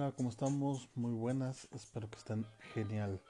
Hola, 0.00 0.12
¿cómo 0.12 0.30
estamos? 0.30 0.88
Muy 0.94 1.12
buenas, 1.12 1.68
espero 1.74 2.08
que 2.08 2.16
estén 2.16 2.46
genial. 2.72 3.20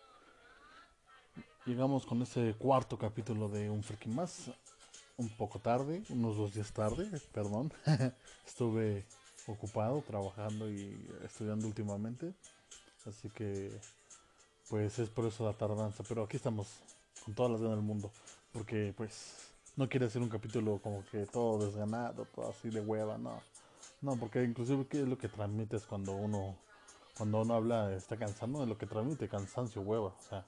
Llegamos 1.67 2.07
con 2.07 2.23
este 2.23 2.55
cuarto 2.55 2.97
capítulo 2.97 3.49
de 3.49 3.69
Un 3.69 3.83
Freaking 3.83 4.15
Más, 4.15 4.53
un 5.17 5.29
poco 5.31 5.59
tarde, 5.59 6.05
unos 6.11 6.37
dos 6.37 6.55
días 6.55 6.73
tarde, 6.73 7.11
perdón. 7.33 7.73
Estuve 8.47 9.05
ocupado 9.49 10.01
trabajando 10.03 10.71
y 10.71 11.11
estudiando 11.25 11.67
últimamente, 11.67 12.35
así 13.05 13.29
que 13.31 13.77
pues 14.69 14.97
es 15.01 15.09
por 15.09 15.27
eso 15.27 15.45
la 15.45 15.55
tardanza, 15.55 16.05
pero 16.09 16.23
aquí 16.23 16.37
estamos 16.37 16.69
con 17.25 17.35
todas 17.35 17.51
las 17.51 17.61
ganas 17.63 17.79
del 17.79 17.85
mundo, 17.85 18.13
porque 18.53 18.95
pues 18.97 19.55
no 19.75 19.89
quiere 19.89 20.09
ser 20.09 20.23
un 20.23 20.29
capítulo 20.29 20.79
como 20.81 21.05
que 21.11 21.27
todo 21.27 21.67
desganado, 21.67 22.27
todo 22.27 22.49
así 22.49 22.71
de 22.71 22.81
hueva, 22.81 23.19
no. 23.19 23.43
No, 24.03 24.17
porque 24.17 24.43
inclusive 24.45 24.87
qué 24.87 25.03
es 25.03 25.09
lo 25.09 25.19
que 25.19 25.29
transmites 25.29 25.85
cuando 25.85 26.13
uno 26.13 26.57
cuando 27.21 27.43
uno 27.43 27.55
habla 27.55 27.95
está 27.95 28.17
cansando, 28.17 28.63
es 28.63 28.69
lo 28.71 28.79
que 28.79 28.87
transmite 28.87 29.29
cansancio, 29.29 29.83
hueva, 29.83 30.07
o 30.07 30.23
sea. 30.27 30.47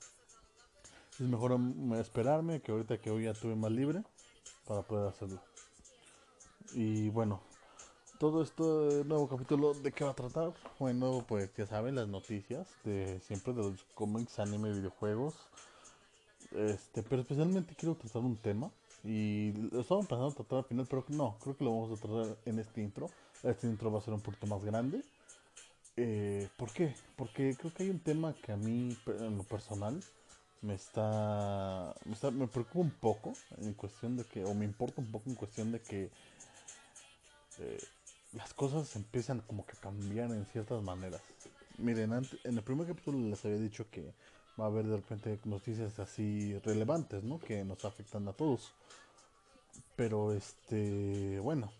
Es 1.20 1.20
mejor 1.20 1.60
esperarme 2.00 2.62
que 2.62 2.72
ahorita 2.72 2.96
que 2.98 3.10
hoy 3.10 3.24
ya 3.24 3.34
tuve 3.34 3.54
más 3.54 3.70
libre 3.70 4.02
para 4.66 4.80
poder 4.80 5.08
hacerlo. 5.08 5.38
Y 6.72 7.10
bueno, 7.10 7.42
todo 8.18 8.42
este 8.42 8.62
nuevo 9.04 9.28
capítulo 9.28 9.74
de 9.74 9.92
qué 9.92 10.04
va 10.04 10.12
a 10.12 10.14
tratar. 10.14 10.54
Bueno, 10.78 11.22
pues 11.28 11.54
ya 11.54 11.66
saben 11.66 11.96
las 11.96 12.08
noticias 12.08 12.66
de 12.84 13.20
siempre 13.20 13.52
de 13.52 13.64
los 13.64 13.84
cómics, 13.94 14.38
anime, 14.38 14.72
videojuegos. 14.72 15.34
Este, 16.52 17.02
pero 17.02 17.20
especialmente 17.20 17.74
quiero 17.74 17.96
tratar 17.96 18.22
un 18.22 18.36
tema 18.36 18.70
y 19.04 19.52
lo 19.52 19.80
estamos 19.80 20.06
pensando 20.06 20.32
tratar 20.32 20.60
al 20.60 20.64
final, 20.64 20.86
pero 20.88 21.04
no, 21.08 21.36
creo 21.42 21.54
que 21.54 21.64
lo 21.64 21.70
vamos 21.72 21.98
a 21.98 22.00
tratar 22.00 22.36
en 22.46 22.58
este 22.58 22.80
intro. 22.80 23.10
Este 23.42 23.66
intro 23.66 23.90
va 23.90 23.98
a 23.98 24.02
ser 24.02 24.14
un 24.14 24.20
poquito 24.20 24.46
más 24.46 24.64
grande. 24.64 25.02
Eh, 25.96 26.48
¿Por 26.56 26.72
qué? 26.72 26.94
Porque 27.16 27.56
creo 27.58 27.72
que 27.74 27.82
hay 27.82 27.90
un 27.90 28.00
tema 28.00 28.34
que 28.34 28.52
a 28.52 28.56
mí, 28.56 28.96
en 29.06 29.36
lo 29.36 29.42
personal, 29.42 30.02
me 30.62 30.74
está, 30.74 31.94
me 32.04 32.12
está, 32.14 32.30
me 32.30 32.46
preocupa 32.46 32.78
un 32.78 32.90
poco 32.90 33.32
en 33.58 33.74
cuestión 33.74 34.16
de 34.16 34.24
que, 34.24 34.44
o 34.44 34.54
me 34.54 34.64
importa 34.64 35.00
un 35.00 35.10
poco 35.10 35.28
en 35.28 35.34
cuestión 35.34 35.72
de 35.72 35.80
que 35.80 36.10
eh, 37.58 37.80
las 38.32 38.54
cosas 38.54 38.94
empiezan 38.96 39.40
como 39.40 39.66
que 39.66 39.72
a 39.76 39.80
cambiar 39.80 40.30
en 40.30 40.46
ciertas 40.46 40.82
maneras. 40.82 41.20
Miren, 41.78 42.12
en 42.12 42.56
el 42.56 42.62
primer 42.62 42.86
capítulo 42.86 43.18
les 43.18 43.44
había 43.44 43.58
dicho 43.58 43.90
que 43.90 44.14
va 44.58 44.64
a 44.64 44.68
haber 44.68 44.86
de 44.86 44.96
repente 44.96 45.38
noticias 45.44 45.98
así 45.98 46.58
relevantes, 46.60 47.24
¿no? 47.24 47.38
Que 47.40 47.64
nos 47.64 47.84
afectan 47.84 48.28
a 48.28 48.32
todos. 48.32 48.72
Pero 49.96 50.32
este, 50.32 51.40
bueno, 51.40 51.72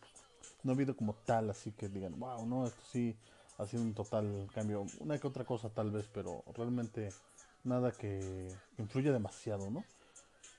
no 0.63 0.73
ha 0.73 0.75
habido 0.75 0.97
como 0.97 1.15
tal 1.15 1.51
así 1.51 1.73
que 1.73 1.89
digan, 1.89 2.19
wow, 2.19 2.47
no, 2.47 2.67
esto 2.67 2.83
sí 2.91 3.17
ha 3.59 3.67
sido 3.67 3.83
un 3.83 3.95
total 3.95 4.49
cambio. 4.55 4.87
Una 5.01 5.19
que 5.19 5.27
otra 5.27 5.45
cosa 5.45 5.69
tal 5.71 5.91
vez, 5.91 6.09
pero 6.13 6.45
realmente 6.55 7.11
nada 7.65 7.93
que 7.93 8.49
influya 8.79 9.13
demasiado, 9.13 9.71
¿no? 9.71 9.85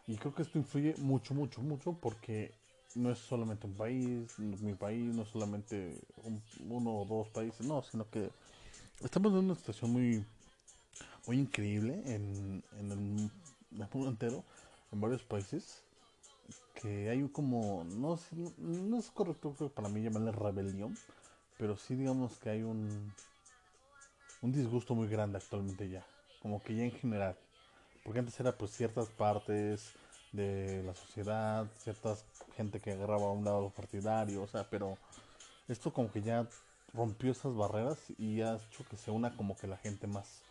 Y 0.08 0.16
creo 0.18 0.34
que 0.34 0.44
esto 0.44 0.58
influye 0.58 0.96
mucho, 0.98 1.34
mucho, 1.34 1.62
mucho 1.62 1.94
porque 1.94 2.52
no 2.96 3.10
es 3.10 3.18
solamente 3.18 3.68
un 3.68 3.74
país, 3.74 4.38
mi 4.38 4.74
país, 4.74 5.14
no 5.16 5.24
es 5.24 5.30
solamente 5.30 6.00
uno 6.70 7.00
o 7.00 7.06
dos 7.06 7.30
países, 7.30 7.66
no, 7.66 7.82
sino 7.84 8.10
que 8.10 8.30
estamos 9.02 9.32
en 9.34 9.40
una 9.40 9.56
situación 9.56 9.92
muy 9.92 10.26
muy 11.26 11.40
increíble 11.40 12.02
en, 12.06 12.64
en 12.80 12.92
el, 12.92 12.98
mundo 13.94 14.10
entero, 14.10 14.44
en 14.92 15.02
varios 15.02 15.24
países, 15.24 15.84
que 16.82 17.10
hay 17.10 17.28
como, 17.30 17.84
no, 17.86 18.20
no 18.58 18.98
es 18.98 19.10
correcto 19.12 19.54
para 19.76 19.90
mí 19.90 20.02
llamarle 20.02 20.32
rebelión, 20.32 20.98
pero 21.58 21.78
sí 21.78 21.96
digamos 21.96 22.38
que 22.40 22.50
hay 22.50 22.64
un, 22.64 23.14
un 24.42 24.52
disgusto 24.52 24.96
muy 24.96 25.08
grande 25.08 25.38
actualmente 25.38 25.90
ya, 25.90 26.06
como 26.42 26.62
que 26.62 26.76
ya 26.76 26.84
en 26.84 26.92
general, 26.92 27.36
porque 28.04 28.20
antes 28.20 28.40
era 28.40 28.52
pues 28.52 28.72
ciertas 28.72 29.08
partes 29.10 29.94
de 30.34 30.84
la 30.84 30.94
sociedad, 30.94 31.68
ciertas 31.84 32.26
gente 32.56 32.80
que 32.80 32.92
agarraba 32.92 33.28
a 33.28 33.32
un 33.32 33.46
lado 33.46 33.70
partidario, 33.70 34.44
o 34.44 34.48
sea, 34.48 34.68
pero 34.70 34.98
esto 35.68 35.94
como 35.94 36.12
que 36.12 36.22
ya 36.22 36.48
rompió 36.94 37.32
esas 37.32 37.56
barreras 37.56 37.98
y 38.18 38.42
ha 38.42 38.56
hecho 38.56 38.86
que 38.90 38.98
se 38.98 39.12
una 39.12 39.36
como 39.36 39.58
que 39.58 39.68
la 39.68 39.78
gente 39.78 40.08
más. 40.08 40.42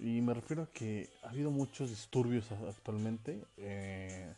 Y 0.00 0.20
me 0.20 0.34
refiero 0.34 0.62
a 0.62 0.66
que 0.66 1.08
ha 1.22 1.30
habido 1.30 1.50
muchos 1.50 1.90
disturbios 1.90 2.50
actualmente 2.50 3.44
eh, 3.58 4.32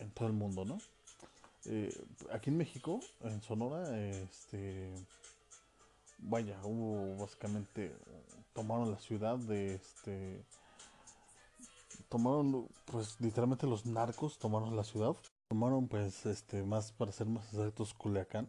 en 0.00 0.10
todo 0.10 0.28
el 0.28 0.34
mundo, 0.34 0.64
¿no? 0.64 0.78
Eh, 1.66 1.92
aquí 2.32 2.50
en 2.50 2.56
México, 2.56 3.00
en 3.22 3.42
Sonora, 3.42 3.98
este, 3.98 4.92
vaya, 6.18 6.58
hubo 6.64 7.16
básicamente, 7.18 7.94
tomaron 8.54 8.90
la 8.90 8.98
ciudad 8.98 9.36
de, 9.36 9.74
este, 9.74 10.42
tomaron, 12.08 12.66
pues 12.86 13.20
literalmente 13.20 13.66
los 13.66 13.86
narcos 13.86 14.38
tomaron 14.38 14.76
la 14.76 14.84
ciudad, 14.84 15.14
tomaron 15.48 15.86
pues, 15.88 16.26
este, 16.26 16.62
más, 16.62 16.92
para 16.92 17.12
ser 17.12 17.26
más 17.26 17.44
exactos, 17.52 17.94
Culiacán 17.94 18.48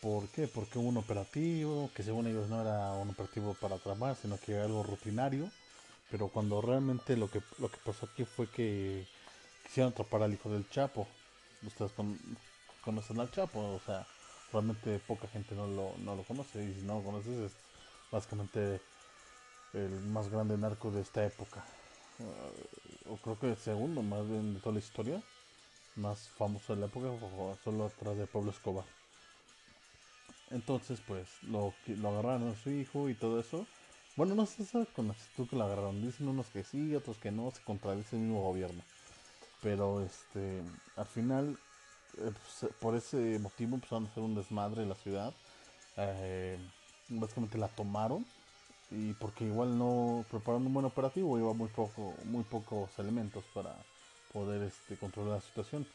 ¿Por 0.00 0.28
qué? 0.28 0.46
Porque 0.46 0.78
hubo 0.78 0.88
un 0.88 0.98
operativo, 0.98 1.90
que 1.94 2.02
según 2.02 2.26
ellos 2.26 2.48
no 2.48 2.60
era 2.60 2.92
un 2.92 3.10
operativo 3.10 3.54
para 3.54 3.78
tramar, 3.78 4.14
sino 4.14 4.38
que 4.38 4.52
era 4.52 4.64
algo 4.64 4.82
rutinario. 4.82 5.50
Pero 6.10 6.28
cuando 6.28 6.60
realmente 6.60 7.16
lo 7.16 7.28
que, 7.28 7.40
lo 7.58 7.68
que 7.68 7.78
pasó 7.84 8.06
aquí 8.06 8.24
fue 8.24 8.48
que 8.48 9.04
quisieron 9.66 9.92
atrapar 9.92 10.22
al 10.22 10.32
hijo 10.32 10.50
del 10.50 10.68
Chapo. 10.70 11.06
Ustedes 11.66 11.92
conocen 12.82 13.20
al 13.20 13.30
Chapo, 13.30 13.60
o 13.60 13.80
sea, 13.84 14.06
realmente 14.52 14.98
poca 15.00 15.28
gente 15.28 15.54
no 15.54 15.66
lo, 15.66 15.94
no 15.98 16.14
lo 16.14 16.22
conoce. 16.22 16.64
Y 16.64 16.74
si 16.74 16.82
no 16.82 16.98
lo 16.98 17.04
conoces, 17.04 17.38
es 17.38 17.52
básicamente 18.10 18.80
el 19.74 19.90
más 20.06 20.28
grande 20.28 20.56
narco 20.56 20.90
de 20.90 21.02
esta 21.02 21.24
época. 21.24 21.64
O 23.10 23.16
creo 23.16 23.38
que 23.38 23.50
el 23.50 23.56
segundo 23.56 24.02
más 24.02 24.26
bien 24.28 24.54
de 24.54 24.60
toda 24.60 24.74
la 24.74 24.78
historia. 24.78 25.22
Más 25.96 26.28
famoso 26.36 26.74
de 26.74 26.80
la 26.80 26.86
época, 26.86 27.08
solo 27.64 27.86
atrás 27.86 28.18
de 28.18 28.26
Pablo 28.26 28.50
Escobar. 28.50 28.84
Entonces, 30.50 31.00
pues, 31.06 31.26
lo, 31.42 31.72
lo 31.86 32.08
agarraron 32.10 32.50
a 32.50 32.54
su 32.54 32.70
hijo 32.70 33.08
y 33.08 33.14
todo 33.14 33.40
eso. 33.40 33.66
Bueno, 34.14 34.34
no 34.34 34.46
sé 34.46 34.64
con 34.94 35.08
la 35.08 35.14
actitud 35.14 35.48
que 35.48 35.56
lo 35.56 35.64
agarraron. 35.64 36.02
Dicen 36.02 36.28
unos 36.28 36.46
que 36.48 36.64
sí, 36.64 36.94
otros 36.94 37.16
que 37.18 37.30
no. 37.30 37.50
Se 37.50 37.62
contradice 37.62 38.16
el 38.16 38.22
mismo 38.22 38.42
gobierno. 38.42 38.82
Pero, 39.62 40.00
este, 40.02 40.62
al 40.96 41.06
final, 41.06 41.58
eh, 42.18 42.30
pues, 42.32 42.72
por 42.80 42.94
ese 42.94 43.38
motivo 43.38 43.74
empezaron 43.74 44.06
a 44.06 44.08
hacer 44.08 44.22
un 44.22 44.34
desmadre 44.34 44.82
en 44.82 44.88
la 44.88 44.94
ciudad. 44.94 45.34
Eh, 45.96 46.58
básicamente 47.08 47.58
la 47.58 47.68
tomaron. 47.68 48.24
Y 48.90 49.14
porque 49.14 49.44
igual 49.44 49.76
no 49.76 50.24
prepararon 50.30 50.66
un 50.66 50.74
buen 50.74 50.86
operativo, 50.86 51.38
iba 51.38 51.52
muy 51.52 51.68
poco, 51.68 52.14
muy 52.24 52.44
pocos 52.44 52.96
elementos 52.98 53.44
para 53.52 53.74
poder 54.32 54.62
este, 54.62 54.96
controlar 54.96 55.36
la 55.36 55.40
situación. 55.40 55.86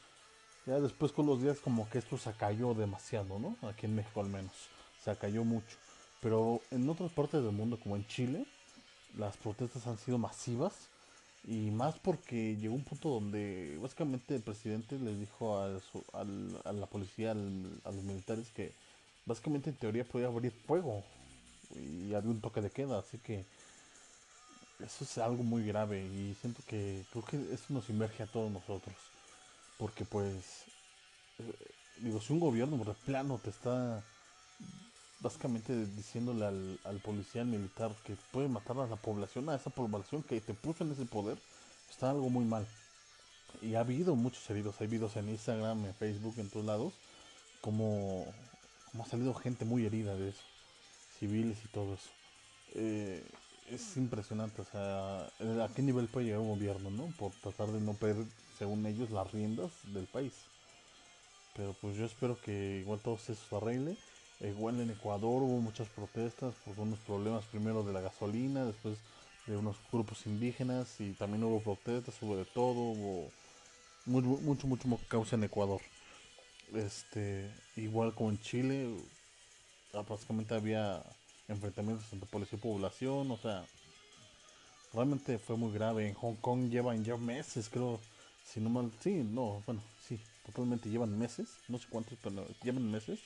Ya 0.65 0.79
después 0.79 1.11
con 1.11 1.25
los 1.25 1.41
días 1.41 1.59
como 1.59 1.89
que 1.89 1.99
esto 1.99 2.17
se 2.17 2.33
cayó 2.33 2.73
demasiado, 2.73 3.39
¿no? 3.39 3.55
Aquí 3.67 3.85
en 3.85 3.95
México 3.95 4.19
al 4.19 4.27
menos. 4.27 4.51
Se 5.03 5.15
cayó 5.15 5.43
mucho. 5.43 5.77
Pero 6.19 6.61
en 6.69 6.87
otras 6.89 7.11
partes 7.11 7.41
del 7.43 7.53
mundo, 7.53 7.79
como 7.81 7.95
en 7.95 8.05
Chile, 8.07 8.45
las 9.17 9.37
protestas 9.37 9.87
han 9.87 9.97
sido 9.97 10.17
masivas. 10.17 10.89
Y 11.43 11.71
más 11.71 11.97
porque 11.97 12.55
llegó 12.57 12.75
un 12.75 12.83
punto 12.83 13.09
donde 13.09 13.77
básicamente 13.81 14.35
el 14.35 14.41
presidente 14.41 14.99
les 14.99 15.19
dijo 15.19 15.57
a, 15.57 15.79
a 16.13 16.73
la 16.73 16.85
policía, 16.85 17.31
a 17.31 17.35
los 17.35 18.03
militares, 18.03 18.51
que 18.51 18.73
básicamente 19.25 19.71
en 19.71 19.75
teoría 19.75 20.03
podía 20.03 20.27
abrir 20.27 20.51
fuego. 20.51 21.03
Y 21.75 22.13
había 22.13 22.29
un 22.29 22.41
toque 22.41 22.61
de 22.61 22.69
queda. 22.69 22.99
Así 22.99 23.17
que 23.17 23.45
eso 24.79 25.03
es 25.03 25.17
algo 25.17 25.43
muy 25.43 25.65
grave. 25.65 26.03
Y 26.03 26.35
siento 26.39 26.61
que 26.67 27.03
creo 27.11 27.25
que 27.25 27.37
eso 27.53 27.65
nos 27.69 27.89
inmerge 27.89 28.23
a 28.23 28.27
todos 28.27 28.51
nosotros. 28.51 28.95
Porque 29.79 30.05
pues, 30.05 30.65
eh, 31.39 31.53
digo, 31.97 32.21
si 32.21 32.33
un 32.33 32.39
gobierno 32.39 32.77
de 32.77 32.93
plano 32.93 33.39
te 33.43 33.49
está 33.49 34.03
básicamente 35.21 35.85
diciéndole 35.85 36.45
al, 36.45 36.79
al 36.83 36.99
policía 36.99 37.43
militar 37.43 37.95
que 38.03 38.15
puede 38.31 38.47
matar 38.49 38.77
a 38.79 38.87
la 38.87 38.95
población, 38.95 39.49
a 39.49 39.55
esa 39.55 39.69
población 39.69 40.23
que 40.23 40.41
te 40.41 40.53
puso 40.53 40.83
en 40.83 40.91
ese 40.91 41.05
poder, 41.05 41.37
está 41.89 42.09
algo 42.09 42.29
muy 42.29 42.45
mal. 42.45 42.67
Y 43.61 43.75
ha 43.75 43.81
habido 43.81 44.15
muchos 44.15 44.49
heridos, 44.49 44.79
hay 44.79 44.87
videos 44.87 45.15
en 45.17 45.29
Instagram, 45.29 45.85
en 45.85 45.93
Facebook, 45.95 46.35
en 46.37 46.49
todos 46.49 46.65
lados, 46.65 46.93
como, 47.61 48.25
como 48.91 49.03
ha 49.03 49.07
salido 49.07 49.33
gente 49.33 49.65
muy 49.65 49.85
herida 49.85 50.15
de 50.15 50.29
eso, 50.29 50.43
civiles 51.19 51.57
y 51.63 51.67
todo 51.67 51.93
eso. 51.93 52.09
Eh, 52.73 53.23
es 53.69 53.95
impresionante, 53.97 54.61
o 54.61 54.65
sea, 54.65 55.25
a 55.63 55.69
qué 55.73 55.81
nivel 55.81 56.07
puede 56.07 56.27
llegar 56.27 56.41
un 56.41 56.49
gobierno, 56.49 56.89
¿no? 56.89 57.05
Por 57.17 57.31
tratar 57.31 57.67
de 57.67 57.79
no 57.79 57.93
perder 57.93 58.25
según 58.57 58.85
ellos, 58.85 59.09
las 59.09 59.31
riendas 59.31 59.71
del 59.85 60.05
país. 60.05 60.33
Pero 61.55 61.75
pues 61.81 61.97
yo 61.97 62.05
espero 62.05 62.39
que 62.39 62.79
igual 62.81 62.99
todo 62.99 63.17
se 63.17 63.33
arregle. 63.55 63.97
Igual 64.43 64.79
en 64.79 64.89
Ecuador 64.89 65.43
hubo 65.43 65.59
muchas 65.59 65.87
protestas 65.89 66.55
por 66.65 66.79
unos 66.79 66.97
problemas 66.99 67.45
primero 67.45 67.83
de 67.83 67.93
la 67.93 68.01
gasolina, 68.01 68.65
después 68.65 68.97
de 69.45 69.55
unos 69.55 69.75
grupos 69.91 70.25
indígenas 70.25 70.99
y 70.99 71.11
también 71.13 71.43
hubo 71.43 71.59
protestas, 71.59 72.15
hubo 72.23 72.35
de 72.35 72.45
todo, 72.45 72.73
hubo 72.73 73.29
mucho, 74.07 74.67
mucho, 74.67 74.67
mucho 74.67 74.99
causa 75.07 75.35
en 75.35 75.43
Ecuador. 75.43 75.79
Este, 76.73 77.51
igual 77.75 78.15
como 78.15 78.31
en 78.31 78.39
Chile, 78.39 78.89
ah, 79.93 80.03
básicamente 80.09 80.55
había 80.55 81.03
enfrentamientos 81.47 82.11
entre 82.11 82.27
policía 82.27 82.57
y 82.57 82.61
población, 82.61 83.29
o 83.29 83.37
sea, 83.37 83.63
realmente 84.91 85.37
fue 85.37 85.55
muy 85.55 85.71
grave. 85.71 86.07
En 86.07 86.15
Hong 86.15 86.35
Kong 86.37 86.71
llevan 86.71 87.03
ya 87.03 87.15
meses, 87.15 87.69
creo, 87.69 87.99
si 88.43 88.59
no 88.59 88.71
mal, 88.71 88.91
sí, 89.01 89.23
no, 89.23 89.61
bueno, 89.67 89.83
sí, 89.99 90.19
totalmente 90.47 90.89
llevan 90.89 91.15
meses, 91.19 91.59
no 91.67 91.77
sé 91.77 91.85
cuántos, 91.91 92.17
pero 92.23 92.47
llevan 92.63 92.89
meses 92.89 93.19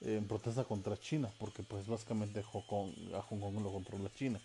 en 0.00 0.26
protesta 0.26 0.64
contra 0.64 0.98
China, 0.98 1.30
porque 1.38 1.62
pues 1.62 1.86
básicamente 1.86 2.42
Hong 2.42 2.62
Kong, 2.62 2.92
a 3.14 3.22
Hong 3.22 3.40
Kong 3.40 3.60
lo 3.62 3.72
controla 3.72 4.10
China. 4.14 4.40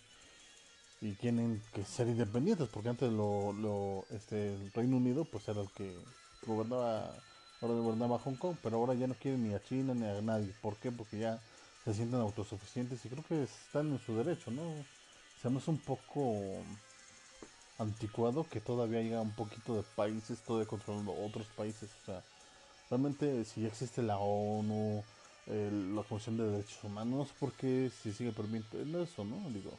Y 1.00 1.12
tienen 1.12 1.62
que 1.74 1.84
ser 1.84 2.08
independientes, 2.08 2.68
porque 2.68 2.88
antes 2.88 3.12
lo, 3.12 3.52
lo, 3.52 4.04
este, 4.10 4.54
el 4.54 4.72
Reino 4.72 4.96
Unido 4.96 5.24
pues 5.24 5.46
era 5.48 5.60
el 5.60 5.70
que 5.72 5.94
gobernaba, 6.46 7.12
ahora 7.60 7.74
gobernaba 7.74 8.18
Hong 8.18 8.36
Kong, 8.36 8.56
pero 8.62 8.76
ahora 8.76 8.94
ya 8.94 9.06
no 9.06 9.14
quieren 9.14 9.46
ni 9.46 9.54
a 9.54 9.62
China 9.62 9.94
ni 9.94 10.06
a 10.06 10.20
nadie. 10.22 10.54
¿Por 10.62 10.76
qué? 10.76 10.90
Porque 10.90 11.18
ya 11.18 11.40
se 11.84 11.92
sienten 11.94 12.20
autosuficientes 12.20 13.04
y 13.04 13.08
creo 13.08 13.24
que 13.24 13.42
están 13.42 13.92
en 13.92 13.98
su 13.98 14.16
derecho, 14.16 14.50
¿no? 14.50 14.62
Se 15.42 15.50
me 15.50 15.58
hace 15.58 15.70
un 15.70 15.78
poco 15.78 16.40
anticuado 17.78 18.48
que 18.48 18.60
todavía 18.60 19.00
haya 19.00 19.20
un 19.20 19.34
poquito 19.34 19.76
de 19.76 19.82
países 19.82 20.40
todavía 20.42 20.68
controlando 20.68 21.12
otros 21.12 21.46
países. 21.48 21.90
O 22.02 22.06
sea, 22.06 22.22
realmente 22.88 23.44
si 23.44 23.62
ya 23.62 23.68
existe 23.68 24.02
la 24.02 24.18
ONU, 24.18 25.04
la 25.46 26.02
Comisión 26.02 26.36
de 26.36 26.50
Derechos 26.50 26.82
Humanos, 26.84 27.28
¿por 27.38 27.52
qué 27.52 27.90
si 28.02 28.12
sigue 28.12 28.32
permitiendo 28.32 29.02
eso, 29.02 29.24
no? 29.24 29.50
Digo, 29.50 29.78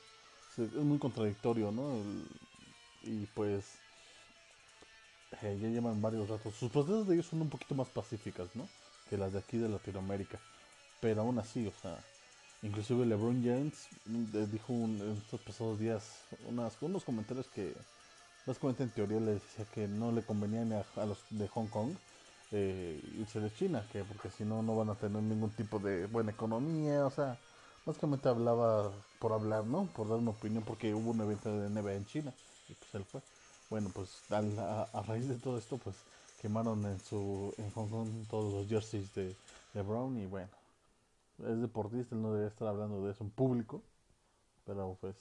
es 0.58 0.72
muy 0.74 1.00
contradictorio, 1.00 1.72
¿no? 1.72 2.02
y 3.06 3.26
pues 3.28 3.66
eh, 5.42 5.58
ya 5.62 5.68
llevan 5.70 6.02
varios 6.02 6.30
ratos. 6.30 6.56
Sus 6.56 6.72
protestas 6.72 7.08
de 7.08 7.16
ellos 7.16 7.28
son 7.28 7.42
un 7.42 7.50
poquito 7.50 7.76
más 7.76 7.88
pacíficas, 7.90 8.56
¿no? 8.56 8.68
Que 9.10 9.18
las 9.18 9.34
de 9.34 9.40
aquí 9.40 9.58
de 9.58 9.70
Latinoamérica. 9.70 10.40
Pero 11.02 11.22
aún 11.22 11.38
así, 11.40 11.68
o 11.68 11.74
sea, 11.82 12.04
inclusive 12.64 13.06
LeBron 13.06 13.44
James 13.44 13.88
eh, 14.34 14.48
dijo 14.52 14.74
en 14.74 15.18
estos 15.18 15.42
pasados 15.42 15.80
días 15.80 16.22
unas, 16.48 16.82
unos 16.82 17.04
comentarios 17.04 17.48
que 17.48 17.76
básicamente 18.46 18.84
en 18.84 18.92
teoría 18.92 19.20
le 19.20 19.34
decía 19.34 19.66
que 19.66 19.88
no 19.88 20.12
le 20.12 20.24
convenían 20.24 20.74
a, 20.74 20.86
a 20.96 21.06
los 21.06 21.20
de 21.30 21.48
Hong 21.50 21.68
Kong 21.68 21.96
eh, 22.52 23.02
irse 23.20 23.40
de 23.40 23.54
China, 23.54 23.88
que 23.92 24.04
porque 24.04 24.30
si 24.30 24.44
no, 24.44 24.62
no 24.62 24.76
van 24.76 24.90
a 24.90 24.96
tener 24.96 25.22
ningún 25.22 25.50
tipo 25.52 25.80
de 25.80 26.06
buena 26.08 26.32
economía, 26.32 27.06
o 27.06 27.10
sea, 27.10 27.38
básicamente 27.86 28.30
hablaba 28.30 28.92
por 29.20 29.34
hablar, 29.34 29.66
¿no? 29.66 29.86
Por 29.96 30.10
dar 30.10 30.18
una 30.20 30.32
opinión, 30.32 30.64
porque 30.64 30.94
hubo 30.94 31.12
un 31.12 31.22
evento 31.22 31.58
de 31.58 31.70
NBA 31.70 31.94
en 31.94 32.06
China, 32.06 32.34
y 32.70 32.74
pues 32.74 32.96
él 32.96 33.06
fue. 33.06 33.22
Bueno, 33.70 33.90
pues 33.94 34.10
a, 34.32 35.02
raíz 35.08 35.28
de 35.28 35.36
todo 35.36 35.58
esto, 35.58 35.78
pues 35.78 35.96
quemaron 36.42 36.86
en 36.86 37.00
su 37.00 37.54
en 37.58 37.72
Hong 37.72 37.90
Kong 37.90 38.10
todos 38.30 38.54
los 38.54 38.68
jerseys 38.68 39.14
de, 39.16 39.36
de 39.74 39.82
Brown 39.82 40.18
y 40.18 40.28
bueno, 40.28 40.52
es 41.40 41.60
deportista, 41.60 42.16
él 42.16 42.22
no 42.22 42.34
debe 42.34 42.48
estar 42.48 42.68
hablando 42.68 43.04
de 43.04 43.12
eso 43.12 43.24
en 43.24 43.32
público, 43.32 43.82
pero 44.66 44.98
pues 45.02 45.16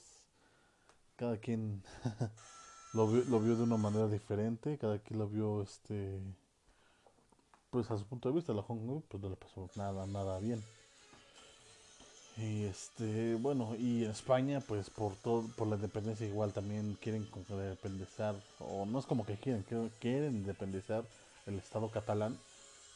cada 1.16 1.38
quien 1.38 1.82
lo, 2.92 3.08
vio, 3.08 3.24
lo 3.24 3.40
vio 3.40 3.56
de 3.56 3.62
una 3.62 3.78
manera 3.78 4.08
diferente, 4.08 4.76
cada 4.78 4.98
quien 4.98 5.18
lo 5.18 5.28
vio 5.28 5.62
este 5.62 6.20
pues 7.74 7.90
a 7.90 7.98
su 7.98 8.04
punto 8.04 8.28
de 8.28 8.36
vista 8.36 8.52
la 8.52 8.62
Hong 8.62 8.86
Kong 8.86 9.02
pues 9.08 9.20
no 9.20 9.28
le 9.28 9.34
pasó 9.34 9.68
nada, 9.74 10.06
nada 10.06 10.38
bien. 10.38 10.62
Y 12.36 12.66
este, 12.66 13.34
bueno, 13.34 13.74
y 13.76 14.04
en 14.04 14.12
España, 14.12 14.60
pues 14.60 14.90
por 14.90 15.16
todo, 15.16 15.42
por 15.56 15.66
la 15.66 15.74
independencia 15.74 16.24
igual 16.24 16.52
también 16.52 16.96
quieren 17.02 17.26
independizar, 17.34 18.36
o 18.60 18.86
no 18.86 19.00
es 19.00 19.06
como 19.06 19.26
que 19.26 19.34
quieren, 19.34 19.64
quieren 19.98 20.36
independizar 20.36 21.02
el 21.46 21.58
Estado 21.58 21.88
catalán. 21.90 22.38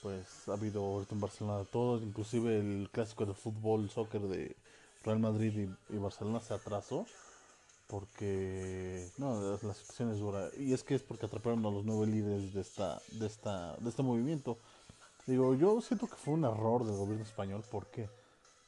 Pues 0.01 0.49
ha 0.49 0.53
habido 0.53 0.85
ahorita 0.85 1.17
en 1.17 1.21
Barcelona 1.23 1.65
todo, 1.73 2.01
inclusive 2.01 2.61
el 2.61 2.89
clásico 2.93 3.27
de 3.27 3.35
fútbol, 3.35 3.91
soccer 3.91 4.21
de 4.21 4.55
Real 5.03 5.19
Madrid 5.19 5.71
y, 5.91 5.95
y 5.95 5.99
Barcelona 5.99 6.39
se 6.39 6.55
atrasó 6.55 7.05
porque 7.89 9.11
no 9.17 9.59
la 9.63 9.75
situación 9.75 10.13
es 10.13 10.19
dura 10.19 10.51
y 10.59 10.75
es 10.75 10.85
que 10.85 10.95
es 10.95 11.03
porque 11.03 11.27
atraparon 11.27 11.65
a 11.65 11.71
los 11.71 11.85
nueve 11.85 12.07
líderes 12.07 12.53
de 12.53 12.61
esta 12.61 13.01
de 13.13 13.27
esta 13.27 13.77
de 13.79 13.89
este 13.89 14.03
movimiento. 14.03 14.59
Digo 15.27 15.55
yo 15.55 15.81
siento 15.81 16.07
que 16.07 16.17
fue 16.17 16.35
un 16.35 16.45
error 16.45 16.85
del 16.85 16.97
gobierno 16.97 17.25
español 17.25 17.65
porque 17.71 18.09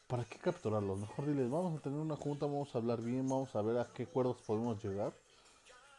para 0.07 0.25
qué 0.25 0.39
capturarlos 0.39 0.99
mejor 0.99 1.27
diles 1.27 1.51
vamos 1.51 1.79
a 1.79 1.83
tener 1.83 1.99
una 1.99 2.17
junta 2.17 2.47
vamos 2.47 2.75
a 2.75 2.79
hablar 2.79 3.03
bien 3.03 3.29
vamos 3.29 3.55
a 3.55 3.63
ver 3.63 3.79
a 3.79 3.93
qué 3.93 4.05
acuerdos 4.05 4.39
podemos 4.47 4.83
llegar 4.83 5.13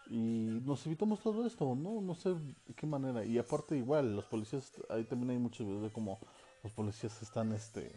y 0.09 0.59
nos 0.65 0.85
evitamos 0.87 1.19
todo 1.21 1.45
esto 1.45 1.75
no 1.75 2.01
no 2.01 2.15
sé 2.15 2.29
de 2.33 2.73
qué 2.75 2.87
manera. 2.87 3.23
Y 3.23 3.37
aparte 3.37 3.77
igual 3.77 4.15
los 4.15 4.25
policías 4.25 4.71
ahí 4.89 5.03
también 5.03 5.29
hay 5.29 5.37
muchos 5.37 5.67
videos 5.67 5.83
de 5.83 5.91
cómo 5.91 6.19
los 6.63 6.73
policías 6.73 7.21
están 7.21 7.51
este 7.51 7.91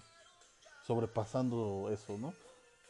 sobrepasando 0.87 1.89
eso 1.91 2.19
no 2.19 2.35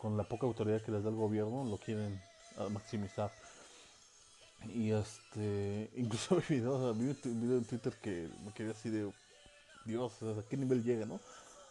con 0.04 0.18
la 0.18 0.24
poca 0.24 0.46
autoridad 0.46 0.82
que 0.82 0.92
les 0.92 1.02
da 1.02 1.08
el 1.08 1.16
gobierno, 1.16 1.64
lo 1.64 1.78
quieren 1.78 2.20
ah, 2.58 2.68
maximizar. 2.70 3.32
Y 4.68 4.90
este, 4.90 5.90
incluso 5.96 6.42
videos, 6.46 6.98
vi 6.98 7.06
un 7.06 7.40
video 7.40 7.56
en 7.56 7.64
Twitter 7.64 7.94
que 8.02 8.28
me 8.44 8.52
quedé 8.52 8.72
así 8.72 8.90
de, 8.90 9.10
Dios, 9.86 10.12
¿a 10.22 10.46
qué 10.46 10.58
nivel 10.58 10.84
llega, 10.84 11.06
no? 11.06 11.20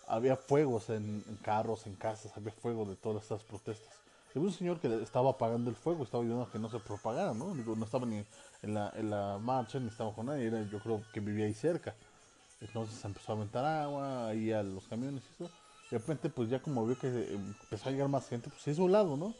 Había 0.07 0.35
fuegos 0.35 0.89
en, 0.89 1.23
carros, 1.43 1.85
en 1.85 1.93
casas, 1.93 2.35
había 2.35 2.51
fuego 2.53 2.85
de 2.85 2.95
todas 2.95 3.21
estas 3.21 3.43
protestas. 3.43 3.93
Había 4.31 4.47
un 4.47 4.51
señor 4.51 4.79
que 4.79 4.87
estaba 5.03 5.29
apagando 5.29 5.69
el 5.69 5.75
fuego, 5.75 6.03
estaba 6.03 6.23
ayudando 6.23 6.45
a 6.45 6.51
que 6.51 6.57
no 6.57 6.71
se 6.71 6.79
propagara, 6.79 7.35
¿no? 7.35 7.53
No 7.53 7.85
estaba 7.85 8.07
ni 8.07 8.25
en 8.63 8.73
la, 8.73 8.91
en 8.95 9.11
la 9.11 9.37
marcha, 9.37 9.79
ni 9.79 9.89
estaba 9.89 10.11
con 10.11 10.25
nadie, 10.25 10.47
era, 10.47 10.63
yo 10.71 10.79
creo 10.79 11.03
que 11.13 11.19
vivía 11.19 11.45
ahí 11.45 11.53
cerca. 11.53 11.93
Entonces 12.61 13.05
empezó 13.05 13.31
a 13.31 13.35
aventar 13.35 13.63
agua 13.63 14.29
ahí 14.29 14.51
a 14.51 14.63
los 14.63 14.87
camiones 14.87 15.21
y 15.29 15.43
eso 15.43 15.53
de 15.93 15.99
repente, 15.99 16.27
pues 16.27 16.49
ya 16.49 16.59
como 16.59 16.87
vio 16.87 16.97
que 16.97 17.07
eh, 17.07 17.35
empezó 17.61 17.87
a 17.87 17.91
llegar 17.91 18.07
más 18.07 18.27
gente, 18.27 18.49
pues 18.49 18.63
se 18.63 18.71
hizo 18.71 18.83
un 18.83 18.91
lado, 18.91 19.15
¿no? 19.15 19.35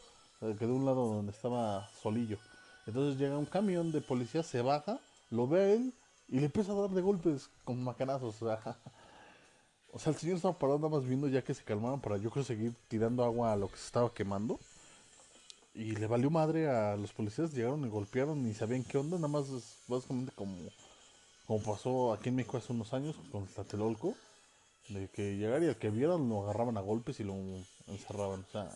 quedó 0.56 0.76
un 0.76 0.84
lado 0.84 1.04
donde 1.06 1.32
estaba 1.32 1.88
solillo. 2.00 2.38
Entonces 2.86 3.18
llega 3.18 3.36
un 3.36 3.46
camión 3.46 3.90
de 3.90 4.00
policía, 4.00 4.44
se 4.44 4.62
baja, 4.62 5.00
lo 5.30 5.48
ve 5.48 5.74
él 5.74 5.94
y 6.28 6.38
le 6.38 6.46
empieza 6.46 6.70
a 6.70 6.76
dar 6.76 6.90
de 6.90 7.02
golpes 7.02 7.50
con 7.64 7.82
macanazos. 7.82 8.36
O 8.42 8.46
sea, 8.46 8.76
o 9.90 9.98
sea, 9.98 10.12
el 10.12 10.18
señor 10.18 10.36
estaba 10.36 10.56
parado 10.56 10.78
nada 10.78 10.90
más 10.90 11.04
viendo 11.04 11.26
ya 11.26 11.42
que 11.42 11.54
se 11.54 11.64
calmaron 11.64 12.00
para 12.00 12.18
yo 12.18 12.30
creo 12.30 12.44
seguir 12.44 12.72
tirando 12.86 13.24
agua 13.24 13.52
a 13.52 13.56
lo 13.56 13.68
que 13.68 13.76
se 13.76 13.86
estaba 13.86 14.14
quemando. 14.14 14.60
Y 15.74 15.96
le 15.96 16.06
valió 16.06 16.30
madre 16.30 16.68
a 16.68 16.96
los 16.96 17.12
policías, 17.12 17.52
llegaron 17.52 17.84
y 17.84 17.88
golpearon 17.88 18.46
y 18.46 18.54
sabían 18.54 18.84
qué 18.84 18.98
onda, 18.98 19.16
nada 19.16 19.26
más 19.26 19.46
básicamente 19.88 20.30
como, 20.36 20.54
como 21.48 21.62
pasó 21.64 22.12
aquí 22.12 22.28
en 22.28 22.36
México 22.36 22.58
hace 22.58 22.72
unos 22.72 22.92
años 22.92 23.16
con 23.32 23.44
Tlatelolco 23.46 24.14
de 24.88 25.08
que 25.08 25.36
llegar 25.36 25.62
y 25.62 25.68
al 25.68 25.76
que 25.76 25.90
vieran 25.90 26.28
lo 26.28 26.42
agarraban 26.42 26.76
a 26.76 26.80
golpes 26.80 27.20
y 27.20 27.24
lo 27.24 27.34
encerraban. 27.86 28.44
O 28.48 28.50
sea, 28.52 28.70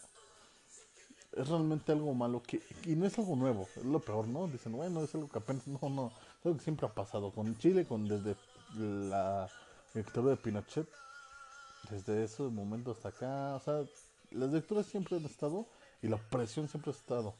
es 1.32 1.48
realmente 1.48 1.92
algo 1.92 2.14
malo 2.14 2.42
que 2.42 2.60
y 2.84 2.96
no 2.96 3.06
es 3.06 3.18
algo 3.18 3.36
nuevo, 3.36 3.68
es 3.76 3.84
lo 3.84 4.00
peor, 4.00 4.26
¿no? 4.28 4.46
Dicen, 4.48 4.72
bueno, 4.72 5.02
es 5.02 5.14
algo 5.14 5.28
que 5.28 5.38
apenas 5.38 5.66
no, 5.66 5.78
no, 5.88 6.12
es 6.40 6.46
algo 6.46 6.58
que 6.58 6.64
siempre 6.64 6.86
ha 6.86 6.92
pasado 6.94 7.30
con 7.30 7.56
Chile, 7.58 7.84
con 7.86 8.08
desde 8.08 8.36
la 8.76 9.48
dictadura 9.94 10.32
de 10.32 10.36
Pinochet, 10.36 10.88
desde 11.90 12.24
ese 12.24 12.42
momento 12.42 12.90
hasta 12.90 13.10
acá, 13.10 13.56
o 13.56 13.60
sea, 13.60 13.84
las 14.30 14.52
dictaduras 14.52 14.86
siempre 14.86 15.16
han 15.16 15.24
estado 15.24 15.66
y 16.02 16.08
la 16.08 16.16
opresión 16.16 16.68
siempre 16.68 16.92
ha 16.92 16.94
estado. 16.94 17.34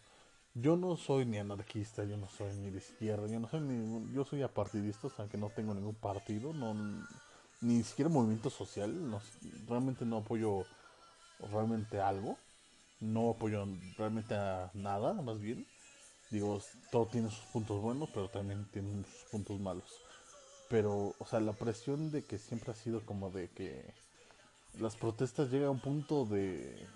Yo 0.55 0.77
no 0.77 0.97
soy 0.97 1.25
ni 1.27 1.39
anarquista, 1.39 2.05
yo 2.05 2.17
no 2.17 2.29
soy 2.29 2.53
ni 2.55 2.71
de 2.71 2.79
izquierda, 2.79 3.29
yo 3.29 3.39
no 3.39 3.49
soy 3.49 3.61
ni, 3.61 4.13
yo 4.13 4.25
soy 4.25 4.43
apartidista, 4.43 5.09
aunque 5.19 5.39
no 5.39 5.51
tengo 5.51 5.75
ningún 5.75 5.95
partido, 5.95 6.53
no 6.53 6.75
ni 7.61 7.83
siquiera 7.83 8.09
movimiento 8.09 8.51
social, 8.51 8.93
realmente 9.67 10.05
no 10.05 10.19
apoyo 10.19 10.65
realmente 11.51 12.01
algo, 12.01 12.39
no 13.01 13.31
apoyo 13.31 13.67
realmente 13.97 14.35
a 14.35 14.71
nada, 14.75 15.13
más 15.15 15.41
bien. 15.41 15.67
Digo, 16.31 16.61
todo 16.93 17.07
tiene 17.07 17.31
sus 17.31 17.45
puntos 17.47 17.81
buenos, 17.81 18.11
pero 18.13 18.29
también 18.29 18.69
tiene 18.71 19.03
sus 19.05 19.31
puntos 19.31 19.59
malos. 19.61 20.03
Pero, 20.69 21.15
o 21.19 21.27
sea, 21.27 21.41
la 21.41 21.55
presión 21.55 22.11
de 22.11 22.25
que 22.25 22.39
siempre 22.39 22.73
ha 22.73 22.75
sido 22.75 23.05
como 23.07 23.31
de 23.31 23.49
que 23.49 23.95
las 24.79 24.97
protestas 24.97 25.51
llegan 25.51 25.69
a 25.69 25.73
un 25.73 25.81
punto 25.81 26.27
de, 26.27 26.87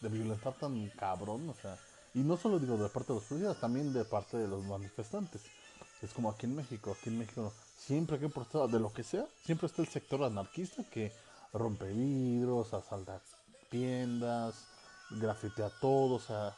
de 0.00 0.08
violentar 0.08 0.54
tan 0.54 0.88
cabrón, 0.90 1.48
o 1.48 1.54
sea, 1.54 1.76
y 2.14 2.20
no 2.20 2.36
solo 2.36 2.58
digo 2.58 2.76
de 2.76 2.88
parte 2.88 3.12
de 3.12 3.18
los 3.18 3.24
policías, 3.24 3.60
también 3.60 3.92
de 3.92 4.04
parte 4.04 4.36
de 4.36 4.46
los 4.46 4.64
manifestantes. 4.64 5.42
Es 6.02 6.12
como 6.12 6.30
aquí 6.30 6.46
en 6.46 6.56
México, 6.56 6.96
aquí 6.98 7.08
en 7.10 7.18
México 7.18 7.52
siempre 7.86 8.18
que 8.18 8.28
protesta 8.28 8.66
de 8.66 8.80
lo 8.80 8.92
que 8.92 9.02
sea, 9.02 9.26
siempre 9.44 9.66
está 9.66 9.82
el 9.82 9.88
sector 9.88 10.22
anarquista 10.22 10.84
que 10.90 11.12
rompe 11.52 11.86
vidrios, 11.92 12.72
asalta 12.74 13.20
tiendas, 13.70 14.66
grafitea 15.10 15.70
todo, 15.80 16.14
o 16.14 16.20
sea, 16.20 16.54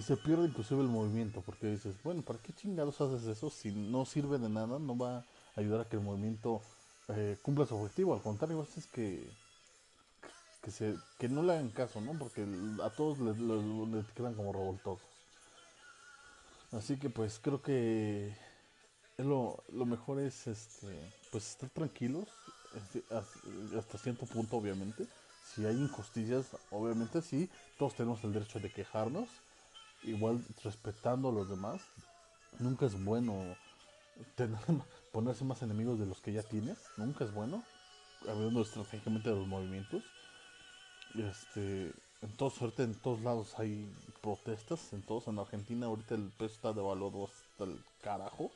se 0.00 0.16
pierde 0.16 0.46
inclusive 0.46 0.80
el 0.80 0.88
movimiento, 0.88 1.40
porque 1.40 1.68
dices, 1.68 1.94
bueno, 2.02 2.22
¿para 2.22 2.38
qué 2.40 2.52
chingados 2.52 3.00
haces 3.00 3.26
eso 3.26 3.50
si 3.50 3.72
no 3.72 4.04
sirve 4.04 4.38
de 4.38 4.48
nada? 4.48 4.78
No 4.78 4.96
va 4.96 5.18
a 5.18 5.24
ayudar 5.56 5.80
a 5.82 5.88
que 5.88 5.96
el 5.96 6.02
movimiento 6.02 6.60
eh, 7.08 7.38
cumpla 7.42 7.66
su 7.66 7.76
objetivo, 7.76 8.14
al 8.14 8.22
contrario, 8.22 8.66
es 8.76 8.86
que 8.86 9.30
que, 10.66 10.72
se, 10.72 10.96
que 11.16 11.28
no 11.28 11.44
le 11.44 11.52
hagan 11.52 11.70
caso, 11.70 12.00
¿no? 12.00 12.18
Porque 12.18 12.44
a 12.82 12.90
todos 12.90 13.20
les, 13.20 14.06
quedan 14.16 14.34
como 14.34 14.52
revoltosos. 14.52 15.06
Así 16.72 16.98
que 16.98 17.08
pues 17.08 17.38
creo 17.38 17.62
que 17.62 18.36
lo, 19.18 19.62
lo 19.72 19.86
mejor 19.86 20.20
es 20.20 20.46
este 20.46 21.12
pues 21.30 21.50
estar 21.50 21.70
tranquilos 21.70 22.28
este, 22.74 23.02
hasta 23.76 23.98
cierto 23.98 24.26
punto 24.26 24.56
obviamente 24.56 25.06
si 25.54 25.64
hay 25.64 25.76
injusticias, 25.76 26.56
obviamente 26.70 27.22
sí, 27.22 27.48
todos 27.78 27.94
tenemos 27.94 28.22
el 28.24 28.32
derecho 28.32 28.58
de 28.58 28.70
quejarnos, 28.70 29.28
igual 30.02 30.44
respetando 30.64 31.28
a 31.28 31.32
los 31.32 31.48
demás. 31.48 31.80
Nunca 32.58 32.86
es 32.86 33.02
bueno 33.04 33.56
tener, 34.34 34.58
ponerse 35.12 35.44
más 35.44 35.62
enemigos 35.62 35.98
de 35.98 36.06
los 36.06 36.20
que 36.20 36.32
ya 36.32 36.42
tienes, 36.42 36.78
nunca 36.96 37.24
es 37.24 37.32
bueno, 37.32 37.62
hablando 38.28 38.62
estratégicamente 38.62 39.30
de 39.30 39.36
los 39.36 39.46
movimientos. 39.46 40.02
Este, 41.14 41.92
en 42.22 42.36
todos, 42.36 42.54
suerte 42.54 42.82
en 42.82 42.94
todos 42.94 43.20
lados 43.20 43.58
hay 43.58 43.88
protestas, 44.20 44.92
en 44.92 45.02
todos, 45.02 45.28
en 45.28 45.38
Argentina 45.38 45.86
ahorita 45.86 46.16
el 46.16 46.30
peso 46.30 46.54
está 46.54 46.72
devaluado 46.72 47.26
hasta 47.26 47.64
el 47.64 47.78
carajo. 48.02 48.50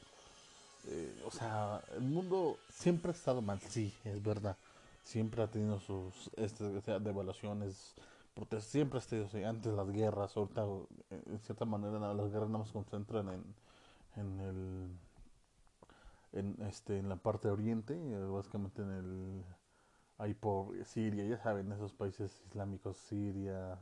Eh, 0.87 1.23
o 1.27 1.31
sea, 1.31 1.83
el 1.95 2.03
mundo 2.03 2.59
siempre 2.69 3.11
ha 3.11 3.15
estado 3.15 3.43
mal, 3.43 3.61
sí, 3.61 3.95
es 4.05 4.23
verdad. 4.23 4.57
Siempre 5.05 5.43
ha 5.43 5.51
tenido 5.51 5.81
sus 5.81 6.31
este, 6.37 6.65
devaluaciones, 7.01 7.95
protestas, 8.35 8.71
siempre 8.71 8.99
ha 8.99 9.27
así. 9.27 9.45
Antes 9.45 9.73
las 9.73 9.91
guerras, 9.91 10.37
ahorita, 10.37 10.65
en 11.11 11.39
cierta 11.41 11.65
manera, 11.65 11.99
las 12.15 12.31
guerras 12.31 12.49
más 12.49 12.69
se 12.69 12.75
concentran 12.75 13.29
en, 13.29 13.45
en 14.17 14.41
el 14.41 14.91
en 16.33 16.57
este 16.69 16.99
en 16.99 17.09
la 17.09 17.17
parte 17.17 17.49
de 17.49 17.55
oriente 17.55 17.95
básicamente 18.27 18.83
en 18.83 18.91
el 18.91 19.45
ahí 20.19 20.35
por 20.35 20.85
Siria 20.85 21.25
ya 21.25 21.39
saben 21.39 21.73
esos 21.73 21.93
países 21.93 22.43
islámicos 22.47 22.97
Siria 22.97 23.79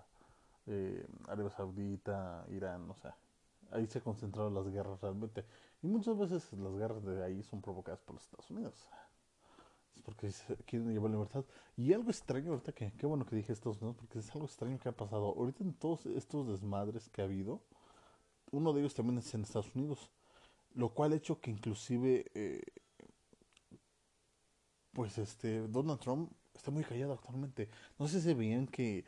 eh, 0.66 1.06
Arabia 1.28 1.50
Saudita 1.50 2.46
Irán 2.50 2.90
o 2.90 2.94
sea 2.94 3.14
ahí 3.72 3.86
se 3.86 4.00
concentraron 4.00 4.54
las 4.54 4.66
guerras 4.68 5.00
realmente 5.00 5.44
y 5.82 5.86
muchas 5.86 6.18
veces 6.18 6.52
las 6.52 6.74
guerras 6.74 7.04
de 7.04 7.24
ahí 7.24 7.42
son 7.42 7.60
provocadas 7.62 8.00
por 8.00 8.14
los 8.14 8.24
Estados 8.24 8.50
Unidos. 8.50 8.88
Es 9.94 10.02
porque 10.02 10.30
quieren 10.66 10.92
llevar 10.92 11.10
libertad. 11.10 11.44
Y 11.76 11.92
algo 11.92 12.10
extraño 12.10 12.50
ahorita 12.50 12.72
que 12.72 12.92
qué 12.92 13.06
bueno 13.06 13.24
que 13.26 13.36
dije 13.36 13.52
Estados 13.52 13.80
Unidos 13.80 13.96
porque 13.98 14.18
es 14.18 14.30
algo 14.32 14.46
extraño 14.46 14.78
que 14.78 14.88
ha 14.88 14.92
pasado. 14.92 15.26
Ahorita 15.26 15.64
en 15.64 15.74
todos 15.74 16.06
estos 16.06 16.48
desmadres 16.48 17.08
que 17.08 17.22
ha 17.22 17.24
habido 17.24 17.62
uno 18.50 18.72
de 18.72 18.80
ellos 18.80 18.94
también 18.94 19.18
es 19.18 19.34
en 19.34 19.42
Estados 19.42 19.74
Unidos 19.74 20.10
lo 20.74 20.90
cual 20.90 21.12
ha 21.12 21.16
hecho 21.16 21.40
que 21.40 21.50
inclusive 21.50 22.26
eh, 22.34 22.62
pues 24.92 25.18
este 25.18 25.66
Donald 25.68 26.00
Trump 26.00 26.32
está 26.54 26.70
muy 26.70 26.84
callado 26.84 27.12
actualmente. 27.12 27.68
No 27.98 28.08
sé 28.08 28.20
si 28.20 28.34
veían 28.34 28.66
que 28.66 29.04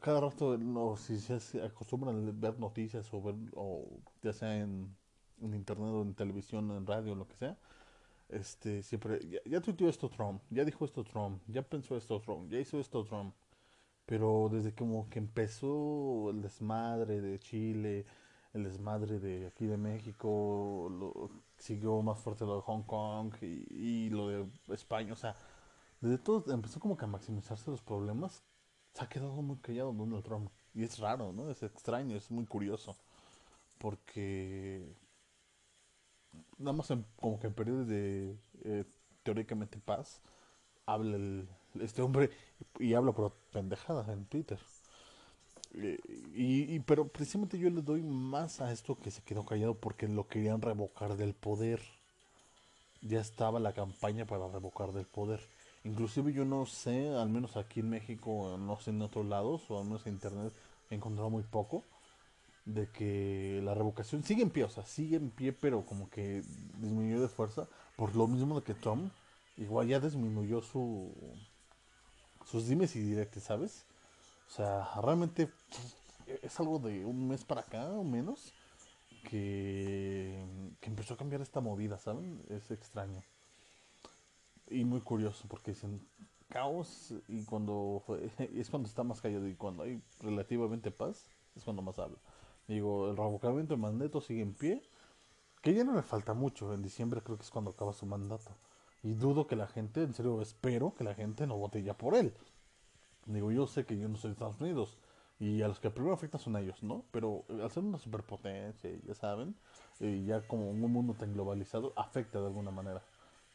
cada 0.00 0.20
rato 0.20 0.58
no 0.58 0.96
si 0.96 1.18
se 1.18 1.62
acostumbran 1.62 2.28
a 2.28 2.32
ver 2.32 2.58
noticias 2.58 3.12
o 3.12 3.22
ver 3.22 3.36
o 3.54 3.86
ya 4.22 4.32
sea 4.32 4.58
en, 4.58 4.94
en 5.42 5.54
internet 5.54 5.88
o 5.88 6.02
en 6.02 6.14
televisión 6.14 6.70
en 6.72 6.86
radio 6.86 7.14
lo 7.14 7.26
que 7.26 7.36
sea 7.36 7.56
este 8.28 8.82
siempre 8.82 9.20
ya, 9.28 9.38
ya 9.44 9.60
tuiteó 9.60 9.88
esto 9.88 10.08
Trump 10.08 10.42
ya 10.50 10.64
dijo 10.64 10.84
esto 10.84 11.04
Trump 11.04 11.42
ya 11.46 11.62
pensó 11.62 11.96
esto 11.96 12.20
Trump 12.20 12.50
ya 12.50 12.58
hizo 12.58 12.78
esto 12.80 13.04
Trump 13.04 13.34
pero 14.06 14.48
desde 14.50 14.74
como 14.74 15.08
que 15.08 15.18
empezó 15.18 16.30
el 16.30 16.42
desmadre 16.42 17.20
de 17.20 17.38
Chile 17.38 18.06
el 18.54 18.64
desmadre 18.64 19.18
de 19.18 19.46
aquí 19.46 19.66
de 19.66 19.76
México, 19.76 21.30
siguió 21.56 22.02
más 22.02 22.18
fuerte 22.18 22.44
lo 22.44 22.56
de 22.56 22.62
Hong 22.62 22.82
Kong 22.82 23.34
y, 23.42 24.10
lo 24.10 24.28
de 24.28 24.46
España, 24.70 25.12
o 25.12 25.16
sea, 25.16 25.34
desde 26.00 26.18
todo 26.18 26.52
empezó 26.52 26.80
como 26.80 26.96
que 26.96 27.04
a 27.04 27.08
maximizarse 27.08 27.70
los 27.70 27.82
problemas, 27.82 28.42
se 28.94 29.04
ha 29.04 29.08
quedado 29.08 29.42
muy 29.42 29.58
callado 29.58 29.92
Donald 29.92 30.24
Trump. 30.24 30.50
Y 30.74 30.84
es 30.84 30.98
raro, 30.98 31.32
¿no? 31.32 31.50
Es 31.50 31.62
extraño, 31.62 32.16
es 32.16 32.30
muy 32.30 32.46
curioso. 32.46 32.96
Porque 33.78 34.94
nada 36.58 36.72
más 36.76 36.92
como 37.16 37.38
que 37.38 37.46
en 37.46 37.54
periodos 37.54 37.86
de 37.88 38.36
eh, 38.64 38.84
teóricamente 39.22 39.78
paz, 39.78 40.20
habla 40.86 41.16
el, 41.16 41.48
este 41.80 42.02
hombre 42.02 42.30
y 42.78 42.94
habla 42.94 43.12
por 43.12 43.32
pendejadas 43.52 44.08
en 44.08 44.24
Twitter. 44.26 44.58
Eh, 45.74 45.98
y, 46.34 46.80
pero 46.80 47.08
precisamente 47.08 47.58
yo 47.58 47.70
le 47.70 47.82
doy 47.82 48.02
más 48.02 48.60
a 48.60 48.72
esto 48.72 48.98
que 48.98 49.10
se 49.10 49.22
quedó 49.22 49.44
callado 49.44 49.74
porque 49.74 50.08
lo 50.08 50.26
querían 50.26 50.62
revocar 50.62 51.16
del 51.16 51.34
poder. 51.34 51.80
Ya 53.02 53.20
estaba 53.20 53.60
la 53.60 53.72
campaña 53.72 54.26
para 54.26 54.48
revocar 54.48 54.92
del 54.92 55.06
poder. 55.06 55.40
Inclusive 55.84 56.32
yo 56.32 56.44
no 56.44 56.66
sé, 56.66 57.14
al 57.14 57.28
menos 57.28 57.56
aquí 57.56 57.80
en 57.80 57.90
México, 57.90 58.56
no 58.58 58.80
sé 58.80 58.90
en 58.90 59.02
otros 59.02 59.26
lados, 59.26 59.70
o 59.70 59.78
al 59.78 59.84
menos 59.84 60.06
en 60.06 60.14
internet 60.14 60.52
he 60.90 60.94
encontrado 60.94 61.30
muy 61.30 61.42
poco, 61.42 61.84
de 62.68 62.86
que 62.90 63.60
la 63.64 63.74
revocación 63.74 64.22
sigue 64.22 64.42
en 64.42 64.50
pie, 64.50 64.64
o 64.64 64.70
sea, 64.70 64.84
sigue 64.84 65.16
en 65.16 65.30
pie, 65.30 65.52
pero 65.52 65.86
como 65.86 66.10
que 66.10 66.42
disminuyó 66.76 67.20
de 67.20 67.28
fuerza, 67.28 67.66
por 67.96 68.14
lo 68.14 68.26
mismo 68.26 68.60
de 68.60 68.64
que 68.64 68.74
Trump 68.74 69.10
igual 69.56 69.88
ya 69.88 69.98
disminuyó 70.00 70.60
su 70.60 71.12
sus 72.44 72.66
dimes 72.66 72.94
y 72.96 73.00
directos, 73.00 73.42
¿sabes? 73.42 73.84
O 74.48 74.50
sea, 74.50 74.88
realmente 75.02 75.50
es 76.42 76.60
algo 76.60 76.78
de 76.78 77.04
un 77.04 77.28
mes 77.28 77.44
para 77.44 77.62
acá 77.62 77.88
o 77.90 78.04
menos 78.04 78.52
que, 79.24 80.42
empezó 80.82 81.14
a 81.14 81.16
cambiar 81.16 81.42
esta 81.42 81.60
movida, 81.60 81.98
¿saben? 81.98 82.42
Es 82.48 82.70
extraño. 82.70 83.22
Y 84.70 84.84
muy 84.84 85.00
curioso 85.00 85.46
porque 85.48 85.72
dicen 85.72 86.06
caos 86.48 87.14
y 87.28 87.44
cuando 87.44 88.02
es 88.54 88.70
cuando 88.70 88.88
está 88.88 89.02
más 89.04 89.20
callado 89.20 89.46
y 89.48 89.54
cuando 89.54 89.82
hay 89.82 90.02
relativamente 90.20 90.90
paz 90.90 91.26
es 91.56 91.64
cuando 91.64 91.82
más 91.82 91.98
habla. 91.98 92.18
Digo, 92.68 93.10
el 93.10 93.16
revocamiento 93.16 93.74
de 93.74 93.80
mandato 93.80 94.20
sigue 94.20 94.42
en 94.42 94.54
pie, 94.54 94.82
que 95.62 95.74
ya 95.74 95.84
no 95.84 95.94
le 95.94 96.02
falta 96.02 96.34
mucho, 96.34 96.72
en 96.72 96.82
diciembre 96.82 97.22
creo 97.22 97.36
que 97.36 97.42
es 97.42 97.50
cuando 97.50 97.72
acaba 97.72 97.92
su 97.92 98.06
mandato. 98.06 98.50
Y 99.02 99.14
dudo 99.14 99.46
que 99.46 99.56
la 99.56 99.66
gente, 99.66 100.02
en 100.02 100.12
serio 100.14 100.40
espero 100.42 100.94
que 100.94 101.04
la 101.04 101.14
gente 101.14 101.46
no 101.46 101.56
vote 101.56 101.82
ya 101.82 101.94
por 101.94 102.14
él. 102.14 102.32
Digo, 103.26 103.50
yo 103.50 103.66
sé 103.66 103.84
que 103.84 103.98
yo 103.98 104.08
no 104.08 104.16
soy 104.16 104.30
de 104.30 104.32
Estados 104.34 104.60
Unidos 104.60 104.98
y 105.40 105.62
a 105.62 105.68
los 105.68 105.78
que 105.78 105.90
primero 105.90 106.14
afecta 106.14 106.38
son 106.38 106.56
ellos, 106.56 106.82
¿no? 106.82 107.04
Pero 107.10 107.44
al 107.48 107.70
ser 107.70 107.84
una 107.84 107.98
superpotencia, 107.98 108.90
ya 109.06 109.14
saben, 109.14 109.54
y 110.00 110.24
ya 110.24 110.46
como 110.46 110.70
un 110.70 110.80
mundo 110.80 111.14
tan 111.14 111.32
globalizado, 111.32 111.92
afecta 111.96 112.40
de 112.40 112.46
alguna 112.46 112.70
manera. 112.70 113.02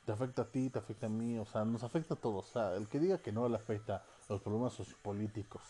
Te 0.06 0.12
afecta 0.12 0.44
a 0.44 0.52
ti, 0.52 0.70
te 0.70 0.80
afecta 0.80 1.08
a 1.08 1.10
mí, 1.10 1.38
o 1.38 1.46
sea, 1.46 1.66
nos 1.66 1.84
afecta 1.84 2.14
a 2.14 2.18
todos. 2.18 2.50
O 2.50 2.52
sea, 2.52 2.76
el 2.76 2.88
que 2.88 3.00
diga 3.00 3.18
que 3.18 3.32
no 3.32 3.48
le 3.50 3.56
afecta 3.56 4.04
los 4.30 4.42
problemas 4.42 4.74
sociopolíticos 4.74 5.62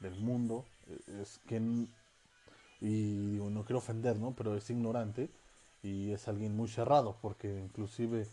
del 0.00 0.18
mundo 0.20 0.64
eh, 0.88 1.20
es 1.22 1.38
que, 1.46 1.60
y 2.82 3.38
no 3.50 3.64
quiero 3.64 3.78
ofender, 3.78 4.18
¿no? 4.18 4.34
Pero 4.34 4.56
es 4.56 4.68
ignorante 4.68 5.30
y 5.82 6.10
es 6.10 6.26
alguien 6.28 6.56
muy 6.56 6.68
cerrado, 6.68 7.16
porque 7.22 7.60
inclusive 7.60 8.26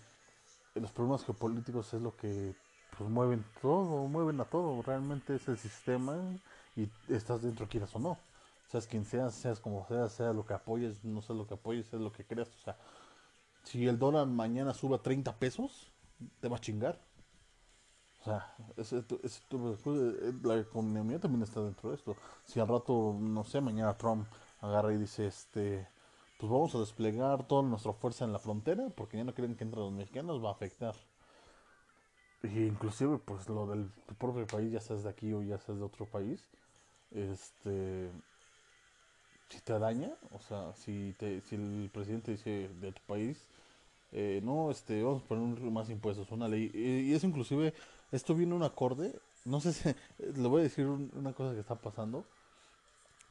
los 0.75 0.91
problemas 0.91 1.23
geopolíticos 1.23 1.93
es 1.93 2.01
lo 2.01 2.15
que 2.15 2.55
pues 2.97 3.09
mueven 3.09 3.45
todo, 3.61 4.07
mueven 4.07 4.41
a 4.41 4.45
todo, 4.45 4.81
realmente 4.81 5.35
es 5.35 5.47
el 5.47 5.57
sistema 5.57 6.17
y 6.75 6.89
estás 7.07 7.43
dentro 7.43 7.67
quieras 7.69 7.95
o 7.95 7.99
no. 7.99 8.17
Seas 8.67 8.87
quien 8.87 9.05
seas, 9.05 9.33
seas 9.35 9.59
como 9.59 9.85
seas, 9.87 10.13
sea 10.13 10.33
lo 10.33 10.45
que 10.45 10.53
apoyes, 10.53 11.03
no 11.03 11.21
sé 11.21 11.33
lo 11.33 11.47
que 11.47 11.53
apoyes, 11.53 11.87
sea 11.87 11.99
lo 11.99 12.11
que 12.11 12.25
creas, 12.25 12.49
o 12.49 12.63
sea, 12.63 12.77
si 13.63 13.87
el 13.87 13.99
dólar 13.99 14.27
mañana 14.27 14.73
sube 14.73 14.95
a 14.95 14.99
30 14.99 15.35
pesos, 15.37 15.91
te 16.39 16.47
va 16.47 16.57
a 16.57 16.61
chingar. 16.61 16.99
O 18.21 18.23
sea, 18.23 18.53
la 20.43 20.59
economía 20.59 21.19
también 21.19 21.43
está 21.43 21.61
dentro 21.61 21.89
de 21.89 21.95
esto. 21.95 22.15
Si 22.45 22.59
al 22.59 22.67
rato, 22.67 23.15
no 23.17 23.43
sé, 23.43 23.61
mañana 23.61 23.97
Trump 23.97 24.27
agarra 24.59 24.93
y 24.93 24.97
dice, 24.97 25.27
este, 25.27 25.87
pues 26.37 26.51
vamos 26.51 26.75
a 26.75 26.79
desplegar 26.79 27.47
toda 27.47 27.63
nuestra 27.63 27.93
fuerza 27.93 28.25
en 28.25 28.33
la 28.33 28.39
frontera, 28.39 28.89
porque 28.95 29.17
ya 29.17 29.23
no 29.23 29.33
quieren 29.33 29.55
que 29.55 29.63
entren 29.63 29.83
los 29.83 29.93
mexicanos, 29.93 30.43
va 30.43 30.49
a 30.49 30.53
afectar. 30.53 30.95
Y 32.43 32.63
inclusive 32.65 33.17
pues 33.19 33.47
lo 33.49 33.67
del 33.67 33.89
propio 34.17 34.45
país, 34.47 34.71
ya 34.71 34.79
seas 34.79 35.03
de 35.03 35.09
aquí 35.09 35.33
o 35.33 35.41
ya 35.41 35.57
seas 35.57 35.77
de 35.77 35.83
otro 35.83 36.05
país, 36.05 36.41
este 37.11 38.11
si 39.49 39.59
te 39.61 39.77
daña, 39.79 40.11
o 40.31 40.39
sea, 40.39 40.73
si 40.75 41.13
te, 41.17 41.41
si 41.41 41.55
el 41.55 41.89
presidente 41.91 42.31
dice 42.31 42.69
de 42.79 42.91
tu 42.91 43.01
país, 43.07 43.43
eh, 44.11 44.41
no, 44.43 44.71
este, 44.71 45.01
vamos 45.03 45.23
a 45.23 45.27
poner 45.27 45.59
más 45.71 45.89
impuestos, 45.89 46.31
una 46.31 46.47
ley, 46.47 46.71
y, 46.73 47.13
eso 47.13 47.27
inclusive, 47.27 47.73
esto 48.11 48.35
viene 48.35 48.55
un 48.55 48.63
acorde, 48.63 49.19
no 49.45 49.61
sé 49.61 49.73
si, 49.73 49.89
le 50.19 50.47
voy 50.47 50.61
a 50.61 50.63
decir 50.63 50.85
una 50.87 51.33
cosa 51.33 51.53
que 51.53 51.59
está 51.59 51.75
pasando, 51.75 52.25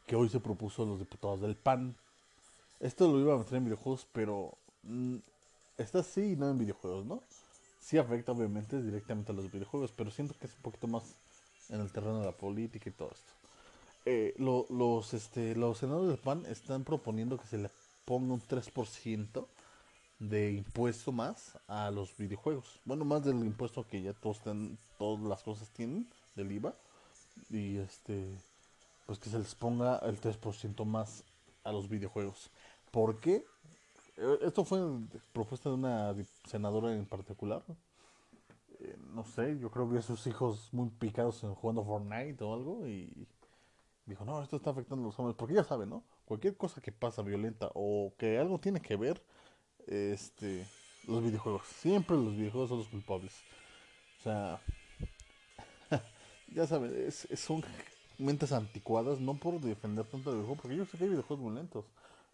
que 0.06 0.16
hoy 0.16 0.28
se 0.28 0.40
propuso 0.40 0.84
los 0.84 0.98
diputados 0.98 1.40
del 1.40 1.56
PAN, 1.56 1.96
esto 2.80 3.10
lo 3.10 3.20
iba 3.20 3.34
a 3.34 3.38
meter 3.38 3.54
en 3.54 3.64
videojuegos, 3.64 4.06
pero 4.12 4.56
mm, 4.82 5.16
está 5.76 6.00
así 6.00 6.32
y 6.32 6.36
no 6.36 6.50
en 6.50 6.58
videojuegos, 6.58 7.04
¿no? 7.04 7.22
sí 7.88 7.96
afecta 7.96 8.32
obviamente 8.32 8.82
directamente 8.82 9.32
a 9.32 9.34
los 9.34 9.50
videojuegos, 9.50 9.92
pero 9.96 10.10
siento 10.10 10.34
que 10.38 10.46
es 10.46 10.54
un 10.56 10.60
poquito 10.60 10.86
más 10.88 11.14
en 11.70 11.80
el 11.80 11.90
terreno 11.90 12.20
de 12.20 12.26
la 12.26 12.32
política 12.32 12.90
y 12.90 12.92
todo 12.92 13.10
esto. 13.10 13.32
Eh, 14.04 14.34
los, 14.36 15.14
este, 15.14 15.54
los 15.54 15.78
senadores 15.78 16.10
del 16.10 16.18
PAN 16.18 16.44
están 16.46 16.84
proponiendo 16.84 17.38
que 17.38 17.46
se 17.46 17.56
le 17.56 17.70
ponga 18.04 18.34
un 18.34 18.42
3% 18.42 19.46
de 20.18 20.52
impuesto 20.52 21.12
más 21.12 21.58
a 21.68 21.90
los 21.90 22.16
videojuegos. 22.16 22.80
Bueno, 22.84 23.04
más 23.04 23.24
del 23.24 23.36
impuesto 23.36 23.86
que 23.86 24.02
ya 24.02 24.12
todos 24.12 24.40
todas 24.98 25.20
las 25.24 25.42
cosas 25.42 25.68
tienen 25.70 26.08
del 26.34 26.52
IVA. 26.52 26.74
Y 27.50 27.78
este, 27.78 28.26
pues 29.06 29.18
que 29.18 29.30
se 29.30 29.38
les 29.38 29.54
ponga 29.54 29.98
el 29.98 30.20
3% 30.20 30.84
más 30.84 31.24
a 31.64 31.72
los 31.72 31.88
videojuegos. 31.88 32.50
¿Por 32.90 33.20
qué? 33.20 33.44
Eh, 34.16 34.38
esto 34.42 34.64
fue 34.64 34.80
propuesta 35.32 35.68
de 35.68 35.76
una 35.76 36.14
senadora 36.46 36.92
en 36.92 37.06
particular. 37.06 37.62
eh, 38.80 38.96
no 39.14 39.24
sé, 39.24 39.58
yo 39.58 39.70
creo 39.70 39.90
que 39.90 40.02
sus 40.02 40.26
hijos 40.26 40.68
muy 40.72 40.88
picados 40.90 41.42
en 41.44 41.54
jugando 41.54 41.84
Fortnite 41.84 42.42
o 42.44 42.54
algo 42.54 42.86
y 42.86 43.26
dijo, 44.06 44.24
no, 44.24 44.42
esto 44.42 44.56
está 44.56 44.70
afectando 44.70 45.04
a 45.04 45.06
los 45.08 45.18
hombres, 45.18 45.36
porque 45.36 45.54
ya 45.54 45.64
saben, 45.64 45.90
¿no? 45.90 46.02
Cualquier 46.24 46.56
cosa 46.56 46.80
que 46.80 46.92
pasa 46.92 47.22
violenta 47.22 47.70
o 47.74 48.12
que 48.18 48.38
algo 48.38 48.58
tiene 48.58 48.80
que 48.80 48.96
ver, 48.96 49.22
este, 49.88 50.66
los 51.06 51.22
videojuegos, 51.22 51.66
siempre 51.66 52.16
los 52.16 52.36
videojuegos 52.36 52.68
son 52.68 52.78
los 52.78 52.88
culpables. 52.88 53.32
O 54.18 54.22
sea, 54.22 54.60
ya 56.54 56.66
saben, 56.66 56.92
es, 57.06 57.26
son 57.36 57.64
mentes 58.18 58.52
anticuadas, 58.52 59.20
no 59.20 59.34
por 59.34 59.60
defender 59.60 60.04
tanto 60.06 60.30
el 60.30 60.36
videojuego, 60.36 60.62
porque 60.62 60.76
yo 60.76 60.84
sé 60.84 60.98
que 60.98 61.04
hay 61.04 61.10
videojuegos 61.10 61.44
muy 61.44 61.54
lentos, 61.54 61.84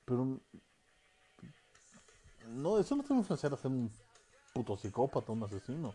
pero 0.04 0.38
no, 2.49 2.78
eso 2.78 2.96
no 2.96 3.02
te 3.02 3.11
va 3.11 3.16
a 3.16 3.18
influenciar 3.20 3.56
un 3.64 3.90
puto 4.52 4.76
psicópata, 4.76 5.32
un 5.32 5.44
asesino. 5.44 5.94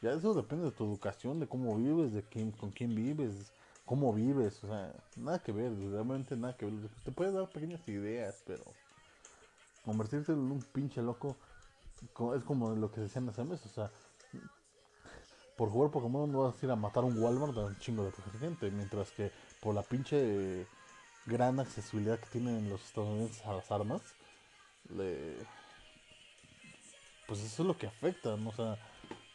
Ya 0.00 0.12
eso 0.12 0.32
depende 0.32 0.66
de 0.66 0.70
tu 0.70 0.84
educación, 0.84 1.40
de 1.40 1.48
cómo 1.48 1.76
vives, 1.76 2.12
de 2.12 2.22
quién, 2.22 2.52
con 2.52 2.70
quién 2.70 2.94
vives, 2.94 3.52
cómo 3.84 4.12
vives, 4.12 4.62
o 4.62 4.68
sea, 4.68 4.94
nada 5.16 5.40
que 5.40 5.50
ver, 5.50 5.72
realmente 5.90 6.36
nada 6.36 6.56
que 6.56 6.66
ver. 6.66 6.88
Te 7.04 7.10
puede 7.10 7.32
dar 7.32 7.50
pequeñas 7.50 7.86
ideas, 7.88 8.42
pero 8.46 8.62
convertirte 9.88 10.32
en 10.32 10.38
un 10.38 10.62
pinche 10.62 11.02
loco 11.02 11.36
es 12.36 12.44
como 12.44 12.70
lo 12.76 12.92
que 12.92 13.00
decían 13.00 13.28
hace 13.28 13.42
meses, 13.42 13.66
o 13.66 13.74
sea, 13.74 13.90
por 15.56 15.70
jugar 15.70 15.90
Pokémon 15.90 16.30
no 16.30 16.44
vas 16.44 16.62
a 16.62 16.66
ir 16.66 16.70
a 16.70 16.76
matar 16.76 17.02
un 17.02 17.20
Walmart 17.20 17.54
de 17.54 17.64
un 17.64 17.78
chingo 17.78 18.04
de 18.04 18.12
gente, 18.38 18.70
mientras 18.70 19.10
que 19.10 19.32
por 19.60 19.74
la 19.74 19.82
pinche 19.82 20.66
gran 21.26 21.58
accesibilidad 21.58 22.20
que 22.20 22.28
tienen 22.28 22.70
los 22.70 22.84
estadounidenses 22.84 23.44
a 23.44 23.54
las 23.54 23.70
armas, 23.72 24.02
le... 24.90 25.34
pues 27.26 27.40
eso 27.40 27.62
es 27.62 27.66
lo 27.66 27.76
que 27.76 27.88
afecta, 27.88 28.36
¿no? 28.36 28.50
o 28.50 28.52
sea, 28.52 28.78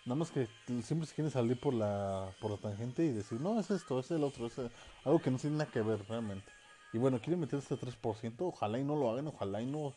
Nada 0.06 0.16
más 0.18 0.32
que 0.32 0.50
siempre 0.82 1.08
se 1.08 1.16
quiere 1.16 1.30
salir 1.30 1.58
por 1.58 1.74
la, 1.74 2.30
por 2.42 2.52
la 2.52 2.58
tangente 2.58 3.06
y 3.06 3.14
decir, 3.14 3.40
no, 3.40 3.58
es 3.58 3.72
esto, 3.72 4.00
es 4.00 4.12
el 4.12 4.24
otro, 4.26 4.48
es 4.48 4.60
algo 5.06 5.22
que 5.22 5.32
no 5.32 5.38
tiene 5.38 5.56
nada 5.56 5.72
que 5.72 5.82
ver 5.82 6.06
realmente. 6.10 6.52
Y 6.92 6.98
bueno, 6.98 7.22
quieren 7.22 7.40
meter 7.40 7.60
este 7.60 7.76
3%, 7.76 8.36
ojalá 8.42 8.80
y 8.80 8.84
no 8.84 8.98
lo 8.98 9.10
hagan, 9.10 9.28
ojalá 9.28 9.62
y 9.62 9.66
no, 9.66 9.94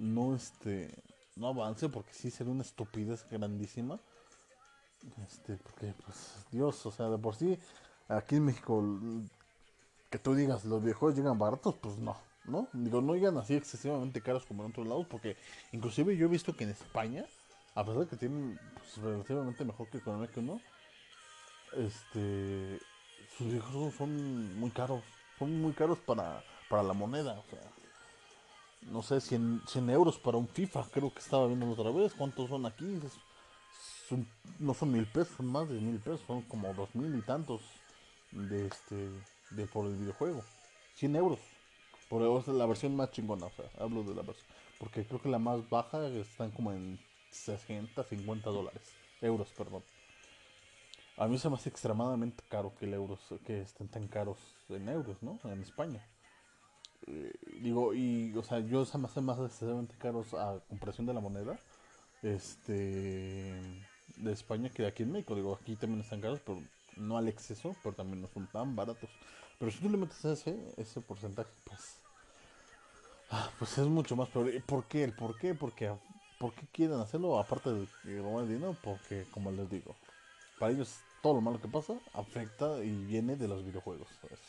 no, 0.00 0.34
este, 0.34 0.90
no 1.36 1.48
avance, 1.48 1.88
porque 1.88 2.12
sí 2.12 2.30
sería 2.30 2.52
una 2.52 2.62
estupidez 2.62 3.26
grandísima. 3.30 4.00
Este, 5.26 5.56
porque, 5.56 5.94
pues, 6.04 6.44
Dios, 6.50 6.84
o 6.86 6.90
sea, 6.90 7.08
de 7.08 7.18
por 7.18 7.36
sí, 7.36 7.58
aquí 8.08 8.36
en 8.36 8.46
México, 8.46 8.82
que 10.10 10.18
tú 10.18 10.34
digas, 10.34 10.64
los 10.64 10.82
viejos 10.82 11.14
llegan 11.14 11.38
baratos, 11.38 11.76
pues 11.76 11.96
no, 11.98 12.16
¿no? 12.44 12.68
Digo, 12.72 13.00
no 13.00 13.14
llegan 13.14 13.38
así 13.38 13.54
excesivamente 13.54 14.20
caros 14.20 14.44
como 14.46 14.64
en 14.64 14.70
otros 14.70 14.86
lados, 14.86 15.06
porque 15.08 15.36
inclusive 15.72 16.16
yo 16.16 16.26
he 16.26 16.30
visto 16.30 16.56
que 16.56 16.64
en 16.64 16.70
España, 16.70 17.24
a 17.74 17.84
pesar 17.84 18.00
de 18.00 18.08
que 18.08 18.16
tienen 18.16 18.58
pues, 18.74 18.96
relativamente 18.98 19.64
mejor 19.64 19.88
que 19.88 19.98
economía 19.98 20.28
que 20.28 20.40
uno, 20.40 20.60
este, 21.76 22.80
sus 23.36 23.54
hijos 23.54 23.94
son 23.94 24.58
muy 24.58 24.70
caros, 24.70 25.02
son 25.38 25.60
muy 25.60 25.72
caros 25.72 25.98
para, 25.98 26.42
para 26.68 26.82
la 26.82 26.92
moneda, 26.92 27.38
o 27.38 27.44
sea, 27.50 27.60
no 28.82 29.02
sé, 29.02 29.20
100, 29.20 29.62
100 29.66 29.90
euros 29.90 30.18
para 30.18 30.38
un 30.38 30.48
FIFA, 30.48 30.84
creo 30.90 31.12
que 31.12 31.20
estaba 31.20 31.46
viendo 31.46 31.70
otra 31.70 31.90
vez, 31.90 32.14
¿cuántos 32.14 32.48
son 32.48 32.66
aquí? 32.66 32.98
no 34.58 34.74
son 34.74 34.90
mil 34.90 35.06
pesos, 35.06 35.36
son 35.36 35.46
más 35.46 35.68
de 35.68 35.80
mil 35.80 36.00
pesos, 36.00 36.20
son 36.26 36.42
como 36.42 36.74
dos 36.74 36.92
mil 36.94 37.16
y 37.16 37.22
tantos 37.22 37.60
de 38.32 38.66
este, 38.66 39.08
de 39.50 39.66
por 39.66 39.86
el 39.86 39.96
videojuego, 39.96 40.42
100 40.94 41.16
euros. 41.16 41.38
Por 42.08 42.22
la 42.48 42.66
versión 42.66 42.96
más 42.96 43.12
chingona, 43.12 43.46
o 43.46 43.50
sea, 43.50 43.66
hablo 43.78 44.02
de 44.02 44.16
la 44.16 44.22
versión. 44.22 44.46
Porque 44.80 45.06
creo 45.06 45.22
que 45.22 45.28
la 45.28 45.38
más 45.38 45.68
baja 45.70 46.08
están 46.08 46.50
como 46.50 46.72
en 46.72 46.98
60, 47.30 48.02
50 48.02 48.50
dólares. 48.50 48.82
Euros, 49.20 49.52
perdón. 49.56 49.84
A 51.16 51.28
mí 51.28 51.38
se 51.38 51.48
me 51.48 51.54
hace 51.54 51.68
extremadamente 51.68 52.42
caro 52.48 52.72
que 52.76 52.86
el 52.86 52.94
euros, 52.94 53.20
que 53.46 53.60
estén 53.60 53.86
tan 53.88 54.08
caros 54.08 54.38
en 54.70 54.88
euros, 54.88 55.22
¿no? 55.22 55.38
En 55.44 55.60
España. 55.62 56.04
Digo, 57.60 57.94
y, 57.94 58.34
o 58.36 58.42
sea, 58.42 58.60
yo 58.60 58.84
me 58.98 59.06
hace 59.06 59.20
más 59.20 59.38
excesivamente 59.38 59.94
caros 59.98 60.32
a 60.34 60.60
comparación 60.68 61.06
de 61.06 61.14
la 61.14 61.20
moneda. 61.20 61.58
Este. 62.22 63.60
De 64.16 64.32
España 64.32 64.68
que 64.68 64.82
de 64.82 64.88
aquí 64.88 65.02
en 65.02 65.12
México. 65.12 65.34
Digo, 65.34 65.58
aquí 65.60 65.76
también 65.76 66.02
están 66.02 66.20
caros, 66.20 66.40
pero 66.44 66.62
no 66.96 67.16
al 67.16 67.28
exceso, 67.28 67.74
pero 67.82 67.94
también 67.94 68.20
no 68.20 68.28
son 68.28 68.46
tan 68.48 68.76
baratos. 68.76 69.08
Pero 69.58 69.70
si 69.70 69.78
tú 69.78 69.88
le 69.88 69.96
metes 69.96 70.24
ese, 70.24 70.74
ese 70.76 71.00
porcentaje, 71.00 71.50
pues. 71.64 71.96
Ah, 73.30 73.50
pues 73.58 73.78
es 73.78 73.86
mucho 73.86 74.16
más 74.16 74.28
peor. 74.28 74.50
¿Por 74.64 74.84
qué? 74.84 75.04
¿El 75.04 75.14
por 75.14 75.38
qué? 75.38 75.54
Porque 75.54 75.90
¿Por 76.40 76.54
qué 76.54 76.66
quieren 76.72 76.98
hacerlo? 77.00 77.38
Aparte 77.38 77.68
de 77.70 78.22
robar 78.22 78.48
dinero, 78.48 78.74
porque 78.82 79.26
como 79.30 79.52
les 79.52 79.68
digo, 79.68 79.94
para 80.58 80.72
ellos 80.72 80.96
todo 81.22 81.34
lo 81.34 81.42
malo 81.42 81.60
que 81.60 81.68
pasa 81.68 81.92
afecta 82.14 82.82
y 82.82 83.04
viene 83.04 83.36
de 83.36 83.46
los 83.46 83.62
videojuegos. 83.62 84.08
Es 84.30 84.40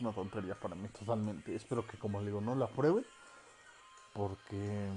una 0.00 0.12
tontería 0.12 0.54
para 0.54 0.74
mí 0.74 0.88
totalmente. 0.88 1.54
Espero 1.54 1.86
que 1.86 1.98
como 1.98 2.18
les 2.18 2.28
digo 2.28 2.40
no 2.40 2.54
la 2.54 2.66
prueben, 2.66 3.04
porque 4.12 4.88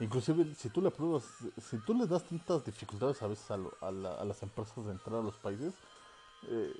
inclusive 0.00 0.54
si 0.54 0.68
tú 0.70 0.80
le 0.82 0.90
pruebas, 0.90 1.24
si 1.58 1.78
tú 1.78 1.94
le 1.94 2.06
das 2.06 2.24
tantas 2.24 2.64
dificultades 2.64 3.22
a 3.22 3.26
veces 3.26 3.50
a, 3.50 3.90
las 3.90 4.42
empresas 4.42 4.84
de 4.84 4.92
entrar 4.92 5.20
a 5.20 5.22
los 5.22 5.36
países, 5.36 5.74
eh, 6.48 6.74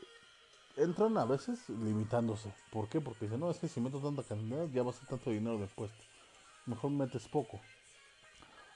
entran 0.77 1.17
a 1.19 1.25
veces 1.25 1.69
limitándose. 1.69 2.53
¿Por 2.71 2.89
qué? 2.89 3.01
Porque 3.01 3.27
dicen, 3.27 3.41
no, 3.41 3.51
es 3.51 3.59
que 3.59 3.69
si 3.69 3.81
meto 3.81 3.99
tanta 3.99 4.23
cantidad 4.23 4.67
ya 4.69 4.83
va 4.83 4.91
a 4.91 4.95
ser 4.95 5.09
tanto 5.09 5.31
dinero 5.31 5.57
de 5.57 5.65
impuesto. 5.65 6.05
Mejor 6.67 6.91
metes 6.91 7.27
poco 7.29 7.61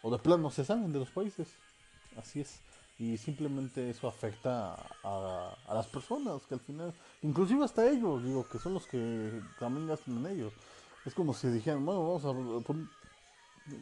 o 0.06 0.10
de 0.10 0.18
plano 0.18 0.50
se 0.50 0.64
salen 0.64 0.92
de 0.92 1.00
los 1.00 1.10
países. 1.10 1.48
Así 2.16 2.40
es. 2.40 2.60
Y 2.98 3.18
simplemente 3.18 3.90
eso 3.90 4.08
afecta 4.08 4.74
a, 5.04 5.56
las 5.68 5.86
personas 5.86 6.46
que 6.46 6.54
al 6.54 6.60
final, 6.60 6.94
inclusive 7.22 7.64
hasta 7.64 7.88
ellos, 7.88 8.24
digo, 8.24 8.48
que 8.48 8.58
son 8.58 8.74
los 8.74 8.86
que 8.86 9.42
también 9.58 9.86
gastan 9.86 10.24
en 10.24 10.32
ellos. 10.32 10.52
Es 11.04 11.14
como 11.14 11.34
si 11.34 11.48
dijeran, 11.48 11.84
bueno, 11.84 12.02
vamos 12.02 12.24
a, 12.24 12.32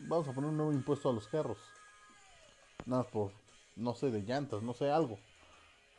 vamos 0.08 0.28
a 0.28 0.32
poner 0.32 0.50
un 0.50 0.56
nuevo 0.56 0.72
impuesto 0.72 1.08
a 1.08 1.12
los 1.12 1.28
carros. 1.28 1.58
Nada 2.86 3.04
por, 3.04 3.30
no 3.76 3.94
sé, 3.94 4.10
de 4.10 4.22
llantas, 4.22 4.62
no 4.62 4.74
sé, 4.74 4.90
algo. 4.90 5.18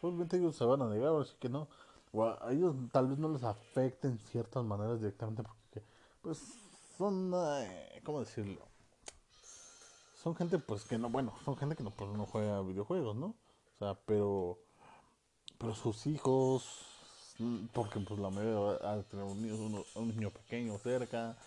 Obviamente 0.01 0.38
ellos 0.38 0.56
se 0.56 0.65
van 0.65 0.82
a 0.82 0.89
negar, 0.89 1.15
así 1.21 1.36
que 1.39 1.47
no. 1.47 1.69
O 2.12 2.25
a 2.25 2.51
ellos 2.51 2.75
tal 2.91 3.08
vez 3.08 3.17
no 3.17 3.30
les 3.30 3.43
afecten 3.43 4.19
ciertas 4.19 4.63
maneras 4.63 4.99
directamente 4.99 5.41
porque, 5.41 5.86
pues, 6.21 6.39
son, 6.97 7.32
eh, 7.34 8.01
¿cómo 8.04 8.19
decirlo? 8.19 8.75
Son 10.26 10.36
gente 10.36 10.58
pues 10.58 10.84
que 10.86 10.98
no, 10.98 11.08
bueno, 11.12 11.36
son 11.46 11.56
gente 11.56 11.76
que 11.76 11.84
no, 11.84 11.92
pues, 11.92 12.10
no 12.10 12.26
juega 12.26 12.60
videojuegos, 12.62 13.16
¿no? 13.16 13.28
O 13.28 13.78
sea, 13.78 13.94
pero, 14.08 14.58
pero 15.60 15.76
sus 15.76 16.08
hijos, 16.08 16.64
porque 17.74 18.00
pues 18.00 18.20
la 18.20 18.32
mayoría 18.32 18.58
va 18.58 18.94
a 18.94 19.04
tener 19.04 19.24
un 19.24 19.40
niño, 19.40 19.84
un 19.94 20.08
niño 20.08 20.32
pequeño 20.32 20.80
cerca, 20.80 21.38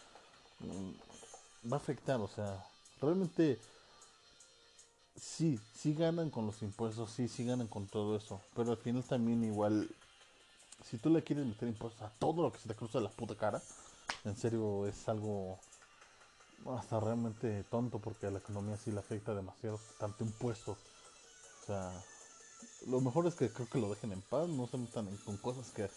mm, 0.60 1.72
va 1.72 1.76
a 1.76 1.80
afectar, 1.80 2.20
o 2.20 2.28
sea, 2.28 2.64
realmente 3.00 3.58
sí, 5.16 5.58
sí 5.74 5.92
ganan 5.92 6.30
con 6.30 6.46
los 6.46 6.62
impuestos, 6.62 7.10
sí, 7.10 7.26
sí 7.26 7.44
ganan 7.44 7.66
con 7.66 7.88
todo 7.88 8.16
eso, 8.16 8.40
pero 8.54 8.70
al 8.70 8.76
final 8.76 9.02
también 9.02 9.42
igual, 9.42 9.90
si 10.84 10.98
tú 10.98 11.10
le 11.10 11.24
quieres 11.24 11.46
meter 11.46 11.68
impuestos 11.68 12.00
a 12.02 12.10
todo 12.20 12.42
lo 12.42 12.52
que 12.52 12.60
se 12.60 12.68
te 12.68 12.76
cruza 12.76 13.00
la 13.00 13.10
puta 13.10 13.34
cara, 13.34 13.60
en 14.24 14.36
serio 14.36 14.86
es 14.86 15.08
algo 15.08 15.58
hasta 16.66 17.00
realmente 17.00 17.64
tonto 17.64 17.98
porque 17.98 18.26
a 18.26 18.30
la 18.30 18.38
economía 18.38 18.76
sí 18.76 18.90
le 18.90 19.00
afecta 19.00 19.34
demasiado 19.34 19.80
tanto 19.98 20.24
impuesto. 20.24 20.72
O 20.72 21.66
sea, 21.66 21.92
lo 22.86 23.00
mejor 23.00 23.26
es 23.26 23.34
que 23.34 23.50
creo 23.50 23.68
que 23.68 23.78
lo 23.78 23.90
dejen 23.90 24.12
en 24.12 24.22
paz, 24.22 24.48
no 24.48 24.66
se 24.66 24.78
metan 24.78 25.16
con 25.18 25.36
cosas 25.38 25.70
que 25.70 25.88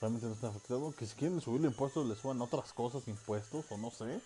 realmente 0.00 0.26
no 0.26 0.34
están 0.34 0.50
afectando. 0.50 0.94
Que 0.96 1.06
si 1.06 1.14
quieren 1.14 1.40
subir 1.40 1.64
impuestos, 1.64 2.06
le 2.06 2.14
suban 2.14 2.40
otras 2.40 2.72
cosas, 2.72 3.06
impuestos 3.08 3.64
o 3.70 3.76
no 3.76 3.90
sé. 3.90 4.20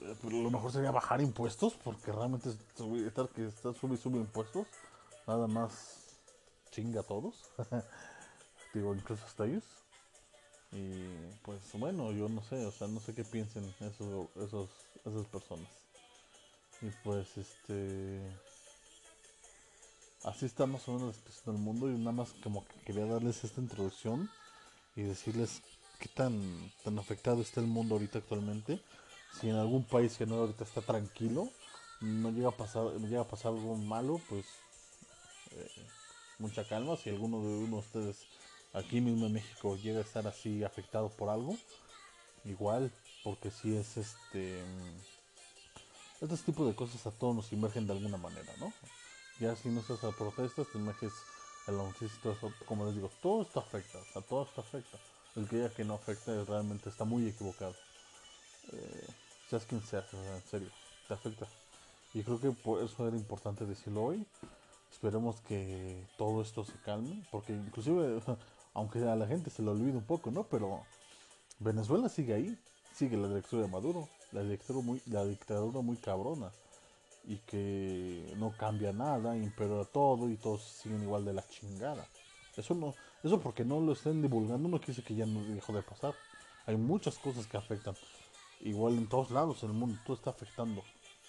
Eh, 0.00 0.16
pero 0.22 0.42
lo 0.42 0.50
mejor 0.50 0.72
sería 0.72 0.90
bajar 0.90 1.20
impuestos 1.20 1.74
porque 1.74 2.12
realmente 2.12 2.50
estar 2.50 3.28
que 3.30 3.50
sube 3.50 3.94
y 3.94 3.98
sube 3.98 4.18
impuestos, 4.18 4.66
nada 5.26 5.46
más 5.46 5.72
chinga 6.70 7.00
a 7.00 7.04
todos. 7.04 7.50
Digo, 8.74 8.94
incluso 8.94 9.24
hasta 9.24 9.46
ellos. 9.46 9.64
Y 10.72 11.04
pues 11.42 11.60
bueno, 11.74 12.12
yo 12.12 12.28
no 12.28 12.42
sé, 12.44 12.64
o 12.66 12.70
sea, 12.70 12.88
no 12.88 13.00
sé 13.00 13.14
qué 13.14 13.24
piensen 13.24 13.64
esos, 13.80 14.28
esos, 14.36 14.70
esas 15.04 15.26
personas. 15.26 15.68
Y 16.82 16.90
pues 17.02 17.36
este... 17.36 18.20
Así 20.24 20.46
está 20.46 20.66
más 20.66 20.86
o 20.88 20.94
menos 20.94 21.16
la 21.46 21.52
del 21.52 21.62
mundo 21.62 21.88
y 21.88 21.96
nada 21.96 22.12
más 22.12 22.34
como 22.42 22.64
que 22.66 22.80
quería 22.84 23.06
darles 23.06 23.44
esta 23.44 23.60
introducción 23.60 24.28
y 24.96 25.02
decirles 25.02 25.62
qué 26.00 26.08
tan, 26.08 26.72
tan 26.82 26.98
afectado 26.98 27.40
está 27.40 27.60
el 27.60 27.68
mundo 27.68 27.94
ahorita 27.94 28.18
actualmente. 28.18 28.80
Si 29.40 29.48
en 29.48 29.56
algún 29.56 29.84
país 29.84 30.16
que 30.16 30.26
no 30.26 30.36
ahorita 30.36 30.64
está 30.64 30.80
tranquilo, 30.80 31.48
no 32.00 32.30
llega 32.30 32.48
a 32.48 32.56
pasar, 32.56 32.84
no 32.84 33.06
llega 33.06 33.22
a 33.22 33.28
pasar 33.28 33.52
algo 33.52 33.76
malo, 33.76 34.20
pues 34.28 34.44
eh, 35.52 35.86
mucha 36.38 36.66
calma. 36.66 36.96
Si 36.96 37.10
alguno 37.10 37.40
de 37.40 37.54
uno 37.54 37.76
de 37.76 37.82
ustedes 37.82 38.26
aquí 38.72 39.00
mismo 39.00 39.26
en 39.26 39.34
México 39.34 39.76
llega 39.76 39.98
a 39.98 40.02
estar 40.02 40.26
así 40.26 40.64
afectado 40.64 41.08
por 41.10 41.28
algo, 41.28 41.56
igual, 42.44 42.90
porque 43.24 43.50
si 43.50 43.76
es 43.76 43.96
este... 43.96 44.62
Este 46.20 46.36
tipo 46.38 46.66
de 46.66 46.74
cosas 46.74 47.06
a 47.06 47.12
todos 47.12 47.36
nos 47.36 47.52
emergen 47.52 47.86
de 47.86 47.92
alguna 47.92 48.16
manera, 48.16 48.52
¿no? 48.58 48.72
Ya 49.38 49.54
si 49.54 49.68
no 49.68 49.80
estás 49.80 50.02
a 50.02 50.10
protestas, 50.10 50.66
te 50.72 50.78
el 50.78 51.76
todo 52.22 52.32
eso, 52.32 52.52
como 52.64 52.86
les 52.86 52.94
digo, 52.94 53.10
todo 53.22 53.42
esto 53.42 53.60
afecta, 53.60 53.98
o 53.98 54.04
sea, 54.12 54.22
todo 54.22 54.44
esto 54.44 54.60
afecta. 54.62 54.98
El 55.36 55.46
que 55.46 55.56
diga 55.56 55.68
que 55.68 55.84
no 55.84 55.94
afecta 55.94 56.32
realmente 56.44 56.88
está 56.88 57.04
muy 57.04 57.28
equivocado. 57.28 57.74
Eh, 58.72 59.06
seas 59.48 59.64
quien 59.66 59.82
seas, 59.82 60.06
en 60.14 60.42
serio, 60.50 60.68
te 61.06 61.14
afecta. 61.14 61.46
Y 62.14 62.22
creo 62.22 62.40
que 62.40 62.50
por 62.50 62.82
eso 62.82 63.06
era 63.06 63.16
importante 63.16 63.66
decirlo 63.66 64.04
hoy. 64.04 64.26
Esperemos 64.90 65.36
que 65.42 66.06
todo 66.16 66.40
esto 66.40 66.64
se 66.64 66.72
calme, 66.84 67.22
porque 67.30 67.52
inclusive, 67.52 68.20
aunque 68.74 68.98
a 69.00 69.16
la 69.16 69.26
gente 69.26 69.50
se 69.50 69.62
lo 69.62 69.72
olvide 69.72 69.96
un 69.96 70.04
poco, 70.04 70.30
¿no? 70.30 70.44
Pero 70.44 70.82
Venezuela 71.58 72.08
sigue 72.08 72.34
ahí, 72.34 72.58
sigue 72.94 73.16
la 73.16 73.28
dictadura 73.28 73.66
de 73.66 73.72
Maduro, 73.72 74.08
la 74.32 74.42
dictadura 74.42 74.84
muy, 74.84 75.02
la 75.06 75.24
dictadura 75.24 75.80
muy 75.80 75.96
cabrona 75.96 76.50
y 77.24 77.36
que 77.38 78.34
no 78.36 78.54
cambia 78.56 78.92
nada, 78.92 79.36
impera 79.36 79.84
todo 79.84 80.30
y 80.30 80.36
todos 80.36 80.62
siguen 80.62 81.02
igual 81.02 81.24
de 81.24 81.34
la 81.34 81.46
chingada. 81.46 82.06
Eso 82.56 82.74
no, 82.74 82.94
eso 83.22 83.40
porque 83.40 83.64
no 83.64 83.80
lo 83.80 83.92
estén 83.92 84.22
divulgando 84.22 84.68
no 84.68 84.78
decir 84.78 85.04
que 85.04 85.14
ya 85.14 85.26
no 85.26 85.42
dejó 85.44 85.72
de 85.72 85.82
pasar. 85.82 86.14
Hay 86.66 86.76
muchas 86.76 87.18
cosas 87.18 87.46
que 87.46 87.56
afectan. 87.56 87.94
Igual 88.60 88.94
en 88.94 89.08
todos 89.08 89.30
lados 89.30 89.62
el 89.62 89.72
mundo 89.72 89.98
todo 90.04 90.16
está 90.16 90.30
afectando. 90.30 90.82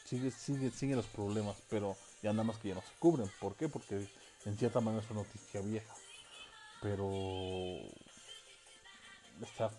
Sigue, 0.06 0.32
sigue, 0.32 0.72
siguen 0.72 0.98
los 0.98 1.06
problemas, 1.06 1.58
pero 1.70 1.96
ya 2.24 2.32
nada 2.32 2.44
más 2.44 2.58
que 2.58 2.70
ya 2.70 2.76
no 2.76 2.82
se 2.82 2.94
cubren. 2.98 3.30
¿Por 3.40 3.56
qué? 3.56 3.70
Porque 3.70 4.08
en 4.46 4.58
cierta 4.58 4.80
manera 4.80 5.04
es 5.04 5.12
una 5.12 5.22
noticia 5.22 5.62
vieja. 5.62 5.94
Pero 6.82 7.10
está 9.42 9.70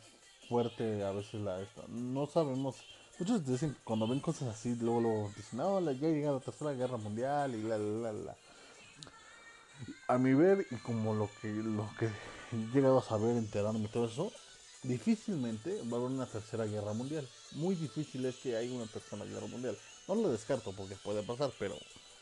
fuerte 0.48 1.02
a 1.04 1.12
veces 1.12 1.40
la 1.40 1.60
esta. 1.60 1.82
No 1.88 2.26
sabemos 2.26 2.76
Muchos 3.20 3.44
dicen, 3.44 3.76
cuando 3.84 4.08
ven 4.08 4.20
cosas 4.20 4.48
así, 4.48 4.74
luego, 4.76 5.02
luego 5.02 5.32
dicen, 5.36 5.58
no, 5.58 5.78
ya 5.92 6.08
llega 6.08 6.32
la 6.32 6.40
tercera 6.40 6.72
guerra 6.72 6.96
mundial 6.96 7.54
y 7.54 7.62
la, 7.62 7.76
la, 7.76 8.12
la. 8.14 8.36
A 10.08 10.16
mi 10.16 10.32
ver, 10.32 10.66
y 10.70 10.76
como 10.76 11.12
lo 11.12 11.28
que, 11.42 11.48
lo 11.48 11.86
que 11.98 12.06
he 12.06 12.56
llegado 12.72 12.98
a 12.98 13.02
saber, 13.02 13.36
enterarme 13.36 13.88
todo 13.88 14.06
eso, 14.06 14.32
difícilmente 14.84 15.82
va 15.82 15.98
a 15.98 16.00
haber 16.00 16.12
una 16.12 16.24
tercera 16.24 16.64
guerra 16.64 16.94
mundial. 16.94 17.28
Muy 17.52 17.74
difícil 17.74 18.24
es 18.24 18.36
que 18.36 18.56
haya 18.56 18.72
una 18.72 18.86
tercera 18.86 19.22
guerra 19.26 19.48
mundial. 19.48 19.76
No 20.08 20.14
lo 20.14 20.30
descarto 20.30 20.72
porque 20.72 20.94
puede 20.94 21.22
pasar, 21.22 21.52
pero 21.58 21.74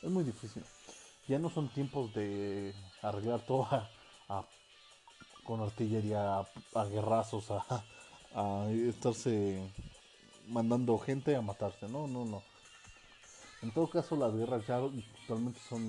es 0.02 0.10
muy 0.10 0.24
difícil. 0.24 0.64
Ya 1.28 1.38
no 1.38 1.48
son 1.48 1.68
tiempos 1.68 2.12
de 2.12 2.74
arreglar 3.02 3.46
todo 3.46 3.68
con 5.48 5.62
artillería, 5.62 6.40
a, 6.74 6.84
guerrazos, 6.84 7.50
a, 7.50 7.82
a 8.34 8.70
estarse 8.70 9.58
mandando 10.46 10.98
gente 10.98 11.34
a 11.34 11.40
matarse. 11.40 11.88
No, 11.88 12.06
no, 12.06 12.26
no. 12.26 12.42
En 13.62 13.70
todo 13.72 13.88
caso, 13.88 14.14
las 14.14 14.34
guerras 14.34 14.66
ya 14.66 14.76
actualmente 14.76 15.58
son. 15.66 15.82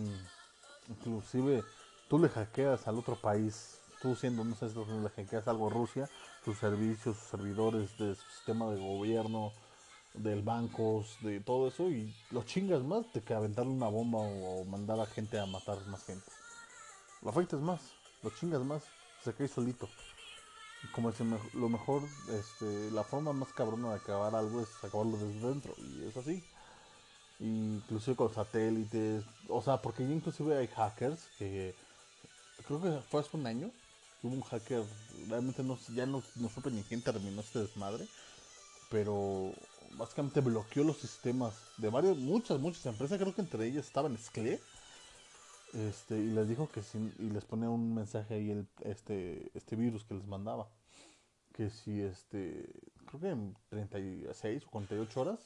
Inclusive, 0.88 1.62
tú 2.08 2.20
le 2.20 2.30
hackeas 2.30 2.88
al 2.88 3.00
otro 3.00 3.18
país. 3.18 3.82
Tú 4.02 4.16
siendo, 4.16 4.46
no 4.46 4.56
sé, 4.56 4.68
le 4.68 5.10
hackeas 5.10 5.46
algo 5.50 5.68
a 5.68 5.72
Rusia, 5.72 6.10
sus 6.46 6.58
servicios, 6.58 7.18
sus 7.18 7.28
servidores 7.28 7.98
de 7.98 8.16
su 8.16 8.30
sistema 8.30 8.72
de 8.72 8.80
gobierno, 8.80 9.52
del 10.14 10.42
bancos, 10.42 11.18
de 11.20 11.42
todo 11.42 11.68
eso, 11.68 11.90
y 11.90 12.16
lo 12.32 12.44
chingas 12.44 12.82
más 12.82 13.12
de 13.12 13.22
que 13.22 13.34
aventarle 13.34 13.74
una 13.74 13.90
bomba 13.90 14.20
o, 14.20 14.64
mandar 14.64 15.02
a 15.02 15.06
gente 15.06 15.38
a 15.38 15.46
matar 15.46 15.86
más 15.88 16.06
gente. 16.06 16.32
Lo 17.22 17.32
afectas 17.32 17.60
más, 17.60 17.82
lo 18.24 18.30
chingas 18.30 18.62
más, 18.62 18.84
se 19.24 19.34
cae 19.34 19.48
solito 19.48 19.90
como 20.92 21.10
es 21.10 21.20
lo 21.54 21.70
mejor, 21.70 22.04
este, 22.30 22.92
la 22.92 23.04
forma 23.04 23.34
más 23.34 23.52
cabrona 23.54 23.90
de 23.90 23.96
acabar 23.96 24.34
algo 24.36 24.62
es 24.62 24.70
acabarlo 24.84 25.18
desde 25.18 25.48
dentro, 25.48 25.76
y 25.78 26.08
es 26.08 26.18
así. 26.18 26.44
inclusive 27.40 28.16
con 28.16 28.34
satélites, 28.34 29.24
o 29.48 29.62
sea, 29.62 29.82
porque 29.82 30.04
ya 30.08 30.14
inclusive 30.14 30.58
hay 30.58 30.68
hackers 30.68 31.20
que 31.38 31.76
creo 32.68 32.82
que 32.82 33.02
fue 33.10 33.22
hace 33.22 33.36
un 33.38 33.48
año, 33.48 33.72
hubo 34.24 34.36
un 34.36 34.42
hacker, 34.42 34.84
realmente 35.28 35.64
no, 35.64 35.78
ya 35.96 36.06
no, 36.06 36.24
no 36.36 36.50
supe 36.50 36.72
ni 36.72 36.84
quién 36.84 37.02
terminó 37.02 37.42
este 37.42 37.60
desmadre, 37.60 38.08
pero 38.90 39.54
básicamente 39.92 40.42
bloqueó 40.42 40.84
los 40.84 40.98
sistemas 40.98 41.54
de 41.78 41.90
varias, 41.90 42.18
muchas, 42.18 42.60
muchas 42.60 42.86
empresas, 42.86 43.20
creo 43.20 43.34
que 43.36 43.42
entre 43.42 43.68
ellas 43.68 43.86
estaban 43.86 44.18
Scle 44.18 44.62
este, 45.74 46.18
y 46.18 46.28
les 46.32 46.48
dijo 46.48 46.70
que 46.72 46.82
si, 46.82 46.98
y 47.20 47.30
les 47.30 47.46
ponía 47.46 47.70
un 47.70 47.94
mensaje 47.94 48.36
ahí 48.36 48.52
el, 48.52 48.68
este, 48.82 49.52
este 49.54 49.76
virus 49.76 50.04
que 50.04 50.16
les 50.16 50.26
mandaba. 50.26 50.68
Que 51.54 51.70
si 51.70 52.02
este, 52.02 52.70
creo 53.08 53.22
que 53.22 53.30
en 53.30 53.58
36 53.70 54.66
o 54.66 54.70
48 54.72 55.22
horas, 55.22 55.40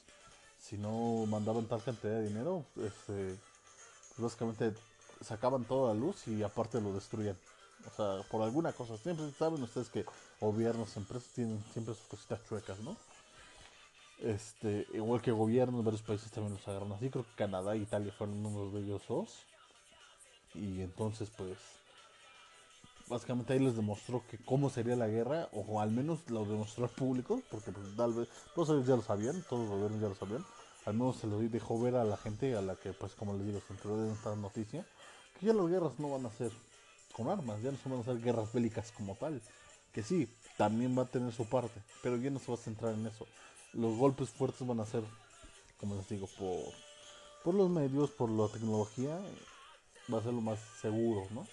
si 0.60 0.78
no 0.78 1.26
mandaban 1.26 1.66
tal 1.68 1.84
cantidad 1.84 2.14
de 2.14 2.28
dinero, 2.28 2.66
este, 2.78 3.36
pues 4.16 4.20
básicamente 4.20 4.74
sacaban 5.22 5.66
toda 5.66 5.94
la 5.94 6.00
luz 6.00 6.28
y 6.28 6.44
aparte 6.44 6.80
lo 6.80 6.94
destruían. 6.94 7.38
O 7.86 7.96
sea, 7.96 8.24
por 8.30 8.42
alguna 8.42 8.72
cosa. 8.72 8.98
Siempre 8.98 9.30
saben 9.32 9.62
ustedes 9.64 9.90
que 9.90 10.06
gobiernos, 10.40 10.96
empresas 10.96 11.30
tienen 11.34 11.62
siempre 11.74 11.94
sus 11.94 12.08
cositas 12.08 12.40
chuecas, 12.48 12.80
¿no? 12.80 12.96
Este, 14.20 14.88
igual 14.94 15.22
que 15.22 15.32
gobiernos, 15.32 15.84
varios 15.84 16.02
países 16.02 16.32
también 16.32 16.54
los 16.54 16.68
agarran 16.68 16.94
así. 16.94 17.10
Creo 17.10 17.26
que 17.26 17.36
Canadá 17.36 17.76
e 17.76 17.80
Italia 17.80 18.14
fueron 18.18 18.46
unos 18.46 18.74
de 18.74 18.80
ellos 18.80 19.02
dos. 19.08 19.46
Y 20.56 20.82
entonces, 20.82 21.30
pues, 21.36 21.58
básicamente 23.08 23.54
ahí 23.54 23.60
les 23.60 23.76
demostró 23.76 24.24
que 24.30 24.38
cómo 24.38 24.70
sería 24.70 24.96
la 24.96 25.08
guerra, 25.08 25.50
o 25.52 25.82
al 25.82 25.92
menos 25.92 26.20
lo 26.30 26.46
demostró 26.46 26.86
al 26.86 26.92
público, 26.92 27.42
porque 27.50 27.72
pues, 27.72 27.96
tal 27.96 28.14
vez 28.14 28.28
todos 28.56 28.70
ellos 28.70 28.88
ya 28.88 28.96
lo 28.96 29.02
sabían, 29.02 29.44
todos 29.50 29.68
los 29.68 29.72
gobiernos 29.72 30.02
ya 30.02 30.10
lo 30.10 30.16
sabían. 30.16 30.46
Al 30.86 30.94
menos 30.96 31.18
se 31.18 31.28
lo 31.28 31.40
dejó 31.40 31.80
ver 31.80 31.96
a 31.96 32.04
la 32.04 32.18
gente 32.18 32.56
a 32.56 32.62
la 32.62 32.76
que, 32.76 32.94
pues, 32.94 33.14
como 33.16 33.34
les 33.36 33.46
digo, 33.46 33.62
se 33.66 33.74
enteró 33.74 33.98
de 33.98 34.14
esta 34.14 34.36
noticia, 34.36 34.86
que 35.40 35.46
ya 35.46 35.54
las 35.54 35.68
guerras 35.68 36.00
no 36.00 36.10
van 36.10 36.26
a 36.26 36.32
ser 36.32 36.52
con 37.14 37.30
armas, 37.30 37.62
ya 37.62 37.72
no 37.72 37.78
van 37.86 38.00
a 38.02 38.04
ser 38.04 38.20
guerras 38.20 38.52
bélicas 38.52 38.92
como 38.92 39.16
tal. 39.16 39.42
Que 39.94 40.04
sí, 40.04 40.28
también 40.58 40.98
va 40.98 41.04
a 41.04 41.06
tener 41.06 41.32
su 41.32 41.46
parte, 41.46 41.82
pero 42.02 42.18
ya 42.18 42.32
no 42.32 42.40
se 42.40 42.52
va 42.52 42.56
a 42.56 42.62
centrar 42.62 42.94
en 42.94 43.06
eso. 43.06 43.28
Los 43.74 43.98
golpes 43.98 44.30
fuertes 44.30 44.66
van 44.68 44.80
a 44.80 44.86
ser, 44.86 45.04
como 45.80 45.96
les 45.96 46.10
digo, 46.10 46.28
por, 46.38 46.74
por 47.44 47.54
los 47.54 47.70
medios, 47.70 48.10
por 48.12 48.30
la 48.30 48.48
tecnología 48.48 49.20
va 50.12 50.20
a 50.20 50.24
ser 50.24 50.34
lo 50.34 50.42
más 50.42 50.60
seguro, 50.82 51.28
¿no? 51.32 51.46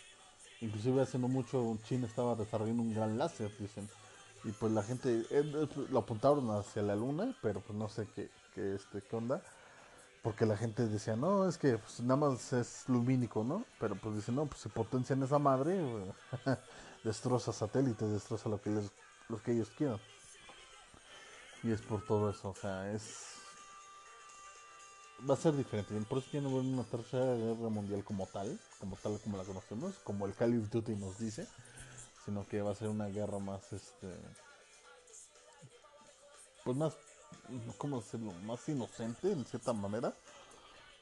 Inclusive 0.60 1.02
hace 1.02 1.18
no 1.18 1.28
mucho 1.28 1.78
China 1.84 2.06
estaba 2.06 2.34
desarrollando 2.34 2.82
un 2.82 2.94
gran 2.94 3.16
láser, 3.16 3.50
dicen. 3.58 3.88
Y 4.44 4.52
pues 4.52 4.72
la 4.72 4.82
gente 4.82 5.24
eh, 5.30 5.68
lo 5.90 5.98
apuntaron 5.98 6.50
hacia 6.50 6.82
la 6.82 6.96
luna, 6.96 7.36
pero 7.42 7.60
pues 7.60 7.78
no 7.78 7.88
sé 7.88 8.06
qué, 8.14 8.30
qué, 8.54 8.74
este, 8.74 9.02
qué 9.02 9.16
onda. 9.16 9.42
Porque 10.22 10.44
la 10.44 10.56
gente 10.56 10.86
decía, 10.86 11.16
no, 11.16 11.48
es 11.48 11.56
que 11.56 11.78
pues, 11.78 12.00
nada 12.00 12.16
más 12.16 12.52
es 12.52 12.84
lumínico, 12.88 13.42
¿no? 13.42 13.64
Pero 13.78 13.94
pues 13.96 14.16
dicen, 14.16 14.34
no, 14.34 14.46
pues 14.46 14.60
se 14.60 14.68
potencia 14.68 15.14
en 15.14 15.22
esa 15.22 15.38
madre, 15.38 15.80
destroza 17.04 17.52
satélites, 17.52 18.10
destroza 18.10 18.48
lo 18.50 18.60
que, 18.60 18.70
les, 18.70 18.90
lo 19.28 19.42
que 19.42 19.52
ellos 19.52 19.70
quieran. 19.76 20.00
Y 21.62 21.72
es 21.72 21.80
por 21.80 22.04
todo 22.04 22.30
eso, 22.30 22.50
o 22.50 22.54
sea, 22.54 22.92
es 22.92 23.39
va 25.28 25.34
a 25.34 25.36
ser 25.36 25.56
diferente. 25.56 25.94
Por 26.08 26.18
eso 26.18 26.28
ya 26.32 26.40
no 26.40 26.54
va 26.54 26.60
una 26.60 26.84
tercera 26.84 27.34
guerra 27.34 27.68
mundial 27.68 28.04
como 28.04 28.26
tal, 28.26 28.58
como 28.78 28.96
tal 28.96 29.18
como 29.20 29.36
la 29.36 29.44
conocemos, 29.44 29.94
como 30.04 30.26
el 30.26 30.34
Call 30.34 30.58
of 30.58 30.70
Duty 30.70 30.94
nos 30.96 31.18
dice, 31.18 31.46
sino 32.24 32.46
que 32.46 32.62
va 32.62 32.72
a 32.72 32.74
ser 32.74 32.88
una 32.88 33.06
guerra 33.06 33.38
más, 33.38 33.72
este, 33.72 34.08
pues 36.64 36.76
más, 36.76 36.94
¿cómo 37.78 38.00
decirlo? 38.00 38.32
Más 38.44 38.68
inocente 38.68 39.32
en 39.32 39.44
cierta 39.44 39.72
manera. 39.72 40.14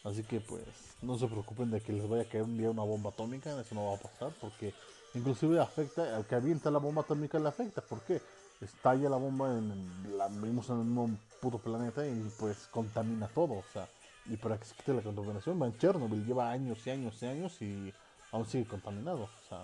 Así 0.04 0.22
que 0.22 0.40
pues 0.40 0.62
no 1.02 1.18
se 1.18 1.26
preocupen 1.26 1.70
de 1.70 1.80
que 1.80 1.92
les 1.92 2.08
vaya 2.08 2.22
a 2.22 2.28
caer 2.28 2.44
un 2.44 2.56
día 2.56 2.70
una 2.70 2.84
bomba 2.84 3.10
atómica, 3.10 3.60
eso 3.60 3.74
no 3.74 3.88
va 3.88 3.96
a 3.96 4.00
pasar 4.00 4.32
porque 4.40 4.72
inclusive 5.14 5.60
afecta, 5.60 6.16
al 6.16 6.24
que 6.24 6.36
avienta 6.36 6.70
la 6.70 6.78
bomba 6.78 7.02
atómica 7.02 7.38
le 7.38 7.48
afecta, 7.48 7.82
¿por 7.82 8.00
qué? 8.02 8.22
Estalla 8.60 9.08
la 9.08 9.16
bomba 9.16 9.50
en 9.50 10.16
la 10.16 10.28
vimos 10.28 10.70
en 10.70 10.80
el 10.80 11.18
puto 11.40 11.58
planeta 11.58 12.06
y 12.06 12.32
pues 12.38 12.68
contamina 12.70 13.28
todo, 13.28 13.54
o 13.54 13.64
sea, 13.72 13.88
y 14.28 14.36
para 14.36 14.58
que 14.58 14.64
se 14.64 14.74
quite 14.74 14.92
la 14.92 15.02
contaminación, 15.02 15.62
en 15.62 15.78
Chernobyl, 15.78 16.24
lleva 16.24 16.50
años 16.50 16.86
y 16.86 16.90
años 16.90 17.22
y 17.22 17.26
años 17.26 17.62
y 17.62 17.92
aún 18.30 18.46
sigue 18.46 18.66
contaminado. 18.66 19.22
O 19.22 19.48
sea, 19.48 19.62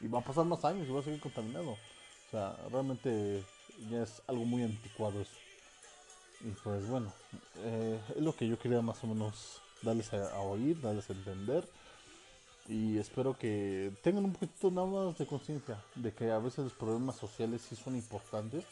y 0.00 0.08
va 0.08 0.18
a 0.18 0.24
pasar 0.24 0.44
más 0.44 0.64
años 0.64 0.86
y 0.88 0.92
va 0.92 1.00
a 1.00 1.02
seguir 1.02 1.20
contaminado. 1.20 1.70
O 1.72 2.30
sea, 2.30 2.56
realmente 2.70 3.42
ya 3.90 4.02
es 4.02 4.22
algo 4.26 4.44
muy 4.44 4.62
anticuado 4.62 5.20
eso. 5.20 5.36
Y 6.40 6.50
pues 6.62 6.86
bueno, 6.88 7.12
eh, 7.58 8.00
es 8.16 8.22
lo 8.22 8.34
que 8.34 8.48
yo 8.48 8.58
quería 8.58 8.82
más 8.82 9.02
o 9.04 9.06
menos 9.06 9.62
darles 9.80 10.12
a, 10.12 10.40
oír, 10.40 10.80
darles 10.80 11.08
a 11.08 11.12
entender. 11.12 11.68
Y 12.68 12.98
espero 12.98 13.36
que 13.36 13.92
tengan 14.02 14.24
un 14.24 14.32
poquito 14.32 14.70
nada 14.70 14.86
más 14.86 15.18
de 15.18 15.26
conciencia 15.26 15.82
de 15.94 16.12
que 16.12 16.30
a 16.30 16.38
veces 16.38 16.64
los 16.64 16.72
problemas 16.74 17.16
sociales 17.16 17.62
sí 17.62 17.76
son 17.76 17.94
importantes. 17.96 18.64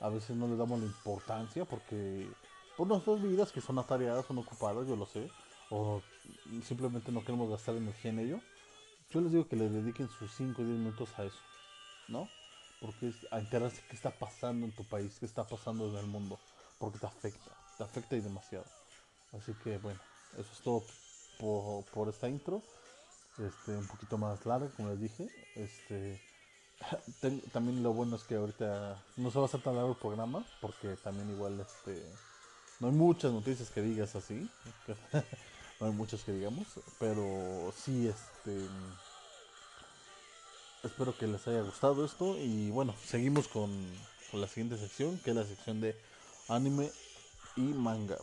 A 0.00 0.08
veces 0.08 0.36
no 0.36 0.48
le 0.48 0.56
damos 0.56 0.80
la 0.80 0.86
importancia 0.86 1.64
porque 1.64 2.28
por 2.76 2.86
nuestras 2.86 3.22
vidas 3.22 3.52
que 3.52 3.60
son 3.60 3.78
atareadas, 3.78 4.26
son 4.26 4.38
ocupadas, 4.38 4.86
yo 4.86 4.96
lo 4.96 5.06
sé, 5.06 5.30
o 5.70 6.02
simplemente 6.62 7.12
no 7.12 7.24
queremos 7.24 7.50
gastar 7.50 7.76
energía 7.76 8.10
en 8.10 8.18
ello, 8.20 8.40
yo 9.10 9.20
les 9.20 9.32
digo 9.32 9.46
que 9.46 9.56
le 9.56 9.68
dediquen 9.68 10.08
sus 10.08 10.32
5 10.34 10.60
o 10.60 10.64
10 10.64 10.78
minutos 10.78 11.08
a 11.18 11.24
eso, 11.24 11.38
¿no? 12.08 12.28
Porque 12.80 13.08
es 13.08 13.16
a 13.30 13.38
enterarse 13.38 13.82
qué 13.88 13.96
está 13.96 14.10
pasando 14.10 14.66
en 14.66 14.72
tu 14.72 14.84
país, 14.84 15.16
qué 15.18 15.26
está 15.26 15.44
pasando 15.44 15.88
en 15.88 15.96
el 15.96 16.06
mundo, 16.06 16.38
porque 16.78 16.98
te 16.98 17.06
afecta, 17.06 17.50
te 17.78 17.84
afecta 17.84 18.16
y 18.16 18.20
demasiado. 18.20 18.66
Así 19.32 19.52
que 19.62 19.78
bueno, 19.78 20.00
eso 20.32 20.50
es 20.52 20.60
todo 20.60 20.82
por, 21.38 21.84
por 21.86 22.08
esta 22.08 22.28
intro. 22.28 22.62
Este, 23.38 23.76
un 23.76 23.86
poquito 23.88 24.16
más 24.16 24.44
larga, 24.46 24.68
como 24.76 24.90
les 24.90 25.00
dije. 25.00 25.28
Este, 25.56 26.20
también 27.52 27.82
lo 27.82 27.92
bueno 27.92 28.16
es 28.16 28.24
que 28.24 28.36
ahorita 28.36 29.02
no 29.16 29.30
se 29.30 29.38
va 29.38 29.44
a 29.44 29.48
hacer 29.48 29.62
tan 29.62 29.76
largo 29.76 29.92
el 29.92 29.98
programa, 29.98 30.44
porque 30.60 30.96
también 30.96 31.30
igual 31.30 31.60
este 31.60 32.02
no 32.84 32.90
hay 32.90 32.96
muchas 32.96 33.32
noticias 33.32 33.70
que 33.70 33.80
digas 33.80 34.14
así. 34.14 34.46
no 35.80 35.86
hay 35.86 35.92
muchas 35.92 36.22
que 36.22 36.32
digamos, 36.32 36.66
pero 36.98 37.72
sí 37.74 38.08
este 38.08 38.68
espero 40.82 41.16
que 41.16 41.26
les 41.26 41.48
haya 41.48 41.62
gustado 41.62 42.04
esto 42.04 42.36
y 42.36 42.70
bueno, 42.70 42.94
seguimos 43.02 43.48
con, 43.48 43.70
con 44.30 44.42
la 44.42 44.48
siguiente 44.48 44.76
sección, 44.76 45.18
que 45.24 45.30
es 45.30 45.36
la 45.36 45.46
sección 45.46 45.80
de 45.80 45.98
anime 46.48 46.90
y 47.56 47.62
manga. 47.62 48.18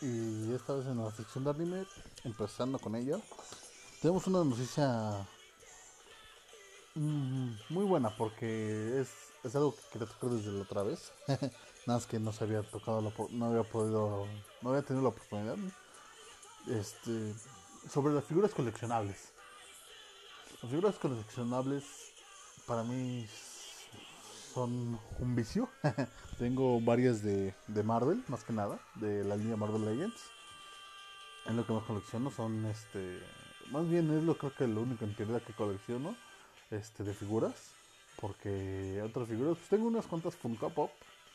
Y 0.00 0.52
esta 0.52 0.74
vez 0.74 0.86
en 0.86 0.98
la 0.98 1.12
sección 1.12 1.44
de 1.44 1.50
anime, 1.50 1.86
empezando 2.24 2.80
con 2.80 2.96
ella, 2.96 3.20
tenemos 4.00 4.26
una 4.26 4.42
noticia 4.42 5.28
mm, 6.96 7.52
muy 7.68 7.84
buena 7.84 8.10
porque 8.16 9.00
es, 9.00 9.10
es 9.44 9.54
algo 9.54 9.76
que 9.76 9.82
quería 9.92 10.08
tocar 10.08 10.30
desde 10.30 10.50
la 10.50 10.62
otra 10.62 10.82
vez. 10.82 11.12
Nada 11.86 11.98
más 11.98 12.06
que 12.06 12.20
no 12.20 12.32
se 12.32 12.44
había 12.44 12.62
tocado, 12.62 13.12
no 13.30 13.46
había 13.46 13.64
podido, 13.64 14.26
no 14.60 14.70
había 14.70 14.82
tenido 14.82 15.02
la 15.02 15.08
oportunidad. 15.08 15.56
Este, 16.68 17.34
sobre 17.90 18.14
las 18.14 18.24
figuras 18.24 18.52
coleccionables. 18.52 19.32
Las 20.62 20.70
figuras 20.70 20.94
coleccionables 20.96 21.84
para 22.66 22.84
mí 22.84 23.26
son 24.54 24.98
un 25.18 25.34
vicio. 25.34 25.68
Tengo 26.38 26.80
varias 26.80 27.22
de, 27.22 27.54
de, 27.66 27.82
Marvel, 27.82 28.22
más 28.28 28.44
que 28.44 28.52
nada, 28.52 28.78
de 28.96 29.24
la 29.24 29.36
línea 29.36 29.56
Marvel 29.56 29.84
Legends. 29.84 30.22
Es 31.46 31.54
lo 31.54 31.66
que 31.66 31.72
más 31.72 31.84
colecciono, 31.84 32.30
son 32.30 32.64
este. 32.66 33.20
Más 33.70 33.88
bien 33.88 34.10
es 34.16 34.22
lo 34.22 34.36
creo 34.36 34.54
que 34.54 34.66
lo 34.66 34.82
único 34.82 35.04
en 35.04 35.16
teoría 35.16 35.40
que 35.40 35.52
colecciono 35.52 36.14
este, 36.70 37.02
de 37.02 37.14
figuras. 37.14 37.72
Porque 38.20 39.02
otras 39.02 39.28
figuras, 39.28 39.56
pues 39.56 39.68
tengo 39.68 39.88
unas 39.88 40.06
cuantas 40.06 40.36
Funko 40.36 40.70
Pop, 40.70 40.90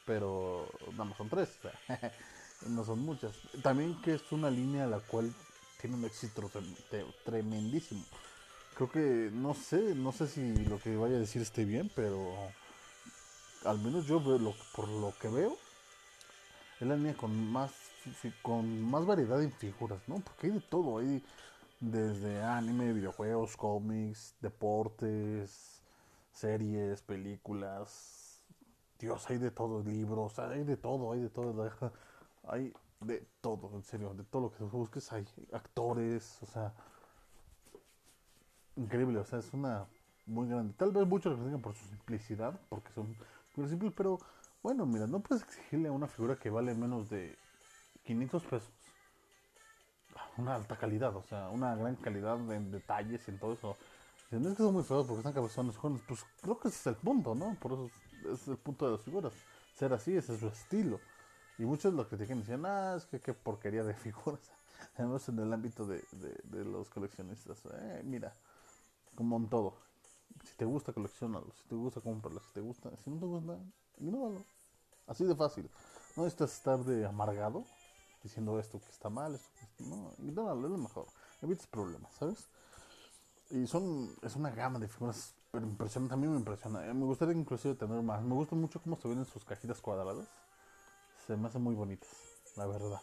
pero 0.07 0.67
nada 0.93 1.03
más 1.03 1.17
son 1.17 1.29
tres. 1.29 1.59
no 2.67 2.83
son 2.83 2.99
muchas. 2.99 3.35
También 3.61 4.01
que 4.01 4.15
es 4.15 4.31
una 4.31 4.49
línea 4.49 4.87
la 4.87 4.99
cual 4.99 5.31
tiene 5.79 5.97
un 5.97 6.05
éxito 6.05 6.49
tremendísimo. 7.23 8.03
Creo 8.75 8.91
que 8.91 9.29
no 9.31 9.53
sé, 9.53 9.93
no 9.93 10.11
sé 10.11 10.27
si 10.27 10.65
lo 10.65 10.79
que 10.79 10.95
vaya 10.95 11.17
a 11.17 11.19
decir 11.19 11.41
esté 11.41 11.65
bien, 11.65 11.91
pero 11.95 12.33
al 13.65 13.79
menos 13.79 14.07
yo 14.07 14.19
veo 14.23 14.55
por 14.75 14.87
lo 14.87 15.13
que 15.19 15.27
veo, 15.27 15.57
es 16.79 16.87
la 16.87 16.95
línea 16.95 17.15
con 17.15 17.51
más 17.51 17.71
con 18.41 18.81
más 18.89 19.05
variedad 19.05 19.41
en 19.43 19.51
figuras, 19.51 19.99
¿no? 20.07 20.19
Porque 20.19 20.47
hay 20.47 20.53
de 20.53 20.61
todo, 20.61 20.99
hay 20.99 21.21
desde 21.79 22.41
anime, 22.41 22.93
videojuegos, 22.93 23.57
cómics, 23.57 24.33
deportes, 24.39 25.81
series, 26.31 27.01
películas, 27.01 28.16
Dios, 28.99 29.29
hay 29.29 29.37
de 29.37 29.51
todo, 29.51 29.83
libros, 29.83 30.39
hay 30.39 30.63
de 30.63 30.77
todo, 30.77 31.11
hay 31.11 31.21
de 31.21 31.29
todo, 31.29 31.69
hay 32.47 32.73
de 33.01 33.27
todo, 33.41 33.71
en 33.75 33.83
serio, 33.83 34.13
de 34.13 34.23
todo 34.23 34.43
lo 34.43 34.51
que 34.51 34.63
busques 34.63 35.11
hay 35.13 35.25
actores, 35.53 36.39
o 36.41 36.45
sea, 36.47 36.73
increíble, 38.75 39.19
o 39.19 39.25
sea, 39.25 39.39
es 39.39 39.53
una 39.53 39.85
muy 40.25 40.47
grande. 40.47 40.73
Tal 40.77 40.91
vez 40.91 41.07
muchos 41.07 41.37
lo 41.37 41.45
digan 41.45 41.61
por 41.61 41.75
su 41.75 41.85
simplicidad, 41.85 42.59
porque 42.69 42.91
son 42.93 43.15
simple, 43.67 43.91
pero 43.91 44.19
bueno, 44.63 44.85
mira, 44.85 45.07
no 45.07 45.19
puedes 45.19 45.43
exigirle 45.43 45.89
a 45.89 45.91
una 45.91 46.07
figura 46.07 46.35
que 46.37 46.49
vale 46.49 46.73
menos 46.73 47.09
de 47.09 47.37
500 48.03 48.43
pesos 48.43 48.73
una 50.37 50.55
alta 50.55 50.75
calidad, 50.77 51.15
o 51.15 51.23
sea, 51.23 51.49
una 51.49 51.75
gran 51.75 51.95
calidad 51.95 52.37
en 52.51 52.71
detalles 52.71 53.27
y 53.27 53.31
en 53.31 53.39
todo 53.39 53.53
eso. 53.53 53.75
No 54.31 54.49
es 54.49 54.57
que 54.57 54.63
son 54.63 54.73
muy 54.73 54.83
feos 54.83 55.05
porque 55.05 55.19
están 55.19 55.33
cabezones, 55.33 55.75
pues 56.07 56.25
creo 56.41 56.59
que 56.59 56.67
ese 56.67 56.77
es 56.77 56.87
el 56.87 56.95
punto, 56.95 57.33
¿no? 57.33 57.55
Por 57.59 57.73
eso 57.73 57.89
es, 58.31 58.47
el 58.47 58.57
punto 58.57 58.85
de 58.85 58.91
las 58.93 59.01
figuras. 59.01 59.33
Ser 59.75 59.93
así, 59.93 60.15
ese 60.15 60.33
es 60.33 60.39
su 60.39 60.47
estilo. 60.47 60.99
Y 61.57 61.65
muchos 61.65 61.93
lo 61.93 62.07
critican 62.07 62.37
y 62.37 62.41
dicen, 62.41 62.65
ah, 62.65 62.95
es 62.97 63.05
que 63.05 63.19
qué 63.19 63.33
porquería 63.33 63.83
de 63.83 63.93
figuras. 63.95 64.51
Además, 64.95 65.27
en 65.29 65.39
el 65.39 65.51
ámbito 65.51 65.85
de, 65.85 66.03
de, 66.43 66.65
los 66.65 66.89
coleccionistas, 66.89 67.63
eh, 67.73 68.01
mira, 68.03 68.35
como 69.15 69.37
en 69.37 69.49
todo, 69.49 69.75
si 70.43 70.55
te 70.55 70.65
gusta, 70.65 70.93
coleccionalo. 70.93 71.51
Si 71.55 71.63
te 71.67 71.75
gusta, 71.75 72.01
cómpralo. 72.01 72.39
Si 72.39 72.51
te 72.53 72.61
gusta, 72.61 72.89
si 73.03 73.09
no 73.09 73.19
te 73.19 73.25
gusta, 73.25 73.57
ignóralo. 73.99 74.45
Así 75.07 75.23
de 75.23 75.35
fácil. 75.35 75.69
No 76.15 76.23
necesitas 76.23 76.53
estar 76.53 76.79
de 76.79 77.05
amargado 77.05 77.65
diciendo 78.23 78.59
esto 78.59 78.79
que 78.79 78.91
está 78.91 79.09
mal, 79.09 79.35
esto 79.35 79.49
que 79.57 79.65
está... 79.65 79.83
No, 79.83 80.11
ignóralo, 80.19 80.67
es 80.67 80.71
lo 80.71 80.77
mejor. 80.77 81.07
Evitas 81.41 81.67
problemas, 81.67 82.13
¿sabes? 82.15 82.47
Y 83.49 83.65
son, 83.67 84.13
es 84.21 84.35
una 84.35 84.49
gama 84.51 84.79
de 84.79 84.87
figuras 84.87 85.33
pero 85.51 85.65
impresionante. 85.65 86.13
A 86.13 86.17
mí 86.17 86.27
me 86.27 86.37
impresiona. 86.37 86.85
Eh, 86.87 86.93
me 86.93 87.05
gustaría 87.05 87.33
inclusive 87.33 87.75
tener 87.75 88.01
más. 88.01 88.21
Me 88.21 88.33
gusta 88.33 88.55
mucho 88.55 88.81
cómo 88.81 88.97
se 88.97 89.07
ven 89.07 89.19
en 89.19 89.25
sus 89.25 89.43
cajitas 89.43 89.81
cuadradas. 89.81 90.27
Se 91.25 91.35
me 91.35 91.47
hacen 91.47 91.61
muy 91.61 91.75
bonitas, 91.75 92.09
la 92.55 92.67
verdad. 92.67 93.01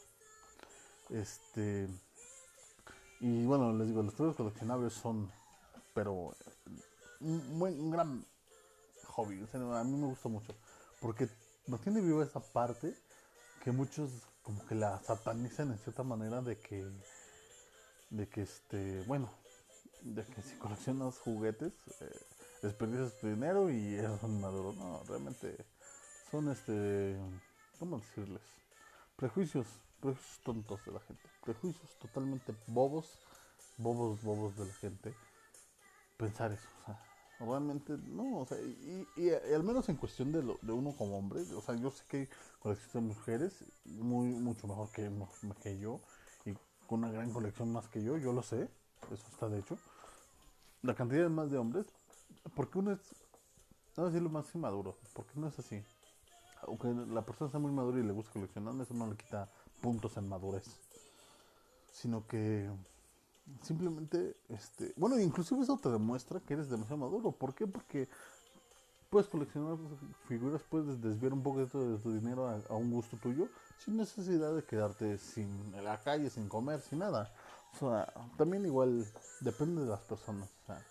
Este. 1.10 1.88
Y 3.20 3.44
bueno, 3.46 3.72
les 3.72 3.88
digo, 3.88 4.02
los 4.02 4.14
figuras 4.14 4.36
coleccionables 4.36 4.92
son. 4.92 5.30
Pero 5.94 6.34
un, 7.20 7.58
buen, 7.58 7.90
gran 7.90 8.24
hobby. 9.08 9.46
a 9.52 9.84
mí 9.84 9.96
me 9.96 10.06
gusta 10.06 10.28
mucho. 10.28 10.54
Porque 11.00 11.28
no 11.66 11.78
tiene 11.78 12.00
vivo 12.00 12.22
esa 12.22 12.40
parte 12.40 12.94
que 13.62 13.72
muchos 13.72 14.10
como 14.42 14.64
que 14.66 14.74
la 14.74 15.00
satanizan 15.02 15.72
en 15.72 15.78
cierta 15.78 16.02
manera 16.02 16.42
de 16.42 16.58
que 16.58 16.86
de 18.10 18.28
que 18.28 18.42
este 18.42 19.02
bueno 19.06 19.30
de 20.02 20.22
que 20.24 20.42
si 20.42 20.56
coleccionas 20.56 21.18
juguetes 21.18 21.72
eh, 22.00 22.20
desperdicias 22.64 23.18
tu 23.20 23.28
dinero 23.28 23.70
y 23.70 23.94
eres 23.94 24.22
un 24.22 24.40
maduro 24.40 24.72
no 24.72 25.02
realmente 25.04 25.56
son 26.30 26.50
este 26.50 27.16
cómo 27.78 27.98
decirles 27.98 28.42
prejuicios 29.16 29.66
prejuicios 30.00 30.40
tontos 30.42 30.84
de 30.84 30.92
la 30.92 31.00
gente 31.00 31.22
prejuicios 31.44 31.98
totalmente 31.98 32.54
bobos 32.66 33.18
bobos 33.78 34.22
bobos 34.22 34.56
de 34.56 34.66
la 34.66 34.74
gente 34.74 35.14
pensar 36.16 36.52
eso 36.52 36.68
o 36.82 36.86
sea 36.86 37.14
Realmente 37.40 37.98
no, 38.06 38.38
o 38.38 38.46
sea, 38.46 38.58
y, 38.60 39.06
y, 39.16 39.30
al 39.30 39.64
menos 39.64 39.88
en 39.88 39.96
cuestión 39.96 40.30
de, 40.30 40.42
lo, 40.42 40.56
de 40.62 40.72
uno 40.72 40.94
como 40.96 41.18
hombre, 41.18 41.40
o 41.40 41.60
sea, 41.60 41.74
yo 41.74 41.90
sé 41.90 42.04
que 42.08 42.28
colección 42.60 43.08
de 43.08 43.14
mujeres 43.14 43.64
muy 43.84 44.28
mucho 44.28 44.68
mejor 44.68 44.90
que, 44.92 45.10
que 45.62 45.78
yo 45.78 46.00
y 46.44 46.52
con 46.86 47.00
una 47.00 47.10
gran 47.10 47.32
colección 47.32 47.72
más 47.72 47.88
que 47.88 48.04
yo, 48.04 48.16
yo 48.18 48.32
lo 48.32 48.42
sé, 48.42 48.68
eso 49.10 49.26
está 49.32 49.48
de 49.48 49.58
hecho. 49.58 49.76
La 50.82 50.94
cantidad 50.94 51.28
más 51.28 51.50
de 51.50 51.58
hombres, 51.58 51.86
porque 52.54 52.78
uno 52.78 52.92
es, 52.92 53.00
no 53.96 54.06
decirlo 54.06 54.30
más 54.30 54.54
inmaduro, 54.54 54.96
porque 55.14 55.32
no 55.36 55.48
es 55.48 55.58
así. 55.58 55.82
Aunque 56.62 56.88
la 56.88 57.22
persona 57.22 57.50
sea 57.50 57.60
muy 57.60 57.72
madura 57.72 57.98
y 58.00 58.02
le 58.02 58.12
gusta 58.12 58.32
coleccionar, 58.32 58.74
eso 58.80 58.94
no 58.94 59.06
le 59.06 59.16
quita 59.16 59.48
puntos 59.80 60.16
en 60.16 60.28
madurez, 60.28 60.64
sino 61.92 62.26
que 62.26 62.70
simplemente, 63.62 64.36
este, 64.48 64.92
bueno, 64.96 65.18
inclusive 65.18 65.62
eso 65.62 65.78
te 65.78 65.90
demuestra 65.90 66.40
que 66.40 66.54
eres 66.54 66.70
demasiado 66.70 66.96
maduro. 66.98 67.32
¿Por 67.32 67.54
qué? 67.54 67.66
Porque 67.66 68.08
puedes 69.10 69.28
coleccionar 69.28 69.78
figuras, 70.26 70.62
puedes 70.68 71.00
desviar 71.00 71.32
un 71.32 71.42
poco 71.42 71.60
de 71.60 71.66
tu 71.66 72.12
dinero 72.12 72.48
a, 72.48 72.74
un 72.74 72.90
gusto 72.90 73.16
tuyo 73.16 73.48
sin 73.78 73.96
necesidad 73.96 74.54
de 74.54 74.64
quedarte 74.64 75.18
sin 75.18 75.72
la 75.84 76.00
calle, 76.02 76.30
sin 76.30 76.48
comer, 76.48 76.80
sin 76.80 76.98
nada. 76.98 77.32
O 77.74 77.78
sea, 77.78 78.12
también 78.36 78.64
igual 78.66 79.06
depende 79.40 79.82
de 79.82 79.88
las 79.88 80.00
personas. 80.00 80.48
O 80.62 80.66
sea, 80.66 80.82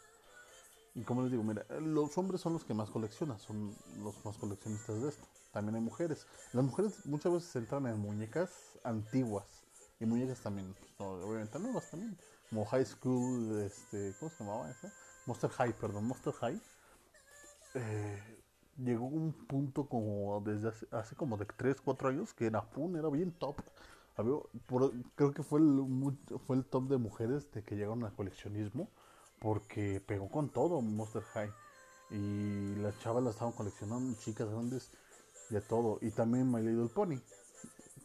y 0.95 1.03
como 1.03 1.23
les 1.23 1.31
digo, 1.31 1.43
mira, 1.43 1.65
los 1.79 2.17
hombres 2.17 2.41
son 2.41 2.53
los 2.53 2.63
que 2.65 2.73
más 2.73 2.89
coleccionan, 2.89 3.39
son 3.39 3.75
los 4.03 4.23
más 4.25 4.37
coleccionistas 4.37 5.01
de 5.01 5.09
esto. 5.09 5.27
También 5.51 5.75
hay 5.75 5.81
mujeres. 5.81 6.27
Las 6.53 6.63
mujeres 6.63 7.05
muchas 7.05 7.33
veces 7.33 7.55
entran 7.55 7.87
en 7.87 7.99
muñecas 7.99 8.51
antiguas 8.83 9.45
y 9.99 10.05
muñecas 10.05 10.41
también, 10.41 10.73
pues, 10.97 11.09
obviamente 11.23 11.59
nuevas 11.59 11.89
también 11.89 12.17
como 12.53 12.65
High 12.65 12.85
School, 12.85 13.61
este, 13.61 14.13
¿cómo 14.19 14.29
se 14.29 14.43
llamaba 14.43 14.69
esa? 14.69 14.93
Monster 15.25 15.49
High, 15.49 15.73
perdón, 15.73 16.05
Monster 16.05 16.33
High. 16.33 16.61
Eh, 17.73 18.43
llegó 18.77 19.07
un 19.07 19.33
punto 19.33 19.87
como 19.87 20.39
desde 20.41 20.71
hace, 20.91 21.15
como 21.15 21.37
de 21.37 21.45
3, 21.45 21.81
4 21.81 22.09
años 22.09 22.33
que 22.33 22.45
era 22.45 22.61
pum, 22.61 22.95
era 22.95 23.09
bien 23.09 23.31
top. 23.31 23.55
creo 25.15 25.31
que 25.33 25.41
fue 25.41 25.59
el, 25.61 25.83
fue 26.45 26.57
el 26.57 26.65
top 26.65 26.89
de 26.89 26.97
mujeres 26.97 27.51
de 27.51 27.63
que 27.63 27.75
llegaron 27.75 28.03
al 28.03 28.13
coleccionismo 28.13 28.87
porque 29.43 30.01
pegó 30.07 30.29
con 30.29 30.49
todo 30.49 30.81
Monster 30.81 31.21
High. 31.21 31.51
Y 32.11 32.75
las 32.75 32.97
chavas 32.99 33.23
la 33.23 33.31
estaban 33.31 33.53
coleccionando, 33.53 34.17
chicas 34.19 34.49
grandes, 34.49 34.89
de 35.49 35.59
todo. 35.61 35.99
Y 36.01 36.11
también 36.11 36.49
My 36.49 36.61
Little 36.61 36.87
Pony. 36.87 37.19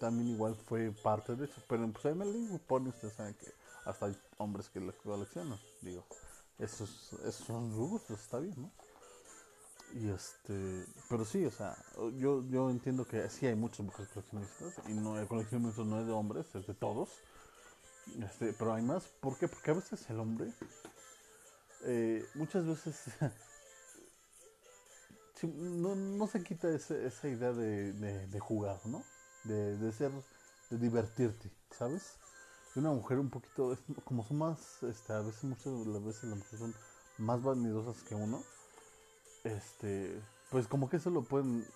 También 0.00 0.28
igual 0.28 0.56
fue 0.56 0.90
parte 0.90 1.36
de 1.36 1.44
eso. 1.44 1.62
Pero 1.68 1.88
pues 1.92 2.16
My 2.16 2.26
Little 2.26 2.58
Pony, 2.58 2.88
ustedes 2.88 3.14
saben 3.14 3.34
que 3.34 3.46
hasta 3.84 4.06
hay 4.06 4.18
hombres 4.38 4.68
que 4.68 4.80
la 4.80 4.92
coleccionan, 4.92 5.58
digo, 5.80 6.04
esos, 6.58 7.12
esos 7.24 7.46
son 7.46 7.74
gustos, 7.74 8.20
está 8.20 8.38
bien, 8.38 8.54
¿no? 8.60 8.70
Y 9.94 10.10
este, 10.10 10.84
pero 11.08 11.24
sí, 11.24 11.46
o 11.46 11.50
sea, 11.50 11.74
yo, 12.18 12.44
yo 12.50 12.68
entiendo 12.68 13.06
que 13.06 13.30
sí 13.30 13.46
hay 13.46 13.54
muchas 13.54 13.80
mujeres 13.80 14.10
coleccionistas 14.12 14.74
y 14.86 14.92
no 14.92 15.18
el 15.18 15.26
coleccionismo 15.26 15.84
no 15.84 16.00
es 16.00 16.06
de 16.06 16.12
hombres, 16.12 16.54
es 16.54 16.66
de 16.66 16.74
todos, 16.74 17.08
Este, 18.22 18.52
pero 18.52 18.74
hay 18.74 18.82
más. 18.82 19.04
¿Por 19.20 19.38
qué? 19.38 19.48
Porque 19.48 19.70
a 19.70 19.74
veces 19.74 20.08
el 20.10 20.20
hombre, 20.20 20.52
eh, 21.84 22.24
muchas 22.34 22.66
veces, 22.66 22.96
no, 25.42 25.94
no 25.94 26.26
se 26.26 26.42
quita 26.42 26.68
ese- 26.70 27.06
esa 27.06 27.28
idea 27.28 27.52
de, 27.52 28.40
jugar, 28.40 28.80
¿no? 28.86 29.02
De, 29.44 29.92
ser, 29.92 30.10
de 30.70 30.78
divertirte, 30.78 31.50
¿sabes? 31.70 32.16
Y 32.74 32.80
una 32.80 32.90
mujer 32.90 33.18
un 33.18 33.30
poquito, 33.30 33.76
como 34.04 34.24
son 34.24 34.38
más, 34.38 34.82
este, 34.82 35.12
a 35.12 35.20
veces, 35.20 35.44
muchas 35.44 36.04
veces 36.04 36.24
las 36.24 36.38
mujeres 36.38 36.60
son 36.60 36.74
más 37.18 37.42
vanidosas 37.42 38.02
que 38.02 38.14
uno, 38.14 38.42
este, 39.44 40.20
pues 40.50 40.66
como 40.66 40.88
que 40.88 40.96
eso 40.96 41.10
lo 41.10 41.22
pueden 41.22 41.66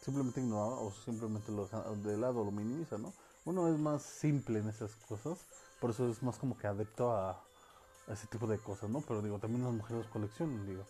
simplemente 0.00 0.40
ignorar 0.40 0.78
o 0.80 0.92
simplemente 1.04 1.52
lo 1.52 1.64
dejan 1.64 2.02
de 2.02 2.16
lado, 2.16 2.44
lo 2.44 2.50
minimizan, 2.50 3.02
¿no? 3.02 3.12
Uno 3.44 3.68
es 3.68 3.78
más 3.78 4.02
simple 4.02 4.60
en 4.60 4.68
esas 4.68 4.94
cosas, 4.96 5.38
por 5.80 5.90
eso 5.90 6.08
es 6.10 6.22
más 6.22 6.38
como 6.38 6.56
que 6.56 6.66
adepto 6.66 7.12
a 7.12 7.42
ese 8.12 8.26
tipo 8.26 8.46
de 8.46 8.58
cosas, 8.58 8.90
¿no? 8.90 9.00
Pero 9.00 9.22
digo, 9.22 9.38
también 9.38 9.64
las 9.64 9.72
mujeres 9.72 10.06
coleccionan, 10.08 10.66
digo. 10.66 10.84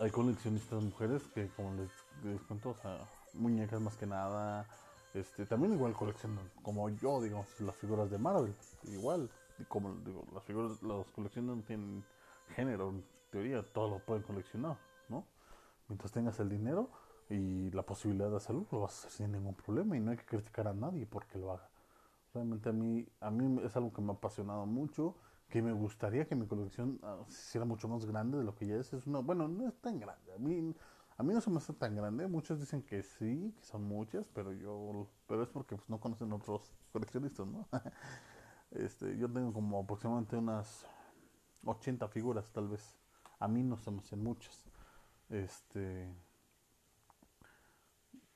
Hay 0.00 0.10
coleccionistas 0.10 0.82
mujeres 0.82 1.22
que, 1.34 1.48
como 1.48 1.74
les, 1.74 1.90
les 2.24 2.40
cuento, 2.42 2.70
o 2.70 2.74
sea, 2.74 3.06
muñecas 3.34 3.80
más 3.80 3.96
que 3.96 4.06
nada, 4.06 4.66
este, 5.14 5.44
también 5.44 5.74
igual 5.74 5.92
coleccionan, 5.92 6.50
como 6.62 6.88
yo, 6.88 7.20
digamos, 7.20 7.48
las 7.60 7.76
figuras 7.76 8.10
de 8.10 8.18
Marvel, 8.18 8.54
igual, 8.84 9.28
como 9.68 9.94
digo, 9.96 10.24
las 10.32 10.44
figuras, 10.44 10.82
las 10.82 11.06
colecciones 11.10 11.56
no 11.56 11.62
tienen 11.62 12.04
género, 12.54 12.90
en 12.90 13.04
teoría, 13.30 13.62
todo 13.62 13.90
lo 13.90 13.98
pueden 13.98 14.22
coleccionar, 14.22 14.76
¿no? 15.08 15.24
Mientras 15.88 16.12
tengas 16.12 16.38
el 16.40 16.48
dinero 16.48 16.88
y 17.28 17.70
la 17.70 17.82
posibilidad 17.82 18.30
de 18.30 18.36
hacerlo, 18.36 18.66
lo 18.70 18.80
vas 18.80 18.94
a 18.94 18.98
hacer 18.98 19.10
sin 19.10 19.32
ningún 19.32 19.54
problema 19.54 19.96
y 19.96 20.00
no 20.00 20.12
hay 20.12 20.16
que 20.16 20.24
criticar 20.24 20.68
a 20.68 20.72
nadie 20.72 21.06
porque 21.06 21.38
lo 21.38 21.52
haga. 21.52 21.68
Realmente 22.32 22.68
a 22.68 22.72
mí, 22.72 23.06
a 23.20 23.30
mí 23.30 23.60
es 23.64 23.76
algo 23.76 23.92
que 23.92 24.00
me 24.00 24.12
ha 24.12 24.14
apasionado 24.14 24.64
mucho, 24.66 25.16
que 25.50 25.60
me 25.60 25.72
gustaría 25.72 26.26
que 26.26 26.34
mi 26.34 26.46
colección 26.46 26.98
ah, 27.02 27.18
hiciera 27.28 27.64
mucho 27.64 27.88
más 27.88 28.06
grande 28.06 28.38
de 28.38 28.44
lo 28.44 28.54
que 28.54 28.66
ya 28.66 28.76
es. 28.76 28.92
es 28.92 29.04
bueno, 29.04 29.48
no 29.48 29.68
es 29.68 29.74
tan 29.80 29.98
grande. 29.98 30.32
A 30.32 30.38
mí, 30.38 30.74
a 31.18 31.22
mí 31.22 31.34
no 31.34 31.40
se 31.40 31.50
me 31.50 31.58
hace 31.58 31.72
tan 31.74 31.96
grande. 31.96 32.26
Muchos 32.28 32.60
dicen 32.60 32.82
que 32.82 33.02
sí, 33.02 33.52
que 33.56 33.64
son 33.64 33.82
muchas, 33.84 34.26
pero 34.32 34.52
yo, 34.52 35.08
pero 35.26 35.42
es 35.42 35.48
porque 35.48 35.76
pues, 35.76 35.90
no 35.90 36.00
conocen 36.00 36.32
otros 36.32 36.72
coleccionistas, 36.92 37.46
¿no? 37.46 37.68
este, 38.70 39.18
yo 39.18 39.30
tengo 39.30 39.52
como 39.52 39.80
aproximadamente 39.80 40.36
unas 40.36 40.86
80 41.64 42.08
figuras, 42.08 42.50
tal 42.52 42.68
vez. 42.68 42.96
A 43.40 43.48
mí 43.48 43.62
no 43.62 43.76
se 43.76 43.90
me 43.90 43.98
hacen 43.98 44.22
muchas. 44.22 44.64
Este, 45.28 46.08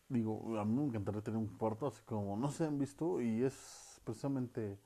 digo, 0.09 0.59
a 0.59 0.65
mí 0.65 0.75
me 0.75 0.85
encantaría 0.85 1.23
tener 1.23 1.39
un 1.39 1.49
cuarto 1.57 1.87
así 1.87 2.03
como 2.05 2.37
no 2.37 2.51
se 2.51 2.65
han 2.65 2.79
visto 2.79 3.21
y 3.21 3.43
es 3.45 4.01
precisamente 4.05 4.79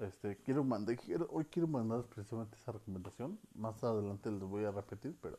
este 0.00 0.36
quiero 0.38 0.64
mandar 0.64 0.96
quiero, 0.96 1.28
hoy 1.30 1.44
quiero 1.46 1.68
mandar 1.68 2.04
precisamente 2.04 2.56
esa 2.56 2.72
recomendación. 2.72 3.38
Más 3.54 3.82
adelante 3.84 4.30
les 4.30 4.42
voy 4.42 4.64
a 4.64 4.70
repetir 4.70 5.16
pero 5.20 5.38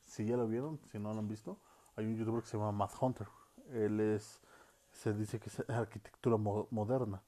si 0.00 0.24
ya 0.26 0.36
lo 0.36 0.48
vieron 0.48 0.80
si 0.90 0.98
no 0.98 1.12
lo 1.12 1.20
han 1.20 1.28
visto 1.28 1.58
hay 1.96 2.06
un 2.06 2.16
youtuber 2.16 2.42
que 2.42 2.48
se 2.48 2.56
llama 2.56 2.72
Matt 2.72 2.92
Hunter. 3.00 3.28
Él 3.72 4.00
es 4.00 4.40
se 4.92 5.12
dice 5.14 5.38
que 5.38 5.48
es 5.50 5.60
arquitectura 5.70 6.36
mo- 6.36 6.68
moderna 6.70 7.22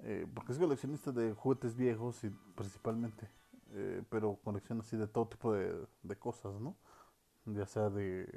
eh, 0.00 0.26
porque 0.34 0.52
es 0.52 0.58
coleccionista 0.58 1.12
de 1.12 1.32
juguetes 1.34 1.76
viejos 1.76 2.24
y 2.24 2.30
principalmente 2.56 3.28
eh, 3.72 4.02
pero 4.10 4.36
colecciona 4.44 4.82
así 4.82 4.96
de 4.96 5.08
todo 5.08 5.26
tipo 5.28 5.52
de, 5.52 5.86
de 6.02 6.16
cosas 6.16 6.60
no 6.60 6.76
ya 7.46 7.66
sea 7.66 7.90
de 7.90 8.28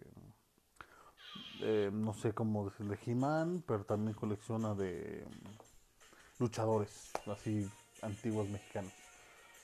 eh, 1.61 1.89
no 1.93 2.13
sé 2.13 2.33
cómo 2.33 2.65
decirle, 2.69 2.97
He-Man, 3.05 3.63
pero 3.67 3.83
también 3.85 4.13
colecciona 4.15 4.75
de 4.75 5.25
luchadores, 6.39 7.11
así 7.25 7.69
antiguos 8.01 8.49
mexicanos. 8.49 8.93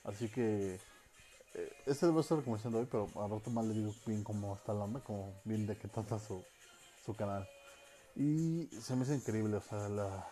Así 0.03 0.27
que 0.29 0.79
eh, 1.53 1.73
este 1.85 2.05
lo 2.05 2.13
voy 2.13 2.19
a 2.19 2.23
estar 2.23 2.37
recomendando 2.37 2.79
hoy, 2.79 2.87
pero 2.89 3.07
a 3.15 3.27
rato 3.27 3.49
más 3.51 3.65
le 3.65 3.73
digo 3.73 3.93
bien 4.05 4.23
cómo 4.23 4.55
está 4.55 4.73
la 4.73 4.85
onda, 4.85 4.99
como 5.01 5.33
bien 5.45 5.65
de 5.67 5.77
qué 5.77 5.87
trata 5.87 6.19
su, 6.19 6.43
su 7.05 7.15
canal. 7.15 7.47
Y 8.15 8.67
se 8.81 8.95
me 8.95 9.03
hace 9.03 9.15
increíble, 9.15 9.57
o 9.57 9.61
sea, 9.61 9.89
la 9.89 10.27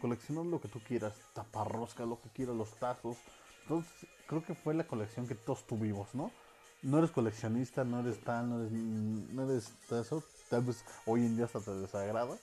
coleccionar 0.00 0.44
lo 0.44 0.60
que 0.60 0.68
tú 0.68 0.80
quieras, 0.80 1.14
taparrosca, 1.32 2.04
lo 2.04 2.20
que 2.20 2.28
quieras, 2.30 2.56
los 2.56 2.70
tazos. 2.74 3.16
Entonces, 3.62 3.92
creo 4.26 4.44
que 4.44 4.54
fue 4.54 4.74
la 4.74 4.84
colección 4.84 5.28
que 5.28 5.36
todos 5.36 5.64
tuvimos, 5.66 6.12
¿no? 6.14 6.32
No 6.82 6.98
eres 6.98 7.12
coleccionista, 7.12 7.84
no 7.84 8.00
eres 8.00 8.20
tal, 8.24 8.50
no 8.50 8.60
eres, 8.60 8.72
no 8.72 9.48
eres 9.48 9.70
eso. 9.92 10.24
Tal 10.50 10.62
vez 10.62 10.84
hoy 11.06 11.20
en 11.20 11.36
día 11.36 11.44
hasta 11.44 11.60
te 11.60 11.70
desagrada. 11.74 12.36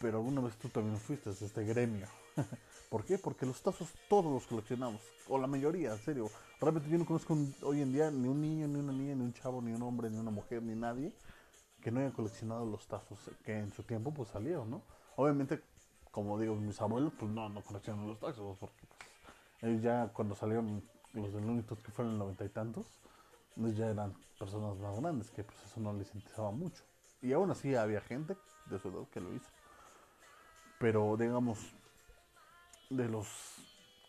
Pero 0.00 0.18
alguna 0.18 0.40
vez 0.40 0.56
tú 0.56 0.70
también 0.70 0.98
fuiste 0.98 1.30
de 1.30 1.46
este 1.46 1.64
gremio. 1.64 2.08
¿Por 2.90 3.04
qué? 3.04 3.18
Porque 3.18 3.46
los 3.46 3.62
tazos 3.62 3.88
todos 4.08 4.32
los 4.32 4.46
coleccionamos. 4.46 5.00
O 5.28 5.38
la 5.38 5.46
mayoría, 5.46 5.92
en 5.92 5.98
serio. 5.98 6.30
Realmente 6.60 6.88
yo 6.88 6.98
no 6.98 7.04
conozco 7.04 7.36
hoy 7.62 7.82
en 7.82 7.92
día 7.92 8.10
ni 8.10 8.28
un 8.28 8.40
niño, 8.40 8.68
ni 8.68 8.78
una 8.78 8.92
niña, 8.92 9.14
ni 9.14 9.22
un 9.22 9.32
chavo, 9.32 9.60
ni 9.60 9.72
un 9.72 9.82
hombre, 9.82 10.08
ni 10.10 10.18
una 10.18 10.30
mujer, 10.30 10.62
ni 10.62 10.74
nadie 10.74 11.12
que 11.86 11.92
no 11.92 12.00
haya 12.00 12.10
coleccionado 12.10 12.66
los 12.66 12.84
tazos 12.88 13.16
que 13.44 13.56
en 13.56 13.72
su 13.72 13.84
tiempo 13.84 14.12
pues 14.12 14.30
salieron, 14.30 14.68
¿no? 14.68 14.82
Obviamente, 15.14 15.62
como 16.10 16.36
digo, 16.36 16.56
mis 16.56 16.80
abuelos 16.80 17.12
pues 17.16 17.30
no, 17.30 17.48
no 17.48 17.62
coleccionan 17.62 18.08
los 18.08 18.18
tazos 18.18 18.58
porque 18.58 18.86
pues, 18.88 19.00
ellos 19.62 19.82
ya 19.82 20.08
cuando 20.12 20.34
salieron 20.34 20.82
los 21.12 21.32
de 21.32 21.40
Looney 21.40 21.62
Tunes 21.62 21.84
que 21.84 21.92
fueron 21.92 22.14
en 22.14 22.18
noventa 22.18 22.44
y 22.44 22.48
tantos, 22.48 22.88
ellos 23.56 23.76
ya 23.76 23.86
eran 23.86 24.14
personas 24.36 24.76
más 24.78 24.98
grandes 24.98 25.30
que 25.30 25.44
pues 25.44 25.56
eso 25.64 25.80
no 25.80 25.92
les 25.92 26.12
interesaba 26.12 26.50
mucho. 26.50 26.82
Y 27.22 27.32
aún 27.32 27.52
así 27.52 27.76
había 27.76 28.00
gente 28.00 28.36
de 28.68 28.80
su 28.80 28.88
edad 28.88 29.06
que 29.12 29.20
lo 29.20 29.32
hizo. 29.32 29.48
Pero 30.80 31.16
digamos, 31.16 31.72
de 32.90 33.08
los 33.08 33.26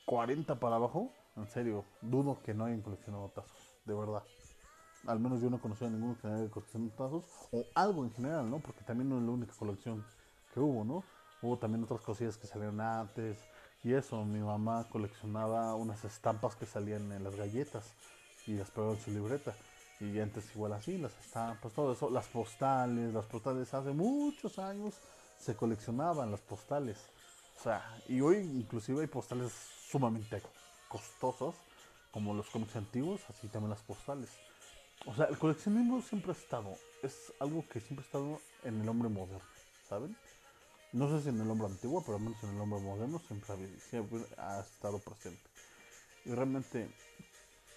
40 0.05 0.59
para 0.59 0.75
abajo, 0.75 1.11
en 1.35 1.47
serio, 1.47 1.85
dudo 2.01 2.41
que 2.43 2.53
no 2.53 2.65
hayan 2.65 2.81
coleccionado 2.81 3.29
tazos, 3.29 3.75
de 3.85 3.93
verdad. 3.93 4.23
Al 5.05 5.19
menos 5.19 5.41
yo 5.41 5.49
no 5.49 5.61
conocía 5.61 5.87
a 5.87 5.91
ninguno 5.91 6.17
que 6.19 6.27
haya 6.27 6.49
coleccionado 6.49 6.91
tazos, 6.91 7.25
o 7.51 7.63
algo 7.75 8.03
en 8.03 8.11
general, 8.11 8.49
¿no? 8.49 8.59
Porque 8.59 8.83
también 8.83 9.09
no 9.09 9.17
es 9.17 9.23
la 9.23 9.31
única 9.31 9.53
colección 9.53 10.05
que 10.53 10.59
hubo, 10.59 10.83
¿no? 10.83 11.03
Hubo 11.41 11.57
también 11.57 11.83
otras 11.83 12.01
cosillas 12.01 12.37
que 12.37 12.47
salieron 12.47 12.81
antes, 12.81 13.37
y 13.83 13.93
eso, 13.93 14.25
mi 14.25 14.39
mamá 14.39 14.87
coleccionaba 14.89 15.75
unas 15.75 16.03
estampas 16.03 16.55
que 16.55 16.65
salían 16.65 17.11
en 17.11 17.23
las 17.23 17.35
galletas, 17.35 17.93
y 18.47 18.53
las 18.55 18.71
pegaba 18.71 18.93
en 18.93 18.99
su 18.99 19.11
libreta. 19.11 19.53
Y 19.99 20.19
antes 20.19 20.55
igual 20.55 20.73
así, 20.73 20.97
las 20.97 21.17
estampas, 21.19 21.73
todo 21.73 21.91
eso, 21.93 22.09
las 22.09 22.27
postales, 22.27 23.13
las 23.13 23.25
postales 23.25 23.73
hace 23.73 23.91
muchos 23.91 24.59
años 24.59 24.95
se 25.39 25.55
coleccionaban 25.55 26.31
las 26.31 26.41
postales. 26.41 26.97
O 27.57 27.59
sea, 27.59 28.01
y 28.07 28.21
hoy 28.21 28.37
inclusive 28.37 29.01
hay 29.01 29.07
postales 29.07 29.51
sumamente 29.89 30.41
costosos, 30.87 31.55
como 32.11 32.33
los 32.33 32.47
cómics 32.49 32.75
antiguos, 32.75 33.21
así 33.29 33.47
también 33.47 33.71
las 33.71 33.81
postales. 33.81 34.29
O 35.05 35.15
sea, 35.15 35.25
el 35.25 35.37
coleccionismo 35.37 36.01
siempre 36.01 36.31
ha 36.31 36.35
estado, 36.35 36.75
es 37.01 37.33
algo 37.39 37.65
que 37.67 37.79
siempre 37.79 38.03
ha 38.03 38.05
estado 38.05 38.39
en 38.63 38.81
el 38.81 38.87
hombre 38.87 39.09
moderno, 39.09 39.41
¿saben? 39.89 40.15
No 40.93 41.09
sé 41.09 41.23
si 41.23 41.29
en 41.29 41.41
el 41.41 41.49
hombre 41.49 41.67
antiguo, 41.67 42.01
pero 42.05 42.17
al 42.17 42.23
menos 42.23 42.41
en 42.43 42.55
el 42.55 42.61
hombre 42.61 42.79
moderno 42.79 43.19
siempre 43.19 43.53
ha, 43.53 43.89
siempre 43.89 44.19
ha 44.37 44.59
estado 44.59 44.99
presente. 44.99 45.41
Y 46.25 46.31
realmente, 46.31 46.89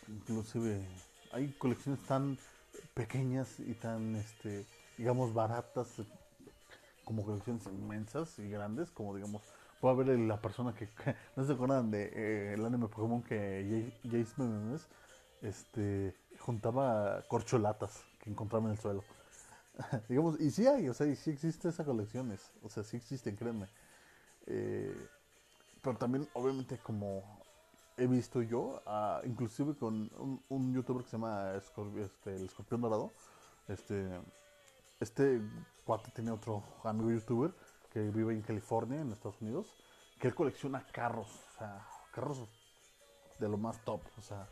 inclusive, 0.08 0.86
hay 1.32 1.52
colecciones 1.52 2.04
tan 2.06 2.38
pequeñas 2.94 3.58
y 3.58 3.74
tan, 3.74 4.16
este, 4.16 4.66
digamos, 4.98 5.32
baratas, 5.32 5.88
como 7.04 7.24
colecciones 7.24 7.66
inmensas 7.66 8.38
y 8.38 8.48
grandes, 8.48 8.90
como 8.90 9.16
digamos, 9.16 9.42
puede 9.80 9.94
haber 9.94 10.18
la 10.18 10.40
persona 10.40 10.74
que, 10.74 10.88
¿no 11.36 11.44
se 11.44 11.52
acuerdan 11.52 11.90
de 11.90 12.04
eh, 12.14 12.54
el 12.54 12.64
anime 12.64 12.88
Pokémon 12.88 13.22
que 13.22 13.92
Jace 14.04 14.34
Memes, 14.36 14.86
este, 15.42 16.14
juntaba 16.38 17.22
corcholatas 17.28 18.04
que 18.18 18.30
encontraba 18.30 18.66
en 18.66 18.72
el 18.72 18.78
suelo? 18.78 19.02
digamos, 20.08 20.40
y 20.40 20.50
sí 20.50 20.66
hay, 20.66 20.88
o 20.88 20.94
sea, 20.94 21.06
y 21.06 21.16
sí 21.16 21.30
existe 21.30 21.68
esas 21.68 21.86
colecciones, 21.86 22.52
o 22.62 22.68
sea, 22.68 22.84
sí 22.84 22.96
existen, 22.96 23.36
créanme. 23.36 23.68
Eh, 24.46 24.94
pero 25.82 25.96
también, 25.96 26.28
obviamente, 26.34 26.78
como 26.78 27.40
he 27.96 28.06
visto 28.06 28.42
yo, 28.42 28.82
ah, 28.86 29.20
inclusive 29.24 29.74
con 29.74 30.10
un, 30.48 30.74
youtuber 30.74 31.04
que 31.04 31.10
se 31.10 31.16
llama 31.16 31.52
este, 31.54 32.34
el 32.34 32.44
Escorpión 32.46 32.80
Dorado, 32.80 33.12
este, 33.68 34.08
este 35.00 35.40
cuate 35.84 36.10
tiene 36.10 36.30
otro 36.30 36.62
amigo 36.84 37.10
youtuber 37.10 37.54
que 37.92 38.00
vive 38.00 38.32
en 38.32 38.42
California, 38.42 39.00
en 39.00 39.12
Estados 39.12 39.40
Unidos, 39.40 39.66
que 40.18 40.28
él 40.28 40.34
colecciona 40.34 40.86
carros, 40.92 41.28
o 41.28 41.58
sea, 41.58 41.86
carros 42.12 42.48
de 43.38 43.48
lo 43.48 43.56
más 43.56 43.82
top, 43.84 44.00
o 44.18 44.22
sea, 44.22 44.48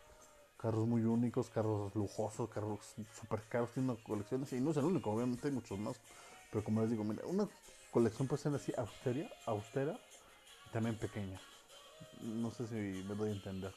carros 0.57 0.87
muy 0.87 1.03
únicos, 1.03 1.51
carros 1.51 1.95
lujosos, 1.95 2.49
carros 2.51 2.95
super 3.19 3.43
caros, 3.49 3.71
tiene 3.73 3.97
así, 4.45 4.57
y 4.57 4.61
no 4.61 4.71
es 4.71 4.77
el 4.77 4.85
único, 4.85 5.11
obviamente 5.11 5.49
hay 5.49 5.55
muchos 5.55 5.79
más, 5.79 6.01
pero 6.51 6.65
como 6.65 6.81
les 6.81 6.91
digo, 6.91 7.05
mira, 7.05 7.25
una 7.27 7.49
colección 7.91 8.27
puede 8.27 8.43
ser 8.43 8.55
así 8.55 8.73
austera, 8.77 9.29
austera 9.47 9.99
y 10.67 10.71
también 10.71 10.97
pequeña. 10.97 11.41
No 12.21 12.51
sé 12.51 12.67
si 12.67 13.05
me 13.07 13.15
doy 13.15 13.31
a 13.31 13.33
entender. 13.33 13.75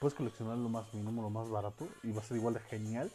Puedes 0.00 0.14
coleccionar 0.14 0.58
lo 0.58 0.68
más 0.68 0.92
mínimo, 0.92 1.22
lo 1.22 1.30
más 1.30 1.48
barato, 1.48 1.88
y 2.02 2.12
va 2.12 2.20
a 2.20 2.24
ser 2.24 2.36
igual 2.36 2.54
de 2.54 2.60
genial 2.60 3.10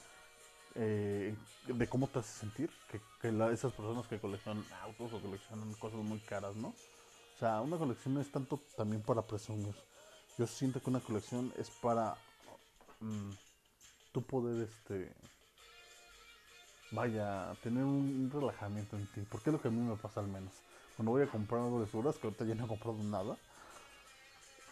eh, 0.75 1.35
de 1.67 1.87
cómo 1.87 2.07
te 2.07 2.19
hace 2.19 2.39
sentir 2.39 2.69
que, 2.89 3.29
esas 3.51 3.73
personas 3.73 4.07
que 4.07 4.19
coleccionan 4.19 4.65
autos 4.81 5.13
o 5.13 5.21
coleccionan 5.21 5.73
cosas 5.75 5.99
muy 5.99 6.19
caras, 6.19 6.55
¿no? 6.55 6.69
O 6.69 7.39
sea, 7.39 7.61
una 7.61 7.77
colección 7.77 8.17
es 8.19 8.31
tanto 8.31 8.59
también 8.77 9.01
para 9.01 9.21
presumir. 9.21 9.75
Yo 10.37 10.47
siento 10.47 10.81
que 10.81 10.89
una 10.89 10.99
colección 10.99 11.53
es 11.57 11.69
para 11.69 12.15
mm, 12.99 13.31
tú 14.11 14.21
poder, 14.21 14.69
este, 14.69 15.11
vaya, 16.91 17.55
tener 17.63 17.83
un 17.83 18.29
relajamiento 18.31 18.95
en 18.95 19.07
ti. 19.07 19.21
Porque 19.29 19.49
es 19.49 19.53
lo 19.53 19.61
que 19.61 19.69
a 19.69 19.71
mí 19.71 19.81
me 19.81 19.95
pasa 19.97 20.19
al 20.19 20.27
menos. 20.27 20.53
Cuando 20.95 21.11
voy 21.11 21.23
a 21.23 21.27
comprar 21.27 21.61
algo 21.61 21.79
de 21.81 21.87
figuras, 21.87 22.17
que 22.17 22.27
ahorita 22.27 22.45
ya 22.45 22.55
no 22.55 22.65
he 22.65 22.67
comprado 22.67 22.97
nada, 23.03 23.37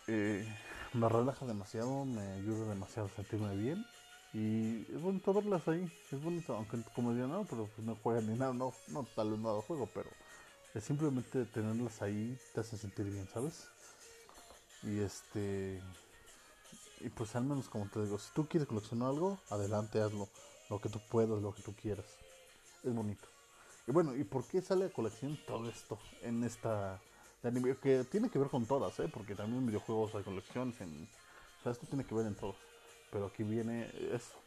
eh, 0.07 0.47
me 0.93 1.07
relaja 1.09 1.45
demasiado, 1.45 2.05
me 2.05 2.21
ayuda 2.33 2.69
demasiado 2.69 3.07
a 3.07 3.15
sentirme 3.15 3.55
bien. 3.55 3.85
Y 4.33 4.81
es 4.93 5.01
bonito 5.01 5.33
verlas 5.33 5.67
ahí, 5.67 5.91
es 6.11 6.23
bonito, 6.23 6.55
aunque 6.55 6.77
como 6.93 7.11
diría, 7.11 7.27
no, 7.27 7.45
pero 7.45 7.67
pues 7.75 7.85
no 7.85 7.95
juegan 7.95 8.27
ni 8.27 8.37
nada, 8.37 8.53
no, 8.53 8.73
no 8.89 9.03
tal 9.15 9.31
vez 9.31 9.39
nada 9.39 9.61
juego, 9.61 9.89
pero 9.91 10.09
es 10.75 10.83
simplemente 10.83 11.45
tenerlas 11.45 12.01
ahí 12.03 12.37
te 12.53 12.61
hace 12.61 12.77
sentir 12.77 13.05
bien, 13.05 13.27
¿sabes? 13.33 13.67
Y 14.83 14.99
este, 14.99 15.81
y 17.01 17.09
pues 17.09 17.35
al 17.35 17.45
menos 17.45 17.69
como 17.69 17.87
te 17.89 18.03
digo, 18.03 18.19
si 18.19 18.31
tú 18.33 18.47
quieres 18.47 18.67
coleccionar 18.67 19.09
algo, 19.09 19.39
adelante, 19.49 19.99
hazlo, 19.99 20.29
lo 20.69 20.79
que 20.79 20.89
tú 20.89 20.99
puedas, 21.09 21.41
lo 21.41 21.53
que 21.53 21.63
tú 21.63 21.73
quieras, 21.73 22.05
es 22.83 22.93
bonito. 22.93 23.27
Y 23.87 23.91
bueno, 23.91 24.15
¿y 24.15 24.23
por 24.23 24.45
qué 24.45 24.61
sale 24.61 24.85
a 24.85 24.93
colección 24.93 25.39
todo 25.47 25.67
esto 25.67 25.97
en 26.21 26.43
esta 26.43 27.01
de 27.41 27.49
anime? 27.49 27.75
Que 27.77 28.03
tiene 28.03 28.29
que 28.29 28.37
ver 28.37 28.49
con 28.49 28.67
todas, 28.67 28.99
¿eh? 28.99 29.09
Porque 29.11 29.33
también 29.33 29.65
videojuegos 29.65 30.13
hay 30.13 30.21
colecciones, 30.21 30.79
en, 30.81 31.09
o 31.59 31.63
sea, 31.63 31.71
esto 31.71 31.87
tiene 31.87 32.05
que 32.05 32.13
ver 32.13 32.27
en 32.27 32.35
todos. 32.35 32.68
Pero 33.11 33.27
aquí 33.27 33.43
viene 33.43 33.89
esto. 34.13 34.37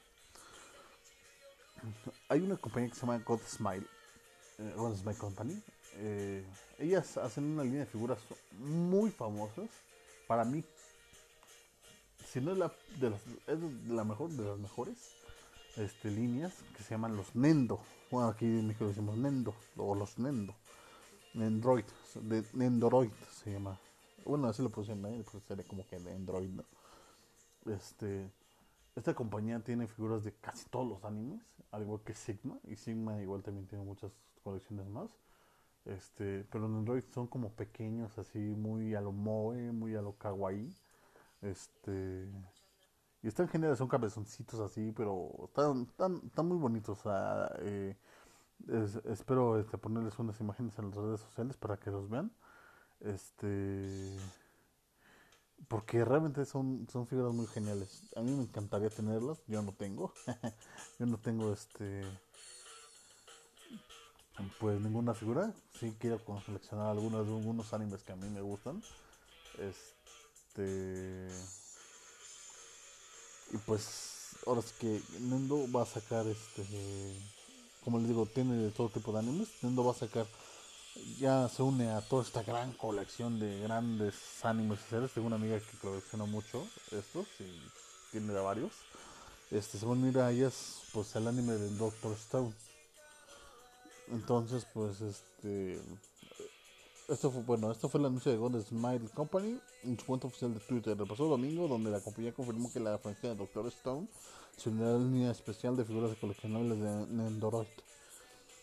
Hay 2.28 2.40
una 2.40 2.56
compañía 2.56 2.88
que 2.88 2.94
se 2.94 3.00
llama 3.00 3.18
God 3.18 3.40
Smile, 3.46 3.86
eh, 4.58 4.72
God 4.76 4.96
Smile 4.96 5.18
Company. 5.18 5.62
Eh, 5.94 6.44
ellas 6.78 7.16
hacen 7.16 7.44
una 7.44 7.64
línea 7.64 7.80
de 7.80 7.86
figuras 7.86 8.20
muy 8.58 9.10
famosas. 9.10 9.68
Para 10.26 10.44
mí, 10.44 10.64
si 12.24 12.40
no 12.40 12.52
es 12.52 12.58
la, 12.58 12.72
de 13.00 13.10
las, 13.10 13.20
es 13.46 13.58
la 13.88 14.04
mejor 14.04 14.30
de 14.30 14.44
las 14.44 14.58
mejores 14.58 14.96
este, 15.76 16.10
líneas 16.10 16.52
que 16.76 16.82
se 16.82 16.90
llaman 16.90 17.16
los 17.16 17.34
Nendo. 17.34 17.80
Bueno, 18.10 18.28
aquí 18.28 18.44
en 18.44 18.68
México 18.68 18.86
decimos 18.86 19.16
Nendo 19.16 19.54
o 19.76 19.94
los 19.94 20.18
Nendo. 20.18 20.54
Nendroid, 21.34 21.84
Nendoroid 22.52 23.12
se 23.42 23.52
llama. 23.52 23.78
Bueno, 24.24 24.48
así 24.48 24.62
lo 24.62 24.70
pusieron 24.70 25.04
ahí, 25.06 25.24
pues 25.30 25.42
sería 25.44 25.64
como 25.64 25.86
que 25.86 25.98
de 25.98 26.14
Android, 26.14 26.48
¿no? 26.48 26.64
Este, 27.72 28.30
esta 28.94 29.14
compañía 29.14 29.60
tiene 29.60 29.86
figuras 29.86 30.24
de 30.24 30.32
casi 30.34 30.68
todos 30.68 30.86
los 30.86 31.04
animes, 31.04 31.42
al 31.70 31.82
igual 31.82 32.00
que 32.04 32.14
Sigma, 32.14 32.58
y 32.64 32.76
Sigma 32.76 33.20
igual 33.22 33.42
también 33.42 33.66
tiene 33.66 33.84
muchas 33.84 34.12
colecciones 34.42 34.86
más. 34.88 35.10
Este, 35.84 36.44
pero 36.50 36.66
en 36.66 36.76
Android 36.76 37.02
son 37.12 37.26
como 37.26 37.50
pequeños, 37.50 38.16
así 38.18 38.38
muy 38.38 38.94
a 38.94 39.00
lo 39.00 39.12
moe, 39.12 39.72
muy 39.72 39.96
a 39.96 40.02
lo 40.02 40.16
kawaii. 40.16 40.72
Este, 41.40 42.28
y 43.22 43.28
están 43.28 43.48
geniales, 43.48 43.78
son 43.78 43.88
cabezoncitos 43.88 44.60
así, 44.60 44.92
pero 44.92 45.30
están, 45.46 45.88
están, 46.26 46.46
muy 46.46 46.58
bonitos. 46.58 47.00
Eh, 47.60 47.96
espero 49.04 49.58
este, 49.58 49.78
ponerles 49.78 50.18
unas 50.18 50.40
imágenes 50.40 50.78
en 50.78 50.90
las 50.90 50.96
redes 50.96 51.20
sociales 51.20 51.56
para 51.56 51.76
que 51.78 51.90
los 51.90 52.08
vean. 52.10 52.30
Este 53.00 54.16
porque 55.68 56.04
realmente 56.04 56.44
son, 56.44 56.86
son 56.90 57.06
figuras 57.06 57.32
muy 57.32 57.46
geniales. 57.46 58.02
A 58.16 58.20
mí 58.20 58.30
me 58.32 58.42
encantaría 58.42 58.90
tenerlas, 58.90 59.38
yo 59.46 59.62
no 59.62 59.72
tengo. 59.72 60.12
yo 60.98 61.06
no 61.06 61.18
tengo 61.18 61.52
este 61.52 62.02
pues 64.58 64.80
ninguna 64.80 65.14
figura. 65.14 65.52
Sí 65.78 65.94
quiero 65.98 66.20
seleccionar 66.44 66.88
algunos 66.88 67.26
de 67.26 67.34
algunos 67.34 67.72
animes 67.72 68.02
que 68.02 68.12
a 68.12 68.16
mí 68.16 68.28
me 68.28 68.40
gustan. 68.40 68.82
Este 69.58 71.28
y 73.52 73.56
pues 73.58 74.36
ahora 74.46 74.62
sí 74.62 74.72
que 74.80 75.02
Nendo 75.20 75.70
va 75.70 75.82
a 75.82 75.86
sacar 75.86 76.26
este 76.26 76.64
como 77.84 77.98
les 77.98 78.08
digo, 78.08 78.26
tiene 78.26 78.70
todo 78.70 78.88
tipo 78.88 79.12
de 79.12 79.18
animes. 79.18 79.48
Nendo 79.62 79.84
va 79.84 79.92
a 79.92 79.94
sacar 79.94 80.26
ya 81.18 81.48
se 81.48 81.62
une 81.62 81.90
a 81.90 82.00
toda 82.00 82.22
esta 82.22 82.42
gran 82.42 82.72
colección 82.72 83.38
de 83.38 83.60
grandes 83.60 84.14
animes 84.44 84.80
y 84.86 84.90
series. 84.90 85.12
Tengo 85.12 85.26
una 85.26 85.36
amiga 85.36 85.58
que 85.58 85.78
colecciona 85.78 86.24
mucho 86.26 86.66
estos 86.90 87.26
y 87.40 87.60
tiene 88.10 88.32
de 88.32 88.40
varios. 88.40 88.72
Este, 89.50 89.78
se 89.78 89.86
van 89.86 89.98
a 89.98 90.02
unir 90.02 90.18
a 90.18 90.30
ellas 90.30 90.82
pues 90.92 91.14
el 91.16 91.26
anime 91.28 91.54
del 91.54 91.76
Doctor 91.78 92.12
Stone. 92.12 92.52
Entonces, 94.08 94.66
pues 94.72 95.00
este 95.00 95.80
esto 97.08 97.30
fue 97.30 97.42
bueno, 97.42 97.70
esto 97.70 97.88
fue 97.88 98.00
el 98.00 98.06
anuncio 98.06 98.30
de 98.30 98.38
Golden 98.38 98.62
Smile 98.62 99.08
Company 99.14 99.58
en 99.82 99.98
su 99.98 100.06
cuenta 100.06 100.28
oficial 100.28 100.54
de 100.54 100.60
Twitter 100.60 100.96
el 100.98 101.06
pasado 101.06 101.30
domingo, 101.30 101.68
donde 101.68 101.90
la 101.90 102.00
compañía 102.00 102.32
confirmó 102.32 102.72
que 102.72 102.80
la 102.80 102.96
franquicia 102.98 103.30
de 103.30 103.36
Doctor 103.36 103.66
Stone 103.66 104.08
se 104.56 104.70
unirá 104.70 104.90
a 104.90 104.92
la 104.92 104.98
línea 104.98 105.30
especial 105.30 105.76
de 105.76 105.84
figuras 105.84 106.10
de 106.10 106.16
coleccionables 106.16 106.78
de 106.78 107.06
Nendoroid 107.14 107.66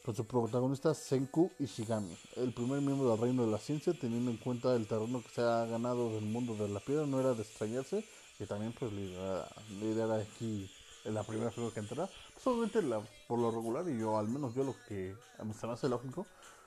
con 0.04 0.16
su 0.16 0.26
protagonista 0.26 0.94
Senku 0.94 1.52
Ishigami, 1.60 2.18
el 2.38 2.54
primer 2.54 2.82
miembro 2.82 3.12
del 3.12 3.20
reino 3.20 3.46
de 3.46 3.52
la 3.52 3.58
ciencia, 3.58 3.94
teniendo 3.94 4.32
en 4.32 4.38
cuenta 4.38 4.76
el 4.76 4.88
terreno 4.88 5.22
que 5.22 5.30
se 5.30 5.42
ha 5.42 5.66
ganado 5.66 6.14
del 6.14 6.26
mundo 6.26 6.56
de 6.56 6.70
la 6.70 6.80
piedra, 6.80 7.06
no 7.06 7.20
era 7.20 7.34
de 7.34 7.42
extrañarse 7.42 8.06
que 8.38 8.46
también 8.46 8.74
pues 8.74 8.92
liderara, 8.94 10.16
aquí 10.22 10.72
en 11.04 11.14
la 11.14 11.24
primera 11.24 11.52
figura 11.52 11.74
que 11.74 11.82
entrará. 11.82 12.10
Pues 12.34 12.48
obviamente 12.48 12.82
por 13.28 13.40
lo 13.40 13.52
regular, 13.52 13.88
y 13.90 14.00
yo 14.00 14.18
al 14.18 14.30
menos 14.30 14.56
yo 14.56 14.64
lo 14.64 14.76
que 14.88 15.16
se 15.60 15.68
me 15.68 15.74
hace 15.74 15.90
lógico, 15.90 16.26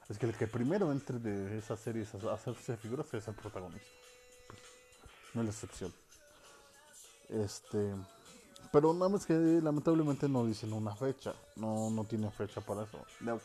es 0.09 0.19
que 0.19 0.27
el 0.27 0.37
que 0.37 0.47
primero 0.47 0.93
entre 0.93 1.19
de 1.19 1.57
esas 1.57 1.81
series 1.81 2.15
a 2.15 2.35
hacerse 2.35 2.77
figuras 2.77 3.13
es 3.15 3.27
el 3.27 3.35
protagonista. 3.35 3.89
No 5.33 5.41
es 5.41 5.47
la 5.47 5.53
excepción. 5.53 5.95
Este 7.31 7.95
pero 8.71 8.93
nada 8.95 9.09
más 9.09 9.27
que 9.27 9.35
lamentablemente 9.35 10.29
no 10.29 10.47
dicen 10.47 10.73
una 10.73 10.95
fecha. 10.95 11.35
No, 11.57 11.91
no 11.91 12.05
tiene 12.05 12.31
fecha 12.31 12.61
para 12.61 12.85
eso. 12.85 12.99
nada 13.21 13.41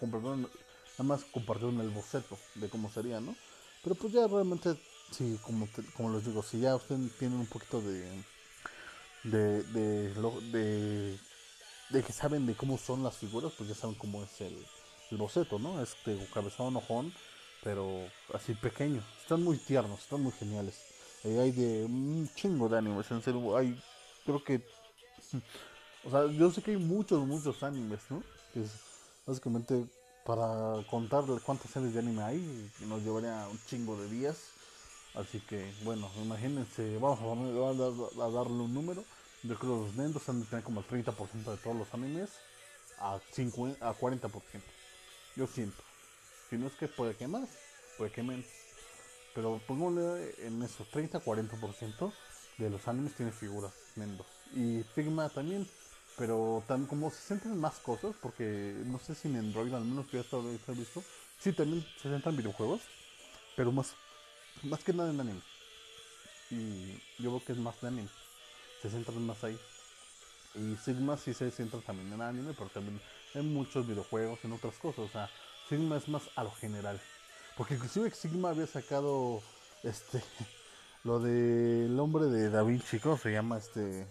más 1.00 1.24
compartieron 1.26 1.80
el 1.82 1.90
boceto 1.90 2.38
de 2.56 2.70
cómo 2.70 2.90
sería, 2.90 3.20
¿no? 3.20 3.36
Pero 3.84 3.96
pues 3.96 4.14
ya 4.14 4.28
realmente, 4.28 4.76
sí, 5.12 5.40
como, 5.44 5.68
como 5.96 6.12
les 6.14 6.26
digo, 6.26 6.44
si 6.44 6.60
ya 6.60 6.76
ustedes 6.76 7.18
tienen 7.18 7.40
un 7.40 7.46
poquito 7.46 7.82
de 7.82 8.24
de, 9.24 9.64
de, 9.64 10.14
de, 10.52 11.20
de, 11.90 12.04
que 12.04 12.14
saben 12.14 12.46
de 12.46 12.56
cómo 12.56 12.78
son 12.78 13.04
las 13.04 13.18
figuras, 13.18 13.52
pues 13.58 13.70
ya 13.70 13.76
saben 13.76 13.96
cómo 13.96 14.24
es 14.24 14.42
el, 14.42 14.58
el 15.12 15.18
boceto, 15.18 15.60
¿no? 15.60 15.82
Este 15.82 16.18
cabezón, 16.34 16.76
ojón, 16.76 17.14
pero 17.64 18.08
así 18.34 18.54
pequeño. 18.54 19.02
Están 19.22 19.44
muy 19.44 19.58
tiernos, 19.58 20.00
están 20.00 20.22
muy 20.22 20.32
geniales. 20.34 20.76
Eh, 21.24 21.40
hay 21.40 21.52
de 21.52 21.86
un 21.86 22.30
chingo 22.36 22.70
de 22.70 22.78
animes, 22.78 23.10
en 23.12 23.22
serio. 23.22 23.58
Hay, 23.58 23.80
creo 24.26 24.44
que 24.44 24.62
o 26.04 26.10
sea, 26.10 26.26
yo 26.28 26.52
sé 26.52 26.62
que 26.62 26.72
hay 26.72 26.78
muchos, 26.78 27.26
muchos 27.26 27.62
animes, 27.64 28.00
¿no? 28.10 28.24
Es 28.56 28.72
básicamente 29.26 29.86
para 30.26 30.84
contarle 30.90 31.40
cuántas 31.42 31.72
series 31.72 31.94
de 31.94 32.00
anime 32.00 32.24
hay, 32.24 32.72
nos 32.82 33.02
llevaría 33.02 33.48
un 33.50 33.60
chingo 33.66 34.00
de 34.00 34.10
días. 34.10 34.38
Así 35.16 35.40
que, 35.40 35.74
bueno, 35.84 36.10
imagínense, 36.18 36.98
vamos 37.00 37.20
a, 37.20 38.24
a, 38.24 38.30
darle 38.30 38.54
un 38.54 38.74
número. 38.74 39.04
Yo 39.44 39.58
creo 39.58 39.80
que 39.80 39.86
los 39.86 39.96
Nendos 39.96 40.28
han 40.30 40.42
de 40.42 40.46
tener 40.46 40.64
como 40.64 40.82
el 40.82 40.88
30% 40.88 41.32
de 41.44 41.58
todos 41.58 41.76
los 41.76 41.94
animes 41.94 42.30
a, 43.00 43.20
50, 43.32 43.88
a 43.88 43.96
40%. 43.96 44.32
Yo 45.36 45.48
siento. 45.48 45.82
Si 46.50 46.58
no 46.58 46.68
es 46.68 46.74
que 46.74 46.88
puede 46.88 47.16
que 47.16 47.28
más, 47.28 47.50
puede 47.98 48.12
que 48.12 48.24
menos. 48.24 48.46
Pero 49.34 49.60
pongámosle 49.68 50.36
en 50.46 50.62
eso, 50.62 50.86
30-40% 50.92 52.12
de 52.58 52.70
los 52.70 52.88
animes 52.88 53.16
tiene 53.16 53.32
figuras 53.32 53.74
Nendos 53.96 54.37
y 54.56 54.84
Figma 54.96 55.30
también. 55.30 55.68
Pero 56.18 56.64
también 56.68 56.88
como 56.88 57.12
se 57.12 57.18
centran 57.18 57.54
en 57.54 57.60
más 57.60 57.76
cosas, 57.76 58.16
porque 58.22 58.76
no 58.86 58.98
sé 59.00 59.14
si 59.14 59.28
en 59.28 59.36
Android, 59.36 59.72
al 59.74 59.86
menos 59.86 60.08
que 60.08 60.18
ya 60.18 60.22
está 60.22 60.72
visto, 60.72 61.04
sí 61.40 61.54
también 61.54 61.86
se 62.02 62.10
centran 62.10 62.34
en 62.34 62.38
videojuegos, 62.38 62.82
pero 63.56 63.72
más, 63.72 63.94
más 64.64 64.84
que 64.84 64.94
nada 64.94 65.12
en 65.12 65.20
anime. 65.20 65.42
Y 66.50 66.94
yo 67.20 67.30
creo 67.30 67.46
que 67.46 67.52
es 67.52 67.60
más 67.60 67.80
de 67.82 67.90
anime, 67.90 68.10
se 68.82 68.90
centran 68.90 69.24
más 69.28 69.44
ahí. 69.44 69.60
Y 70.56 70.76
Sigma 70.78 71.18
sí 71.18 71.36
se 71.36 71.52
centra 71.52 71.80
también 71.82 72.12
en 72.12 72.22
anime, 72.22 72.54
pero 72.58 72.70
también 72.70 73.00
en 73.36 73.54
muchos 73.54 73.88
videojuegos, 73.88 74.40
en 74.44 74.54
otras 74.54 74.76
cosas. 74.78 75.00
O 75.00 75.10
sea, 75.10 75.30
Sigma 75.70 75.98
es 75.98 76.08
más 76.08 76.24
a 76.36 76.44
lo 76.44 76.52
general. 76.52 77.00
Porque 77.56 77.76
inclusive 77.76 78.10
Sigma 78.12 78.50
había 78.50 78.66
sacado 78.66 79.42
este 79.84 80.24
lo 81.04 81.20
del 81.20 82.00
hombre 82.00 82.26
de 82.26 82.50
Da 82.50 82.64
Vinci, 82.64 83.00
¿cómo 83.00 83.18
se 83.18 83.32
llama 83.32 83.58
este? 83.58 84.08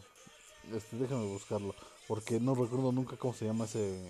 Este, 0.72 0.96
déjame 0.96 1.26
buscarlo. 1.26 1.74
Porque 2.08 2.40
no 2.40 2.54
recuerdo 2.54 2.92
nunca 2.92 3.16
cómo 3.16 3.34
se 3.34 3.44
llama 3.44 3.64
ese. 3.64 4.00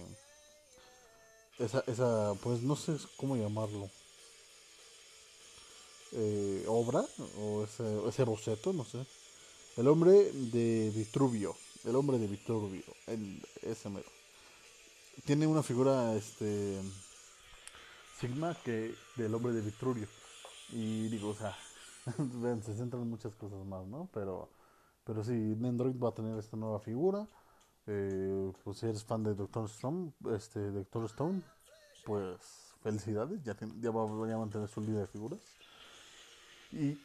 Esa, 1.59 1.83
esa 1.87 2.35
pues 2.43 2.63
no 2.63 2.77
sé 2.77 2.97
cómo 3.17 3.37
llamarlo. 3.37 3.89
Eh, 6.13 6.65
obra 6.69 7.05
o 7.41 7.65
ese, 7.65 8.09
ese 8.09 8.25
boceto, 8.25 8.73
no 8.73 8.85
sé. 8.85 9.07
El 9.77 9.89
hombre 9.89 10.31
de 10.33 10.91
Vitruvio. 10.95 11.55
El 11.85 11.97
hombre 11.97 12.19
de 12.19 12.27
Vitruvio. 12.27 12.83
El, 13.07 13.43
ese 13.63 13.89
mero. 13.89 14.09
Tiene 15.25 15.47
una 15.47 15.63
figura, 15.63 16.15
este. 16.15 16.81
Sigma 18.19 18.57
que 18.65 18.95
del 19.17 19.35
hombre 19.35 19.53
de 19.53 19.61
Vitruvio. 19.61 20.09
Y 20.73 21.09
digo, 21.09 21.31
o 21.31 21.35
sea, 21.35 21.57
se 22.65 22.75
centran 22.75 23.03
en 23.03 23.11
muchas 23.11 23.35
cosas 23.35 23.65
más, 23.67 23.87
¿no? 23.87 24.09
Pero, 24.13 24.49
pero 25.07 25.23
sí, 25.23 25.57
Android 25.63 25.95
va 26.03 26.09
a 26.09 26.15
tener 26.15 26.37
esta 26.37 26.57
nueva 26.57 26.81
figura. 26.81 27.27
Eh, 27.87 28.53
pues 28.65 28.79
si 28.79 28.87
eres 28.87 29.05
fan 29.05 29.23
de 29.23 29.35
Doctor 29.35 29.67
Stone, 29.67 30.13
este 30.35 30.73
Doctor 30.73 31.05
Stone, 31.05 31.43
pues 32.05 32.75
felicidades, 32.83 33.43
ya, 33.45 33.57
ya, 33.81 33.91
va, 33.93 34.03
a 34.03 34.39
mantener 34.39 34.69
su 34.69 34.81
líder 34.81 35.03
de 35.03 35.07
figuras. 35.07 35.39
Y 36.73 36.99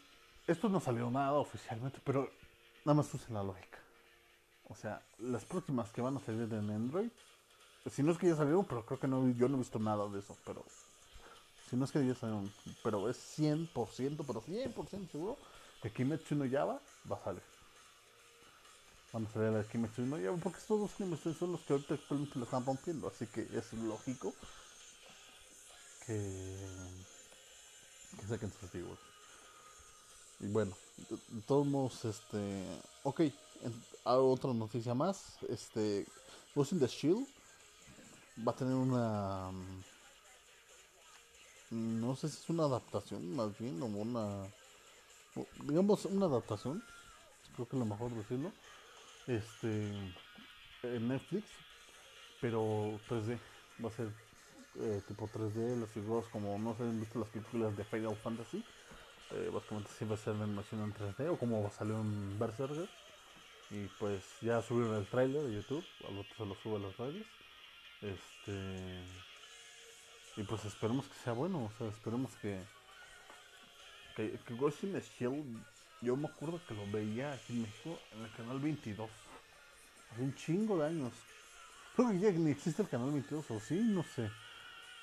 esto 0.48 0.68
no 0.68 0.80
salió 0.80 1.12
nada 1.12 1.34
oficialmente, 1.34 2.00
pero 2.04 2.28
nada 2.84 2.96
más 2.96 3.14
usen 3.14 3.36
la 3.36 3.44
lógica. 3.44 3.78
O 4.68 4.76
sea, 4.76 5.00
las 5.20 5.46
próximas 5.46 5.92
que 5.92 6.02
van 6.02 6.18
a 6.18 6.20
salir 6.20 6.52
en 6.52 6.72
Android, 6.72 7.12
si 7.86 8.02
no 8.02 8.12
es 8.12 8.18
que 8.18 8.28
ya 8.28 8.36
salieron, 8.36 8.66
pero 8.66 8.84
creo 8.84 9.00
que 9.00 9.08
no, 9.08 9.30
yo 9.30 9.48
no 9.48 9.56
he 9.56 9.60
visto 9.60 9.78
nada 9.78 10.08
de 10.08 10.20
eso, 10.20 10.36
pero 10.44 10.66
si 11.70 11.76
no 11.76 11.86
es 11.86 11.92
que 11.92 12.06
ya 12.06 12.16
salieron, 12.16 12.52
pero 12.84 13.08
es 13.08 13.18
100%, 13.38 13.70
pero 14.26 14.42
100% 14.42 15.12
seguro 15.12 15.38
que 15.84 15.92
Kimetsu 15.92 16.36
no 16.36 16.46
Yaba 16.46 16.80
va 17.10 17.18
a 17.18 17.24
salir. 17.24 17.51
Van 19.14 19.26
a 19.26 19.30
salir 19.30 19.58
a 19.58 19.64
Kimetsu 19.64 20.04
no 20.04 20.18
Yaba, 20.18 20.38
porque 20.38 20.60
estos 20.60 20.80
dos 20.80 20.92
animes 21.00 21.20
son 21.38 21.52
los 21.52 21.62
que 21.62 21.74
ahorita 21.74 21.96
actualmente 21.96 22.40
lo 22.40 22.46
están 22.46 22.66
rompiendo, 22.66 23.08
así 23.08 23.28
que 23.28 23.42
es 23.42 23.74
lógico 23.74 24.34
que, 26.06 26.58
que 28.20 28.28
saquen 28.28 28.52
sus 28.60 28.70
figuras. 28.70 29.00
Y 30.42 30.48
bueno, 30.48 30.76
de 31.10 31.42
todos 31.42 31.68
modos, 31.68 32.04
este. 32.06 32.64
Ok, 33.04 33.22
otra 34.04 34.54
noticia 34.54 34.94
más. 34.96 35.38
Este. 35.48 36.08
Ghost 36.56 36.74
in 36.74 36.80
the 36.80 36.88
Shield 36.88 37.28
va 38.46 38.52
a 38.52 38.56
tener 38.56 38.74
una. 38.74 39.52
Mm, 41.70 42.02
no 42.02 42.16
sé 42.16 42.30
si 42.30 42.38
es 42.38 42.50
una 42.50 42.64
adaptación, 42.64 43.36
más 43.36 43.58
bien, 43.60 43.82
o 43.84 43.86
una. 43.86 44.48
Digamos, 45.64 46.06
una 46.06 46.26
adaptación. 46.26 46.84
Creo 47.56 47.68
que 47.68 47.76
es 47.76 47.80
lo 47.80 47.86
mejor 47.86 48.12
decirlo. 48.12 48.52
Este. 49.28 49.92
En 50.84 51.08
Netflix, 51.08 51.46
pero 52.40 53.00
3D. 53.08 53.38
Va 53.84 53.90
a 53.90 53.92
ser 53.92 54.08
eh, 54.80 55.02
tipo 55.08 55.28
3D, 55.28 55.80
las 55.80 55.90
figuras 55.90 56.26
como 56.32 56.58
no 56.58 56.76
se 56.76 56.84
han 56.84 57.00
visto 57.00 57.20
las 57.20 57.30
películas 57.30 57.76
de 57.78 57.84
Final 57.84 58.16
Fantasy. 58.16 58.64
Eh, 59.32 59.50
básicamente 59.54 59.92
siempre 59.92 60.16
va 60.16 60.22
a 60.22 60.24
ser 60.24 60.36
la 60.36 60.44
animación 60.44 60.82
en 60.82 60.94
3D 60.94 61.30
o 61.30 61.38
como 61.38 61.70
salió 61.72 62.00
en 62.00 62.40
Berserker. 62.40 62.90
Y 63.70 63.88
pues 64.00 64.24
ya 64.42 64.62
subieron 64.62 64.96
el 64.96 65.08
trailer 65.08 65.44
de 65.44 65.54
YouTube, 65.54 65.86
al 66.08 66.18
otro 66.18 66.36
se 66.36 66.46
lo 66.46 66.56
sube 66.56 66.80
los 66.80 66.96
trailers. 66.96 67.28
Este. 68.02 69.04
Y 70.36 70.44
pues 70.44 70.66
esperemos 70.66 71.08
que 71.08 71.16
sea 71.16 71.34
bueno, 71.34 71.66
o 71.66 71.72
sea, 71.78 71.88
esperemos 71.88 72.36
que. 72.42 72.62
Que, 74.16 74.38
que 74.46 74.54
Ghost 74.56 74.84
in 74.84 74.92
the 74.92 75.02
Shield, 75.02 75.64
yo 76.02 76.16
me 76.16 76.28
acuerdo 76.28 76.60
que 76.68 76.74
lo 76.74 76.90
veía 76.92 77.34
aquí 77.34 77.54
en 77.54 77.62
México 77.62 78.00
en 78.14 78.24
el 78.24 78.32
canal 78.34 78.60
22. 78.60 79.10
Hace 80.12 80.22
un 80.22 80.36
chingo 80.36 80.78
de 80.78 80.88
años. 80.88 81.14
Creo 81.96 82.10
que 82.10 82.20
ya 82.20 82.32
ni 82.32 82.52
existe 82.52 82.82
el 82.82 82.90
canal 82.90 83.12
22, 83.12 83.52
o 83.52 83.60
sí, 83.60 83.76
no 83.76 84.04
sé. 84.04 84.30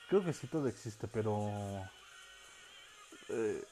Creo 0.09 0.25
que 0.25 0.33
sí 0.33 0.47
todo 0.49 0.67
existe, 0.67 1.07
pero. 1.07 1.51
Eh, 3.29 3.63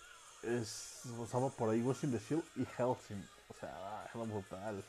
es, 0.42 1.02
usaba 1.18 1.48
por 1.50 1.70
ahí 1.70 1.80
in 1.80 2.12
the 2.12 2.18
Shield 2.18 2.44
y 2.56 2.64
Helsing. 2.64 3.26
O 3.48 3.54
sea, 3.58 4.08
era 4.14 4.24
brutal. 4.24 4.84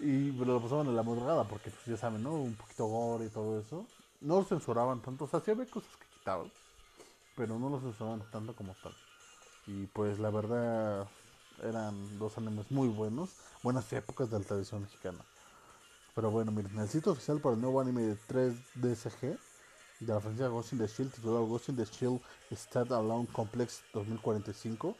y 0.00 0.32
lo 0.32 0.60
pasaban 0.60 0.88
en 0.88 0.96
la 0.96 1.02
madrugada 1.02 1.44
porque, 1.44 1.70
pues 1.70 1.86
ya 1.86 1.96
saben, 1.96 2.22
¿no? 2.22 2.34
Un 2.34 2.54
poquito 2.54 2.86
gore 2.86 3.26
y 3.26 3.30
todo 3.30 3.60
eso. 3.60 3.86
No 4.20 4.38
lo 4.38 4.44
censuraban 4.44 5.00
tanto. 5.00 5.24
O 5.24 5.28
sea, 5.28 5.40
sí 5.40 5.50
había 5.50 5.66
cosas 5.66 5.94
que 5.96 6.18
quitaban. 6.18 6.50
Pero 7.36 7.58
no 7.58 7.68
lo 7.68 7.80
censuraban 7.80 8.22
tanto 8.30 8.54
como 8.56 8.74
tal. 8.82 8.94
Y 9.68 9.86
pues 9.88 10.18
la 10.18 10.30
verdad 10.30 11.06
eran 11.62 12.18
dos 12.18 12.38
animes 12.38 12.70
muy 12.70 12.88
buenos. 12.88 13.30
Buenas 13.62 13.92
épocas 13.92 14.30
de 14.30 14.38
la 14.38 14.44
televisión 14.44 14.80
mexicana. 14.80 15.18
Pero 16.14 16.30
bueno, 16.30 16.50
miren, 16.50 16.78
el 16.78 16.88
sitio 16.88 17.12
oficial 17.12 17.38
para 17.38 17.54
el 17.54 17.60
nuevo 17.60 17.78
anime 17.78 18.00
de 18.00 18.16
3DSG 18.16 19.38
de 20.00 20.14
la 20.14 20.20
franquicia 20.20 20.48
Ghost 20.48 20.72
in 20.72 20.78
the 20.78 20.86
Shield 20.86 21.12
titulado 21.12 21.46
Ghost 21.46 21.68
in 21.68 21.76
the 21.76 21.84
Shield 21.84 22.22
Alone 22.92 23.28
Complex 23.30 23.82
2045, 23.92 24.96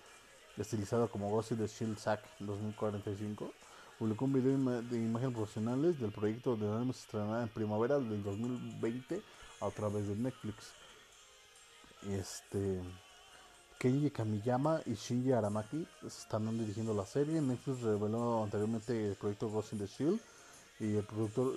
estilizado 0.58 1.10
como 1.10 1.30
Ghost 1.30 1.52
in 1.52 1.58
the 1.58 1.66
Shield 1.66 1.96
SAC 1.98 2.20
2045, 2.40 3.50
publicó 3.98 4.26
un 4.26 4.34
video 4.34 4.82
de 4.82 4.96
imágenes 4.96 5.34
profesionales 5.34 5.98
del 5.98 6.12
proyecto 6.12 6.56
de 6.56 6.70
anime 6.70 6.90
estrenada 6.90 7.42
en 7.42 7.48
primavera 7.48 7.98
del 7.98 8.22
2020 8.22 9.22
a 9.62 9.70
través 9.70 10.08
de 10.08 10.14
Netflix. 10.14 10.72
Este 12.06 12.82
Kenji 13.78 14.10
Kamiyama 14.10 14.82
y 14.86 14.94
Shinji 14.94 15.30
Aramaki 15.30 15.86
están 16.04 16.58
dirigiendo 16.58 16.92
la 16.94 17.06
serie. 17.06 17.40
Netflix 17.40 17.80
reveló 17.82 18.42
anteriormente 18.42 19.08
el 19.08 19.14
proyecto 19.14 19.48
Ghost 19.48 19.72
in 19.72 19.78
the 19.78 19.86
Shield 19.86 20.20
y 20.80 20.94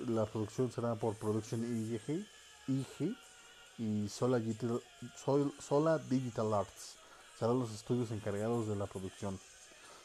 la 0.08 0.24
producción 0.26 0.70
será 0.70 0.94
por 0.94 1.16
Production 1.16 1.64
IG, 2.68 3.16
y 3.78 4.08
Sola 4.08 4.38
Digital, 4.38 4.80
Arts 6.54 6.96
serán 7.38 7.58
los 7.58 7.72
estudios 7.72 8.12
encargados 8.12 8.68
de 8.68 8.76
la 8.76 8.86
producción. 8.86 9.38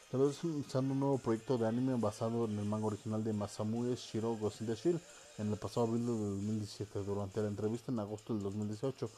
Estamos 0.04 0.42
usando 0.42 0.94
un 0.94 1.00
nuevo 1.00 1.18
proyecto 1.18 1.56
de 1.56 1.68
anime 1.68 1.94
basado 2.00 2.46
en 2.46 2.58
el 2.58 2.64
manga 2.64 2.86
original 2.86 3.22
de 3.22 3.32
Masamune 3.32 3.94
Shiro 3.94 4.36
Ghost 4.36 4.62
in 4.62 4.74
Shield 4.74 5.00
en 5.38 5.52
el 5.52 5.58
pasado 5.58 5.86
abril 5.86 6.06
de 6.06 6.12
2017. 6.12 7.04
Durante 7.04 7.42
la 7.42 7.48
entrevista 7.48 7.92
en 7.92 8.00
agosto 8.00 8.34
del 8.34 8.42
2018, 8.42 9.08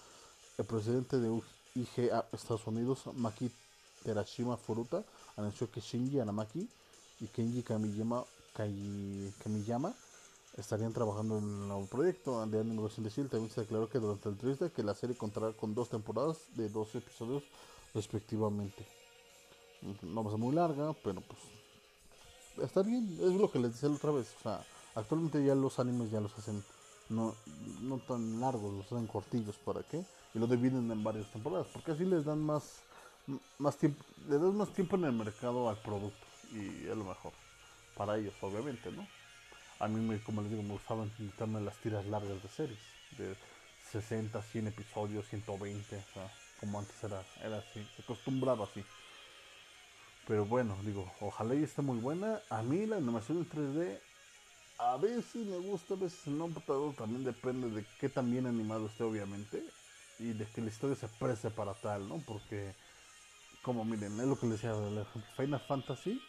el 0.59 0.65
presidente 0.67 1.19
de 1.19 1.29
IGA 1.75 2.27
Estados 2.33 2.67
Unidos, 2.67 3.05
Maki 3.15 3.51
Terashima 4.05 4.57
Furuta, 4.57 5.05
anunció 5.37 5.71
que 5.71 5.81
Shinji 5.81 6.21
Anamaki 6.21 6.69
y 7.21 7.27
Kenji 7.27 7.63
Kamiyama, 7.63 8.25
Kamiyama 8.55 9.95
estarían 10.57 10.93
trabajando 10.93 11.39
en 11.39 11.45
un 11.45 11.69
nuevo 11.69 11.87
proyecto 11.87 12.45
de 12.47 12.61
Animation 12.61 13.05
de 13.05 13.11
Shield. 13.11 13.31
También 13.31 13.51
se 13.53 13.63
declaró 13.63 13.89
que 13.89 13.99
durante 13.99 14.29
el 14.29 14.37
triste 14.37 14.71
que 14.71 14.83
la 14.83 14.95
serie 14.95 15.17
contará 15.17 15.53
con 15.53 15.75
dos 15.75 15.89
temporadas 15.89 16.39
de 16.57 16.69
12 16.69 16.99
episodios 16.99 17.43
respectivamente. 17.95 18.87
No 20.03 20.23
va 20.23 20.31
a 20.31 20.33
ser 20.33 20.41
muy 20.41 20.55
larga, 20.55 20.95
pero 21.03 21.21
pues 21.23 21.41
está 22.63 22.83
bien. 22.83 23.19
Es 23.21 23.35
lo 23.35 23.51
que 23.51 23.59
les 23.59 23.73
decía 23.73 23.89
la 23.89 23.95
otra 23.97 24.11
vez. 24.11 24.29
O 24.41 24.43
sea, 24.43 24.65
actualmente 24.95 25.43
ya 25.45 25.55
los 25.55 25.79
animes 25.79 26.11
ya 26.11 26.21
los 26.21 26.37
hacen 26.39 26.63
no, 27.09 27.35
no 27.83 27.99
tan 27.99 28.41
largos, 28.41 28.75
los 28.75 28.87
hacen 28.87 29.07
cortillos. 29.07 29.57
¿Para 29.57 29.83
qué? 29.83 30.05
Y 30.35 30.39
lo 30.39 30.47
dividen 30.47 30.91
en 30.91 31.03
varias 31.03 31.31
temporadas. 31.31 31.67
Porque 31.73 31.93
así 31.93 32.05
les 32.05 32.25
dan 32.25 32.41
más, 32.41 32.83
más 33.59 33.77
tiempo, 33.77 34.05
le 34.29 34.39
dan 34.39 34.57
más 34.57 34.73
tiempo 34.73 34.97
en 34.97 35.05
el 35.05 35.13
mercado 35.13 35.69
al 35.69 35.79
producto. 35.79 36.27
Y 36.53 36.87
es 36.87 36.97
lo 36.97 37.05
mejor. 37.05 37.33
Para 37.97 38.17
ellos, 38.17 38.35
obviamente, 38.41 38.91
¿no? 38.93 39.07
a 39.81 39.89
mí, 39.89 39.99
me, 39.99 40.23
como 40.23 40.43
les 40.43 40.51
digo, 40.51 40.63
me 40.63 40.73
gustaban 40.73 41.11
quitarme 41.17 41.61
las 41.61 41.77
tiras 41.79 42.05
largas 42.07 42.43
de 42.43 42.49
series, 42.51 42.79
de 43.17 43.35
60, 43.91 44.41
100 44.43 44.67
episodios, 44.69 45.27
120, 45.29 45.97
o 45.97 46.15
sea, 46.15 46.31
como 46.61 46.79
antes 46.79 47.03
era, 47.03 47.23
era 47.43 47.59
así, 47.59 47.83
se 47.97 48.03
acostumbraba 48.03 48.67
así. 48.67 48.85
Pero 50.29 50.45
bueno, 50.45 50.77
digo, 50.85 51.11
ojalá 51.21 51.55
y 51.55 51.65
esté 51.65 51.81
muy 51.81 51.99
buena. 51.99 52.41
A 52.51 52.63
mí 52.63 52.85
la 52.87 52.97
animación 52.97 53.39
en 53.39 53.49
3D 53.49 53.99
a 54.79 54.97
veces 54.99 55.47
me 55.47 55.57
gusta, 55.57 55.95
a 55.95 55.97
veces 55.97 56.27
no, 56.27 56.49
pero 56.67 56.95
también 56.97 57.25
depende 57.25 57.71
de 57.71 57.85
qué 57.99 58.11
tan 58.11 58.31
bien 58.31 58.47
animado 58.47 58.87
esté, 58.87 59.03
obviamente, 59.03 59.65
y 60.21 60.33
de 60.33 60.47
que 60.47 60.61
la 60.61 60.69
historia 60.69 60.97
se 60.97 61.09
preste 61.09 61.51
para 61.51 61.75
tal, 61.75 62.09
¿no? 62.09 62.23
Porque, 62.27 62.75
como 63.63 63.85
miren, 63.85 64.21
es 64.21 64.27
lo 64.27 64.39
que 64.39 64.47
les 64.47 64.63
decía, 64.63 64.75
Final 65.37 65.61
Fantasy, 65.61 66.21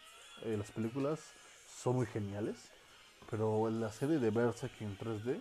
eh, 0.44 0.56
las 0.56 0.70
películas 0.72 1.20
son 1.66 1.96
muy 1.96 2.06
geniales 2.06 2.72
pero 3.32 3.70
la 3.70 3.90
serie 3.90 4.18
de 4.18 4.30
Berserk 4.30 4.80
en 4.82 4.96
3D 4.98 5.40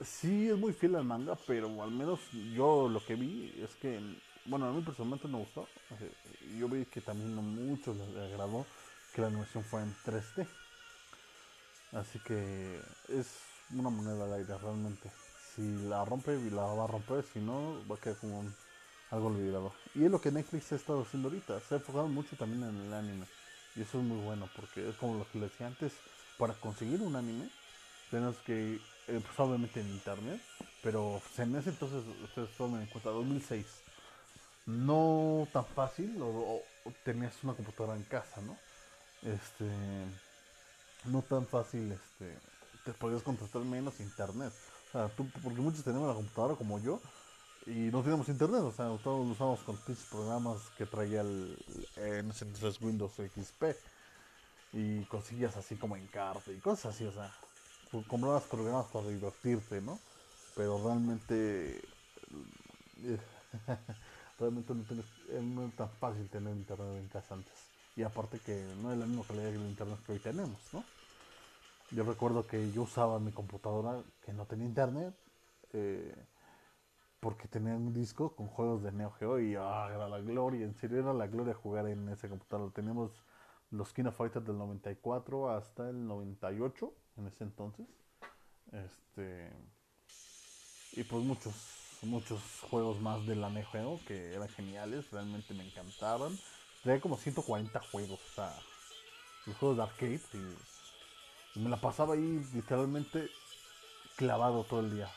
sí 0.00 0.50
es 0.50 0.58
muy 0.58 0.72
fiel 0.72 0.96
al 0.96 1.04
manga, 1.04 1.34
pero 1.46 1.82
al 1.82 1.90
menos 1.90 2.20
yo 2.54 2.88
lo 2.88 3.04
que 3.04 3.14
vi 3.14 3.50
es 3.62 3.74
que, 3.76 3.98
bueno, 4.44 4.66
a 4.66 4.72
mí 4.72 4.82
personalmente 4.82 5.28
me 5.28 5.38
gustó. 5.38 5.66
Yo 6.58 6.68
vi 6.68 6.84
que 6.84 7.00
también 7.00 7.36
a 7.38 7.40
muchos 7.40 7.96
les 7.96 8.08
agradó 8.30 8.66
que 9.14 9.22
la 9.22 9.28
animación 9.28 9.64
fue 9.64 9.80
en 9.82 9.94
3D. 10.04 10.46
Así 11.92 12.18
que 12.18 12.82
es 13.08 13.38
una 13.70 13.88
moneda 13.88 14.24
al 14.24 14.34
aire 14.34 14.58
realmente. 14.58 15.10
Si 15.54 15.62
la 15.88 16.04
rompe, 16.04 16.38
la 16.50 16.62
va 16.62 16.84
a 16.84 16.86
romper, 16.88 17.24
si 17.32 17.38
no, 17.38 17.80
va 17.90 17.96
a 17.96 18.00
quedar 18.00 18.16
como 18.18 18.44
algo 19.10 19.26
olvidado. 19.28 19.72
Y 19.94 20.04
es 20.04 20.10
lo 20.10 20.20
que 20.20 20.32
Netflix 20.32 20.72
ha 20.72 20.76
estado 20.76 21.02
haciendo 21.02 21.28
ahorita. 21.28 21.60
Se 21.60 21.74
ha 21.74 21.78
enfocado 21.78 22.08
mucho 22.08 22.36
también 22.36 22.62
en 22.64 22.86
el 22.86 22.92
anime. 22.92 23.26
Y 23.76 23.82
eso 23.82 23.98
es 23.98 24.04
muy 24.04 24.18
bueno, 24.24 24.48
porque 24.56 24.88
es 24.88 24.96
como 24.96 25.18
lo 25.18 25.30
que 25.30 25.38
les 25.38 25.50
decía 25.50 25.66
antes 25.66 25.92
para 26.38 26.54
conseguir 26.54 27.00
un 27.00 27.16
anime, 27.16 27.48
tenemos 28.10 28.36
que, 28.38 28.74
eh, 28.74 28.80
pues 29.06 29.38
obviamente 29.38 29.80
en 29.80 29.88
internet, 29.88 30.40
pero 30.82 31.20
en 31.38 31.56
ese 31.56 31.70
entonces, 31.70 32.04
ustedes 32.22 32.50
tomen 32.56 32.82
en 32.82 32.86
cuenta, 32.88 33.10
2006, 33.10 33.66
no 34.66 35.48
tan 35.52 35.64
fácil, 35.66 36.16
o, 36.20 36.62
tenías 37.04 37.32
una 37.42 37.54
computadora 37.54 37.96
en 37.96 38.04
casa, 38.04 38.40
¿no? 38.40 38.56
Este, 39.22 39.70
no 41.06 41.22
tan 41.22 41.46
fácil, 41.46 41.92
este, 41.92 42.36
te 42.84 42.92
podías 42.92 43.22
contratar 43.22 43.62
menos 43.62 44.00
internet. 44.00 44.52
Porque 45.16 45.60
muchos 45.60 45.82
tenemos 45.82 46.06
la 46.06 46.14
computadora 46.14 46.54
como 46.54 46.78
yo, 46.78 47.00
y 47.66 47.90
no 47.90 48.02
teníamos 48.02 48.28
internet, 48.28 48.60
o 48.60 48.70
sea, 48.70 48.86
todos 49.02 49.26
lo 49.26 49.32
usábamos 49.32 49.60
con 49.60 49.76
pinches 49.78 50.04
programas 50.04 50.70
que 50.76 50.86
traía 50.86 51.22
el, 51.22 51.56
en 51.96 52.30
ese 52.30 52.44
entonces 52.44 52.80
Windows 52.80 53.12
XP. 53.14 53.64
Y 54.72 55.04
cosillas 55.06 55.56
así 55.56 55.76
como 55.76 55.96
en 55.96 56.06
carta 56.08 56.50
y 56.50 56.58
cosas 56.58 56.94
así, 56.94 57.04
o 57.04 57.12
sea, 57.12 57.32
comprabas 58.08 58.42
programas 58.44 58.86
para 58.86 59.08
divertirte, 59.08 59.80
¿no? 59.80 59.98
Pero 60.56 60.82
realmente, 60.82 61.80
realmente 64.38 64.74
no, 64.74 64.82
tenés, 64.84 65.06
no 65.42 65.66
es 65.66 65.76
tan 65.76 65.90
fácil 65.90 66.28
tener 66.28 66.54
internet 66.56 66.98
en 66.98 67.08
casa 67.08 67.34
antes. 67.34 67.54
Y 67.96 68.02
aparte 68.02 68.40
que 68.40 68.74
no 68.82 68.92
es 68.92 68.98
la 68.98 69.06
misma 69.06 69.24
calidad 69.24 69.50
que 69.50 69.56
el 69.56 69.66
internet 69.68 69.98
que 70.04 70.12
hoy 70.12 70.18
tenemos, 70.18 70.58
¿no? 70.72 70.84
Yo 71.90 72.04
recuerdo 72.04 72.46
que 72.46 72.72
yo 72.72 72.82
usaba 72.82 73.18
mi 73.18 73.32
computadora 73.32 74.02
que 74.24 74.32
no 74.32 74.46
tenía 74.46 74.66
internet. 74.66 75.14
Eh, 75.72 76.14
porque 77.24 77.48
tenía 77.48 77.72
un 77.74 77.94
disco 77.94 78.36
con 78.36 78.48
juegos 78.48 78.82
de 78.82 78.92
Neo 78.92 79.10
Geo 79.12 79.40
y 79.40 79.54
ah, 79.56 79.88
era 79.88 80.06
la 80.10 80.20
gloria, 80.20 80.66
en 80.66 80.74
serio 80.74 80.98
era 81.00 81.14
la 81.14 81.26
gloria 81.26 81.54
jugar 81.54 81.88
en 81.88 82.06
ese 82.10 82.28
computador. 82.28 82.70
Teníamos 82.70 83.12
los 83.70 83.94
King 83.94 84.04
of 84.04 84.16
Fighters 84.18 84.44
del 84.44 84.58
94 84.58 85.48
hasta 85.48 85.88
el 85.88 86.06
98 86.06 86.92
en 87.16 87.26
ese 87.26 87.44
entonces. 87.44 87.86
Este 88.72 89.50
y 90.92 91.02
pues 91.04 91.24
muchos 91.24 91.54
muchos 92.02 92.42
juegos 92.68 93.00
más 93.00 93.26
de 93.26 93.36
la 93.36 93.48
Neo 93.48 93.66
Geo 93.72 94.00
que 94.06 94.34
eran 94.34 94.50
geniales, 94.50 95.10
realmente 95.10 95.54
me 95.54 95.66
encantaban. 95.66 96.38
Tenía 96.82 97.00
como 97.00 97.16
140 97.16 97.80
juegos, 97.90 98.20
o 98.20 98.34
sea, 98.34 98.54
los 99.46 99.56
juegos 99.56 99.78
de 99.78 99.82
arcade 99.82 100.20
y 100.34 100.56
me 101.56 101.68
la 101.68 101.76
pasaba 101.76 102.14
ahí 102.14 102.44
literalmente 102.52 103.28
clavado 104.16 104.64
todo 104.64 104.80
el 104.80 104.94
día 104.94 105.08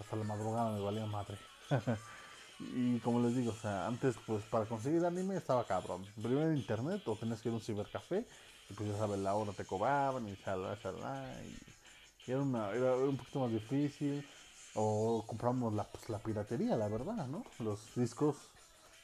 hasta 0.00 0.16
la 0.16 0.24
madrugada 0.24 0.72
me 0.72 0.80
valía 0.80 1.06
madre. 1.06 1.38
y 2.58 2.98
como 3.00 3.20
les 3.20 3.36
digo, 3.36 3.52
o 3.52 3.56
sea, 3.56 3.86
antes 3.86 4.16
pues 4.26 4.42
para 4.44 4.64
conseguir 4.64 5.04
anime 5.04 5.36
estaba 5.36 5.66
cabrón. 5.66 6.04
Primero 6.20 6.52
internet 6.52 7.02
o 7.06 7.16
tenías 7.16 7.40
que 7.40 7.48
ir 7.48 7.52
a 7.52 7.56
un 7.56 7.62
cibercafé 7.62 8.26
y 8.68 8.74
pues 8.74 8.88
ya 8.90 8.96
sabes, 8.96 9.18
la 9.20 9.34
hora 9.34 9.52
te 9.52 9.64
cobraban 9.64 10.28
y 10.28 10.36
chalá, 10.42 10.78
chalá. 10.80 11.42
Y, 11.44 12.30
era, 12.30 12.40
una, 12.40 12.70
era 12.70 12.94
un 12.96 13.16
poquito 13.16 13.40
más 13.40 13.52
difícil. 13.52 14.26
O 14.74 15.24
compramos 15.26 15.74
la, 15.74 15.82
pues, 15.82 16.08
la 16.08 16.20
piratería, 16.20 16.76
la 16.76 16.86
verdad, 16.86 17.26
¿no? 17.26 17.44
Los 17.58 17.92
discos 17.96 18.36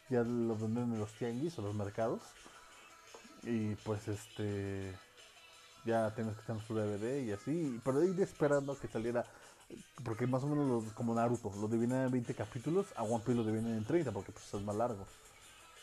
ya 0.09 0.23
los 0.23 0.61
venden 0.61 0.93
en 0.93 1.01
los 1.01 1.13
tianguis 1.15 1.59
o 1.59 1.63
los 1.63 1.75
mercados. 1.75 2.23
Y 3.43 3.75
pues 3.77 4.07
este 4.07 4.97
ya 5.87 6.15
que 6.15 6.23
tener 6.23 6.63
su 6.67 6.75
DVD 6.75 7.23
y 7.25 7.33
así, 7.33 7.81
pero 7.85 8.03
ir 8.05 8.21
esperando 8.21 8.79
que 8.79 8.89
saliera 8.89 9.25
porque 10.05 10.27
más 10.27 10.43
o 10.45 10.47
menos 10.47 10.67
los, 10.69 10.93
como 10.93 11.15
Naruto, 11.15 11.53
lo 11.61 11.69
dividen 11.69 12.05
en 12.05 12.11
20 12.11 12.35
capítulos, 12.35 12.87
a 12.97 13.03
One 13.03 13.23
Piece 13.25 13.35
lo 13.35 13.45
dividen 13.45 13.75
en 13.75 13.85
30 13.85 14.13
porque 14.13 14.33
pues 14.33 14.53
es 14.53 14.63
más 14.63 14.77
largo. 14.77 15.07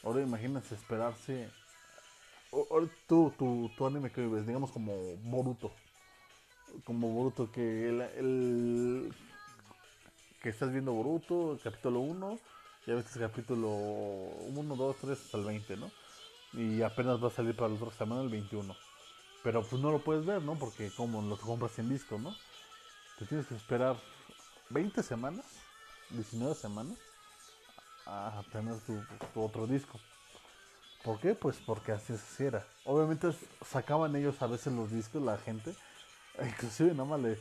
Ahora 0.03 0.21
imagínate 0.21 0.75
esperarse. 0.75 1.49
Ahora 2.51 2.87
tú, 3.07 3.33
tu, 3.37 3.69
tu 3.75 3.85
anime 3.85 4.11
que 4.11 4.25
ves, 4.25 4.45
digamos 4.45 4.71
como 4.71 4.93
Boruto. 5.23 5.71
Como 6.85 7.09
Boruto, 7.09 7.51
que 7.51 7.89
el, 7.89 9.13
que 10.41 10.49
estás 10.49 10.71
viendo 10.71 10.93
Boruto, 10.93 11.59
capítulo 11.63 11.99
1, 12.01 12.39
ya 12.87 12.95
ves 12.95 13.15
el 13.15 13.21
capítulo 13.21 13.69
1, 13.69 14.75
2, 14.75 14.95
3 15.01 15.19
hasta 15.19 15.37
el 15.37 15.45
20, 15.45 15.77
¿no? 15.77 15.91
Y 16.53 16.81
apenas 16.81 17.21
va 17.21 17.27
a 17.27 17.31
salir 17.31 17.55
para 17.55 17.69
la 17.69 17.75
otra 17.75 17.91
semana 17.91 18.21
el 18.21 18.29
21. 18.29 18.75
Pero 19.43 19.63
pues 19.63 19.81
no 19.81 19.91
lo 19.91 20.03
puedes 20.03 20.25
ver, 20.25 20.41
¿no? 20.41 20.55
Porque 20.55 20.89
como 20.95 21.21
lo 21.21 21.37
compras 21.37 21.77
en 21.79 21.89
disco, 21.89 22.17
¿no? 22.17 22.33
te 23.17 23.25
tienes 23.25 23.47
que 23.47 23.55
esperar 23.55 23.95
20 24.69 25.03
semanas, 25.03 25.45
19 26.09 26.55
semanas, 26.55 26.97
a 28.05 28.43
tener 28.51 28.75
tu, 28.81 29.01
otro 29.35 29.67
disco. 29.67 29.99
¿Por 31.03 31.19
qué? 31.19 31.35
Pues 31.35 31.57
porque 31.65 31.91
así 31.91 32.15
se 32.17 32.47
era. 32.47 32.65
Obviamente 32.85 33.29
sacaban 33.65 34.15
ellos 34.15 34.41
a 34.41 34.47
veces 34.47 34.73
los 34.73 34.91
discos, 34.91 35.21
la 35.21 35.37
gente. 35.37 35.75
Inclusive 36.43 36.91
nada 36.91 37.05
más 37.05 37.19
le 37.19 37.37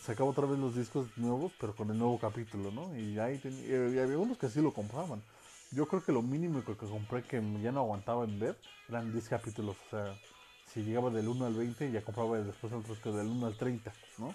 sacaba 0.00 0.30
otra 0.30 0.46
vez 0.46 0.58
los 0.58 0.74
discos 0.74 1.06
nuevos, 1.16 1.52
pero 1.60 1.74
con 1.74 1.90
el 1.90 1.98
nuevo 1.98 2.18
capítulo, 2.18 2.70
¿no? 2.70 2.96
Y 2.96 3.18
ahí 3.18 3.40
y 3.44 3.98
había 3.98 4.18
unos 4.18 4.36
que 4.36 4.48
sí 4.48 4.60
lo 4.60 4.72
compraban. 4.72 5.22
Yo 5.70 5.86
creo 5.86 6.04
que 6.04 6.12
lo 6.12 6.22
mínimo 6.22 6.64
que, 6.64 6.76
compré 6.76 7.22
que 7.22 7.42
ya 7.62 7.72
no 7.72 7.80
aguantaba 7.80 8.24
en 8.24 8.38
ver 8.38 8.58
eran 8.88 9.12
10 9.12 9.28
capítulos. 9.28 9.76
O 9.86 9.90
sea, 9.90 10.18
si 10.66 10.82
llegaba 10.82 11.10
del 11.10 11.28
1 11.28 11.46
al 11.46 11.54
20, 11.54 11.90
ya 11.90 12.02
compraba 12.02 12.38
después 12.38 12.72
otros 12.72 12.98
que 12.98 13.10
del 13.10 13.26
1 13.26 13.46
al 13.46 13.56
30, 13.56 13.92
¿no? 14.18 14.34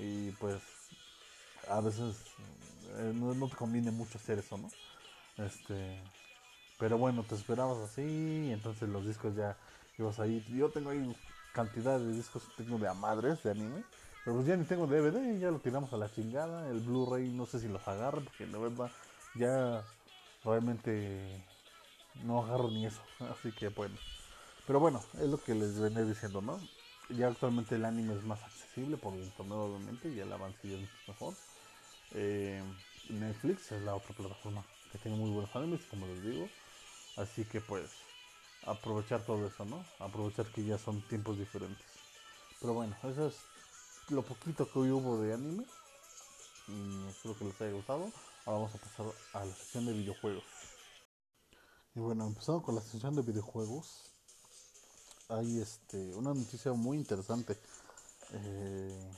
Y 0.00 0.30
pues 0.32 0.60
a 1.68 1.80
veces 1.80 2.16
eh, 2.98 3.12
no, 3.14 3.48
te 3.48 3.56
conviene 3.56 3.90
mucho 3.90 4.18
hacer 4.18 4.38
eso, 4.38 4.58
¿no? 4.58 4.70
Este, 5.44 5.96
pero 6.78 6.98
bueno, 6.98 7.22
te 7.22 7.34
esperabas 7.34 7.78
así, 7.78 8.50
entonces 8.50 8.88
los 8.88 9.06
discos 9.06 9.34
ya 9.34 9.56
ibas 9.98 10.18
ahí. 10.20 10.44
Yo 10.50 10.70
tengo 10.70 10.90
ahí 10.90 11.14
cantidad 11.52 11.98
de 11.98 12.12
discos, 12.14 12.42
tengo 12.56 12.78
de 12.78 12.88
a 12.88 12.94
madres 12.94 13.42
de 13.42 13.50
anime, 13.50 13.82
pero 14.24 14.36
pues 14.36 14.46
ya 14.46 14.56
ni 14.56 14.64
tengo 14.64 14.86
DVD, 14.86 15.38
ya 15.38 15.50
lo 15.50 15.60
tiramos 15.60 15.92
a 15.92 15.96
la 15.96 16.10
chingada. 16.10 16.68
El 16.68 16.80
Blu-ray 16.80 17.30
no 17.30 17.46
sé 17.46 17.60
si 17.60 17.68
los 17.68 17.86
agarro, 17.86 18.24
porque 18.24 18.46
la 18.46 18.58
verdad 18.58 18.90
ya 19.34 19.82
realmente 20.44 21.42
no 22.24 22.44
agarro 22.44 22.70
ni 22.70 22.86
eso, 22.86 23.02
así 23.30 23.52
que 23.52 23.68
bueno. 23.68 23.94
Pero 24.66 24.80
bueno, 24.80 25.02
es 25.20 25.28
lo 25.28 25.42
que 25.42 25.54
les 25.54 25.78
venía 25.78 26.02
diciendo, 26.02 26.40
¿no? 26.40 26.58
Ya 27.10 27.28
actualmente 27.28 27.74
el 27.74 27.84
anime 27.84 28.14
es 28.14 28.22
más 28.24 28.42
accesible 28.42 28.96
por 28.96 29.14
internet 29.14 29.58
obviamente 29.58 30.08
y 30.08 30.18
el 30.20 30.32
avance 30.32 30.66
ya 30.66 30.78
es 30.78 30.88
mejor. 31.06 31.34
Eh, 32.12 32.62
Netflix 33.10 33.72
es 33.72 33.82
la 33.82 33.94
otra 33.94 34.14
plataforma 34.14 34.64
que 34.90 34.98
tiene 34.98 35.18
muy 35.18 35.30
buenos 35.30 35.54
animes, 35.54 35.82
como 35.90 36.06
les 36.06 36.22
digo. 36.22 36.48
Así 37.16 37.44
que 37.44 37.60
pues 37.60 37.90
aprovechar 38.64 39.24
todo 39.26 39.46
eso, 39.46 39.66
¿no? 39.66 39.84
Aprovechar 39.98 40.46
que 40.46 40.64
ya 40.64 40.78
son 40.78 41.02
tiempos 41.08 41.38
diferentes. 41.38 41.84
Pero 42.60 42.72
bueno, 42.72 42.96
eso 43.02 43.26
es 43.26 43.36
lo 44.08 44.22
poquito 44.22 44.70
que 44.70 44.78
hoy 44.78 44.90
hubo 44.90 45.20
de 45.20 45.34
anime. 45.34 45.64
Y 46.68 47.08
espero 47.08 47.36
que 47.36 47.44
les 47.44 47.60
haya 47.60 47.72
gustado. 47.72 48.10
Ahora 48.46 48.60
vamos 48.60 48.74
a 48.74 48.78
pasar 48.78 49.06
a 49.34 49.44
la 49.44 49.54
sección 49.54 49.84
de 49.84 49.92
videojuegos. 49.92 50.44
Y 51.94 52.00
bueno, 52.00 52.26
empezando 52.26 52.62
con 52.62 52.74
la 52.74 52.80
sección 52.80 53.14
de 53.14 53.22
videojuegos 53.22 54.13
hay 55.28 55.60
este, 55.60 56.14
una 56.14 56.34
noticia 56.34 56.72
muy 56.72 56.98
interesante. 56.98 57.56
Eh, 58.32 59.10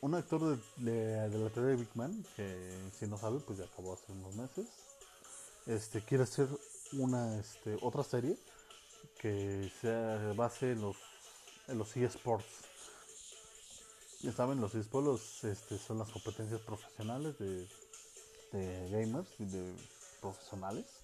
un 0.00 0.14
actor 0.14 0.58
de, 0.76 1.28
la 1.28 1.50
TV 1.50 1.68
de 1.68 1.76
Big 1.76 1.88
Man, 1.94 2.24
que 2.36 2.90
si 2.98 3.06
no 3.06 3.16
sabe, 3.16 3.40
pues 3.40 3.58
ya 3.58 3.64
acabó 3.64 3.94
hace 3.94 4.12
unos 4.12 4.34
meses, 4.34 4.66
este, 5.66 6.02
quiere 6.02 6.24
hacer 6.24 6.48
una 6.92 7.38
este, 7.38 7.78
otra 7.80 8.04
serie 8.04 8.36
que 9.18 9.72
se 9.80 10.32
base 10.34 10.72
en 10.72 10.82
los, 10.82 10.96
en 11.68 11.78
los 11.78 11.96
eSports. 11.96 12.44
Ya 14.20 14.32
saben, 14.32 14.60
los 14.60 14.74
eSports 14.74 15.44
este, 15.44 15.78
son 15.78 15.98
las 15.98 16.10
competencias 16.10 16.60
profesionales 16.60 17.38
de, 17.38 17.66
de 18.52 18.90
gamers 18.90 19.28
y 19.38 19.46
de 19.46 19.74
profesionales 20.20 21.03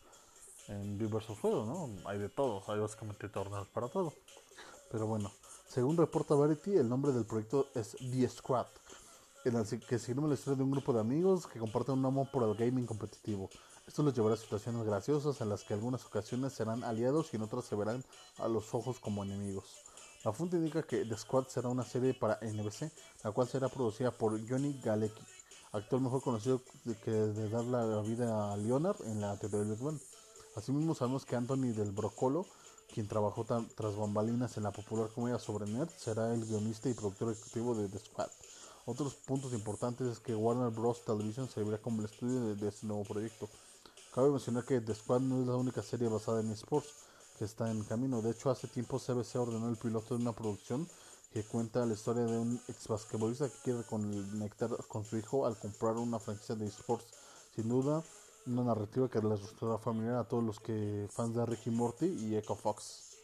en 0.71 0.99
diversos 0.99 1.39
juegos, 1.39 1.67
¿no? 1.67 1.91
Hay 2.09 2.19
de 2.19 2.29
todo, 2.29 2.63
hay 2.69 2.79
básicamente 2.79 3.29
torneos 3.29 3.69
para 3.69 3.89
todo. 3.89 4.13
Pero 4.91 5.07
bueno, 5.07 5.31
según 5.69 5.97
reporta 5.97 6.35
Verity, 6.35 6.77
el 6.77 6.89
nombre 6.89 7.13
del 7.13 7.25
proyecto 7.25 7.69
es 7.75 7.97
The 7.99 8.29
Squad, 8.29 8.67
en 9.45 9.57
el 9.57 9.67
que 9.67 9.99
seguimos 9.99 10.29
la 10.29 10.35
historia 10.35 10.57
de 10.57 10.63
un 10.63 10.71
grupo 10.71 10.93
de 10.93 11.01
amigos 11.01 11.47
que 11.47 11.59
comparten 11.59 11.99
un 11.99 12.07
amor 12.07 12.31
por 12.31 12.43
el 12.45 12.55
gaming 12.55 12.87
competitivo. 12.87 13.51
Esto 13.87 14.03
les 14.03 14.15
llevará 14.15 14.35
a 14.35 14.39
situaciones 14.39 14.85
graciosas 14.85 15.41
en 15.41 15.49
las 15.49 15.65
que 15.65 15.75
algunas 15.75 16.05
ocasiones 16.05 16.53
serán 16.53 16.85
aliados 16.85 17.33
y 17.33 17.37
en 17.37 17.43
otras 17.43 17.65
se 17.65 17.75
verán 17.75 18.05
a 18.39 18.47
los 18.47 18.73
ojos 18.75 19.01
como 19.01 19.25
enemigos. 19.25 19.65
La 20.25 20.33
fuente 20.33 20.57
indica 20.57 20.83
que 20.83 21.05
The 21.05 21.17
Squad 21.17 21.47
será 21.49 21.69
una 21.69 21.83
serie 21.83 22.15
para 22.15 22.39
NBC, 22.43 22.93
la 23.25 23.33
cual 23.33 23.49
será 23.49 23.69
producida 23.69 24.11
por 24.11 24.39
Johnny 24.49 24.79
Galecki, 24.85 25.23
actor 25.73 26.01
mejor 26.01 26.23
conocido 26.23 26.63
que 27.05 27.11
de 27.11 27.49
dar 27.49 27.65
la 27.65 28.01
vida 28.03 28.53
a 28.53 28.57
Leonard 28.57 29.01
en 29.07 29.21
la 29.21 29.37
teoría 29.39 29.61
del 29.61 29.77
Asimismo 30.57 30.95
sabemos 30.95 31.25
que 31.25 31.37
Anthony 31.37 31.73
del 31.73 31.93
Brocolo, 31.93 32.47
quien 32.93 33.07
trabajó 33.07 33.45
tras 33.45 33.97
bambalinas 33.97 34.57
en 34.57 34.65
la 34.65 34.73
popular 34.73 35.09
comedia 35.15 35.39
sobre 35.39 35.71
Nerd, 35.71 35.91
será 35.97 36.35
el 36.35 36.45
guionista 36.45 36.89
y 36.89 36.95
productor 36.95 37.33
ejecutivo 37.33 37.75
de 37.75 37.89
The 37.89 37.99
Squad. 37.99 38.31
Otros 38.87 39.15
puntos 39.15 39.53
importantes 39.53 40.09
es 40.09 40.19
que 40.19 40.35
Warner 40.35 40.71
Bros. 40.71 41.05
Television 41.05 41.49
servirá 41.49 41.79
como 41.79 42.01
el 42.01 42.07
estudio 42.07 42.57
de, 42.57 42.69
este 42.69 42.87
nuevo 42.87 43.05
proyecto. 43.05 43.49
Cabe 44.13 44.31
mencionar 44.31 44.65
que 44.65 44.81
The 44.81 44.95
Squad 44.95 45.21
no 45.21 45.41
es 45.41 45.47
la 45.47 45.55
única 45.55 45.83
serie 45.83 46.09
basada 46.09 46.41
en 46.41 46.51
esports 46.51 46.89
que 47.39 47.45
está 47.45 47.71
en 47.71 47.85
camino. 47.85 48.21
De 48.21 48.31
hecho, 48.33 48.51
hace 48.51 48.67
tiempo 48.67 48.99
CBC 48.99 49.37
ordenó 49.37 49.69
el 49.69 49.77
piloto 49.77 50.17
de 50.17 50.23
una 50.23 50.33
producción 50.33 50.89
que 51.33 51.45
cuenta 51.45 51.87
la 51.87 51.95
historia 51.95 52.25
de 52.25 52.37
un 52.37 52.61
ex 52.67 52.89
basquetbolista 52.89 53.49
que 53.49 53.59
quiere 53.63 53.85
conectar 53.85 54.71
con 54.89 55.05
su 55.05 55.17
hijo 55.17 55.47
al 55.47 55.57
comprar 55.57 55.95
una 55.95 56.19
franquicia 56.19 56.57
de 56.57 56.67
esports. 56.67 57.07
Sin 57.55 57.69
duda, 57.69 58.03
una 58.47 58.65
narrativa 58.65 59.09
que 59.09 59.21
les 59.21 59.41
resultará 59.41 59.79
familiar 59.79 60.17
a 60.17 60.25
todos 60.25 60.43
los 60.43 60.61
que 60.61 61.09
fans 61.11 61.35
de 61.35 61.47
Ricky 61.47 61.71
Morty 61.71 62.07
y 62.07 62.37
Echo 62.37 62.55
Fox. 62.55 63.17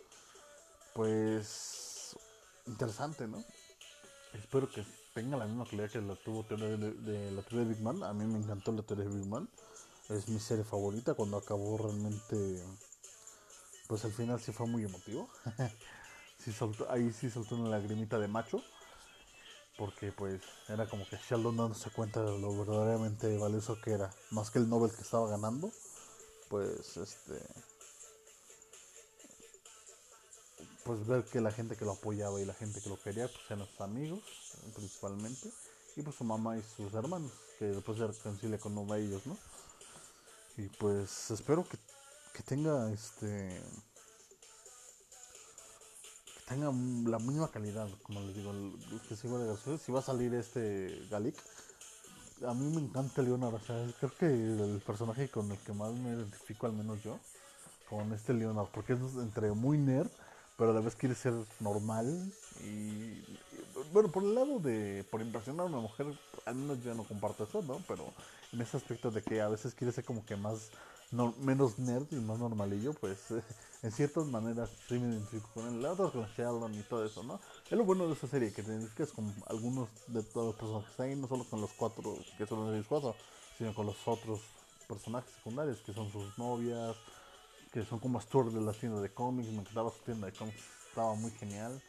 Pues 0.95 2.17
interesante, 2.67 3.27
¿no? 3.27 3.43
Espero 4.35 4.71
que 4.71 4.85
tenga 5.15 5.37
la 5.37 5.47
misma 5.47 5.65
calidad 5.65 5.91
que 5.91 6.01
la 6.01 6.15
tuvo 6.17 6.43
de, 6.43 6.77
de, 6.77 7.31
la 7.31 7.43
teoría 7.43 7.67
de 7.67 7.75
Big 7.75 7.83
Man. 7.83 8.03
A 8.03 8.13
mí 8.13 8.27
me 8.27 8.39
encantó 8.39 8.73
la 8.73 8.83
teoría 8.83 9.07
de 9.07 9.17
Big 9.17 9.27
Man. 9.27 9.49
Es 10.09 10.29
mi 10.29 10.39
serie 10.39 10.65
favorita. 10.65 11.15
Cuando 11.15 11.39
acabó 11.39 11.79
realmente, 11.79 12.63
pues 13.89 14.05
al 14.05 14.13
final 14.13 14.41
sí 14.41 14.53
fue 14.53 14.67
muy 14.67 14.85
emotivo. 14.85 15.29
sí 16.39 16.53
ahí 16.91 17.13
sí 17.13 17.31
soltó 17.31 17.57
una 17.57 17.71
lagrimita 17.71 18.19
de 18.19 18.29
macho. 18.29 18.63
Porque 19.79 20.13
pues 20.13 20.43
era 20.69 20.89
como 20.89 21.07
que 21.09 21.17
Sheldon 21.17 21.57
dándose 21.57 21.91
cuenta 21.91 22.23
de 22.23 22.39
lo 22.39 22.57
verdaderamente 22.57 23.37
valioso 23.37 23.81
que 23.81 23.93
era. 23.93 24.11
Más 24.31 24.51
que 24.51 24.59
el 24.59 24.69
Nobel 24.69 24.91
que 24.91 25.03
estaba 25.03 25.29
ganando. 25.29 25.71
Pues 26.49 26.97
este 26.97 27.43
pues 30.87 31.05
ver 31.05 31.25
que 31.25 31.41
la 31.41 31.51
gente 31.51 31.77
que 31.77 31.85
lo 31.85 31.93
apoyaba 31.93 32.41
y 32.41 32.45
la 32.45 32.55
gente 32.55 32.81
que 32.81 32.89
lo 32.89 32.97
quería 32.97 33.27
pues 33.27 33.41
eran 33.51 33.67
sus 33.67 33.81
amigos 33.81 34.23
principalmente 34.73 35.51
y 35.97 36.03
pues 36.03 36.15
su 36.15 36.23
mamá 36.23 36.57
y 36.57 36.63
sus 36.63 36.95
hermanos 36.95 37.33
que 37.59 37.65
después 37.67 37.99
se 37.99 38.07
reconcilia 38.07 38.59
con 38.59 38.79
uno 38.79 38.95
de 38.95 39.03
ellos 39.03 39.27
no 39.27 39.37
y 40.57 40.69
pues 40.69 41.31
espero 41.33 41.69
que, 41.69 41.77
que 42.33 42.43
tenga 42.45 42.91
este 42.93 43.61
tenga 46.47 46.67
la 46.67 47.19
misma 47.19 47.51
calidad 47.51 47.89
como 48.03 48.21
les 48.21 48.37
digo 48.37 48.53
que 49.09 49.17
sigo 49.17 49.39
de 49.39 49.47
García 49.49 49.79
si 49.79 49.93
va 49.93 49.99
a 49.99 50.03
salir 50.03 50.33
este 50.35 51.07
Galic 51.11 51.35
a 52.47 52.55
mí 52.55 52.73
me 52.75 52.81
encanta 52.81 53.23
Leonard 53.23 53.61
creo 53.99 54.13
que 54.19 54.27
el 54.27 54.81
personaje 54.87 55.29
con 55.29 55.51
el 55.51 55.59
que 55.59 55.73
más 55.73 55.93
me 55.93 56.11
identifico 56.11 56.67
al 56.67 56.73
menos 56.73 57.03
yo 57.03 57.19
con 57.91 58.13
este 58.13 58.33
Leonard 58.33 58.69
porque 58.69 58.93
es 58.93 59.01
entre 59.17 59.51
muy 59.53 59.77
nerd 59.77 60.09
pero 60.57 60.71
a 60.71 60.75
la 60.75 60.81
vez 60.81 60.95
quiere 60.95 61.15
ser 61.15 61.35
normal 61.61 62.33
y 62.65 63.25
bueno 63.93 64.11
por 64.11 64.23
el 64.23 64.35
lado 64.35 64.61
de 64.61 65.05
por 65.11 65.21
impresionar 65.21 65.67
a 65.67 65.69
una 65.69 65.81
mujer 65.81 66.07
al 66.45 66.55
menos 66.55 66.83
yo 66.85 66.95
no 66.95 67.03
comparto 67.03 67.45
eso 67.45 67.61
no 67.63 67.83
pero 67.89 68.05
en 68.53 68.61
ese 68.61 68.77
aspecto 68.77 69.11
de 69.11 69.23
que 69.23 69.41
a 69.41 69.49
veces 69.49 69.75
quiere 69.75 69.93
ser 69.93 70.05
como 70.05 70.25
que 70.25 70.37
más 70.37 70.71
menos 71.39 71.79
nerd 71.79 72.07
y 72.13 72.17
más 72.17 72.39
normalillo 72.39 72.93
pues 72.95 73.19
en 73.87 73.93
ciertas 73.93 74.27
maneras 74.27 74.71
sí 74.89 74.99
me 74.99 75.13
identifico 75.13 75.49
con 75.55 75.67
él 75.69 75.83
la 75.83 75.93
otra 75.93 76.11
con 76.11 76.27
Sheldon 76.37 76.75
y 76.75 76.83
todo 76.83 77.05
eso 77.05 77.23
no 77.23 77.41
es 77.65 77.73
lo 77.73 77.85
bueno 77.85 78.07
de 78.07 78.15
esa 78.15 78.27
serie 78.27 78.53
que 78.53 78.63
te 78.63 78.71
identificas 78.71 79.11
con 79.13 79.33
algunos 79.49 79.89
de 80.09 80.23
todos 80.23 80.49
los 80.49 80.57
personajes 80.57 81.01
ahí 81.01 81.17
no 81.17 81.27
solo 81.27 81.45
con 81.45 81.61
los 81.61 81.73
cuatro 81.73 82.17
que 82.37 82.47
son 82.47 82.73
los 82.73 82.87
cuatro 82.87 83.15
sino 83.57 83.75
con 83.75 83.87
los 83.87 83.97
otros 84.07 84.41
personajes 84.89 85.33
secundarios 85.35 85.79
que 85.79 85.93
son 85.93 86.11
sus 86.13 86.37
novias 86.39 86.97
que 87.77 87.85
son 87.85 87.99
como 87.99 88.19
tours 88.21 88.55
de 88.55 88.61
la 88.63 88.73
tienda 88.73 89.03
de 89.03 89.13
cómics. 89.13 89.51
Me 89.51 89.61
encantaba 89.61 89.91
su 89.91 89.99
tienda 89.99 90.27
de 90.27 90.33
cómics, 90.33 90.63
estaba 90.89 91.15
muy 91.15 91.31
genial. 91.33 91.83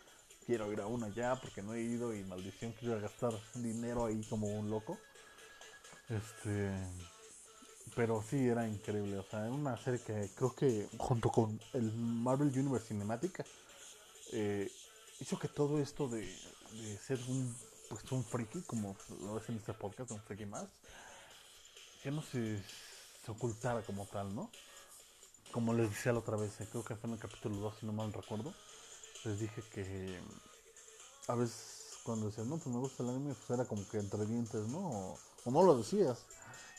Quiero 0.45 0.69
ir 0.73 0.81
a 0.81 0.87
una 0.87 1.07
ya 1.09 1.39
porque 1.39 1.61
no 1.61 1.73
he 1.73 1.81
ido 1.81 2.13
y 2.13 2.25
maldición 2.25 2.73
quiero 2.73 2.99
gastar 2.99 3.31
dinero 3.55 4.05
ahí 4.05 4.21
como 4.29 4.47
un 4.47 4.69
loco. 4.69 4.97
Este, 6.09 6.73
pero 7.95 8.23
sí 8.27 8.47
era 8.47 8.67
increíble, 8.67 9.17
o 9.17 9.23
sea, 9.23 9.45
era 9.45 9.51
una 9.51 9.77
serie 9.77 9.99
que 10.01 10.29
creo 10.35 10.53
que 10.53 10.87
junto 10.97 11.29
con 11.29 11.59
el 11.73 11.93
Marvel 11.93 12.49
Universe 12.49 12.87
Cinematic 12.87 13.45
eh, 14.33 14.71
hizo 15.19 15.39
que 15.39 15.47
todo 15.47 15.79
esto 15.79 16.07
de, 16.07 16.27
ser 17.05 17.19
un 17.27 17.55
pues 17.89 18.11
un 18.11 18.23
friki, 18.23 18.61
como 18.63 18.97
lo 19.21 19.37
es 19.37 19.47
en 19.47 19.55
este 19.55 19.73
podcast, 19.73 20.11
un 20.11 20.19
friki 20.19 20.45
más, 20.45 20.67
que 22.03 22.11
no 22.11 22.21
se, 22.21 22.61
se 23.25 23.31
ocultara 23.31 23.81
como 23.83 24.05
tal, 24.05 24.35
¿no? 24.35 24.51
como 25.51 25.73
les 25.73 25.89
decía 25.89 26.13
la 26.13 26.19
otra 26.19 26.37
vez, 26.37 26.59
eh, 26.61 26.67
creo 26.69 26.83
que 26.83 26.95
fue 26.95 27.07
en 27.09 27.15
el 27.15 27.19
capítulo 27.19 27.55
2, 27.57 27.75
si 27.79 27.85
no 27.85 27.93
mal 27.93 28.11
recuerdo, 28.13 28.53
les 29.25 29.39
dije 29.39 29.63
que 29.73 30.19
a 31.27 31.35
veces 31.35 31.97
cuando 32.03 32.27
decías, 32.27 32.47
no, 32.47 32.57
pues 32.57 32.67
me 32.67 32.79
gusta 32.79 33.03
el 33.03 33.09
anime, 33.09 33.33
pues 33.33 33.59
era 33.59 33.67
como 33.67 33.87
que 33.89 33.97
entre 33.97 34.25
dientes, 34.25 34.67
¿no? 34.67 35.17
O, 35.45 35.51
no 35.51 35.63
lo 35.63 35.77
decías. 35.77 36.25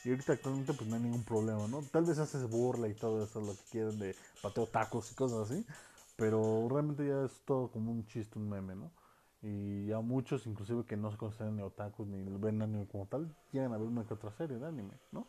Y 0.04 0.10
ahorita 0.10 0.34
actualmente 0.34 0.72
pues 0.72 0.88
no 0.88 0.96
hay 0.96 1.02
ningún 1.02 1.24
problema, 1.24 1.66
¿no? 1.66 1.82
Tal 1.82 2.04
vez 2.04 2.18
haces 2.18 2.48
burla 2.48 2.88
y 2.88 2.94
todo 2.94 3.22
eso, 3.22 3.40
lo 3.40 3.52
que 3.52 3.62
quieren 3.70 3.98
de 3.98 4.14
pateo 4.42 4.66
tacos 4.66 5.10
y 5.10 5.14
cosas 5.14 5.50
así, 5.50 5.66
pero 6.16 6.68
realmente 6.70 7.06
ya 7.06 7.24
es 7.24 7.40
todo 7.44 7.70
como 7.70 7.90
un 7.90 8.06
chiste, 8.06 8.38
un 8.38 8.48
meme, 8.48 8.76
¿no? 8.76 8.90
Y 9.42 9.86
ya 9.86 10.00
muchos, 10.00 10.46
inclusive 10.46 10.84
que 10.84 10.96
no 10.96 11.10
se 11.10 11.16
consideran 11.16 11.56
ni 11.56 11.62
otakus 11.62 12.06
ni 12.08 12.24
ven 12.38 12.60
anime 12.62 12.86
como 12.86 13.06
tal, 13.06 13.34
llegan 13.52 13.72
a 13.72 13.78
ver 13.78 13.86
una 13.86 14.04
que 14.04 14.14
otra 14.14 14.32
serie 14.32 14.58
de 14.58 14.66
anime, 14.66 14.94
¿no? 15.12 15.26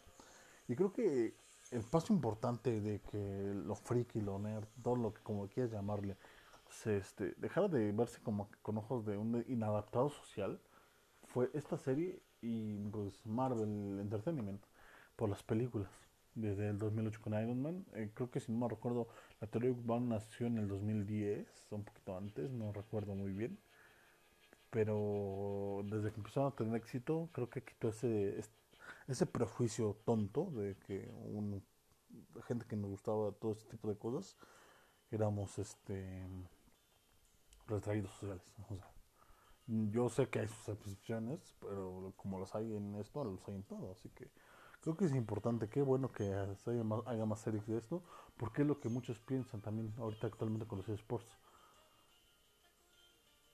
Y 0.67 0.75
creo 0.75 0.93
que 0.93 1.35
el 1.71 1.83
paso 1.83 2.13
importante 2.13 2.81
de 2.81 3.01
que 3.01 3.53
lo 3.53 3.75
friki, 3.75 4.21
lo 4.21 4.39
nerd, 4.39 4.67
todo 4.83 4.95
lo 4.95 5.13
que 5.13 5.21
como 5.21 5.47
quieras 5.47 5.71
llamarle, 5.71 6.17
se 6.69 6.97
este, 6.97 7.33
dejara 7.37 7.67
de 7.67 7.91
verse 7.91 8.19
como 8.21 8.49
con 8.61 8.77
ojos 8.77 9.05
de 9.05 9.17
un 9.17 9.43
inadaptado 9.47 10.09
social, 10.09 10.59
fue 11.27 11.49
esta 11.53 11.77
serie 11.77 12.21
y 12.41 12.77
pues 12.89 13.25
Marvel 13.25 13.99
Entertainment 13.99 14.61
por 15.15 15.29
las 15.29 15.43
películas. 15.43 15.89
Desde 16.35 16.69
el 16.69 16.77
2008 16.77 17.19
con 17.21 17.33
Iron 17.33 17.61
Man, 17.61 17.85
eh, 17.93 18.11
creo 18.13 18.31
que 18.31 18.39
si 18.39 18.51
no 18.51 18.59
me 18.59 18.69
recuerdo, 18.69 19.07
la 19.41 19.47
teoría 19.47 19.75
Van 19.83 20.07
nació 20.09 20.47
en 20.47 20.57
el 20.57 20.67
2010, 20.67 21.47
un 21.71 21.83
poquito 21.83 22.17
antes, 22.17 22.49
no 22.51 22.71
recuerdo 22.71 23.15
muy 23.15 23.31
bien. 23.33 23.59
Pero 24.69 25.81
desde 25.85 26.11
que 26.11 26.17
empezaron 26.17 26.51
a 26.51 26.55
tener 26.55 26.75
éxito, 26.75 27.29
creo 27.33 27.49
que 27.49 27.63
quitó 27.63 27.89
ese, 27.89 28.39
ese 29.07 29.25
prejuicio 29.25 29.97
tonto 30.05 30.51
de 30.51 30.75
que 30.85 31.11
un, 31.25 31.63
gente 32.47 32.65
que 32.65 32.75
nos 32.75 32.91
gustaba 32.91 33.31
todo 33.31 33.53
este 33.53 33.69
tipo 33.69 33.89
de 33.89 33.97
cosas 33.97 34.35
éramos 35.11 35.57
este 35.59 36.27
retraídos 37.67 38.11
sociales. 38.11 38.43
Yo 39.91 40.09
sé 40.09 40.29
que 40.29 40.39
hay 40.39 40.47
sus 40.47 40.69
excepciones, 40.69 41.55
pero 41.59 42.13
como 42.17 42.39
las 42.39 42.55
hay 42.55 42.75
en 42.75 42.95
esto, 42.95 43.23
los 43.23 43.47
hay 43.47 43.55
en 43.55 43.63
todo. 43.63 43.91
Así 43.91 44.09
que 44.09 44.31
creo 44.81 44.97
que 44.97 45.05
es 45.05 45.13
importante, 45.13 45.69
qué 45.69 45.81
bueno 45.81 46.11
que 46.11 46.33
haya 46.33 46.83
más, 46.83 47.05
haya 47.05 47.25
más 47.25 47.39
series 47.39 47.67
de 47.67 47.77
esto, 47.77 48.03
porque 48.37 48.63
es 48.63 48.67
lo 48.67 48.79
que 48.79 48.89
muchos 48.89 49.19
piensan 49.19 49.61
también 49.61 49.93
ahorita 49.97 50.27
actualmente 50.27 50.65
con 50.67 50.79
los 50.79 50.89
esports. 50.89 51.37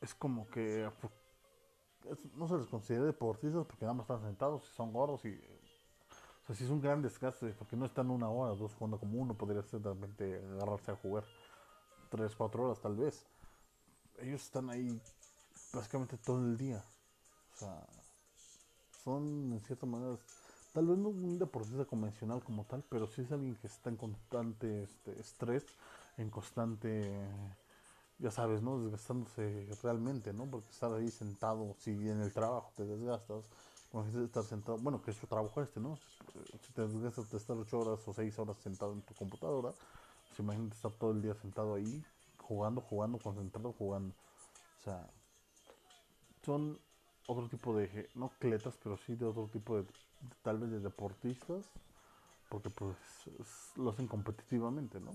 Es 0.01 0.13
como 0.13 0.47
que 0.47 0.89
no 2.35 2.47
se 2.47 2.57
les 2.57 2.67
considera 2.67 3.05
deportistas 3.05 3.65
porque 3.65 3.85
nada 3.85 3.95
más 3.95 4.03
están 4.03 4.21
sentados 4.21 4.69
y 4.69 4.75
son 4.75 4.93
gordos 4.93 5.25
y 5.25 5.41
o 6.43 6.47
sea, 6.47 6.55
si 6.55 6.63
es 6.63 6.69
un 6.69 6.79
gran 6.79 7.01
desgaste 7.01 7.47
porque 7.53 7.75
no 7.75 7.87
están 7.87 8.11
una 8.11 8.29
hora, 8.29 8.53
dos 8.53 8.75
jugando 8.75 8.99
como 8.99 9.19
uno, 9.19 9.33
podría 9.33 9.63
ser 9.63 9.81
de 9.81 9.89
repente 9.89 10.39
agarrarse 10.53 10.91
a 10.91 10.95
jugar 10.95 11.23
tres, 12.09 12.35
cuatro 12.35 12.65
horas 12.65 12.79
tal 12.79 12.95
vez. 12.95 13.25
Ellos 14.19 14.43
están 14.43 14.69
ahí 14.69 15.01
básicamente 15.75 16.17
todo 16.17 16.39
el 16.39 16.57
día. 16.57 16.83
O 17.53 17.57
sea, 17.57 17.85
son 19.03 19.53
en 19.53 19.61
cierta 19.61 19.85
manera, 19.85 20.17
tal 20.73 20.87
vez 20.87 20.97
no 20.97 21.09
un 21.09 21.37
deportista 21.37 21.85
convencional 21.85 22.43
como 22.43 22.65
tal, 22.65 22.83
pero 22.89 23.07
sí 23.07 23.21
es 23.21 23.31
alguien 23.31 23.55
que 23.55 23.67
está 23.67 23.89
en 23.89 23.97
constante 23.97 24.83
este, 24.83 25.19
estrés, 25.19 25.65
en 26.17 26.29
constante 26.29 27.11
ya 28.17 28.31
sabes, 28.31 28.61
¿no? 28.61 28.79
Desgastándose 28.79 29.67
realmente, 29.83 30.33
¿no? 30.33 30.45
Porque 30.45 30.69
estar 30.69 30.93
ahí 30.93 31.09
sentado, 31.09 31.75
si 31.79 31.91
en 31.91 32.21
el 32.21 32.31
trabajo 32.31 32.71
te 32.75 32.85
desgastas, 32.85 33.45
estar 34.23 34.43
sentado, 34.43 34.77
bueno, 34.77 35.01
que 35.01 35.11
es 35.11 35.17
tu 35.17 35.27
trabajo 35.27 35.61
este, 35.61 35.79
¿no? 35.79 35.97
Si 36.61 36.73
te 36.73 36.87
desgastas 36.87 37.29
de 37.29 37.37
estar 37.37 37.57
8 37.57 37.79
horas 37.79 38.07
o 38.07 38.13
6 38.13 38.39
horas 38.39 38.57
sentado 38.57 38.93
en 38.93 39.01
tu 39.01 39.13
computadora, 39.13 39.73
pues 40.27 40.39
imagínate 40.39 40.75
estar 40.75 40.91
todo 40.93 41.11
el 41.11 41.21
día 41.21 41.33
sentado 41.35 41.75
ahí, 41.75 42.03
jugando, 42.39 42.81
jugando, 42.81 43.19
concentrado, 43.19 43.73
jugando. 43.73 44.13
O 44.79 44.83
sea, 44.83 45.09
son 46.45 46.79
otro 47.27 47.49
tipo 47.49 47.75
de, 47.75 48.09
no 48.15 48.31
cletas, 48.39 48.77
pero 48.81 48.97
sí 48.97 49.15
de 49.15 49.25
otro 49.25 49.47
tipo 49.47 49.77
de, 49.77 49.85
tal 50.43 50.59
vez 50.59 50.71
de 50.71 50.79
deportistas, 50.79 51.65
porque 52.49 52.69
pues 52.69 52.95
lo 53.75 53.89
hacen 53.89 54.07
competitivamente, 54.07 54.99
¿no? 54.99 55.11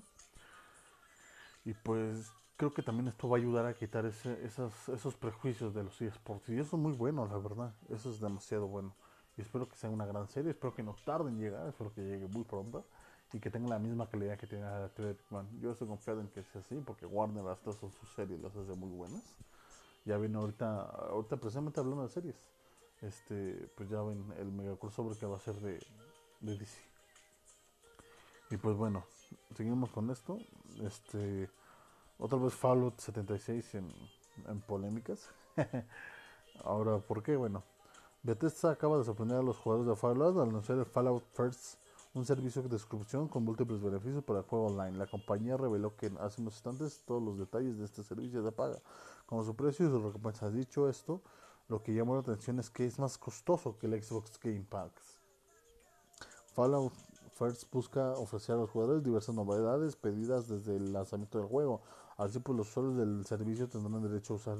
Y 1.65 1.75
pues 1.75 2.33
creo 2.57 2.73
que 2.75 2.83
también 2.83 3.09
esto 3.09 3.29
va 3.29 3.37
a 3.37 3.41
ayudar 3.41 3.67
a 3.67 3.75
quitar 3.75 4.05
ese, 4.07 4.45
esos 4.45 5.15
prejuicios 5.15 5.73
de 5.73 5.85
los 5.85 6.01
eSports. 6.01 6.49
Y 6.49 6.59
eso 6.59 6.77
es 6.77 6.83
muy 6.83 6.93
bueno, 6.93 7.27
la 7.27 7.39
verdad. 7.39 7.75
Eso 7.89 8.11
es 8.11 8.21
demasiado 8.21 8.67
bueno. 8.67 8.95
Y 9.37 9.43
espero 9.43 9.69
que 9.69 9.77
sea 9.77 9.89
una 9.89 10.07
gran 10.07 10.29
serie. 10.29 10.51
Espero 10.51 10.75
que 10.75 10.83
no 10.83 10.95
tarde 11.05 11.31
en 11.31 11.39
llegar. 11.39 11.67
Espero 11.69 11.93
que 11.95 12.03
llegue 12.03 12.27
muy 12.27 12.45
pronto. 12.45 12.85
Y 13.33 13.41
que 13.41 13.51
tenga 13.51 13.69
la 13.69 13.79
misma 13.79 14.09
calidad 14.09 14.37
que 14.37 14.47
tiene 14.47 14.65
la 14.65 14.91
Yo 15.61 15.71
estoy 15.71 15.87
confiado 15.89 16.21
en 16.21 16.29
que 16.29 16.43
sea 16.43 16.61
así. 16.61 16.75
Porque 16.85 17.07
Warner 17.07 17.47
hasta 17.49 17.73
sus 17.73 17.95
series 18.15 18.41
las 18.41 18.55
hace 18.55 18.75
muy 18.75 18.91
buenas. 18.91 19.23
Ya 20.05 20.17
viene 20.17 20.39
ahorita, 20.39 20.83
ahorita 20.83 21.37
precisamente 21.37 21.81
hablando 21.81 22.03
de 22.03 22.09
series. 22.09 22.37
Este, 23.03 23.71
pues 23.77 23.89
ya 23.89 24.03
ven 24.03 24.33
el 24.39 24.53
mega 24.53 24.77
crossover 24.77 25.17
que 25.17 25.27
va 25.27 25.37
a 25.37 25.41
ser 25.41 25.55
de, 25.57 25.79
de 26.41 26.57
DC. 26.57 26.81
Y 28.51 28.57
pues 28.57 28.77
bueno, 28.77 29.05
seguimos 29.57 29.91
con 29.91 30.11
esto. 30.11 30.39
Este 30.83 31.49
otra 32.19 32.39
vez 32.39 32.53
Fallout 32.53 32.99
76 32.99 33.75
en, 33.77 33.91
en 34.47 34.61
polémicas. 34.61 35.31
Ahora, 36.65 36.99
¿por 36.99 37.23
qué? 37.23 37.37
Bueno, 37.37 37.65
Bethesda 38.23 38.73
acaba 38.73 38.99
de 38.99 39.05
sorprender 39.05 39.39
a 39.39 39.43
los 39.43 39.57
jugadores 39.57 39.89
de 39.89 39.97
Fallout 39.97 40.37
al 40.37 40.51
anunciar 40.51 40.79
el 40.79 40.85
Fallout 40.85 41.25
First, 41.33 41.79
un 42.13 42.27
servicio 42.27 42.61
de 42.63 42.79
suscripción 42.79 43.29
con 43.29 43.45
múltiples 43.45 43.81
beneficios 43.81 44.23
para 44.23 44.41
el 44.41 44.45
juego 44.45 44.67
online. 44.67 44.99
La 44.99 45.07
compañía 45.07 45.57
reveló 45.57 45.97
que 45.97 46.13
hace 46.21 46.43
unos 46.43 46.55
instantes 46.55 47.03
todos 47.07 47.23
los 47.23 47.39
detalles 47.39 47.79
de 47.79 47.87
este 47.87 48.03
servicio 48.03 48.43
de 48.43 48.53
paga, 48.53 48.77
como 49.31 49.45
su 49.45 49.55
precio 49.55 49.87
y 49.87 49.91
sus 49.91 50.03
recompensas. 50.03 50.53
Dicho 50.53 50.89
esto, 50.91 51.23
Lo 51.69 51.85
que 51.85 51.95
llamó 51.95 52.15
la 52.15 52.21
atención 52.23 52.59
es 52.59 52.69
que 52.69 52.85
es 52.85 52.99
más 52.99 53.17
costoso 53.17 53.79
que 53.79 53.87
el 53.87 54.03
Xbox 54.03 54.41
Game 54.43 54.67
Pass. 54.69 54.91
Fallout 56.53 56.93
First 57.39 57.73
busca 57.73 58.11
ofrecer 58.15 58.57
a 58.57 58.59
los 58.59 58.71
jugadores 58.71 59.05
diversas 59.05 59.37
novedades 59.37 59.95
pedidas 59.95 60.49
desde 60.49 60.75
el 60.75 60.93
lanzamiento 60.93 61.39
del 61.39 61.47
juego. 61.47 61.81
Así 62.17 62.41
pues 62.41 62.59
los 62.59 62.69
usuarios 62.69 62.97
del 62.97 63.25
servicio 63.25 63.69
tendrán 63.69 64.03
derecho 64.03 64.33
a 64.33 64.37
usar 64.37 64.59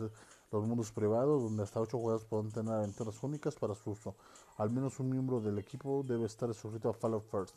los 0.53 0.67
mundos 0.69 0.93
privados 0.93 1.43
donde 1.43 1.65
hasta 1.65 1.81
8 1.81 1.99
jugadores 1.99 2.25
podrán 2.25 2.53
tener 2.53 2.73
aventuras 2.73 3.21
únicas 3.25 3.57
para 3.57 3.75
su 3.75 3.91
uso. 3.91 4.15
Al 4.57 4.71
menos 4.71 5.01
un 5.01 5.11
miembro 5.11 5.41
del 5.41 5.59
equipo 5.59 6.05
debe 6.07 6.27
estar 6.27 6.55
suscrito 6.55 6.91
a 6.91 6.95
Fallout 6.95 7.25
First. 7.25 7.57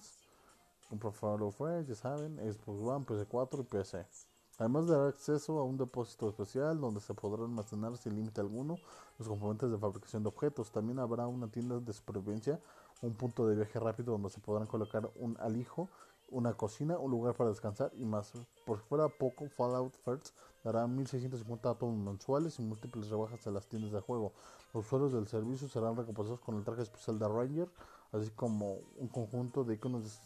Compra 0.89 1.11
Fallout 1.11 1.53
First, 1.53 1.89
ya 1.89 1.95
saben, 1.95 2.37
Xbox 2.37 2.81
One, 2.81 3.05
PC4 3.05 3.59
y 3.59 3.63
PC. 3.63 4.32
Además 4.59 4.87
dará 4.87 5.07
acceso 5.07 5.57
a 5.59 5.63
un 5.63 5.77
depósito 5.77 6.29
especial 6.29 6.79
donde 6.79 6.99
se 6.99 7.13
podrán 7.13 7.45
almacenar 7.45 7.97
sin 7.97 8.15
límite 8.15 8.39
alguno 8.39 8.77
los 9.17 9.27
componentes 9.27 9.71
de 9.71 9.77
fabricación 9.77 10.23
de 10.23 10.29
objetos. 10.29 10.71
También 10.71 10.99
habrá 10.99 11.25
una 11.27 11.47
tienda 11.47 11.79
de 11.79 11.93
supervivencia, 11.93 12.59
un 13.01 13.13
punto 13.13 13.47
de 13.47 13.55
viaje 13.55 13.79
rápido 13.79 14.11
donde 14.11 14.29
se 14.29 14.39
podrán 14.39 14.67
colocar 14.67 15.09
un 15.15 15.37
alijo, 15.39 15.89
una 16.29 16.53
cocina, 16.53 16.97
un 16.97 17.11
lugar 17.11 17.35
para 17.35 17.49
descansar 17.49 17.91
y 17.95 18.05
más. 18.05 18.31
Por 18.65 18.77
si 18.77 18.83
fuera 18.85 19.09
poco, 19.09 19.49
Fallout 19.49 19.95
First 20.05 20.29
dará 20.63 20.85
1650 20.87 21.69
átomos 21.69 21.97
mensuales 21.97 22.59
y 22.59 22.61
múltiples 22.61 23.09
rebajas 23.09 23.45
a 23.47 23.51
las 23.51 23.67
tiendas 23.67 23.91
de 23.91 24.01
juego. 24.01 24.33
Los 24.73 24.85
usuarios 24.85 25.13
del 25.13 25.27
servicio 25.27 25.67
serán 25.67 25.95
recompensados 25.95 26.39
con 26.39 26.55
el 26.55 26.63
traje 26.63 26.83
especial 26.83 27.17
de 27.17 27.27
Ranger, 27.27 27.69
así 28.11 28.29
como 28.31 28.77
un 28.97 29.07
conjunto 29.07 29.63
de 29.63 29.75
iconos 29.75 30.19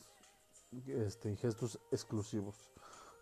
este, 0.87 1.35
gestos 1.37 1.79
exclusivos. 1.91 2.55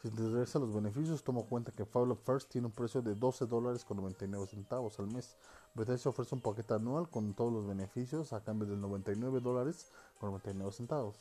Si 0.06 0.12
te 0.12 0.22
interesa 0.22 0.60
los 0.60 0.72
beneficios, 0.72 1.24
toma 1.24 1.41
cuenta 1.41 1.72
que 1.72 1.84
Fallout 1.84 2.24
First 2.24 2.51
tiene 2.51 2.68
un 2.68 2.74
precio 2.74 3.01
de 3.01 3.16
12 3.16 3.47
dólares 3.47 3.84
con 3.84 3.97
99 3.97 4.45
centavos 4.45 4.99
al 4.99 5.08
mes. 5.08 5.36
Bethesda 5.74 6.12
ofrece 6.12 6.36
un 6.36 6.41
paquete 6.41 6.76
anual 6.76 7.10
con 7.10 7.34
todos 7.34 7.51
los 7.51 7.66
beneficios 7.66 8.32
a 8.32 8.43
cambio 8.43 8.68
de 8.68 8.78
99 8.78 9.39
dólares 9.39 9.91
con 10.20 10.30
99 10.30 10.72
centavos. 10.74 11.16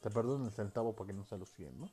te 0.00 0.08
perdonan 0.08 0.46
el 0.46 0.52
centavo 0.52 0.94
para 0.94 1.08
que 1.08 1.12
no 1.12 1.26
se 1.26 1.36
los 1.36 1.50
100, 1.50 1.78
¿no? 1.78 1.90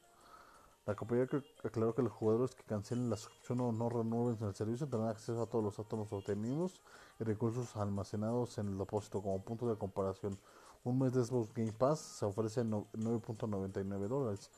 La 0.85 0.95
compañía 0.95 1.27
aclaró 1.61 1.93
que 1.93 2.03
los 2.03 2.13
jugadores 2.13 2.55
que 2.55 2.63
cancelen 2.63 3.09
la 3.09 3.17
suscripción 3.17 3.59
o 3.59 3.73
no 3.73 3.89
renueven 3.89 4.41
el 4.47 4.55
servicio 4.55 4.87
tendrán 4.87 5.09
acceso 5.09 5.41
a 5.41 5.45
todos 5.45 5.61
los 5.61 5.77
átomos 5.77 6.13
obtenidos 6.13 6.81
y 7.19 7.25
recursos 7.25 7.75
almacenados 7.75 8.57
en 8.59 8.69
el 8.69 8.77
depósito 8.77 9.21
como 9.21 9.43
punto 9.43 9.67
de 9.67 9.77
comparación. 9.77 10.39
Un 10.85 10.99
mes 10.99 11.11
de 11.11 11.25
Xbox 11.25 11.53
Game 11.53 11.73
Pass 11.73 11.99
se 11.99 12.23
ofrece 12.23 12.63
9.99 12.63 14.07
dólares. 14.07 14.49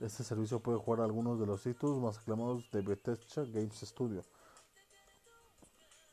Este 0.00 0.24
servicio 0.24 0.60
puede 0.60 0.78
jugar 0.78 1.02
algunos 1.02 1.38
de 1.38 1.46
los 1.46 1.62
títulos 1.62 1.98
más 1.98 2.18
aclamados 2.18 2.70
de 2.70 2.80
Bethesda 2.80 3.44
Games 3.44 3.80
Studio. 3.80 4.22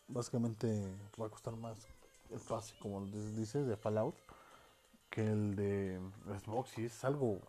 Básicamente 0.10 0.98
va 1.20 1.28
a 1.28 1.30
costar 1.30 1.56
más 1.56 1.88
el 2.30 2.40
pase, 2.42 2.76
como 2.80 3.06
dice, 3.06 3.64
de 3.64 3.78
Fallout 3.78 4.16
que 5.10 5.22
el 5.22 5.56
de 5.56 6.02
Xbox 6.44 6.78
y 6.78 6.86
es 6.86 7.04
algo 7.06 7.40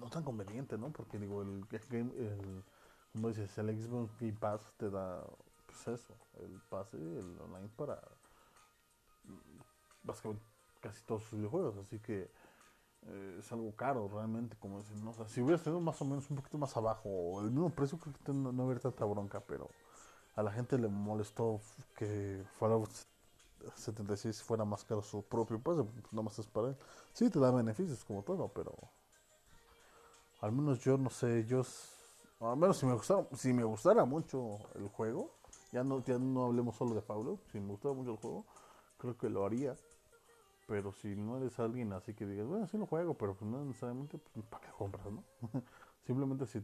no 0.00 0.08
tan 0.08 0.24
conveniente, 0.24 0.78
¿no? 0.78 0.90
Porque 0.90 1.18
digo, 1.18 1.42
el, 1.42 1.66
game, 1.90 2.10
el 2.16 2.64
como 3.12 3.28
dices, 3.28 3.56
el 3.58 3.78
Xbox 3.78 4.18
Game 4.18 4.32
Pass 4.32 4.72
te 4.78 4.90
da 4.90 5.24
pues 5.66 6.00
eso, 6.00 6.14
el 6.40 6.58
pase, 6.70 6.96
el 6.96 7.38
online 7.40 7.68
para 7.76 8.00
básicamente 10.02 10.42
casi 10.80 11.04
todos 11.04 11.22
sus 11.24 11.38
videojuegos, 11.38 11.76
así 11.76 11.98
que 11.98 12.30
eh, 13.06 13.36
es 13.40 13.52
algo 13.52 13.74
caro 13.74 14.08
realmente, 14.08 14.56
como 14.60 14.78
dicen, 14.80 15.04
¿no? 15.04 15.10
O 15.10 15.14
sea, 15.14 15.28
si 15.28 15.40
hubieras 15.40 15.62
tenido 15.62 15.80
más 15.80 16.00
o 16.00 16.04
menos 16.04 16.30
un 16.30 16.36
poquito 16.36 16.58
más 16.58 16.76
abajo, 16.76 17.08
o 17.08 17.40
el 17.40 17.50
mismo 17.50 17.70
precio, 17.70 17.98
creo 17.98 18.14
que 18.24 18.32
no, 18.32 18.52
no 18.52 18.64
hubiera 18.64 18.80
tanta 18.80 19.04
bronca, 19.04 19.40
pero 19.40 19.68
a 20.36 20.42
la 20.42 20.52
gente 20.52 20.78
le 20.78 20.88
molestó 20.88 21.60
que 21.96 22.44
Fallout 22.58 22.90
76 23.74 24.42
fuera 24.42 24.64
más 24.64 24.84
caro 24.84 25.02
su 25.02 25.22
propio 25.22 25.58
precio, 25.60 25.86
pues 25.86 26.12
no 26.12 26.22
más 26.22 26.38
es 26.38 26.46
para 26.46 26.68
él. 26.68 26.76
Sí, 27.12 27.30
te 27.30 27.38
da 27.38 27.50
beneficios 27.50 28.04
como 28.04 28.22
todo, 28.22 28.48
pero 28.48 28.74
al 30.40 30.52
menos 30.52 30.80
yo 30.80 30.96
no 30.98 31.10
sé, 31.10 31.44
yo 31.46 31.62
al 32.40 32.56
menos 32.56 32.76
si 32.76 32.86
me 32.86 32.94
gustara, 32.94 33.26
si 33.34 33.52
me 33.52 33.64
gustara 33.64 34.04
mucho 34.04 34.58
el 34.74 34.88
juego, 34.88 35.30
ya 35.72 35.84
no, 35.84 36.04
ya 36.04 36.18
no 36.18 36.46
hablemos 36.46 36.76
solo 36.76 36.94
de 36.94 37.02
Fallout, 37.02 37.40
si 37.50 37.60
me 37.60 37.68
gustara 37.68 37.94
mucho 37.94 38.12
el 38.12 38.16
juego, 38.16 38.44
creo 38.98 39.16
que 39.16 39.28
lo 39.28 39.44
haría 39.44 39.76
pero 40.72 40.90
si 40.90 41.14
no 41.14 41.36
eres 41.36 41.58
alguien 41.60 41.92
así 41.92 42.14
que 42.14 42.24
digas, 42.24 42.46
bueno, 42.46 42.66
sí 42.66 42.78
lo 42.78 42.86
juego, 42.86 43.12
pero 43.12 43.34
pues 43.34 43.50
no 43.50 43.62
necesariamente, 43.62 44.16
pues, 44.16 44.46
¿para 44.46 44.64
qué 44.66 44.72
compras, 44.72 45.04
no? 45.04 45.22
Simplemente 46.06 46.46
si 46.46 46.62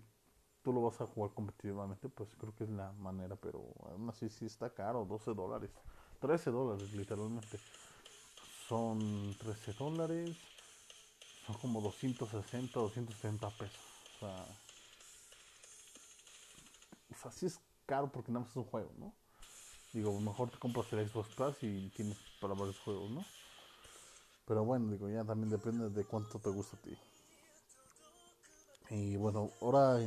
tú 0.63 0.73
lo 0.73 0.81
vas 0.81 0.99
a 1.03 1.07
jugar 1.07 1.33
competitivamente, 1.35 2.09
pues 2.09 2.35
creo 2.41 2.55
que 2.57 2.65
es 2.65 2.71
la 2.71 2.91
manera, 2.93 3.37
pero 3.37 3.63
aún 3.83 4.09
así 4.09 4.31
sí 4.31 4.47
está 4.47 4.71
caro, 4.71 5.05
12 5.05 5.35
dólares, 5.35 5.71
13 6.23 6.51
dólares 6.51 6.91
literalmente. 6.95 7.59
Son 8.67 9.35
13 9.41 9.75
dólares, 9.75 10.35
son 11.47 11.57
como 11.57 11.83
260, 11.83 12.81
270 12.81 13.51
pesos. 13.59 13.79
O 14.17 14.21
sea, 14.21 14.47
o 17.13 17.15
sea, 17.15 17.31
sí 17.31 17.45
es 17.45 17.61
caro 17.85 18.11
porque 18.11 18.33
nada 18.33 18.41
más 18.41 18.53
es 18.53 18.57
un 18.57 18.65
juego, 18.65 18.91
¿no? 18.99 19.13
Digo, 19.93 20.19
mejor 20.19 20.49
te 20.49 20.57
compras 20.57 20.91
el 20.95 21.07
Xbox 21.07 21.29
Plus 21.35 21.63
y 21.63 21.91
tienes 21.91 22.17
para 22.41 22.55
varios 22.55 22.79
juegos, 22.79 23.11
¿no? 23.11 23.23
Pero 24.49 24.64
bueno, 24.64 24.90
digo, 24.90 25.11
ya 25.11 25.22
también 25.24 25.51
depende 25.51 25.90
de 25.90 26.05
cuánto 26.05 26.38
te 26.38 26.49
gusta 26.49 26.74
a 26.78 26.80
ti. 26.80 26.96
Y 28.90 29.16
bueno, 29.16 29.51
ahora, 29.61 29.99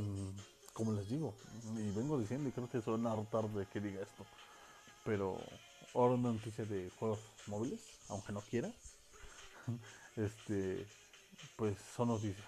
como 0.74 0.94
les 0.94 1.08
digo, 1.08 1.36
y 1.78 1.92
vengo 1.92 2.20
diciendo, 2.20 2.50
y 2.50 2.52
creo 2.52 2.68
que 2.68 2.82
suena 2.82 3.16
tarde 3.26 3.68
que 3.72 3.80
diga 3.80 4.02
esto, 4.02 4.26
pero 5.06 5.38
ahora 5.94 6.16
una 6.16 6.32
noticia 6.32 6.66
de 6.66 6.90
juegos 6.98 7.20
móviles, 7.46 7.80
aunque 8.10 8.34
no 8.34 8.42
quiera, 8.42 8.72
este, 10.16 10.88
pues 11.56 11.78
son 11.96 12.08
noticias. 12.08 12.48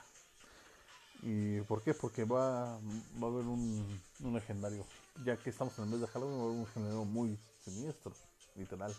¿Y 1.22 1.62
por 1.62 1.84
qué? 1.84 1.94
Porque 1.94 2.26
va, 2.26 2.74
va 3.22 3.28
a 3.28 3.32
haber 3.32 3.46
un, 3.46 4.02
un 4.22 4.34
legendario, 4.34 4.84
ya 5.24 5.38
que 5.38 5.52
estamos 5.52 5.78
en 5.78 5.86
el 5.86 5.92
mes 5.92 6.02
de 6.02 6.08
Halloween, 6.08 6.40
va 6.40 6.42
a 6.42 6.46
haber 6.46 6.58
un 6.58 6.66
legendario 6.66 7.06
muy 7.06 7.40
siniestro, 7.64 8.14
literal. 8.56 8.94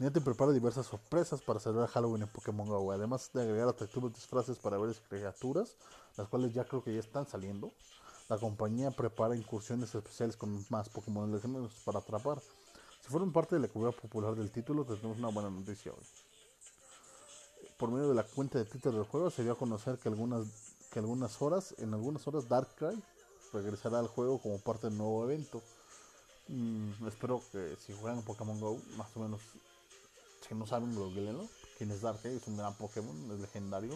Niantic 0.00 0.24
prepara 0.24 0.50
diversas 0.50 0.86
sorpresas 0.86 1.40
para 1.40 1.60
celebrar 1.60 1.88
Halloween 1.88 2.22
en 2.22 2.28
Pokémon 2.28 2.66
GO, 2.66 2.90
además 2.90 3.30
de 3.32 3.42
agregar 3.42 3.68
atractivos 3.68 4.12
disfraces 4.12 4.58
para 4.58 4.76
varias 4.76 5.00
criaturas, 5.08 5.76
las 6.16 6.26
cuales 6.28 6.52
ya 6.52 6.64
creo 6.64 6.82
que 6.82 6.92
ya 6.92 6.98
están 6.98 7.28
saliendo. 7.28 7.72
La 8.28 8.36
compañía 8.36 8.90
prepara 8.90 9.36
incursiones 9.36 9.94
especiales 9.94 10.36
con 10.36 10.66
más 10.68 10.88
Pokémon 10.88 11.30
legendarios 11.30 11.74
para 11.84 12.00
atrapar. 12.00 12.40
Si 13.02 13.08
fueron 13.08 13.32
parte 13.32 13.54
de 13.54 13.60
la 13.60 13.68
comunidad 13.68 13.96
popular 13.96 14.34
del 14.34 14.50
título, 14.50 14.84
tenemos 14.84 15.18
una 15.18 15.28
buena 15.28 15.50
noticia 15.50 15.92
hoy. 15.92 16.04
Por 17.76 17.90
medio 17.90 18.08
de 18.08 18.14
la 18.14 18.24
cuenta 18.24 18.58
de 18.58 18.64
Twitter 18.64 18.92
del 18.92 19.04
juego, 19.04 19.30
se 19.30 19.44
dio 19.44 19.52
a 19.52 19.58
conocer 19.58 19.98
que 19.98 20.08
algunas, 20.08 20.46
que 20.90 20.98
algunas 20.98 21.40
horas, 21.40 21.72
en 21.78 21.94
algunas 21.94 22.26
horas, 22.26 22.48
Darkrai 22.48 23.00
regresará 23.52 24.00
al 24.00 24.08
juego 24.08 24.40
como 24.40 24.58
parte 24.58 24.88
del 24.88 24.98
nuevo 24.98 25.22
evento. 25.22 25.62
Mm, 26.48 27.06
espero 27.06 27.40
que 27.52 27.76
si 27.76 27.92
juegan 27.92 28.22
Pokémon 28.22 28.58
Go, 28.58 28.80
más 28.96 29.16
o 29.16 29.20
menos 29.20 29.40
saben, 30.66 30.94
googleenlo. 30.94 31.48
Quien 31.78 31.90
es 31.90 32.02
Darkrai 32.02 32.36
es 32.36 32.46
un 32.46 32.56
gran 32.56 32.74
Pokémon, 32.74 33.30
es 33.32 33.40
legendario. 33.40 33.92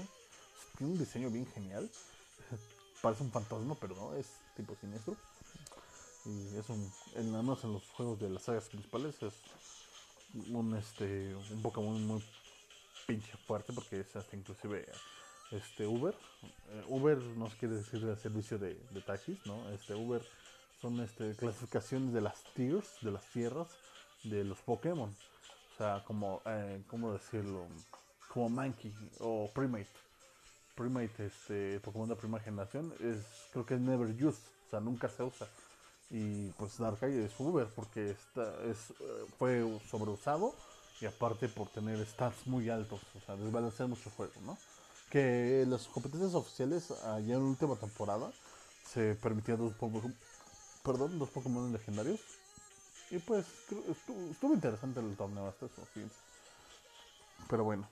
Tiene 0.76 0.92
un 0.92 0.98
diseño 0.98 1.30
bien 1.30 1.46
genial. 1.46 1.90
Parece 3.02 3.22
un 3.22 3.30
fantasma, 3.30 3.74
pero 3.80 3.94
no, 3.96 4.14
es 4.14 4.26
tipo 4.56 4.74
siniestro. 4.80 5.16
Y 6.24 6.56
es 6.56 6.68
un, 6.68 6.92
en, 7.14 7.32
menos 7.32 7.62
en 7.64 7.72
los 7.72 7.84
juegos 7.90 8.18
de 8.18 8.28
las 8.28 8.42
sagas 8.42 8.68
principales, 8.68 9.22
es 9.22 9.34
un, 10.50 10.76
este, 10.76 11.34
un 11.34 11.62
Pokémon 11.62 12.06
muy 12.06 12.22
pinche 13.06 13.34
fuerte 13.46 13.72
porque 13.72 14.00
es 14.00 14.14
hasta 14.16 14.36
inclusive 14.36 14.86
este 15.50 15.86
Uber. 15.86 16.14
Eh, 16.42 16.84
Uber 16.88 17.18
no 17.18 17.48
quiere 17.58 17.76
decir 17.76 18.04
el 18.04 18.18
servicio 18.18 18.58
de, 18.58 18.74
de, 18.90 19.00
taxis, 19.00 19.38
¿no? 19.46 19.68
Este 19.70 19.94
Uber 19.94 20.22
son 20.82 21.00
este, 21.00 21.34
clasificaciones 21.34 22.12
de 22.12 22.20
las 22.20 22.42
tiers, 22.54 22.88
de 23.00 23.12
las 23.12 23.24
tierras 23.32 23.68
de 24.24 24.44
los 24.44 24.58
Pokémon. 24.58 25.14
Sea, 25.78 26.02
como, 26.04 26.42
eh, 26.44 26.82
¿cómo 26.88 27.12
decirlo? 27.12 27.64
Como 28.34 28.48
Mankey 28.48 28.92
o 29.20 29.48
Primate. 29.54 29.86
Primate, 30.74 31.26
este 31.26 31.78
Pokémon 31.78 32.08
de 32.08 32.16
primera 32.16 32.42
generación, 32.42 32.92
es, 33.00 33.24
creo 33.52 33.64
que 33.64 33.74
es 33.74 33.80
never 33.80 34.08
used, 34.08 34.42
o 34.66 34.70
sea, 34.70 34.80
nunca 34.80 35.08
se 35.08 35.22
usa. 35.22 35.46
Y 36.10 36.50
pues 36.52 36.78
Darkrai 36.78 37.16
es 37.18 37.38
Uber 37.38 37.68
porque 37.76 38.10
está, 38.10 38.54
es, 38.64 38.90
eh, 38.90 39.26
fue 39.38 39.80
sobreusado 39.88 40.52
y 41.00 41.06
aparte 41.06 41.48
por 41.48 41.68
tener 41.68 42.04
stats 42.06 42.46
muy 42.46 42.68
altos, 42.70 43.00
o 43.16 43.20
sea, 43.24 43.36
desbalancear 43.36 43.88
mucho 43.88 44.10
juego, 44.10 44.32
¿no? 44.44 44.58
Que 45.10 45.64
las 45.68 45.86
competencias 45.86 46.34
oficiales, 46.34 46.90
allá 47.04 47.34
en 47.34 47.42
la 47.44 47.50
última 47.50 47.76
temporada, 47.76 48.32
se 48.84 49.14
permitían 49.14 49.58
dos, 49.58 49.74
perdón, 50.82 51.18
dos 51.20 51.30
Pokémon 51.30 51.72
legendarios 51.72 52.20
y 53.10 53.18
pues 53.18 53.46
estuvo, 53.88 54.54
interesante 54.54 55.00
el 55.00 55.16
torneo 55.16 55.46
hasta 55.48 55.66
eso, 55.66 55.84
fíjense. 55.92 56.16
Pero 57.48 57.64
bueno. 57.64 57.88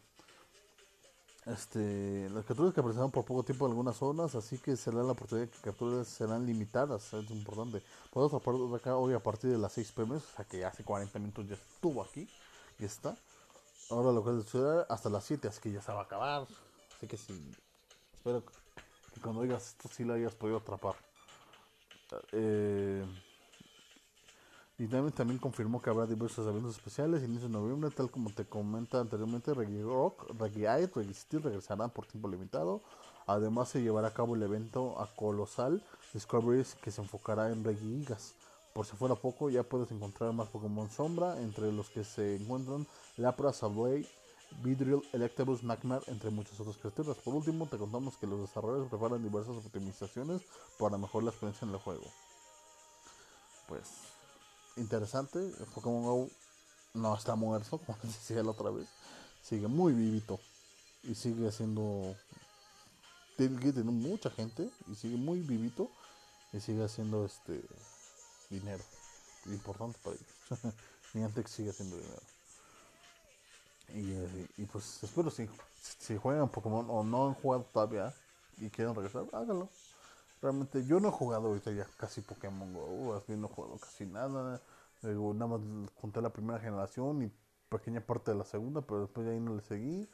Este, 1.46 2.28
las 2.30 2.44
capturas 2.44 2.74
que 2.74 2.80
aparecerán 2.80 3.12
por 3.12 3.24
poco 3.24 3.44
tiempo 3.44 3.66
en 3.66 3.70
algunas 3.70 3.96
zonas, 3.96 4.34
así 4.34 4.58
que 4.58 4.76
será 4.76 5.04
la 5.04 5.12
oportunidad 5.12 5.48
que 5.48 5.58
capturas 5.60 6.08
serán 6.08 6.44
limitadas, 6.44 7.12
es 7.14 7.30
importante. 7.30 7.82
Podemos 8.10 8.34
atrapar 8.34 8.74
acá 8.74 8.96
hoy 8.96 9.14
a 9.14 9.20
partir 9.20 9.50
de 9.50 9.58
las 9.58 9.72
6 9.72 9.92
pm, 9.92 10.16
o 10.16 10.20
sea 10.20 10.44
que 10.44 10.64
hace 10.64 10.82
40 10.82 11.18
minutos 11.20 11.46
ya 11.46 11.54
estuvo 11.54 12.02
aquí, 12.02 12.28
y 12.80 12.84
está. 12.84 13.16
Ahora 13.90 14.10
lo 14.10 14.24
que 14.24 14.40
es 14.40 14.50
ciudad 14.50 14.86
hasta 14.88 15.08
las 15.08 15.24
7, 15.24 15.46
así 15.46 15.60
que 15.60 15.70
ya 15.70 15.80
se 15.80 15.92
va 15.92 16.00
a 16.00 16.04
acabar. 16.04 16.48
Así 16.96 17.06
que 17.06 17.16
sí, 17.16 17.32
espero 18.12 18.44
que 19.14 19.20
cuando 19.20 19.42
oigas 19.42 19.68
esto 19.68 19.88
sí 19.88 20.04
lo 20.04 20.14
hayas 20.14 20.34
podido 20.34 20.58
atrapar. 20.58 20.96
Eh, 22.32 23.06
y 24.78 24.88
también, 24.88 25.38
confirmó 25.38 25.80
que 25.80 25.88
habrá 25.88 26.06
diversos 26.06 26.46
eventos 26.46 26.76
especiales 26.76 27.22
inicio 27.22 27.48
de 27.48 27.54
noviembre, 27.54 27.90
tal 27.90 28.10
como 28.10 28.28
te 28.30 28.44
comenta 28.44 29.00
anteriormente, 29.00 29.54
Reggae 29.54 29.82
Rock, 29.82 30.30
Reggae 30.38 30.66
Eye, 30.66 30.90
Reggae 30.94 31.14
Steel 31.14 31.42
regresarán 31.42 31.88
por 31.88 32.06
tiempo 32.06 32.28
limitado. 32.28 32.82
Además 33.26 33.70
se 33.70 33.80
llevará 33.80 34.08
a 34.08 34.14
cabo 34.14 34.34
el 34.36 34.42
evento 34.42 35.00
a 35.00 35.06
Colosal 35.06 35.82
Discoveries 36.12 36.74
que 36.74 36.90
se 36.90 37.00
enfocará 37.00 37.50
en 37.50 37.64
Reggae 37.64 38.04
Gas. 38.04 38.34
Por 38.74 38.84
si 38.84 38.94
fuera 38.96 39.14
poco, 39.14 39.48
ya 39.48 39.62
puedes 39.62 39.90
encontrar 39.92 40.34
más 40.34 40.48
Pokémon 40.48 40.90
Sombra, 40.90 41.40
entre 41.40 41.72
los 41.72 41.88
que 41.88 42.04
se 42.04 42.36
encuentran 42.36 42.86
Lapra, 43.16 43.54
Subway, 43.54 44.06
Vidril, 44.62 45.00
Electabuzz, 45.14 45.62
Nightmare, 45.62 46.04
entre 46.08 46.28
muchas 46.28 46.60
otras 46.60 46.76
criaturas. 46.76 47.16
Por 47.16 47.34
último, 47.34 47.66
te 47.66 47.78
contamos 47.78 48.18
que 48.18 48.26
los 48.26 48.42
desarrolladores 48.42 48.90
preparan 48.90 49.22
diversas 49.22 49.56
optimizaciones 49.56 50.42
para 50.78 50.98
mejorar 50.98 51.24
la 51.24 51.30
experiencia 51.30 51.66
en 51.66 51.72
el 51.72 51.80
juego. 51.80 52.04
Pues 53.66 54.15
interesante. 54.76 55.38
Pokémon 55.74 56.02
Go 56.02 56.28
no 56.94 57.14
está 57.14 57.34
muerto, 57.34 57.78
como 57.86 57.98
decía 58.02 58.42
la 58.42 58.50
otra 58.50 58.70
vez. 58.70 58.88
Sigue 59.42 59.68
muy 59.68 59.92
vivito. 59.92 60.40
Y 61.02 61.14
sigue 61.14 61.48
haciendo. 61.48 62.16
Tiene 63.36 63.82
mucha 63.84 64.30
gente. 64.30 64.70
Y 64.88 64.94
sigue 64.94 65.16
muy 65.16 65.40
vivito. 65.40 65.90
Y 66.52 66.60
sigue 66.60 66.84
haciendo 66.84 67.24
este 67.24 67.62
dinero. 68.50 68.82
Importante 69.46 69.98
para 70.02 70.16
ellos. 70.16 70.74
Niantic 71.14 71.46
sigue 71.48 71.70
haciendo 71.70 71.96
dinero. 71.96 72.22
Y, 73.94 74.12
eh, 74.12 74.48
y, 74.56 74.64
pues 74.64 75.02
espero 75.02 75.30
si, 75.30 75.48
si 75.98 76.16
juegan 76.16 76.48
Pokémon 76.48 76.86
o 76.90 77.04
no 77.04 77.28
han 77.28 77.34
jugado 77.34 77.64
todavía 77.72 78.12
y 78.58 78.68
quieren 78.68 78.94
regresar, 78.94 79.26
háganlo. 79.32 79.68
Realmente 80.42 80.84
yo 80.86 81.00
no 81.00 81.08
he 81.08 81.12
jugado 81.12 81.48
ahorita 81.48 81.72
ya 81.72 81.86
casi 81.96 82.20
Pokémon 82.20 82.72
Go, 82.72 83.14
así 83.14 83.32
no 83.36 83.46
he 83.46 83.50
jugado 83.50 83.78
casi 83.78 84.06
nada. 84.06 84.60
nada 85.02 85.46
más 85.46 85.60
junté 85.94 86.20
la 86.20 86.30
primera 86.30 86.58
generación 86.58 87.22
y 87.22 87.32
pequeña 87.68 88.00
parte 88.00 88.32
de 88.32 88.38
la 88.38 88.44
segunda, 88.44 88.80
pero 88.82 89.02
después 89.02 89.26
de 89.26 89.32
ahí 89.32 89.40
no 89.40 89.54
le 89.56 89.62
seguí. 89.62 90.08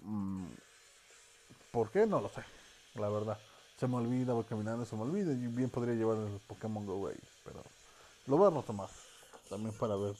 Mm, 0.00 0.46
¿Por 1.72 1.90
qué? 1.90 2.06
No 2.06 2.20
lo 2.20 2.28
sé, 2.28 2.42
la 2.94 3.08
verdad. 3.08 3.38
Se 3.78 3.86
me 3.86 3.96
olvida, 3.96 4.32
voy 4.32 4.44
caminando, 4.44 4.86
se 4.86 4.96
me 4.96 5.02
olvida. 5.02 5.32
Y 5.32 5.46
bien 5.48 5.70
podría 5.70 5.94
llevar 5.94 6.16
el 6.18 6.40
Pokémon 6.46 6.86
Go 6.86 7.08
ahí, 7.08 7.20
pero 7.44 7.62
lo 8.26 8.36
voy 8.36 8.46
a 8.46 8.50
retomar 8.50 8.88
también 9.48 9.76
para 9.76 9.96
ver 9.96 10.14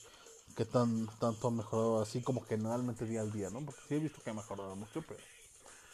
qué 0.56 0.64
tan 0.64 1.06
tanto 1.18 1.48
ha 1.48 1.50
mejorado, 1.50 2.00
así 2.00 2.22
como 2.22 2.42
generalmente 2.42 3.06
día 3.06 3.20
al 3.20 3.32
día, 3.32 3.50
¿no? 3.50 3.64
Porque 3.64 3.80
sí 3.88 3.94
he 3.94 3.98
visto 3.98 4.22
que 4.22 4.30
ha 4.30 4.34
mejorado 4.34 4.76
mucho, 4.76 5.02
pero 5.02 5.20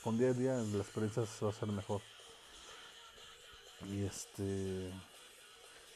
con 0.02 0.18
día 0.18 0.28
a 0.28 0.32
día 0.32 0.54
la 0.54 0.78
experiencia 0.82 1.24
se 1.26 1.44
va 1.44 1.50
a 1.50 1.54
hacer 1.54 1.68
mejor. 1.68 2.00
Y 3.90 4.04
este. 4.04 4.92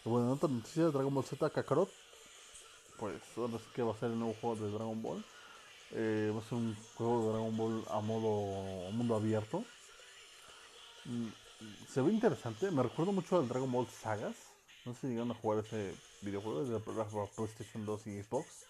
Bueno, 0.04 0.26
en 0.26 0.32
otra 0.32 0.48
noticia 0.48 0.84
de 0.84 0.92
Dragon 0.92 1.14
Ball 1.14 1.24
Z 1.24 1.50
Kakarot. 1.50 1.90
Pues 2.98 3.20
ahora 3.36 3.58
sí 3.58 3.64
que 3.74 3.82
va 3.82 3.92
a 3.92 3.98
ser 3.98 4.10
el 4.10 4.18
nuevo 4.18 4.34
juego 4.40 4.56
de 4.56 4.70
Dragon 4.70 5.02
Ball. 5.02 5.24
Eh, 5.92 6.32
va 6.34 6.40
a 6.40 6.44
ser 6.44 6.54
un 6.54 6.76
juego 6.96 7.20
de 7.20 7.32
Dragon 7.32 7.56
Ball 7.56 7.84
a 7.90 8.00
modo 8.00 8.90
mundo 8.92 9.14
abierto. 9.14 9.64
Mm, 11.04 11.28
se 11.88 12.00
ve 12.00 12.12
interesante. 12.12 12.70
Me 12.70 12.82
recuerdo 12.82 13.12
mucho 13.12 13.38
al 13.38 13.48
Dragon 13.48 13.70
Ball 13.70 13.86
Sagas. 13.88 14.36
No 14.84 14.94
sé 14.94 15.00
si 15.00 15.06
llegaron 15.08 15.32
a 15.32 15.34
jugar 15.34 15.64
ese 15.64 15.94
videojuego 16.22 16.64
de 16.64 16.80
PlayStation 16.80 17.84
2 17.84 18.06
y 18.06 18.22
Xbox. 18.22 18.66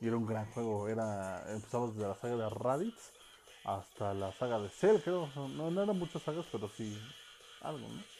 Y 0.00 0.08
era 0.08 0.16
un 0.16 0.26
gran 0.26 0.50
juego. 0.52 0.88
Era 0.88 1.44
empezaba 1.52 1.86
desde 1.88 2.02
la 2.02 2.14
saga 2.16 2.36
de 2.36 2.50
Raditz 2.50 3.12
hasta 3.64 4.12
la 4.12 4.32
saga 4.32 4.58
de 4.58 4.68
Cell, 4.68 5.00
creo. 5.02 5.28
No, 5.34 5.70
no 5.70 5.82
eran 5.82 5.98
muchas 5.98 6.22
sagas, 6.22 6.46
pero 6.52 6.68
sí 6.68 6.98
algo, 7.62 7.88
¿no? 7.88 8.13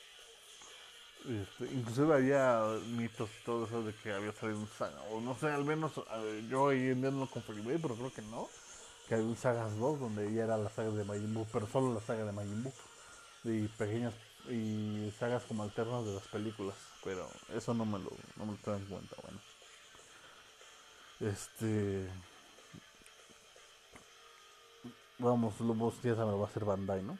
Este, 1.27 1.65
inclusive 1.73 2.15
había 2.15 2.63
mitos 2.87 3.31
y 3.31 3.45
todo 3.47 3.65
eso 3.65 3.83
de 3.83 3.95
que 3.95 4.13
había 4.13 4.33
salido 4.33 4.59
un 4.61 4.69
saga, 4.69 5.01
o 5.11 5.23
no 5.23 5.35
sé, 5.35 5.47
al 5.49 5.65
menos 5.65 5.93
yo 6.51 6.65
hoy 6.65 6.89
en 6.89 7.01
día 7.01 7.11
no 7.11 7.21
lo 7.21 7.31
confirmé, 7.31 7.79
pero 7.79 7.95
creo 7.95 8.13
que 8.13 8.21
no, 8.21 8.47
que 9.09 9.15
había 9.15 9.27
un 9.27 9.37
Sagas 9.37 9.75
2 9.79 10.01
donde 10.01 10.33
ya 10.35 10.45
era 10.45 10.59
la 10.59 10.69
saga 10.69 10.91
de 10.91 11.05
Majin 11.05 11.33
Buu, 11.33 11.47
pero 11.51 11.67
solo 11.67 11.95
la 11.95 12.01
saga 12.01 12.27
de 12.27 12.33
Majin 12.33 12.63
Buu, 12.63 12.73
y 13.45 13.69
pequeñas, 13.69 14.13
y 14.51 15.11
sagas 15.19 15.45
como 15.45 15.63
alternas 15.63 16.05
de 16.05 16.13
las 16.13 16.29
películas, 16.29 16.77
pero 17.03 17.27
eso 17.55 17.73
no 17.73 17.87
me 17.87 17.99
lo, 17.99 18.11
no 18.37 18.45
me 18.45 18.53
lo 18.53 18.59
tengo 18.59 18.77
en 18.77 18.85
cuenta, 18.87 19.17
bueno. 19.23 19.41
Este... 21.21 22.07
Vamos, 25.19 25.55
vos 25.59 25.95
ya 26.03 26.15
saben, 26.17 26.39
va 26.39 26.47
a 26.47 26.51
ser 26.51 26.65
Bandai, 26.67 27.03
¿no? 27.03 27.17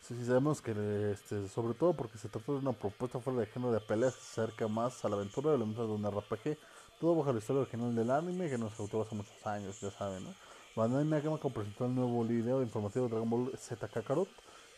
Sí, 0.00 0.16
sí, 0.16 0.24
sabemos 0.24 0.60
que, 0.60 0.72
este, 1.12 1.46
sobre 1.48 1.74
todo 1.74 1.92
porque 1.92 2.18
se 2.18 2.28
trata 2.28 2.52
de 2.52 2.58
una 2.58 2.72
propuesta 2.72 3.20
fuera 3.20 3.40
de 3.40 3.46
género 3.46 3.70
de 3.70 3.80
peleas 3.80 4.14
que 4.14 4.20
acerca 4.20 4.66
más 4.66 5.04
a 5.04 5.08
la 5.08 5.16
aventura 5.16 5.50
de 5.50 5.56
elementos 5.56 5.86
de 5.86 5.94
un 5.94 6.04
RPG, 6.04 6.58
todo 6.98 7.14
bajo 7.14 7.32
la 7.32 7.38
historia 7.38 7.62
original 7.62 7.94
del 7.94 8.10
anime 8.10 8.48
que 8.48 8.58
nos 8.58 8.76
gustó 8.76 9.02
hace 9.02 9.14
muchos 9.14 9.46
años, 9.46 9.78
ya 9.80 9.90
saben, 9.90 10.24
¿no? 10.24 10.34
Bandai 10.74 11.04
Namco 11.04 11.50
presentó 11.50 11.86
el 11.86 11.94
nuevo 11.94 12.24
video 12.24 12.62
informativo 12.62 13.04
de 13.06 13.10
Dragon 13.10 13.28
Ball 13.28 13.52
Z 13.58 13.88
Kakarot, 13.88 14.28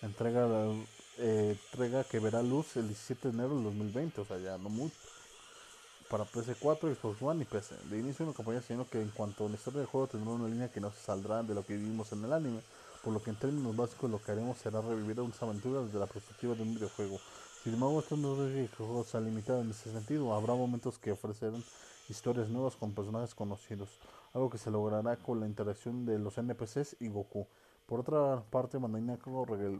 entrega, 0.02 0.48
eh, 1.18 1.56
entrega 1.70 2.04
que 2.04 2.18
verá 2.18 2.42
luz 2.42 2.76
el 2.76 2.88
17 2.88 3.28
de 3.28 3.34
enero 3.34 3.54
del 3.54 3.64
2020, 3.64 4.20
o 4.22 4.24
sea, 4.24 4.38
ya 4.38 4.58
no 4.58 4.68
mucho, 4.68 4.96
para 6.10 6.24
PS4, 6.24 6.94
Xbox 6.96 7.22
One 7.22 7.42
y 7.42 7.44
PC. 7.46 7.76
De 7.88 7.98
inicio 7.98 8.24
una 8.26 8.34
compañía 8.34 8.60
sino 8.60 8.86
que 8.86 9.00
en 9.00 9.10
cuanto 9.10 9.46
a 9.46 9.48
la 9.48 9.54
historia 9.54 9.80
del 9.80 9.88
juego 9.88 10.08
tendrá 10.08 10.32
una 10.32 10.48
línea 10.48 10.70
que 10.70 10.80
no 10.80 10.90
se 10.90 11.00
saldrá 11.00 11.42
de 11.42 11.54
lo 11.54 11.64
que 11.64 11.76
vivimos 11.76 12.12
en 12.12 12.24
el 12.24 12.32
anime 12.32 12.60
por 13.02 13.12
lo 13.12 13.22
que 13.22 13.30
en 13.30 13.36
términos 13.36 13.76
básicos 13.76 14.10
lo 14.10 14.22
que 14.22 14.32
haremos 14.32 14.58
será 14.58 14.80
revivir 14.80 15.20
unas 15.20 15.42
aventuras 15.42 15.86
desde 15.86 15.98
la 15.98 16.06
perspectiva 16.06 16.54
de 16.54 16.62
un 16.62 16.74
videojuego. 16.74 17.18
Sin 17.62 17.74
embargo, 17.74 18.00
esto 18.00 18.16
no 18.16 18.44
es 18.46 18.70
que 18.70 18.76
juego 18.76 19.04
sea 19.04 19.20
limitado 19.20 19.60
en 19.60 19.70
ese 19.70 19.92
sentido, 19.92 20.34
habrá 20.34 20.54
momentos 20.54 20.98
que 20.98 21.12
ofrecerán 21.12 21.62
historias 22.08 22.48
nuevas 22.48 22.76
con 22.76 22.92
personajes 22.92 23.34
conocidos, 23.34 23.98
algo 24.32 24.50
que 24.50 24.58
se 24.58 24.70
logrará 24.70 25.16
con 25.16 25.40
la 25.40 25.46
interacción 25.46 26.04
de 26.04 26.18
los 26.18 26.38
NPCs 26.38 26.96
y 27.00 27.08
Goku. 27.08 27.46
Por 27.86 28.00
otra 28.00 28.42
parte, 28.50 28.78
Bandai 28.78 29.18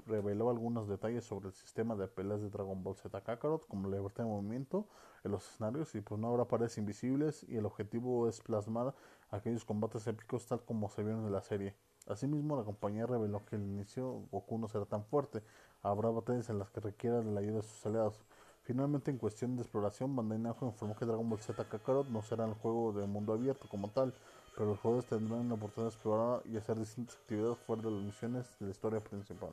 reveló 0.06 0.50
algunos 0.50 0.88
detalles 0.88 1.24
sobre 1.24 1.48
el 1.48 1.54
sistema 1.54 1.96
de 1.96 2.08
peleas 2.08 2.40
de 2.40 2.50
Dragon 2.50 2.82
Ball 2.82 2.96
Z 2.96 3.20
Kakarot, 3.20 3.66
como 3.68 3.88
la 3.88 3.96
libertad 3.96 4.24
de 4.24 4.30
movimiento 4.30 4.86
en 5.24 5.30
los 5.30 5.46
escenarios, 5.48 5.94
y 5.94 6.00
pues 6.00 6.20
no 6.20 6.28
habrá 6.28 6.44
paredes 6.44 6.76
invisibles, 6.78 7.44
y 7.48 7.56
el 7.56 7.66
objetivo 7.66 8.28
es 8.28 8.40
plasmar 8.40 8.94
aquellos 9.30 9.64
combates 9.64 10.06
épicos 10.06 10.46
tal 10.46 10.62
como 10.64 10.90
se 10.90 11.02
vieron 11.02 11.24
en 11.24 11.32
la 11.32 11.42
serie. 11.42 11.74
Asimismo, 12.08 12.56
la 12.56 12.64
compañía 12.64 13.06
reveló 13.06 13.44
que 13.44 13.56
al 13.56 13.62
inicio 13.62 14.24
Goku 14.30 14.58
no 14.58 14.68
será 14.68 14.84
tan 14.84 15.04
fuerte, 15.04 15.42
habrá 15.82 16.10
batallas 16.10 16.48
en 16.50 16.58
las 16.58 16.70
que 16.70 16.80
requiera 16.80 17.22
la 17.22 17.40
ayuda 17.40 17.56
de 17.56 17.62
sus 17.62 17.86
aliados. 17.86 18.20
Finalmente, 18.64 19.10
en 19.10 19.18
cuestión 19.18 19.56
de 19.56 19.62
exploración, 19.62 20.14
Bandai 20.14 20.38
Namco 20.38 20.66
informó 20.66 20.96
que 20.96 21.04
Dragon 21.04 21.28
Ball 21.28 21.40
Z 21.40 21.64
Kakarot 21.64 22.08
no 22.08 22.22
será 22.22 22.44
el 22.44 22.54
juego 22.54 22.92
de 22.92 23.06
mundo 23.06 23.32
abierto 23.32 23.68
como 23.68 23.88
tal, 23.88 24.14
pero 24.54 24.66
los 24.66 24.78
jugadores 24.80 25.08
tendrán 25.08 25.48
la 25.48 25.54
oportunidad 25.54 25.90
de 25.90 25.94
explorar 25.94 26.42
y 26.46 26.56
hacer 26.56 26.78
distintas 26.78 27.16
actividades 27.16 27.58
fuera 27.58 27.82
de 27.82 27.90
las 27.90 28.02
misiones 28.02 28.46
de 28.58 28.66
la 28.66 28.72
historia 28.72 29.00
principal. 29.00 29.50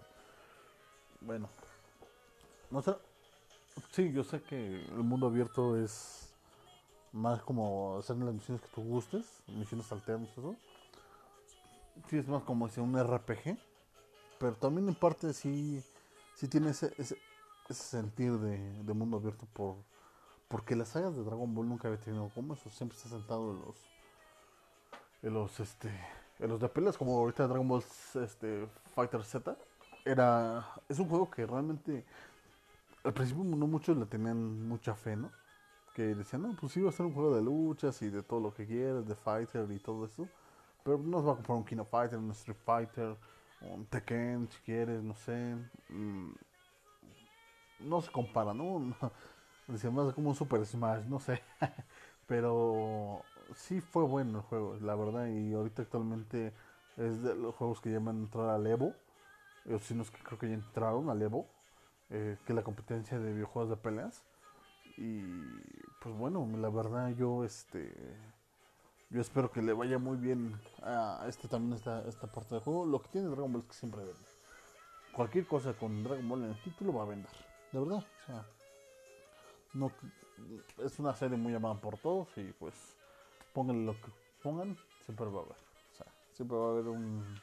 Bueno, 1.22 1.50
no 2.70 2.82
sé. 2.82 2.96
Sí, 3.92 4.12
yo 4.12 4.24
sé 4.24 4.42
que 4.42 4.84
el 4.86 5.04
mundo 5.04 5.28
abierto 5.28 5.78
es 5.78 6.34
más 7.12 7.42
como 7.42 7.98
hacer 7.98 8.18
las 8.18 8.34
misiones 8.34 8.62
que 8.62 8.68
tú 8.76 8.84
gustes, 8.84 9.42
misiones 9.48 9.92
alternas, 9.92 10.30
eso 10.38 10.56
sí 12.08 12.18
es 12.18 12.28
más 12.28 12.44
como 12.44 12.68
si 12.70 12.80
un 12.80 12.98
RPG, 12.98 13.58
pero 14.40 14.54
también 14.56 14.88
en 14.88 14.96
parte 14.96 15.34
sí, 15.34 15.84
sí 16.36 16.48
tiene 16.48 16.70
ese, 16.72 16.94
ese, 16.98 17.18
sentir 17.70 18.34
de, 18.40 18.94
mundo 18.94 19.18
abierto 19.18 19.46
por 19.54 19.76
porque 20.48 20.76
las 20.76 20.90
sagas 20.90 21.16
de 21.16 21.24
Dragon 21.24 21.54
Ball 21.54 21.70
nunca 21.70 21.88
había 21.88 22.00
tenido 22.00 22.30
como 22.30 22.56
eso, 22.56 22.70
siempre 22.72 22.98
ha 22.98 23.10
sentado 23.10 23.52
en 23.52 23.62
los 23.62 23.76
en 25.22 25.34
los 25.34 25.60
este 25.60 25.90
en 26.40 26.50
los 26.50 26.60
de 26.60 26.70
peleas 26.70 26.98
como 26.98 27.18
ahorita 27.18 27.48
Dragon 27.48 27.68
Ball 27.68 27.84
este 28.16 28.68
Fighter 28.96 29.24
Z 29.24 29.56
era 30.06 30.66
es 30.88 30.98
un 30.98 31.08
juego 31.08 31.30
que 31.30 31.46
realmente 31.46 32.04
al 33.04 33.14
principio 33.14 33.44
no 33.44 33.68
muchos 33.68 33.98
le 33.98 34.06
tenían 34.06 34.68
mucha 34.68 34.94
fe, 34.96 35.16
¿no? 35.16 35.32
Que 35.94 36.16
decían, 36.16 36.44
no, 36.44 36.56
pues 36.60 36.74
sí 36.74 36.82
va 36.82 36.90
a 36.90 36.94
ser 36.94 37.06
un 37.06 37.14
juego 37.14 37.36
de 37.36 37.42
luchas 37.42 38.02
y 38.02 38.10
de 38.10 38.24
todo 38.24 38.40
lo 38.40 38.54
que 38.54 38.66
quieras, 38.66 39.08
de 39.08 39.16
Fighter 39.16 39.70
y 39.72 39.80
todo 39.80 40.06
eso. 40.06 40.28
Pero 40.84 40.98
no 41.00 41.20
se 41.20 41.26
va 41.28 41.34
a 41.34 41.36
comprar 41.36 41.58
un 41.58 41.66
Kino 41.66 41.86
Fighter, 41.86 42.20
un 42.20 42.32
Street 42.32 42.58
Fighter, 42.66 43.18
un 43.62 43.86
Tekken, 43.88 44.50
si 44.50 44.60
quieres, 44.62 45.04
no 45.04 45.16
sé. 45.16 45.56
Mm, 45.90 46.32
no 47.80 48.02
se 48.02 48.12
compara, 48.12 48.54
¿no? 48.54 48.96
Decía 49.68 49.92
más 49.92 50.14
como 50.14 50.30
un 50.30 50.36
Super 50.36 50.66
Smash, 50.66 51.06
no 51.06 51.20
sé. 51.20 51.42
Pero 52.28 53.26
sí 53.56 53.82
fue 53.82 54.04
bueno 54.04 54.40
el 54.40 54.44
juego, 54.46 54.78
la 54.82 54.96
verdad. 54.96 55.28
Y 55.28 55.54
ahorita 55.54 55.84
actualmente 55.84 56.54
Es 56.98 57.24
de 57.24 57.36
los 57.36 57.56
juegos 57.56 57.82
que 57.82 57.92
llaman 57.92 58.18
entrar 58.20 58.50
al 58.50 58.68
Evo. 58.68 58.96
O 59.72 59.80
si 59.80 59.96
no 59.96 60.04
es 60.04 60.12
que 60.12 60.24
creo 60.24 60.40
que 60.40 60.50
ya 60.50 60.56
entraron 60.56 61.10
al 61.10 61.22
Evo. 61.22 61.48
eh, 62.12 62.38
que 62.46 62.54
la 62.54 62.64
competencia 62.64 63.20
de 63.20 63.34
videojuegos 63.34 63.70
de 63.72 63.78
peleas. 63.78 64.24
Y 64.98 65.62
pues 66.02 66.16
bueno, 66.16 66.48
la 66.58 66.70
verdad 66.70 67.10
yo 67.12 67.44
este 67.46 67.94
yo 69.10 69.22
espero 69.22 69.52
que 69.52 69.62
le 69.62 69.74
vaya 69.74 69.98
muy 69.98 70.18
bien 70.18 70.60
a 70.84 71.26
este 71.28 71.48
también 71.48 71.74
esta, 71.74 72.08
esta 72.08 72.28
parte 72.28 72.56
del 72.56 72.64
juego. 72.64 72.86
Lo 72.86 73.02
que 73.02 73.10
tiene 73.10 73.28
Dragon 73.28 73.52
Ball 73.52 73.62
es 73.64 73.68
que 73.68 73.74
siempre 73.74 74.02
vende. 74.02 74.20
Cualquier 75.14 75.48
cosa 75.48 75.74
con 75.74 76.04
Dragon 76.04 76.30
Ball 76.30 76.44
en 76.44 76.52
el 76.52 76.62
título 76.62 76.94
va 76.94 77.04
a 77.04 77.08
vender. 77.08 77.32
De 77.72 77.80
verdad. 77.80 77.98
O 77.98 78.26
sea, 78.26 78.46
no, 79.74 79.92
es 80.78 81.00
una 81.00 81.16
serie 81.16 81.38
muy 81.38 81.56
amada 81.56 81.76
por 81.76 81.98
todos 81.98 82.28
y 82.38 82.54
pues 82.54 82.74
pónganle 83.54 83.86
lo 83.86 83.94
que 83.94 84.12
pongan, 84.44 84.78
siempre 85.04 85.26
va 85.26 85.40
a 85.40 85.44
haber. 85.44 85.58
O 85.92 85.96
sea, 85.96 86.08
siempre 86.34 86.58
va 86.58 86.68
a 86.68 86.72
haber 86.72 86.88
un, 86.88 87.42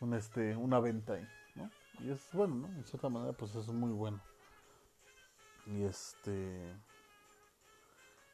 un 0.00 0.14
este, 0.14 0.56
una 0.56 0.80
venta 0.80 1.14
ahí, 1.14 1.26
¿no? 1.54 1.70
Y 2.00 2.10
es 2.10 2.28
bueno, 2.32 2.56
¿no? 2.56 2.66
En 2.66 2.84
cierta 2.84 3.08
manera 3.08 3.32
pues 3.32 3.54
es 3.54 3.68
muy 3.68 3.92
bueno. 3.92 4.20
Y 5.66 5.84
este 5.84 6.74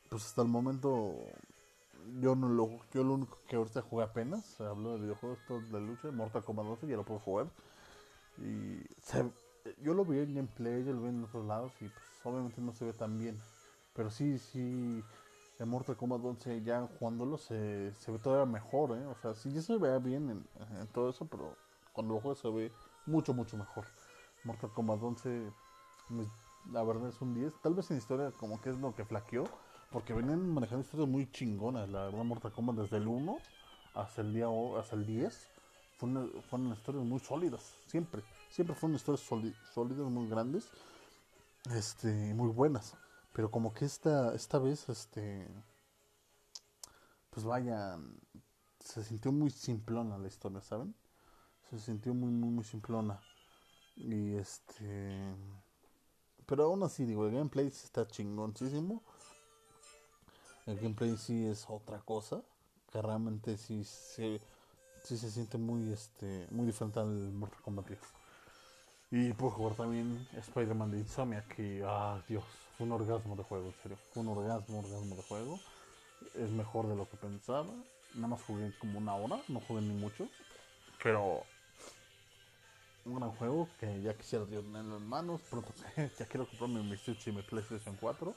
pues 0.08 0.24
hasta 0.24 0.42
el 0.42 0.48
momento 0.48 1.14
yo 2.20 2.34
no 2.36 2.48
lo 2.48 2.80
yo 2.92 3.04
lo 3.04 3.14
único 3.14 3.38
que 3.46 3.56
ahorita 3.56 3.82
jugué 3.82 4.04
apenas, 4.04 4.60
hablo 4.60 4.92
de 4.94 5.00
videojuegos 5.02 5.44
todos 5.44 5.70
de 5.70 5.80
lucha, 5.80 6.10
Mortal 6.10 6.44
Kombat 6.44 6.66
12 6.66 6.86
ya 6.88 6.96
lo 6.96 7.04
puedo 7.04 7.20
jugar. 7.20 7.50
Y 8.38 8.82
se- 9.02 9.32
yo 9.82 9.94
lo 9.94 10.04
vi 10.04 10.18
en 10.20 10.34
gameplay, 10.34 10.84
yo 10.84 10.92
lo 10.92 11.02
vi 11.02 11.08
en 11.10 11.24
otros 11.24 11.46
lados 11.46 11.74
y 11.82 11.88
pues 11.88 12.06
obviamente 12.24 12.60
no 12.60 12.72
se 12.72 12.84
ve 12.86 12.92
tan 12.92 13.18
bien. 13.18 13.42
Pero 13.94 14.10
sí, 14.10 14.38
sí, 14.38 15.04
en 15.58 15.68
Mortal 15.68 15.96
Kombat 15.96 16.24
11 16.24 16.62
ya 16.62 16.86
jugándolo 16.98 17.38
se, 17.38 17.92
se 17.94 18.10
ve 18.12 18.18
todavía 18.18 18.46
mejor, 18.50 18.92
¿eh? 18.96 19.06
O 19.06 19.14
sea, 19.16 19.34
sí 19.34 19.52
ya 19.52 19.62
se 19.62 19.76
vea 19.78 19.98
bien 19.98 20.30
en, 20.30 20.88
todo 20.88 21.10
eso, 21.10 21.26
pero 21.26 21.58
cuando 21.92 22.14
lo 22.14 22.20
juegas 22.20 22.38
se 22.40 22.50
ve 22.50 22.72
mucho, 23.06 23.34
mucho 23.34 23.56
mejor. 23.56 23.86
Mortal 24.44 24.72
Kombat 24.72 25.02
11, 25.02 25.52
me- 26.08 26.30
la 26.70 26.82
verdad 26.84 27.08
es 27.08 27.20
un 27.20 27.34
10. 27.34 27.60
Tal 27.60 27.74
vez 27.74 27.90
en 27.90 27.98
historia 27.98 28.32
como 28.32 28.60
que 28.60 28.70
es 28.70 28.78
lo 28.78 28.94
que 28.94 29.04
flaqueó, 29.04 29.44
porque 29.90 30.12
venían 30.14 30.48
manejando 30.54 30.82
historias 30.84 31.08
muy 31.08 31.30
chingonas. 31.30 31.88
La 31.88 32.04
verdad, 32.04 32.24
Mortal 32.24 32.52
Kombat 32.52 32.76
desde 32.76 32.96
el 32.98 33.08
1 33.08 33.38
hasta 33.94 34.22
el, 34.22 34.32
día, 34.32 34.46
hasta 34.78 34.96
el 34.96 35.06
10 35.06 35.48
fueron, 35.98 36.30
fueron 36.50 36.72
historias 36.72 37.04
muy 37.04 37.20
sólidas, 37.20 37.74
siempre. 37.86 38.22
Siempre 38.50 38.74
fueron 38.76 38.96
historias 38.96 39.22
sóli- 39.30 39.54
sólidas, 39.74 40.06
muy 40.10 40.28
grandes, 40.28 40.70
este, 41.74 42.34
muy 42.34 42.48
buenas. 42.48 42.96
Pero 43.32 43.50
como 43.50 43.72
que 43.72 43.84
esta, 43.84 44.34
esta 44.34 44.58
vez, 44.58 44.88
este, 44.88 45.46
pues 47.30 47.44
vaya, 47.46 47.98
se 48.80 49.04
sintió 49.04 49.32
muy 49.32 49.50
simplona 49.50 50.18
la 50.18 50.28
historia, 50.28 50.60
¿saben? 50.60 50.94
Se 51.70 51.78
sintió 51.78 52.14
muy, 52.14 52.30
muy, 52.30 52.50
muy 52.50 52.64
simplona. 52.64 53.20
Y 53.96 54.34
este, 54.36 55.34
pero 56.46 56.64
aún 56.64 56.82
así, 56.82 57.04
digo, 57.04 57.26
el 57.26 57.32
gameplay 57.34 57.66
está 57.68 58.06
chingoncísimo. 58.06 59.02
El 60.66 60.76
gameplay 60.76 61.16
sí 61.16 61.46
es 61.46 61.66
otra 61.68 61.98
cosa, 62.00 62.42
que 62.92 63.00
realmente 63.00 63.56
sí 63.56 63.84
se, 63.84 64.40
sí 65.02 65.16
se 65.16 65.30
siente 65.30 65.58
muy, 65.58 65.92
este, 65.92 66.46
muy 66.50 66.66
diferente 66.66 67.00
al 67.00 67.32
Mortal 67.32 67.60
Kombat 67.62 67.88
10. 67.88 68.00
Y 69.12 69.32
puedo 69.32 69.50
jugar 69.50 69.74
también 69.74 70.28
Spider-Man 70.36 70.92
de 70.92 70.98
Insomnia, 70.98 71.44
que, 71.56 71.82
ah, 71.84 72.22
Dios, 72.28 72.44
un 72.78 72.92
orgasmo 72.92 73.34
de 73.34 73.42
juego, 73.42 73.66
en 73.66 73.74
serio. 73.82 73.98
Un 74.14 74.28
orgasmo, 74.28 74.78
orgasmo 74.78 75.16
de 75.16 75.22
juego. 75.22 75.60
Es 76.36 76.50
mejor 76.50 76.86
de 76.86 76.94
lo 76.94 77.08
que 77.08 77.16
pensaba. 77.16 77.66
Nada 78.14 78.28
más 78.28 78.42
jugué 78.42 78.72
como 78.78 78.98
una 78.98 79.14
hora, 79.14 79.40
no 79.48 79.60
jugué 79.60 79.80
ni 79.80 79.94
mucho. 79.94 80.28
Pero 81.02 81.42
un 83.04 83.16
gran 83.16 83.30
juego 83.32 83.68
que 83.80 84.00
ya 84.00 84.14
quisiera 84.14 84.44
tenerlo 84.44 84.98
en 84.98 85.06
manos. 85.08 85.40
Pronto 85.50 85.72
ya 85.96 86.26
quiero 86.26 86.46
comprarme 86.46 86.82
mi 86.82 86.96
Switch 86.96 87.26
y 87.26 87.32
mi 87.32 87.42
PlayStation 87.42 87.96
4. 88.00 88.34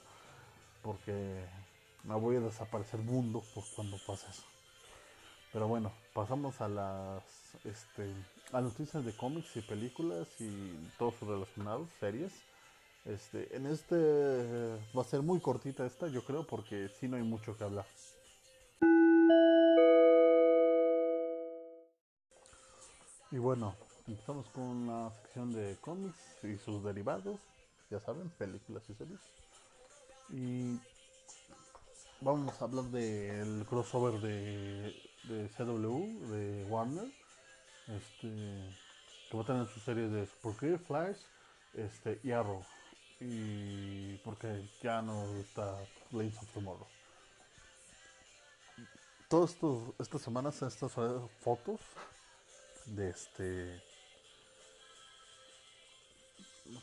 Porque 0.81 1.45
me 2.03 2.15
voy 2.15 2.35
a 2.35 2.41
desaparecer 2.41 2.99
mundo 2.99 3.43
por 3.53 3.63
cuando 3.75 3.97
pase 4.05 4.27
eso. 4.29 4.43
Pero 5.51 5.67
bueno, 5.67 5.91
pasamos 6.13 6.59
a 6.61 6.67
las 6.67 7.23
este, 7.63 8.11
a 8.51 8.61
noticias 8.61 9.05
de 9.05 9.15
cómics 9.15 9.55
y 9.55 9.61
películas 9.61 10.27
y 10.39 10.73
todo 10.97 11.11
su 11.11 11.25
relacionado, 11.25 11.87
series. 11.99 12.31
Este, 13.05 13.55
en 13.55 13.67
este 13.67 13.95
va 14.97 15.01
a 15.01 15.05
ser 15.05 15.21
muy 15.21 15.39
cortita 15.39 15.85
esta, 15.85 16.07
yo 16.07 16.23
creo, 16.23 16.45
porque 16.45 16.89
sí 16.99 17.07
no 17.07 17.17
hay 17.17 17.23
mucho 17.23 17.57
que 17.57 17.63
hablar. 17.63 17.85
Y 23.31 23.37
bueno, 23.37 23.75
empezamos 24.07 24.47
con 24.49 24.87
la 24.87 25.11
sección 25.21 25.51
de 25.53 25.75
cómics 25.81 26.43
y 26.43 26.57
sus 26.57 26.83
derivados, 26.83 27.39
ya 27.89 27.99
saben, 27.99 28.29
películas 28.37 28.83
y 28.89 28.93
series. 28.93 29.19
Y 30.29 30.79
vamos 32.23 32.61
a 32.61 32.65
hablar 32.65 32.85
del 32.85 33.65
crossover 33.67 34.19
de, 34.21 34.95
de 35.23 35.49
CW, 35.57 36.31
de 36.31 36.65
Warner, 36.69 37.11
este, 37.87 38.27
que 39.29 39.37
va 39.37 39.43
a 39.43 39.45
tener 39.45 39.67
sus 39.67 39.83
series 39.83 40.11
de 40.11 40.25
Supergirl, 40.27 40.79
Flash 40.79 41.17
este, 41.73 42.19
y 42.23 42.31
Arrow. 42.31 42.63
Y 43.19 44.17
porque 44.17 44.67
ya 44.81 45.01
no 45.01 45.25
está 45.37 45.77
Legends 46.11 46.37
of 46.43 46.53
Tomorrow. 46.53 46.87
Todas 49.29 49.55
estas 49.99 50.21
semanas 50.21 50.61
estas 50.61 50.91
fotos 51.39 51.79
de 52.85 53.09
este 53.09 53.81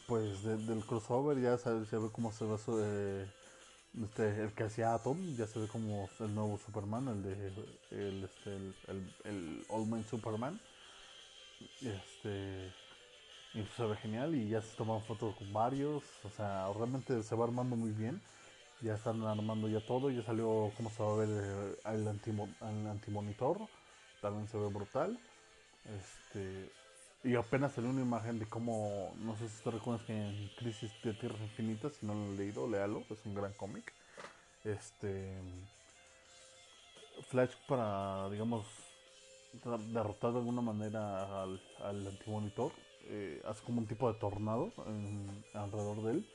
pues 0.06 0.42
de- 0.42 0.56
del 0.56 0.84
crossover 0.84 1.40
ya 1.40 1.56
se, 1.58 1.84
se 1.86 1.96
ve 1.98 2.08
cómo 2.12 2.32
se 2.32 2.44
va 2.44 2.58
su, 2.58 2.80
eh, 2.82 3.28
este, 3.98 4.42
el 4.42 4.52
que 4.52 4.64
hacía 4.64 4.94
Atom 4.94 5.18
ya 5.36 5.46
se 5.46 5.58
ve 5.58 5.68
como 5.68 6.08
el 6.20 6.34
nuevo 6.34 6.58
Superman 6.58 7.08
el 7.08 7.22
de 7.22 7.32
el 7.90 8.24
este 8.24 8.56
el, 8.56 8.74
el, 8.88 9.14
el 9.24 9.64
Old 9.68 9.88
Man 9.88 10.04
Superman. 10.04 10.60
Este 11.82 12.72
y 13.52 13.64
se 13.76 13.84
ve 13.84 13.96
genial 13.96 14.34
y 14.34 14.48
ya 14.48 14.62
se 14.62 14.76
toman 14.76 15.02
fotos 15.02 15.34
con 15.36 15.52
varios 15.52 16.04
o 16.24 16.30
sea 16.30 16.72
realmente 16.72 17.22
se 17.22 17.34
va 17.34 17.44
armando 17.44 17.76
muy 17.76 17.90
bien. 17.90 18.20
Ya 18.80 18.94
están 18.94 19.22
armando 19.24 19.68
ya 19.68 19.84
todo 19.84 20.10
ya 20.10 20.22
salió 20.22 20.72
cómo 20.76 20.90
se 20.90 21.02
va 21.02 21.12
a 21.12 21.16
ver 21.16 21.28
eh, 21.28 21.76
el 21.86 22.08
antimonitor 22.86 23.58
también 24.20 24.48
se 24.48 24.56
ve 24.56 24.68
brutal. 24.68 25.18
Este 25.84 26.70
y 27.22 27.34
apenas 27.34 27.72
salió 27.72 27.90
una 27.90 28.00
imagen 28.00 28.38
de 28.38 28.46
cómo, 28.46 29.12
no 29.18 29.36
sé 29.36 29.48
si 29.48 29.62
te 29.62 29.70
recuerdas 29.70 30.06
que 30.06 30.12
en 30.12 30.50
Crisis 30.56 30.90
de 31.02 31.12
Tierras 31.12 31.40
Infinitas, 31.40 31.94
si 31.94 32.06
no 32.06 32.14
lo 32.14 32.20
han 32.20 32.36
leído, 32.36 32.68
léalo, 32.68 33.04
es 33.10 33.24
un 33.26 33.34
gran 33.34 33.52
cómic. 33.54 33.92
Este 34.64 35.38
Flash 37.28 37.52
para, 37.68 38.30
digamos, 38.30 38.66
derrotar 39.92 40.32
de 40.32 40.38
alguna 40.38 40.62
manera 40.62 41.42
al, 41.42 41.60
al 41.82 42.06
antimonitor, 42.06 42.72
eh, 43.04 43.42
hace 43.46 43.62
como 43.64 43.80
un 43.80 43.86
tipo 43.86 44.10
de 44.10 44.18
tornado 44.18 44.72
alrededor 45.54 46.02
de 46.02 46.12
él. 46.12 46.28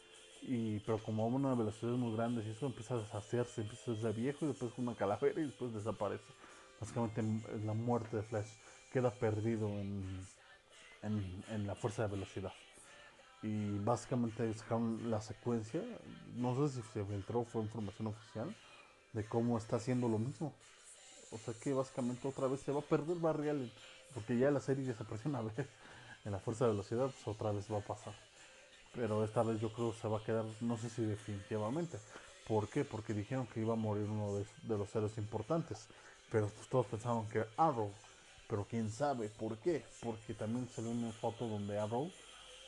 Y, 0.47 0.79
pero 0.81 0.99
como 0.99 1.23
a 1.23 1.27
una 1.27 1.55
velocidad 1.55 1.93
muy 1.93 2.15
grande 2.15 2.43
y 2.45 2.51
eso 2.51 2.67
empieza 2.67 2.93
a 2.93 2.97
deshacerse, 2.97 3.61
empieza 3.61 3.91
a 3.91 3.95
ser 3.95 4.13
viejo 4.13 4.45
y 4.45 4.49
después 4.49 4.71
con 4.73 4.87
una 4.87 4.95
calavera 4.95 5.41
y 5.41 5.45
después 5.45 5.73
desaparece. 5.73 6.25
Básicamente 6.79 7.23
la 7.65 7.73
muerte 7.73 8.17
de 8.17 8.23
Flash 8.23 8.49
queda 8.91 9.09
perdido 9.09 9.67
en, 9.69 10.21
en, 11.05 11.43
en 11.49 11.67
la 11.67 11.75
fuerza 11.75 12.03
de 12.03 12.09
velocidad. 12.09 12.51
Y 13.41 13.77
básicamente 13.79 14.51
sacaron 14.55 15.09
la 15.09 15.21
secuencia, 15.21 15.81
no 16.35 16.55
sé 16.55 16.75
si 16.75 16.87
se 16.93 17.05
filtró, 17.05 17.43
fue 17.43 17.61
información 17.61 18.07
oficial, 18.07 18.55
de 19.13 19.25
cómo 19.25 19.57
está 19.57 19.77
haciendo 19.77 20.07
lo 20.07 20.17
mismo. 20.17 20.53
O 21.31 21.37
sea 21.37 21.53
que 21.53 21.73
básicamente 21.73 22.27
otra 22.27 22.47
vez 22.47 22.61
se 22.61 22.71
va 22.71 22.79
a 22.79 22.83
perder 22.83 23.17
Barry 23.17 23.71
porque 24.13 24.37
ya 24.37 24.49
la 24.51 24.59
serie 24.59 24.85
ya 24.85 24.93
se 24.93 25.03
apareció 25.03 25.29
una 25.29 25.41
vez 25.41 25.53
en 26.25 26.31
la 26.31 26.39
fuerza 26.39 26.65
de 26.65 26.71
velocidad, 26.71 27.11
pues 27.11 27.27
otra 27.27 27.51
vez 27.51 27.71
va 27.71 27.79
a 27.79 27.81
pasar. 27.81 28.13
Pero 28.93 29.23
esta 29.23 29.43
vez 29.43 29.59
yo 29.59 29.71
creo 29.73 29.91
que 29.91 29.99
se 29.99 30.07
va 30.07 30.19
a 30.19 30.23
quedar, 30.23 30.45
no 30.61 30.77
sé 30.77 30.89
si 30.89 31.03
definitivamente. 31.03 31.99
¿Por 32.47 32.69
qué? 32.69 32.85
Porque 32.85 33.13
dijeron 33.13 33.45
que 33.47 33.59
iba 33.59 33.73
a 33.73 33.77
morir 33.77 34.03
uno 34.09 34.35
de, 34.35 34.45
de 34.63 34.77
los 34.77 34.95
héroes 34.95 35.17
importantes. 35.17 35.87
Pero 36.31 36.47
pues 36.47 36.67
todos 36.69 36.85
pensaban 36.87 37.27
que 37.29 37.43
Arrow. 37.57 37.91
Pero 38.47 38.65
quién 38.69 38.91
sabe 38.91 39.29
por 39.29 39.57
qué. 39.57 39.85
Porque 40.01 40.33
también 40.33 40.67
salió 40.69 40.91
una 40.91 41.11
foto 41.11 41.47
donde 41.47 41.79
Arrow 41.79 42.11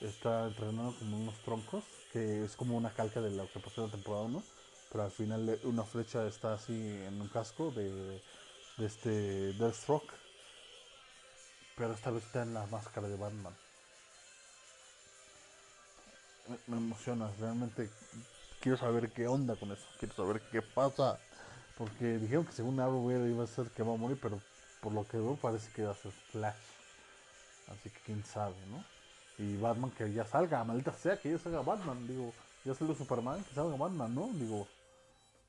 está 0.01 0.47
entrenando 0.47 0.95
como 0.97 1.17
unos 1.17 1.35
troncos. 1.43 1.83
Que 2.11 2.43
es 2.43 2.55
como 2.55 2.77
una 2.77 2.93
calca 2.93 3.21
de 3.21 3.31
lo 3.31 3.51
que 3.51 3.59
pasó 3.59 3.81
en 3.81 3.87
la 3.87 3.93
temporada 3.93 4.25
1. 4.25 4.43
Pero 4.91 5.03
al 5.03 5.11
final 5.11 5.59
una 5.63 5.83
flecha 5.83 6.25
está 6.27 6.53
así 6.53 6.73
en 6.73 7.21
un 7.21 7.27
casco 7.27 7.71
de, 7.71 8.21
de 8.77 8.85
este 8.85 9.53
Deathstroke. 9.53 10.13
Pero 11.75 11.93
esta 11.93 12.09
vez 12.09 12.23
está 12.23 12.41
en 12.41 12.53
la 12.53 12.65
máscara 12.65 13.07
de 13.07 13.17
Batman. 13.17 13.53
Me, 16.67 16.77
emociona, 16.77 17.29
realmente 17.39 17.89
quiero 18.61 18.77
saber 18.77 19.11
qué 19.11 19.27
onda 19.27 19.55
con 19.55 19.71
eso. 19.71 19.85
Quiero 19.99 20.15
saber 20.15 20.41
qué 20.51 20.61
pasa. 20.61 21.19
Porque 21.77 22.17
dijeron 22.17 22.45
que 22.45 22.53
según 22.53 22.79
Arrow 22.79 23.11
iba 23.11 23.43
a 23.43 23.47
ser 23.47 23.69
que 23.69 23.83
va 23.83 23.93
a 23.93 23.97
morir, 23.97 24.17
pero 24.19 24.41
por 24.81 24.93
lo 24.93 25.07
que 25.07 25.17
veo 25.17 25.35
parece 25.35 25.71
que 25.73 25.83
va 25.83 25.91
a 25.91 25.95
ser 25.95 26.11
Flash. 26.11 26.55
Así 27.67 27.89
que 27.89 27.99
quién 28.05 28.23
sabe, 28.23 28.55
¿no? 28.71 28.83
Y 29.37 29.57
Batman 29.57 29.91
que 29.91 30.11
ya 30.13 30.25
salga, 30.25 30.63
maldita 30.63 30.93
sea 30.93 31.19
que 31.19 31.31
ya 31.31 31.37
salga 31.37 31.61
Batman, 31.61 32.07
digo, 32.07 32.33
ya 32.65 32.73
salió 32.73 32.95
Superman, 32.95 33.43
que 33.43 33.53
salga 33.53 33.75
Batman, 33.75 34.15
¿no? 34.15 34.29
Digo, 34.33 34.67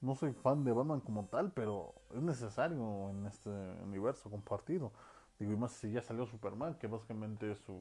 no 0.01 0.15
soy 0.15 0.33
fan 0.33 0.65
de 0.65 0.73
Batman 0.73 1.01
como 1.01 1.25
tal, 1.27 1.51
pero 1.53 1.95
es 2.15 2.23
necesario 2.23 3.11
en 3.11 3.27
este 3.27 3.51
universo 3.85 4.31
compartido. 4.31 4.93
Digo, 5.39 5.53
y 5.53 5.57
más 5.57 5.73
si 5.73 5.91
ya 5.93 6.03
salió 6.03 6.27
Superman, 6.27 6.75
que 6.75 6.87
básicamente 6.87 7.53
es 7.53 7.59
su, 7.61 7.81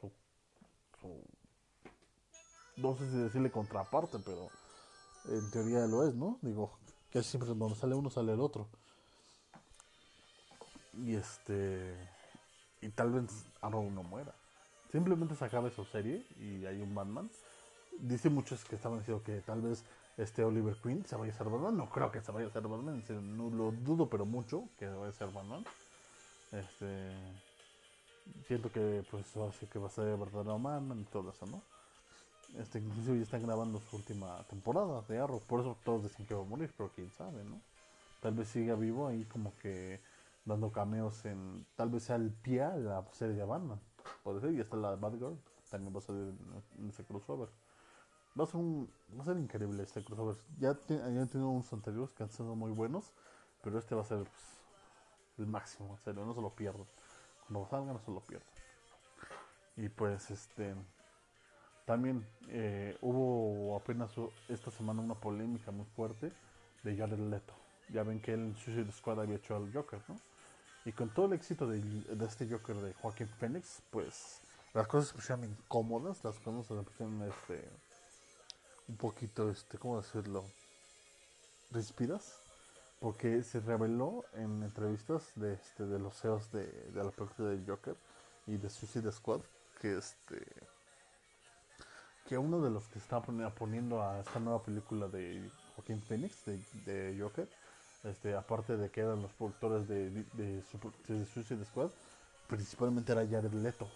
su, 0.00 0.10
su 1.00 1.20
no 2.76 2.96
sé 2.96 3.10
si 3.10 3.16
decirle 3.18 3.50
contraparte, 3.50 4.18
pero 4.24 4.48
en 5.26 5.50
teoría 5.50 5.86
lo 5.86 6.06
es, 6.06 6.14
¿no? 6.14 6.38
Digo, 6.42 6.72
que 7.10 7.22
siempre 7.22 7.48
donde 7.54 7.76
sale 7.76 7.94
uno 7.94 8.10
sale 8.10 8.32
el 8.32 8.40
otro. 8.40 8.68
Y 10.98 11.14
este 11.14 11.94
y 12.80 12.88
tal 12.90 13.12
vez 13.12 13.46
Arrow 13.60 13.90
no 13.90 14.02
muera. 14.02 14.34
Simplemente 14.92 15.34
se 15.34 15.44
acaba 15.44 15.68
esa 15.68 15.84
serie 15.86 16.24
y 16.38 16.66
hay 16.66 16.80
un 16.80 16.94
Batman. 16.94 17.30
Dice 17.98 18.28
muchos 18.30 18.64
que 18.64 18.76
estaban 18.76 18.98
diciendo 18.98 19.22
que 19.24 19.40
tal 19.40 19.60
vez 19.62 19.84
este 20.16 20.44
Oliver 20.44 20.76
Queen 20.76 21.04
se 21.06 21.16
vaya 21.16 21.32
a 21.32 21.36
ser 21.36 21.48
Batman. 21.48 21.76
No 21.76 21.90
creo 21.90 22.12
que 22.12 22.20
se 22.20 22.30
vaya 22.30 22.46
a 22.46 22.50
ser 22.50 22.62
Batman, 22.62 23.02
no 23.36 23.50
lo 23.50 23.72
dudo, 23.72 24.08
pero 24.08 24.24
mucho 24.24 24.68
que 24.78 24.86
vaya 24.86 25.10
a 25.10 25.12
ser 25.12 25.30
Batman. 25.30 25.64
Este 26.52 27.10
siento 28.46 28.70
que 28.70 29.04
pues 29.10 29.26
que 29.70 29.78
va 29.78 29.88
a 29.88 29.90
ser 29.90 30.16
verdadero 30.16 30.58
Batman 30.58 31.00
y 31.00 31.04
todo 31.04 31.30
eso, 31.30 31.46
¿no? 31.46 31.62
Este, 32.58 32.78
inclusive 32.78 33.16
ya 33.16 33.24
están 33.24 33.42
grabando 33.42 33.80
su 33.80 33.96
última 33.96 34.44
temporada 34.44 35.02
de 35.08 35.18
Arrow, 35.18 35.40
por 35.40 35.60
eso 35.60 35.76
todos 35.84 36.04
dicen 36.04 36.24
que 36.26 36.34
va 36.34 36.42
a 36.42 36.44
morir, 36.44 36.72
pero 36.76 36.90
quién 36.94 37.10
sabe, 37.10 37.42
¿no? 37.44 37.60
Tal 38.20 38.34
vez 38.34 38.48
siga 38.48 38.74
vivo 38.76 39.08
ahí 39.08 39.24
como 39.24 39.52
que 39.58 40.00
dando 40.44 40.72
cameos 40.72 41.24
en, 41.24 41.66
tal 41.76 41.90
vez 41.90 42.04
sea 42.04 42.16
el 42.16 42.32
pie 42.32 42.62
a 42.62 42.76
la 42.76 43.04
serie 43.12 43.34
de 43.34 43.44
Batman, 43.44 43.80
puede 44.22 44.40
ser, 44.40 44.52
y 44.52 44.60
está 44.60 44.76
la 44.76 44.96
Batgirl, 44.96 45.38
también 45.70 45.94
va 45.94 45.98
a 45.98 46.02
salir 46.02 46.34
en, 46.78 46.88
ese 46.88 47.04
crossover. 47.04 47.48
Va 48.38 48.44
a 48.44 48.46
ser 48.46 48.56
un, 48.56 48.90
va 49.16 49.22
a 49.22 49.26
ser 49.26 49.38
increíble 49.38 49.82
este 49.82 50.04
crossover. 50.04 50.36
Ya, 50.58 50.70
han 50.70 51.28
tenido 51.28 51.48
unos 51.48 51.72
anteriores 51.72 52.12
que 52.14 52.22
han 52.22 52.30
sido 52.30 52.54
muy 52.54 52.70
buenos, 52.72 53.12
pero 53.62 53.78
este 53.78 53.94
va 53.94 54.02
a 54.02 54.04
ser 54.04 54.18
pues, 54.18 54.60
el 55.38 55.46
máximo, 55.46 55.90
en 55.92 55.98
serio, 55.98 56.24
no 56.24 56.34
se 56.34 56.40
lo 56.40 56.50
pierdan. 56.50 56.86
Cuando 57.48 57.68
salga 57.68 57.92
no 57.92 57.98
se 58.00 58.10
lo 58.10 58.20
pierdan. 58.20 58.48
Y 59.76 59.88
pues 59.88 60.30
este 60.30 60.74
también 61.84 62.26
eh, 62.48 62.96
hubo 63.02 63.76
apenas 63.76 64.12
esta 64.48 64.70
semana 64.70 65.02
una 65.02 65.14
polémica 65.14 65.70
muy 65.70 65.84
fuerte 65.84 66.32
de 66.82 66.96
Jared 66.96 67.18
Leto. 67.18 67.54
Ya 67.90 68.02
ven 68.02 68.20
que 68.20 68.32
él 68.32 68.40
en 68.40 68.56
Suicide 68.56 68.90
Squad 68.92 69.20
había 69.20 69.36
hecho 69.36 69.56
al 69.56 69.72
Joker, 69.72 70.00
¿no? 70.08 70.16
Y 70.84 70.92
con 70.92 71.12
todo 71.12 71.26
el 71.26 71.32
éxito 71.34 71.66
de, 71.66 71.82
este 72.24 72.48
Joker 72.48 72.76
de 72.76 72.92
Joaquín 72.94 73.28
Phoenix, 73.28 73.82
pues 73.90 74.40
las 74.74 74.86
cosas 74.86 75.08
se 75.08 75.14
pusieron 75.14 75.44
incómodas, 75.44 76.22
las 76.24 76.38
cosas 76.40 76.66
se 76.66 76.74
pusieron 76.82 77.22
este, 77.22 77.68
un 78.88 78.96
poquito, 78.96 79.50
este, 79.50 79.78
¿cómo 79.78 80.00
decirlo? 80.00 80.44
Respiras. 81.70 82.40
Porque 83.00 83.42
se 83.42 83.60
reveló 83.60 84.24
en 84.34 84.62
entrevistas 84.62 85.32
de, 85.34 85.54
este, 85.54 85.84
de 85.84 85.98
los 85.98 86.18
CEOs 86.20 86.50
de, 86.52 86.66
de 86.66 87.04
la 87.04 87.10
película 87.10 87.50
de 87.50 87.62
Joker 87.66 87.96
y 88.46 88.56
de 88.56 88.70
Suicide 88.70 89.12
Squad 89.12 89.40
que 89.80 89.98
este 89.98 90.46
que 92.26 92.38
uno 92.38 92.60
de 92.60 92.70
los 92.70 92.88
que 92.88 92.98
está 92.98 93.20
poniendo 93.20 94.02
a 94.02 94.20
esta 94.20 94.40
nueva 94.40 94.62
película 94.62 95.08
de 95.08 95.50
Joaquín 95.74 96.00
Phoenix, 96.00 96.44
de, 96.44 97.16
Joker, 97.20 97.48
este, 98.04 98.34
aparte 98.34 98.76
de 98.76 98.90
que 98.90 99.00
eran 99.00 99.22
los 99.22 99.32
productores 99.32 99.88
de, 99.88 100.10
de, 100.10 100.62
Suicide 100.62 101.64
Squad, 101.64 101.90
principalmente 102.46 103.12
era 103.12 103.26
Jared 103.26 103.52
Leto. 103.52 103.88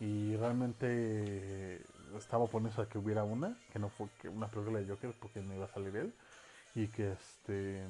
Y 0.00 0.36
realmente 0.36 1.82
estaba 2.16 2.46
poniendo 2.46 2.82
a 2.82 2.88
que 2.88 2.98
hubiera 2.98 3.24
una, 3.24 3.58
que 3.72 3.78
no 3.78 3.88
fue 3.88 4.08
una 4.30 4.48
película 4.48 4.78
de 4.78 4.88
Joker 4.88 5.12
porque 5.20 5.40
no 5.40 5.54
iba 5.54 5.64
a 5.64 5.68
salir 5.68 5.96
él. 5.96 6.14
Y 6.74 6.88
que 6.88 7.12
este 7.12 7.82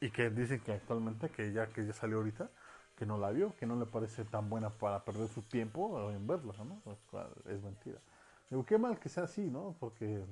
y 0.00 0.10
que 0.10 0.30
dicen 0.30 0.60
que 0.60 0.72
actualmente, 0.72 1.28
que 1.30 1.52
ya 1.52 1.66
que 1.68 1.86
ya 1.86 1.92
salió 1.92 2.18
ahorita, 2.18 2.48
que 2.96 3.06
no 3.06 3.18
la 3.18 3.30
vio, 3.30 3.54
que 3.56 3.66
no 3.66 3.76
le 3.76 3.86
parece 3.86 4.24
tan 4.24 4.48
buena 4.48 4.70
para 4.70 5.04
perder 5.04 5.28
su 5.28 5.42
tiempo 5.42 6.10
en 6.10 6.26
verla, 6.26 6.52
¿no? 6.64 6.80
Es 7.46 7.62
mentira. 7.62 7.98
Digo, 8.50 8.64
qué 8.64 8.78
mal 8.78 8.98
que 8.98 9.08
sea 9.08 9.24
así, 9.24 9.42
¿no? 9.42 9.76
Porque 9.78 10.24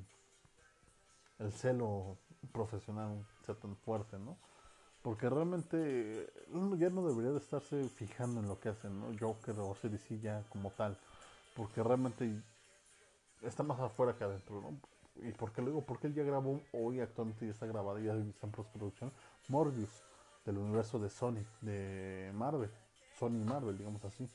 el 1.38 1.52
celo 1.52 2.16
profesional 2.52 3.24
sea 3.44 3.54
tan 3.54 3.76
fuerte, 3.76 4.18
¿no? 4.18 4.36
Porque 5.02 5.30
realmente 5.30 6.28
uno 6.50 6.74
ya 6.76 6.90
no 6.90 7.06
debería 7.06 7.30
de 7.30 7.38
estarse 7.38 7.88
fijando 7.90 8.40
en 8.40 8.48
lo 8.48 8.58
que 8.58 8.70
hacen, 8.70 8.98
¿no? 8.98 9.06
Joker 9.18 9.54
o 9.60 9.74
CDC 9.74 10.20
ya 10.20 10.42
como 10.48 10.70
tal. 10.70 10.98
Porque 11.54 11.82
realmente 11.82 12.42
está 13.42 13.62
más 13.62 13.78
afuera 13.80 14.16
que 14.16 14.24
adentro, 14.24 14.60
¿no? 14.60 14.80
Y 15.26 15.32
porque 15.32 15.62
luego, 15.62 15.82
porque 15.82 16.08
él 16.08 16.14
ya 16.14 16.24
grabó 16.24 16.60
hoy 16.72 17.00
actualmente 17.00 17.46
ya 17.46 17.52
está 17.52 17.66
grabado, 17.66 17.98
ya 17.98 18.14
está 18.14 18.46
en 18.46 18.52
postproducción, 18.52 19.12
Morbius, 19.48 20.02
del 20.44 20.58
universo 20.58 20.98
de 20.98 21.08
Sony, 21.08 21.44
de 21.62 22.30
Marvel, 22.34 22.70
Sony 23.18 23.44
Marvel, 23.44 23.78
digamos 23.78 24.04
así. 24.04 24.28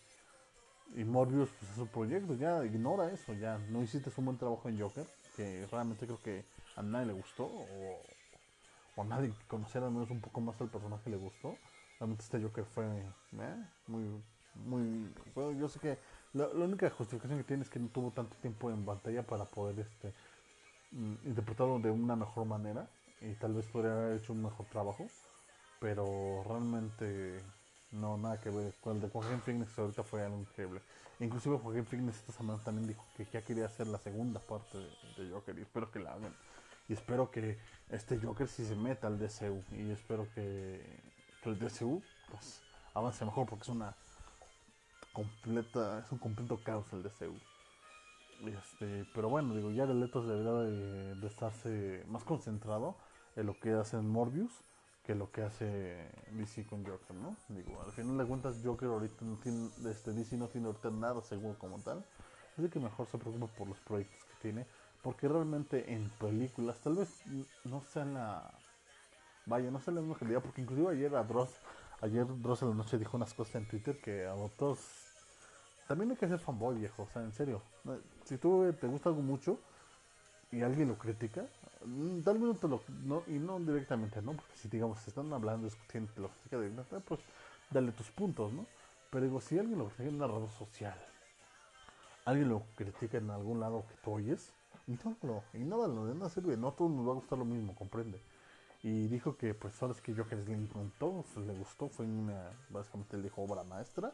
Y 0.95 1.03
Morbius, 1.03 1.49
pues 1.59 1.71
es 1.71 1.77
su 1.77 1.87
proyecto, 1.87 2.33
ya 2.35 2.65
ignora 2.65 3.11
eso, 3.11 3.33
ya 3.33 3.57
no 3.69 3.81
hiciste 3.81 4.11
un 4.17 4.25
buen 4.25 4.37
trabajo 4.37 4.67
en 4.67 4.79
Joker, 4.79 5.05
que 5.35 5.67
realmente 5.71 6.05
creo 6.05 6.19
que 6.21 6.43
a 6.81 6.83
nadie 6.83 7.07
le 7.07 7.13
gustó, 7.13 7.45
o, 7.45 9.01
a 9.01 9.03
nadie 9.05 9.29
que 9.29 9.47
conociera 9.47 9.87
al 9.87 9.93
menos 9.93 10.09
un 10.09 10.21
poco 10.21 10.41
más 10.41 10.59
al 10.59 10.69
personaje 10.69 11.09
le 11.09 11.17
gustó. 11.17 11.57
Realmente 11.99 12.23
este 12.23 12.41
Joker 12.41 12.65
fue 12.65 12.85
eh, 12.85 13.65
muy, 13.87 14.23
muy, 14.55 15.13
yo 15.57 15.69
sé 15.69 15.79
que 15.79 15.97
la, 16.33 16.47
única 16.47 16.89
justificación 16.89 17.39
que 17.39 17.45
tiene 17.45 17.63
es 17.63 17.69
que 17.69 17.79
no 17.79 17.87
tuvo 17.89 18.11
tanto 18.11 18.35
tiempo 18.37 18.71
en 18.71 18.83
pantalla 18.85 19.23
para 19.23 19.45
poder 19.45 19.79
este 19.79 20.13
mm, 20.91 21.27
interpretarlo 21.27 21.79
de 21.79 21.91
una 21.91 22.15
mejor 22.15 22.45
manera 22.45 22.87
y 23.21 23.33
tal 23.35 23.53
vez 23.53 23.67
podría 23.67 23.93
haber 23.93 24.17
hecho 24.17 24.33
un 24.33 24.43
mejor 24.43 24.65
trabajo, 24.67 25.05
pero 25.79 26.43
realmente 26.47 27.39
no, 27.91 28.17
nada 28.17 28.39
que 28.39 28.49
ver. 28.49 28.73
Con 28.81 28.95
el 28.95 29.01
de 29.01 29.09
Joaquín 29.09 29.41
Phoenix 29.41 29.77
ahorita 29.77 30.03
fue 30.03 30.23
algo 30.23 30.39
increíble. 30.39 30.81
Inclusive 31.19 31.59
Joaquín 31.59 31.85
Phoenix 31.85 32.17
esta 32.17 32.33
semana 32.33 32.59
también 32.63 32.87
dijo 32.87 33.05
que 33.15 33.25
ya 33.25 33.43
quería 33.43 33.65
hacer 33.65 33.87
la 33.87 33.99
segunda 33.99 34.39
parte 34.39 34.77
de, 35.17 35.29
Joker 35.29 35.57
y 35.57 35.61
espero 35.61 35.91
que 35.91 35.99
la 35.99 36.13
hagan. 36.13 36.33
Y 36.91 36.93
espero 36.93 37.31
que 37.31 37.57
este 37.89 38.19
Joker 38.19 38.49
sí 38.49 38.65
se 38.65 38.75
meta 38.75 39.07
al 39.07 39.17
DCU 39.17 39.63
y 39.71 39.91
espero 39.91 40.27
que, 40.35 40.81
el 41.45 41.57
DCU 41.57 42.03
pues 42.29 42.61
avance 42.93 43.23
mejor 43.23 43.47
porque 43.47 43.63
es 43.63 43.69
una 43.69 43.95
completa, 45.13 45.99
es 45.99 46.11
un 46.11 46.17
completo 46.17 46.59
caos 46.61 46.91
el 46.91 47.01
DCU. 47.01 47.39
Este, 48.45 49.05
pero 49.15 49.29
bueno, 49.29 49.55
digo, 49.55 49.71
ya 49.71 49.85
el 49.85 50.01
Leto 50.01 50.21
debería 50.21 50.51
de, 50.51 51.15
de 51.15 51.27
estarse 51.27 52.03
más 52.09 52.25
concentrado 52.25 52.97
en 53.37 53.45
lo 53.45 53.57
que 53.57 53.71
hace 53.71 53.95
en 53.95 54.09
Morbius 54.09 54.51
que 55.05 55.15
lo 55.15 55.31
que 55.31 55.43
hace 55.43 56.11
DC 56.31 56.65
con 56.65 56.85
Joker, 56.85 57.15
¿no? 57.15 57.37
Digo, 57.47 57.81
al 57.85 57.93
final 57.93 58.17
de 58.17 58.25
cuentas 58.25 58.59
Joker 58.65 58.89
ahorita 58.89 59.23
no 59.23 59.37
tiene, 59.37 59.69
este, 59.89 60.11
DC 60.11 60.35
no 60.35 60.49
tiene 60.49 60.67
ahorita 60.67 60.89
nada 60.89 61.21
seguro 61.21 61.57
como 61.57 61.79
tal, 61.79 62.03
así 62.57 62.69
que 62.69 62.79
mejor 62.79 63.07
se 63.07 63.17
preocupa 63.17 63.47
por 63.47 63.69
los 63.69 63.79
proyectos 63.79 64.25
que 64.25 64.35
tiene, 64.41 64.67
porque 65.01 65.27
realmente 65.27 65.93
en 65.93 66.09
películas 66.11 66.79
tal 66.79 66.95
vez 66.95 67.23
no 67.65 67.81
sea 67.81 68.05
la, 68.05 68.53
vaya, 69.45 69.71
no 69.71 69.79
sea 69.79 69.93
la 69.93 70.01
misma 70.01 70.17
calidad, 70.17 70.41
porque 70.41 70.61
inclusive 70.61 70.91
ayer 70.91 71.15
a 71.15 71.23
Dross, 71.23 71.49
ayer 72.01 72.25
Dross 72.41 72.61
en 72.61 72.69
la 72.69 72.75
noche 72.75 72.97
dijo 72.97 73.17
unas 73.17 73.33
cosas 73.33 73.55
en 73.55 73.67
Twitter 73.67 73.99
que 74.01 74.25
a 74.25 74.35
otros 74.35 74.79
también 75.87 76.11
hay 76.11 76.17
que 76.17 76.27
ser 76.27 76.39
fanboy 76.39 76.77
viejo, 76.77 77.03
o 77.03 77.07
sea, 77.07 77.21
en 77.21 77.33
serio, 77.33 77.61
si 78.23 78.37
tú 78.37 78.73
te 78.79 78.87
gusta 78.87 79.09
algo 79.09 79.21
mucho 79.21 79.59
y 80.51 80.61
alguien 80.61 80.87
lo 80.87 80.97
critica, 80.97 81.45
Mm, 81.85 82.21
tal 82.21 82.37
vez 82.37 82.43
no 82.43 82.55
te 82.55 82.67
lo, 82.67 82.83
no, 83.03 83.23
y 83.27 83.39
no 83.39 83.59
directamente, 83.59 84.21
¿no? 84.21 84.33
Porque 84.33 84.55
si 84.55 84.67
digamos, 84.69 85.05
están 85.07 85.31
hablando, 85.33 85.65
discutiendo, 85.65 86.11
te 86.13 86.21
lo 86.21 86.29
critica 86.29 86.59
directamente, 86.59 87.07
pues 87.07 87.19
dale 87.71 87.91
tus 87.91 88.11
puntos, 88.11 88.53
¿no? 88.53 88.65
Pero 89.09 89.25
digo, 89.25 89.41
si 89.41 89.57
alguien 89.57 89.79
lo 89.79 89.85
critica 89.85 90.09
en 90.09 90.15
una 90.15 90.27
red 90.27 90.47
social, 90.57 90.97
alguien 92.25 92.49
lo 92.49 92.63
critica 92.75 93.17
en 93.17 93.29
algún 93.31 93.59
lado 93.59 93.85
que 93.87 93.95
tú 94.03 94.11
oyes, 94.11 94.53
ignóralo, 94.93 95.43
ignóralo, 95.53 96.05
de 96.05 96.15
nada 96.15 96.29
sirve, 96.29 96.57
no 96.57 96.69
a 96.69 96.75
todos 96.75 96.91
nos 96.91 97.07
va 97.07 97.11
a 97.11 97.15
gustar 97.15 97.37
lo 97.37 97.45
mismo, 97.45 97.75
comprende. 97.75 98.21
Y 98.83 99.07
dijo 99.07 99.37
que, 99.37 99.53
pues, 99.53 99.81
ahora 99.81 99.93
es 99.93 100.01
que 100.01 100.13
Joker 100.15 100.39
le 100.39 100.53
encantó, 100.53 101.23
le 101.37 101.53
gustó, 101.53 101.87
fue 101.89 102.05
una, 102.05 102.51
básicamente 102.69 103.17
le 103.17 103.23
dijo 103.23 103.41
obra 103.43 103.63
maestra. 103.63 104.11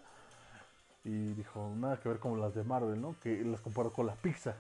Y 1.04 1.34
dijo, 1.34 1.72
nada 1.76 2.00
que 2.00 2.10
ver 2.10 2.20
con 2.20 2.40
las 2.42 2.54
de 2.54 2.64
Marvel, 2.64 3.00
¿no? 3.00 3.16
Que 3.22 3.42
las 3.46 3.62
comparó 3.62 3.94
con 3.94 4.08
la 4.08 4.16
pizza 4.16 4.58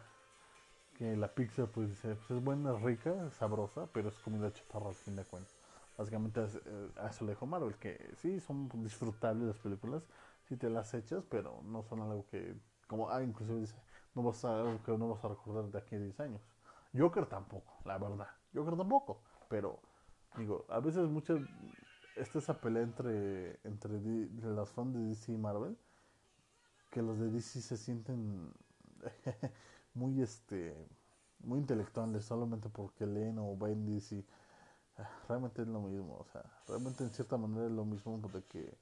que 0.97 1.15
la 1.15 1.33
pizza 1.33 1.67
pues, 1.67 1.91
pues, 2.01 2.31
es 2.31 2.43
buena, 2.43 2.73
rica, 2.73 3.29
sabrosa, 3.31 3.87
pero 3.93 4.09
es 4.09 4.15
comida 4.19 4.51
chatarra 4.51 4.89
al 4.89 4.95
fin 4.95 5.15
de 5.15 5.23
cuentas. 5.23 5.55
Básicamente 5.97 6.41
eh, 6.41 6.89
a 6.97 7.07
eso 7.07 7.25
le 7.25 7.31
dijo 7.31 7.45
Marvel, 7.45 7.75
que 7.75 8.11
sí, 8.17 8.39
son 8.39 8.69
disfrutables 8.83 9.47
las 9.47 9.57
películas, 9.57 10.03
si 10.47 10.57
te 10.57 10.69
las 10.69 10.93
echas, 10.93 11.23
pero 11.29 11.61
no 11.63 11.83
son 11.83 12.01
algo 12.01 12.25
que, 12.31 12.55
como, 12.87 13.09
ah, 13.09 13.21
inclusive 13.21 13.59
dice, 13.59 13.75
no 14.17 14.23
vas 14.23 14.43
a, 14.45 14.79
que 14.83 14.97
no 14.97 15.09
vas 15.09 15.23
a 15.23 15.27
recordar 15.29 15.65
de 15.71 15.77
aquí 15.77 15.95
a 15.95 15.99
10 15.99 16.19
años. 16.21 16.41
Joker 16.97 17.27
tampoco, 17.27 17.71
la 17.85 17.99
verdad, 17.99 18.27
Joker 18.53 18.75
tampoco, 18.75 19.21
pero 19.47 19.79
digo, 20.35 20.65
a 20.69 20.79
veces 20.79 21.07
muchas, 21.07 21.39
esta 22.15 22.39
esa 22.39 22.59
pelea 22.59 22.81
entre, 22.81 23.59
entre 23.63 23.91
los 24.41 24.71
fans 24.71 24.95
de 24.95 25.01
DC 25.01 25.33
y 25.33 25.37
Marvel, 25.37 25.77
que 26.89 27.03
los 27.03 27.19
de 27.19 27.29
DC 27.29 27.61
se 27.61 27.77
sienten 27.77 28.51
muy, 29.93 30.19
este, 30.21 30.75
muy 31.39 31.59
intelectuales 31.59 32.25
solamente 32.25 32.69
porque 32.69 33.05
leen 33.05 33.37
o 33.37 33.55
ven 33.55 33.85
DC. 33.85 34.25
Ah, 34.97 35.07
realmente 35.27 35.61
es 35.61 35.67
lo 35.67 35.81
mismo, 35.81 36.17
o 36.17 36.25
sea, 36.25 36.43
realmente 36.67 37.03
en 37.03 37.11
cierta 37.11 37.37
manera 37.37 37.67
es 37.67 37.71
lo 37.71 37.85
mismo 37.85 38.17
de 38.33 38.43
que 38.45 38.75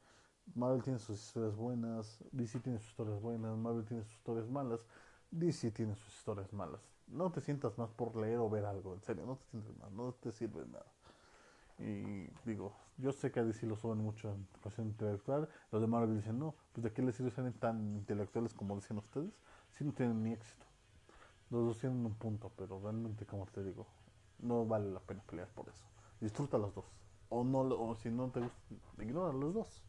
Marvel 0.54 0.82
tiene 0.82 1.00
sus 1.00 1.20
historias 1.22 1.58
buenas, 1.58 2.24
DC 2.32 2.62
tiene 2.62 2.80
sus 2.80 2.90
historias 2.90 3.20
buenas, 3.20 3.58
Marvel 3.58 3.84
tiene 3.84 4.04
sus 4.04 4.14
historias 4.14 4.48
malas, 4.48 4.80
DC 5.40 5.72
tiene 5.72 5.96
sus 5.96 6.14
historias 6.16 6.52
malas. 6.54 6.82
No 7.08 7.32
te 7.32 7.42
sientas 7.42 7.78
más 7.78 7.90
por 7.92 8.16
leer 8.16 8.40
o 8.40 8.50
ver 8.50 8.66
algo, 8.66 8.94
en 8.94 9.02
serio, 9.02 9.26
no 9.26 9.36
te 9.36 9.46
sientas 9.48 9.78
más, 9.78 9.92
no 9.92 10.14
te 10.14 10.32
sirve 10.32 10.66
nada. 10.66 10.86
Y 11.78 12.28
digo, 12.46 12.74
yo 12.98 13.12
sé 13.12 13.32
que 13.32 13.42
a 13.42 13.44
DC 13.44 13.68
lo 13.68 13.76
suben 13.76 14.00
mucho 14.00 14.32
en 14.32 14.48
cuestión 14.62 14.88
intelectual, 14.88 15.50
los 15.72 15.82
de 15.82 15.88
Marvel 15.88 16.16
dicen, 16.16 16.40
no, 16.40 16.56
pues 16.72 16.84
de 16.84 16.94
qué 16.94 17.02
les 17.02 17.16
sirve 17.16 17.32
ser 17.32 17.52
tan 17.54 17.96
intelectuales 17.96 18.54
como 18.54 18.76
dicen 18.76 18.98
ustedes, 18.98 19.34
si 19.74 19.84
no 19.84 19.92
tienen 19.92 20.24
ni 20.24 20.34
éxito. 20.34 20.66
Los 21.50 21.66
dos 21.66 21.80
tienen 21.80 22.06
un 22.06 22.16
punto, 22.16 22.52
pero 22.56 22.80
realmente, 22.80 23.26
como 23.26 23.46
te 23.46 23.64
digo, 23.64 23.86
no 24.40 24.66
vale 24.66 24.90
la 24.92 25.00
pena 25.00 25.22
pelear 25.24 25.48
por 25.50 25.70
eso. 25.70 25.86
Disfruta 26.20 26.58
los 26.58 26.74
dos. 26.74 26.86
O 27.30 27.44
no 27.44 27.60
o 27.60 27.96
si 27.96 28.10
no 28.10 28.30
te 28.30 28.40
gusta, 28.40 29.04
ignora 29.04 29.34
los 29.34 29.54
dos. 29.54 29.84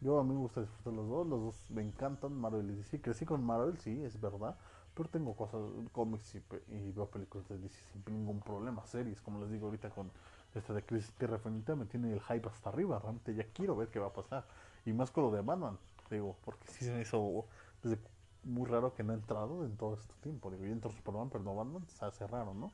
Yo 0.00 0.18
a 0.18 0.24
mí 0.24 0.34
me 0.34 0.40
gusta 0.40 0.60
disfrutar 0.60 0.92
los 0.92 1.08
dos, 1.08 1.26
los 1.26 1.40
dos 1.40 1.70
me 1.70 1.82
encantan, 1.82 2.32
Marvel 2.34 2.70
y 2.70 2.74
DC. 2.74 3.00
Crecí 3.00 3.24
con 3.24 3.44
Marvel, 3.44 3.78
sí, 3.78 4.02
es 4.04 4.20
verdad, 4.20 4.56
pero 4.94 5.08
tengo 5.08 5.34
cosas, 5.34 5.60
cómics 5.92 6.34
y, 6.34 6.42
y 6.74 6.92
veo 6.92 7.06
películas 7.06 7.48
de 7.48 7.58
DC 7.58 7.78
sin 7.92 8.14
ningún 8.14 8.40
problema, 8.40 8.84
series, 8.86 9.20
como 9.22 9.40
les 9.40 9.50
digo 9.50 9.66
ahorita 9.66 9.90
con 9.90 10.10
esta 10.54 10.72
de 10.72 10.82
Crisis 10.82 11.12
Tierra 11.12 11.36
Infinita, 11.36 11.74
me 11.76 11.86
tiene 11.86 12.12
el 12.12 12.20
hype 12.20 12.48
hasta 12.48 12.70
arriba, 12.70 12.98
realmente 12.98 13.34
ya 13.34 13.44
quiero 13.52 13.76
ver 13.76 13.88
qué 13.88 13.98
va 13.98 14.08
a 14.08 14.12
pasar. 14.12 14.44
Y 14.84 14.92
más 14.92 15.10
con 15.10 15.24
lo 15.24 15.30
de 15.30 15.42
Batman, 15.42 15.78
digo, 16.10 16.36
porque 16.44 16.66
sí 16.68 16.84
se 16.84 16.92
me 16.92 17.02
hizo 17.02 17.44
desde 17.82 17.98
muy 18.44 18.66
raro 18.66 18.94
que 18.94 19.02
no 19.02 19.12
ha 19.12 19.16
entrado 19.16 19.64
en 19.64 19.76
todo 19.76 19.94
este 19.94 20.14
tiempo. 20.22 20.50
Digo, 20.50 20.64
ya 20.64 20.72
entró 20.72 20.90
Superman, 20.92 21.28
pero 21.30 21.44
no 21.44 21.54
Batman, 21.54 21.86
se 21.88 22.04
hace 22.04 22.26
raro, 22.26 22.54
¿no? 22.54 22.72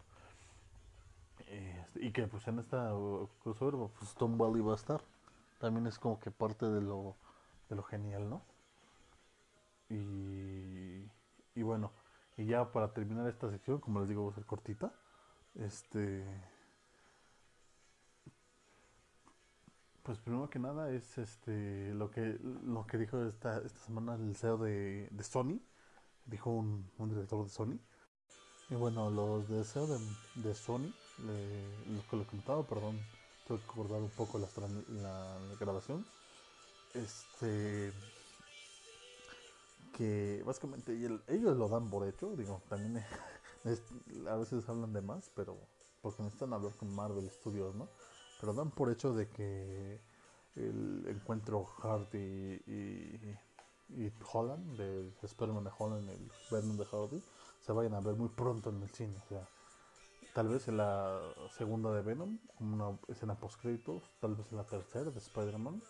Este, 1.49 2.05
y 2.05 2.13
que 2.13 2.27
pues 2.27 2.47
en 2.49 2.59
esta 2.59 2.95
uh, 2.95 3.29
crossover, 3.43 3.91
pues 3.99 4.15
Tom 4.15 4.41
Wally 4.41 4.61
va 4.61 4.73
a 4.73 4.77
estar. 4.77 5.03
También 5.63 5.87
es 5.87 5.97
como 5.97 6.19
que 6.19 6.33
parte 6.33 6.67
de 6.67 6.81
lo, 6.81 7.15
de 7.69 7.77
lo 7.77 7.85
genial, 7.85 8.29
¿no? 8.29 8.43
Y, 9.89 11.09
y 11.55 11.63
bueno, 11.63 11.93
y 12.37 12.47
ya 12.47 12.73
para 12.73 12.93
terminar 12.93 13.29
esta 13.29 13.49
sección, 13.49 13.79
como 13.79 14.01
les 14.01 14.09
digo, 14.09 14.25
va 14.25 14.33
a 14.33 14.35
ser 14.35 14.45
cortita. 14.45 14.93
Este. 15.55 16.27
Pues 20.03 20.19
primero 20.19 20.51
que 20.51 20.59
nada 20.59 20.91
es 20.91 21.17
este 21.19 21.95
lo 21.95 22.11
que 22.11 22.41
lo 22.43 22.85
que 22.85 22.99
dijo 22.99 23.25
esta, 23.25 23.59
esta 23.59 23.79
semana 23.83 24.17
el 24.17 24.35
CEO 24.35 24.59
de, 24.59 25.09
de 25.13 25.23
Sony, 25.23 25.61
dijo 26.27 26.51
un, 26.51 26.91
un 26.99 27.09
director 27.09 27.45
de 27.45 27.51
Sony, 27.51 27.79
y 28.69 28.75
bueno, 28.75 29.11
los 29.11 29.49
deseos 29.49 29.89
de, 29.89 30.43
de 30.43 30.55
Sony, 30.57 30.93
lo 31.19 32.03
que 32.11 32.17
le 32.17 32.27
comentaba, 32.27 32.67
perdón, 32.67 32.99
tengo 33.47 33.61
que 33.61 33.67
acordar 33.71 34.01
un 34.01 34.11
poco 34.11 34.39
la, 34.39 34.49
la, 34.89 35.39
grabación. 35.59 36.05
Este. 36.95 37.93
Que 39.97 40.43
básicamente 40.47 40.93
ellos 41.29 41.57
lo 41.57 41.69
dan 41.69 41.91
por 41.91 42.07
hecho, 42.09 42.35
digo, 42.35 42.63
también 42.69 43.05
a 44.29 44.37
veces 44.37 44.67
hablan 44.69 44.93
de 44.93 45.03
más, 45.03 45.31
pero 45.35 45.59
porque 46.01 46.23
necesitan 46.23 46.53
hablar 46.55 46.73
con 46.77 46.95
Marvel 46.95 47.31
Studios, 47.31 47.75
¿no? 47.75 47.89
Pero 48.41 48.55
dan 48.55 48.71
por 48.71 48.91
hecho 48.91 49.13
de 49.13 49.29
que 49.29 50.01
el 50.57 51.05
encuentro 51.09 51.65
Hardy 51.65 52.19
y, 52.67 53.39
y, 53.91 54.13
Holland, 54.33 54.77
de 54.77 55.13
Spider-Man 55.23 55.65
de 55.65 55.71
Holland, 55.79 56.11
el 56.11 56.31
Venom 56.51 56.77
de 56.77 56.85
Hardy, 56.85 57.23
se 57.61 57.73
vayan 57.73 57.95
a 57.95 58.01
ver 58.01 58.17
muy 58.17 58.29
pronto 58.29 58.71
en 58.71 58.83
el 58.83 58.91
cine. 58.91 59.17
O 59.25 59.29
sea, 59.29 59.49
tal 60.33 60.49
vez 60.49 60.69
en 60.69 60.79
la 60.79 61.21
segunda 61.57 61.93
de 61.93 62.03
Venom, 62.03 62.39
una 62.59 62.99
escena 63.09 63.35
post 63.35 63.61
créditos, 63.61 64.03
tal 64.21 64.35
vez 64.35 64.47
en 64.51 64.57
la 64.57 64.65
tercera 64.65 65.11
de 65.11 65.19
Spider-Man. 65.19 65.83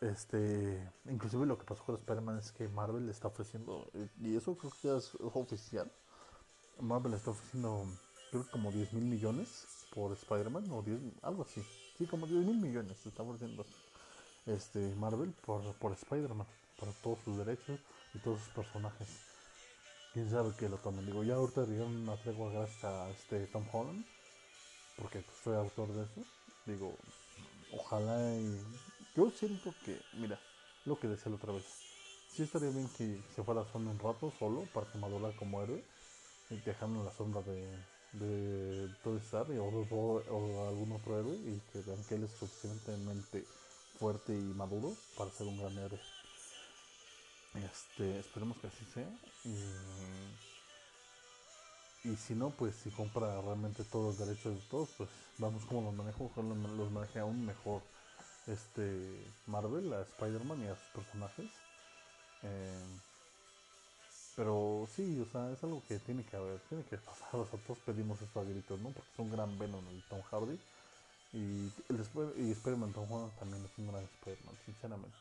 Este, 0.00 0.92
inclusive 1.06 1.46
lo 1.46 1.56
que 1.56 1.64
pasó 1.64 1.84
con 1.84 1.94
Spider-Man 1.94 2.38
es 2.38 2.52
que 2.52 2.68
Marvel 2.68 3.06
le 3.06 3.12
está 3.12 3.28
ofreciendo, 3.28 3.90
y 4.20 4.36
eso 4.36 4.56
creo 4.56 4.72
que 4.72 4.88
ya 4.88 4.96
es 4.96 5.14
oficial, 5.20 5.90
Marvel 6.80 7.12
le 7.12 7.16
está 7.16 7.30
ofreciendo 7.30 7.86
creo 8.30 8.44
que 8.44 8.50
como 8.50 8.72
10 8.72 8.92
mil 8.94 9.04
millones 9.04 9.86
por 9.94 10.12
Spider-Man, 10.12 10.70
o 10.72 10.82
10, 10.82 11.00
algo 11.22 11.44
así, 11.44 11.62
sí, 11.96 12.06
como 12.06 12.26
10 12.26 12.44
mil 12.44 12.60
millones 12.60 13.06
está 13.06 13.22
ofreciendo 13.22 13.64
este, 14.46 14.94
Marvel 14.96 15.32
por, 15.46 15.62
por 15.76 15.92
Spider-Man, 15.92 16.46
para 16.78 16.92
todos 17.02 17.20
sus 17.20 17.38
derechos 17.38 17.78
y 18.12 18.18
todos 18.18 18.40
sus 18.40 18.52
personajes 18.52 19.33
quién 20.14 20.30
sabe 20.30 20.54
que 20.56 20.68
lo 20.68 20.78
tomen. 20.78 21.04
Digo, 21.04 21.24
ya 21.24 21.34
ahorita 21.34 21.66
dieron 21.66 21.94
una 21.96 22.16
tregua 22.16 22.50
gracias 22.50 22.84
a 22.84 23.10
este 23.10 23.46
Tom 23.48 23.66
Holland, 23.70 24.06
porque 24.96 25.20
pues, 25.20 25.36
fue 25.38 25.56
autor 25.56 25.88
de 25.88 26.04
eso. 26.04 26.24
Digo, 26.64 26.96
ojalá 27.72 28.34
y... 28.36 28.58
Yo 29.16 29.30
siento 29.30 29.74
que, 29.84 30.00
mira, 30.14 30.40
lo 30.86 30.98
que 30.98 31.08
decía 31.08 31.30
la 31.30 31.36
otra 31.36 31.52
vez, 31.52 31.64
sí 32.32 32.42
estaría 32.42 32.70
bien 32.70 32.88
que 32.96 33.20
se 33.34 33.44
fuera 33.44 33.64
Sony 33.72 33.90
un 33.90 33.98
rato 33.98 34.32
solo 34.38 34.66
para 34.72 34.86
que 34.90 34.98
como 35.36 35.62
héroe, 35.62 35.84
y 36.50 36.56
dejando 36.60 37.04
la 37.04 37.12
sombra 37.12 37.42
de, 37.42 37.78
de 38.12 38.88
Tony 39.02 39.18
Stark 39.18 39.50
o, 39.50 39.86
o, 39.90 40.68
algún 40.68 40.92
otro 40.92 41.18
héroe 41.18 41.36
y 41.36 41.60
que 41.72 41.80
vean 41.82 42.02
que 42.04 42.16
él 42.16 42.24
es 42.24 42.32
suficientemente 42.32 43.44
fuerte 43.98 44.32
y 44.32 44.42
maduro 44.54 44.92
para 45.16 45.30
ser 45.30 45.46
un 45.46 45.58
gran 45.58 45.78
héroe. 45.78 46.00
Este, 47.54 48.18
esperemos 48.18 48.58
que 48.58 48.66
así 48.66 48.84
sea. 48.92 49.08
Y, 52.04 52.16
si 52.16 52.34
no, 52.34 52.50
pues 52.50 52.74
si 52.74 52.90
compra 52.90 53.40
realmente 53.40 53.84
todos 53.84 54.18
los 54.18 54.26
derechos 54.26 54.54
de 54.54 54.60
todos, 54.68 54.90
pues 54.98 55.08
vamos 55.38 55.64
como 55.64 55.82
los 55.82 55.94
manejo, 55.94 56.30
los, 56.36 56.90
maneje 56.90 57.20
aún 57.20 57.46
mejor 57.46 57.82
este 58.46 59.24
Marvel, 59.46 59.92
a 59.92 60.02
Spider-Man 60.02 60.64
y 60.64 60.66
a 60.66 60.76
sus 60.76 60.88
personajes. 61.02 61.50
Eh, 62.42 62.98
pero 64.36 64.86
sí, 64.94 65.20
o 65.20 65.30
sea, 65.30 65.50
es 65.52 65.62
algo 65.62 65.82
que 65.86 65.98
tiene 66.00 66.24
que 66.24 66.36
haber, 66.36 66.58
tiene 66.68 66.84
que 66.84 66.98
pasar. 66.98 67.36
O 67.36 67.46
sea, 67.46 67.58
todos 67.60 67.78
pedimos 67.80 68.20
esto 68.20 68.40
a 68.40 68.44
gritos, 68.44 68.80
¿no? 68.80 68.90
Porque 68.90 69.10
es 69.12 69.18
un 69.18 69.30
gran 69.30 69.58
Venom 69.58 69.86
el 69.88 70.02
Tom 70.08 70.20
Hardy. 70.22 70.58
Y, 71.32 71.70
el, 71.88 72.00
y 72.36 72.50
Spider-Man 72.52 72.92
Tom 72.92 73.10
Holland 73.10 73.32
también 73.38 73.64
es 73.64 73.78
un 73.78 73.88
gran 73.90 74.04
Spider-Man, 74.04 74.56
sinceramente. 74.66 75.16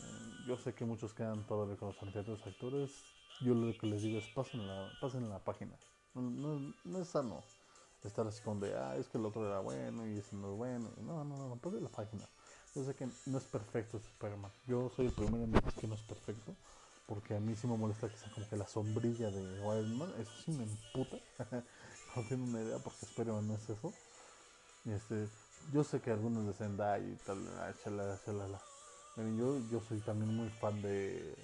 Eh, 0.00 0.44
yo 0.46 0.56
sé 0.56 0.74
que 0.74 0.84
muchos 0.84 1.14
quedan 1.14 1.46
todavía 1.46 1.76
con 1.76 1.88
los 1.88 2.02
anteriores 2.02 2.46
actores. 2.46 2.90
Yo 3.40 3.54
lo 3.54 3.76
que 3.78 3.86
les 3.86 4.02
digo 4.02 4.18
es 4.18 4.26
pasen 4.34 4.66
la, 4.66 4.90
pasen 5.00 5.28
la 5.28 5.38
página. 5.38 5.72
No, 6.14 6.74
no, 6.84 6.98
es 7.00 7.08
sano 7.08 7.42
estar 8.02 8.26
así 8.26 8.42
con 8.42 8.58
de, 8.60 8.74
ah, 8.76 8.96
es 8.96 9.08
que 9.08 9.18
el 9.18 9.26
otro 9.26 9.46
era 9.46 9.60
bueno 9.60 10.06
y 10.06 10.18
ese 10.18 10.34
no 10.34 10.52
es 10.52 10.56
bueno. 10.56 10.90
No, 11.02 11.24
no, 11.24 11.48
no, 11.48 11.56
pasen 11.56 11.84
la 11.84 11.90
página. 11.90 12.28
Yo 12.74 12.84
sé 12.84 12.94
que 12.94 13.08
no 13.26 13.38
es 13.38 13.44
perfecto 13.44 13.96
este 13.96 14.08
Spider-Man. 14.10 14.50
Yo 14.66 14.90
soy 14.94 15.06
el 15.06 15.12
primero 15.12 15.44
en 15.44 15.52
decir 15.52 15.72
que 15.74 15.86
no 15.86 15.94
es 15.94 16.02
perfecto. 16.02 16.54
Porque 17.06 17.34
a 17.34 17.40
mí 17.40 17.56
sí 17.56 17.66
me 17.66 17.76
molesta 17.76 18.08
que 18.08 18.16
sea 18.16 18.30
como 18.30 18.48
que 18.48 18.56
la 18.56 18.68
sombrilla 18.68 19.30
de 19.30 19.42
Iron 19.56 19.98
Man. 19.98 20.12
Eso 20.18 20.30
sí 20.44 20.52
me 20.52 20.62
emputa. 20.62 21.16
no 22.16 22.22
tengo 22.28 22.44
una 22.44 22.62
idea 22.62 22.78
porque 22.78 23.04
Spider-Man 23.06 23.48
no 23.48 23.54
es 23.54 23.68
eso. 23.68 23.92
Este, 24.86 25.28
yo 25.72 25.84
sé 25.84 26.00
que 26.00 26.10
algunos 26.10 26.46
dicen, 26.46 26.74
y 26.74 27.16
tal, 27.24 27.46
ah, 27.58 27.72
chala, 27.82 28.18
yo, 29.16 29.58
yo 29.70 29.80
soy 29.80 30.00
también 30.00 30.34
muy 30.34 30.48
fan 30.60 30.80
de, 30.82 31.34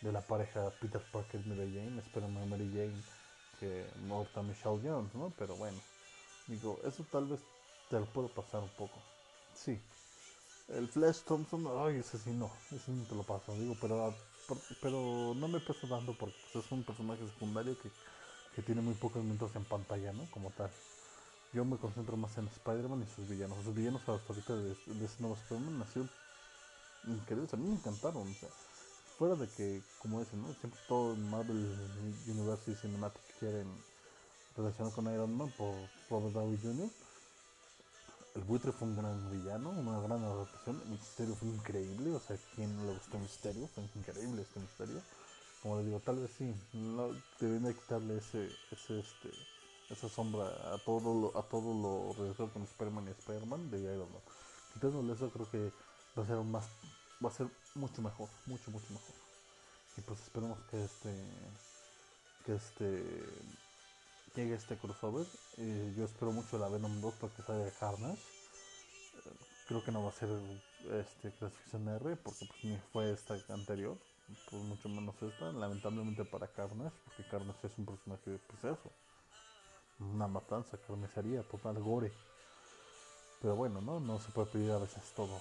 de 0.00 0.12
la 0.12 0.26
pareja 0.26 0.70
Peter 0.80 1.02
Parker 1.12 1.40
y 1.44 1.48
Mary 1.48 1.72
Jane. 1.74 2.00
Espero 2.00 2.28
Mary 2.28 2.70
Jane 2.72 3.02
que 3.58 3.86
morta 3.96 4.42
Michelle 4.42 4.80
Jones, 4.82 5.14
¿no? 5.14 5.32
Pero 5.38 5.56
bueno, 5.56 5.78
digo, 6.46 6.78
eso 6.84 7.04
tal 7.10 7.26
vez 7.26 7.40
te 7.90 7.98
lo 7.98 8.06
puedo 8.06 8.28
pasar 8.28 8.62
un 8.62 8.70
poco. 8.70 9.02
Sí. 9.54 9.80
El 10.68 10.88
Flash 10.88 11.22
Thompson, 11.22 11.64
ay, 11.78 11.96
ese 11.98 12.18
sí 12.18 12.30
no, 12.32 12.50
ese 12.72 12.90
no 12.92 13.04
te 13.04 13.14
lo 13.14 13.22
paso, 13.22 13.52
digo, 13.54 13.76
pero, 13.80 14.14
pero 14.82 15.32
no 15.36 15.48
me 15.48 15.60
pesa 15.60 15.88
tanto 15.88 16.12
porque 16.18 16.36
pues, 16.52 16.64
es 16.64 16.72
un 16.72 16.84
personaje 16.84 17.24
secundario 17.26 17.78
que, 17.78 17.90
que 18.54 18.62
tiene 18.62 18.80
muy 18.82 18.94
pocos 18.94 19.22
minutos 19.22 19.54
en 19.56 19.64
pantalla, 19.64 20.12
¿no? 20.12 20.28
Como 20.30 20.50
tal. 20.50 20.70
Yo 21.52 21.64
me 21.64 21.78
concentro 21.78 22.16
más 22.16 22.36
en 22.38 22.48
Spider-Man 22.48 23.02
y 23.02 23.06
sus 23.06 23.28
villanos. 23.28 23.64
Sus 23.64 23.74
villanos 23.74 24.02
hasta 24.08 24.32
ahorita 24.32 24.56
de, 24.56 24.76
de 24.86 25.04
ese 25.04 25.20
nuevo 25.20 25.36
Spider-Man 25.36 25.78
increíbles, 27.06 27.52
a 27.52 27.56
mí 27.56 27.68
me 27.68 27.76
encantaron. 27.76 28.34
Fuera 29.18 29.34
de 29.34 29.48
que, 29.48 29.82
como 30.00 30.20
dicen, 30.20 30.44
siempre 30.60 30.80
todo 30.88 31.16
Marvel 31.16 31.66
Universe 32.26 32.70
y 32.70 32.74
Cinematic 32.74 33.22
quieren 33.38 33.66
relacionar 34.56 34.92
con 34.92 35.12
Iron 35.12 35.36
Man 35.36 35.50
por 35.56 35.74
Robert 36.10 36.34
Downey 36.34 36.58
Jr. 36.62 36.90
El 38.34 38.42
buitre 38.42 38.72
fue 38.72 38.88
un 38.88 38.96
gran 38.96 39.30
villano, 39.30 39.70
una 39.70 39.98
gran 40.00 40.22
adaptación. 40.22 40.80
El 40.84 40.90
misterio 40.90 41.34
fue 41.34 41.48
increíble, 41.48 42.14
o 42.14 42.20
sea, 42.20 42.36
¿quién 42.54 42.76
le 42.86 42.92
gustó 42.92 43.16
el 43.16 43.22
misterio? 43.22 43.66
Fue 43.68 43.82
increíble 43.94 44.42
este 44.42 44.60
misterio. 44.60 45.00
Como 45.62 45.78
les 45.78 45.86
digo, 45.86 46.00
tal 46.00 46.16
vez 46.16 46.30
sí, 46.36 46.54
no, 46.74 47.08
deberían 47.40 47.64
de 47.64 47.74
quitarle 47.74 48.18
ese, 48.18 48.50
ese, 48.70 49.00
este, 49.00 49.30
esa 49.88 50.08
sombra 50.10 50.46
a 50.74 50.78
todo 50.84 51.14
lo, 51.14 51.38
a 51.38 51.42
todo 51.48 51.72
lo 51.72 52.12
relacionado 52.12 52.52
con 52.52 52.62
Spider-Man 52.64 53.08
y 53.08 53.10
Spider-Man 53.12 53.70
de 53.70 53.80
Iron 53.80 54.12
Man. 54.12 54.22
Quitándole 54.74 55.14
eso 55.14 55.30
creo 55.30 55.50
que 55.50 55.72
va 56.16 56.22
a 56.22 56.26
ser 56.26 56.36
más 56.36 56.68
va 57.24 57.28
a 57.28 57.32
ser 57.32 57.48
mucho 57.74 58.02
mejor, 58.02 58.28
mucho 58.46 58.70
mucho 58.70 58.86
mejor. 58.90 59.14
Y 59.96 60.00
pues 60.02 60.20
esperemos 60.20 60.58
que 60.70 60.84
este 60.84 61.12
que 62.44 62.54
este 62.54 63.04
llegue 64.34 64.54
este 64.54 64.76
crossover. 64.76 65.26
Eh, 65.58 65.94
yo 65.96 66.04
espero 66.04 66.32
mucho 66.32 66.58
la 66.58 66.68
Venom 66.68 67.00
2 67.00 67.14
para 67.14 67.32
que 67.34 67.42
salga 67.42 67.70
Carnage. 67.78 68.22
Creo 69.68 69.82
que 69.84 69.92
no 69.92 70.02
va 70.02 70.10
a 70.10 70.12
ser 70.12 70.28
este 71.00 71.32
clasificación 71.32 71.88
R 71.88 72.16
porque 72.16 72.46
pues 72.46 72.64
ni 72.64 72.78
fue 72.92 73.12
esta 73.12 73.34
anterior, 73.48 73.98
pues 74.50 74.62
mucho 74.62 74.88
menos 74.88 75.14
esta, 75.22 75.52
lamentablemente 75.52 76.24
para 76.24 76.46
Carnage, 76.46 76.94
porque 77.04 77.28
Carnage 77.28 77.66
es 77.66 77.78
un 77.78 77.86
personaje 77.86 78.30
de 78.30 78.38
proceso 78.38 78.92
una 80.00 80.28
matanza, 80.28 80.78
carnicería, 80.86 81.42
total 81.42 81.82
gore. 81.82 82.12
Pero 83.40 83.56
bueno, 83.56 83.80
¿no? 83.80 84.00
No 84.00 84.18
se 84.18 84.30
puede 84.32 84.48
pedir 84.48 84.70
a 84.72 84.78
veces 84.78 85.02
todo. 85.14 85.40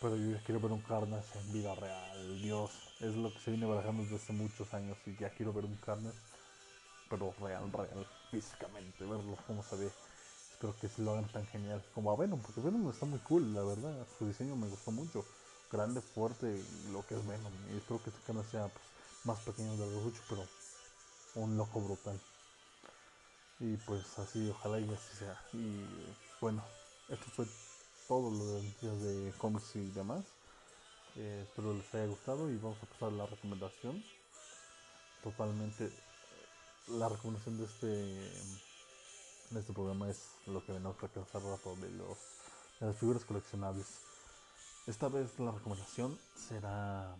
Pero 0.00 0.16
yo 0.16 0.30
ya 0.30 0.42
quiero 0.44 0.60
ver 0.60 0.70
un 0.70 0.80
Carnage 0.82 1.38
en 1.38 1.52
vida 1.52 1.74
real, 1.74 2.40
Dios. 2.40 2.70
Es 3.00 3.16
lo 3.16 3.32
que 3.32 3.40
se 3.40 3.50
viene 3.50 3.66
barajando 3.66 4.04
desde 4.04 4.16
hace 4.16 4.32
muchos 4.32 4.72
años 4.72 4.96
y 5.06 5.16
ya 5.16 5.30
quiero 5.30 5.52
ver 5.52 5.64
un 5.64 5.76
Carnage, 5.76 6.18
pero 7.10 7.34
real, 7.40 7.72
real, 7.72 8.06
físicamente, 8.30 9.04
verlo 9.04 9.36
como 9.46 9.62
se 9.64 9.76
ve. 9.76 9.90
Espero 10.52 10.76
que 10.80 10.88
se 10.88 11.02
lo 11.02 11.12
hagan 11.12 11.26
tan 11.32 11.46
genial 11.46 11.84
como 11.94 12.12
a 12.12 12.16
Venom, 12.16 12.40
porque 12.40 12.60
Venom 12.60 12.88
está 12.90 13.06
muy 13.06 13.18
cool, 13.20 13.52
la 13.54 13.62
verdad. 13.62 14.06
Su 14.18 14.26
diseño 14.26 14.54
me 14.54 14.68
gustó 14.68 14.92
mucho. 14.92 15.24
Grande, 15.70 16.00
fuerte, 16.00 16.62
lo 16.92 17.04
que 17.04 17.16
es 17.16 17.26
Venom. 17.26 17.52
Y 17.72 17.76
espero 17.78 18.02
que 18.02 18.10
este 18.10 18.22
Carnage 18.24 18.50
sea 18.50 18.68
pues, 18.68 18.84
más 19.24 19.40
pequeño 19.40 19.72
de 19.76 19.90
los 19.90 20.04
mucho, 20.04 20.22
pero 20.28 20.46
un 21.34 21.56
loco 21.56 21.80
brutal. 21.80 22.20
Y 23.60 23.76
pues 23.78 24.18
así, 24.18 24.48
ojalá 24.50 24.78
y 24.78 24.84
así 24.84 25.16
sea. 25.18 25.40
Y 25.52 25.84
bueno, 26.40 26.62
esto 27.08 27.26
fue 27.34 27.46
todo 28.08 28.30
lo 28.30 28.46
de 28.46 28.62
noticias 28.62 29.02
de 29.02 29.32
cómics 29.36 29.76
y 29.76 29.90
demás. 29.90 30.24
Eh, 31.16 31.44
espero 31.46 31.74
les 31.74 31.94
haya 31.94 32.06
gustado 32.06 32.50
y 32.50 32.56
vamos 32.56 32.78
a 32.82 32.86
pasar 32.86 33.10
a 33.10 33.12
la 33.12 33.26
recomendación. 33.26 34.02
Totalmente, 35.22 35.92
la 36.88 37.08
recomendación 37.10 37.58
de 37.58 37.64
este, 37.64 37.86
de 37.86 39.60
este 39.60 39.72
programa 39.74 40.08
es 40.08 40.30
lo 40.46 40.64
que 40.64 40.72
venimos 40.72 40.96
a 41.02 41.06
alcanzar 41.06 41.42
rato 41.42 41.76
de, 41.76 41.90
los, 41.90 42.18
de 42.80 42.86
las 42.86 42.96
figuras 42.96 43.24
coleccionables. 43.26 43.86
Esta 44.86 45.08
vez 45.08 45.38
la 45.38 45.52
recomendación 45.52 46.18
será 46.34 47.14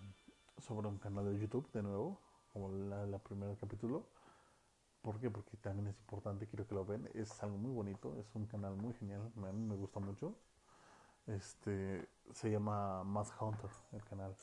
sobre 0.66 0.88
un 0.88 0.96
canal 0.98 1.30
de 1.30 1.38
YouTube, 1.38 1.70
de 1.72 1.82
nuevo, 1.82 2.18
como 2.54 2.70
la, 2.70 3.04
la 3.04 3.18
primer 3.18 3.56
capítulo 3.58 4.06
¿Por 5.02 5.20
qué? 5.20 5.30
Porque 5.30 5.56
también 5.58 5.86
es 5.88 5.98
importante, 6.00 6.46
quiero 6.46 6.66
que 6.66 6.74
lo 6.74 6.84
ven. 6.84 7.08
Es 7.14 7.42
algo 7.42 7.56
muy 7.56 7.72
bonito, 7.72 8.16
es 8.18 8.26
un 8.34 8.46
canal 8.46 8.76
muy 8.76 8.92
genial, 8.94 9.30
me 9.36 9.76
gusta 9.76 10.00
mucho. 10.00 10.34
Este 11.28 12.08
se 12.32 12.50
llama 12.50 13.04
Mass 13.04 13.32
Hunter, 13.38 13.70
el 13.92 14.02
canal. 14.04 14.34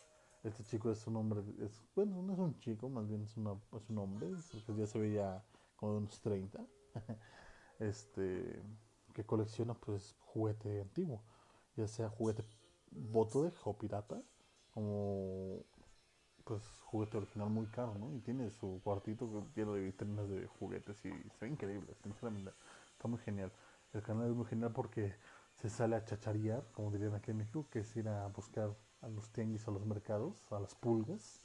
Este 0.44 0.64
chico 0.64 0.92
es 0.92 1.06
un 1.08 1.16
hombre, 1.16 1.42
es, 1.62 1.84
bueno, 1.96 2.22
no 2.22 2.34
es 2.34 2.40
un 2.40 2.60
chico, 2.60 2.88
más 2.90 3.08
bien 3.08 3.24
es, 3.24 3.36
una, 3.36 3.54
es 3.76 3.90
un 3.90 3.98
hombre, 3.98 4.30
ya 4.78 4.86
se 4.86 5.00
veía 5.00 5.44
como 5.76 5.94
de 5.94 5.98
unos 6.00 6.22
30. 6.22 6.64
este 7.80 8.62
que 9.14 9.26
colecciona 9.26 9.74
pues 9.74 10.16
juguete 10.20 10.82
antiguo, 10.82 11.24
ya 11.76 11.88
sea 11.88 12.10
juguete 12.10 12.44
de 12.92 13.52
o 13.64 13.78
pirata, 13.78 14.22
como 14.74 15.64
pues 16.44 16.62
juguete 16.82 17.18
original 17.18 17.50
muy 17.50 17.66
caro, 17.68 17.96
¿no? 17.96 18.14
Y 18.14 18.20
tiene 18.20 18.52
su 18.52 18.80
cuartito 18.84 19.48
lleno 19.56 19.74
de 19.74 19.82
vitrinas 19.82 20.30
de 20.30 20.46
juguetes 20.46 21.04
y 21.04 21.10
está 21.10 21.48
increíble, 21.48 21.96
sinceramente. 22.04 22.52
Está 22.92 23.08
muy 23.08 23.18
genial. 23.20 23.52
El 23.94 24.04
canal 24.04 24.30
es 24.30 24.36
muy 24.36 24.46
genial 24.46 24.72
porque 24.72 25.16
se 25.56 25.70
sale 25.70 25.96
a 25.96 26.06
chacharear, 26.06 26.64
como 26.74 26.92
dirían 26.92 27.16
aquí 27.16 27.32
en 27.32 27.38
México, 27.38 27.66
que 27.72 27.80
es 27.80 27.96
ir 27.96 28.08
a 28.08 28.28
buscar 28.28 28.76
a 29.02 29.08
los 29.08 29.30
tianguis, 29.32 29.68
a 29.68 29.72
los 29.72 29.86
mercados, 29.86 30.52
a 30.52 30.60
las 30.60 30.76
pulgas, 30.76 31.42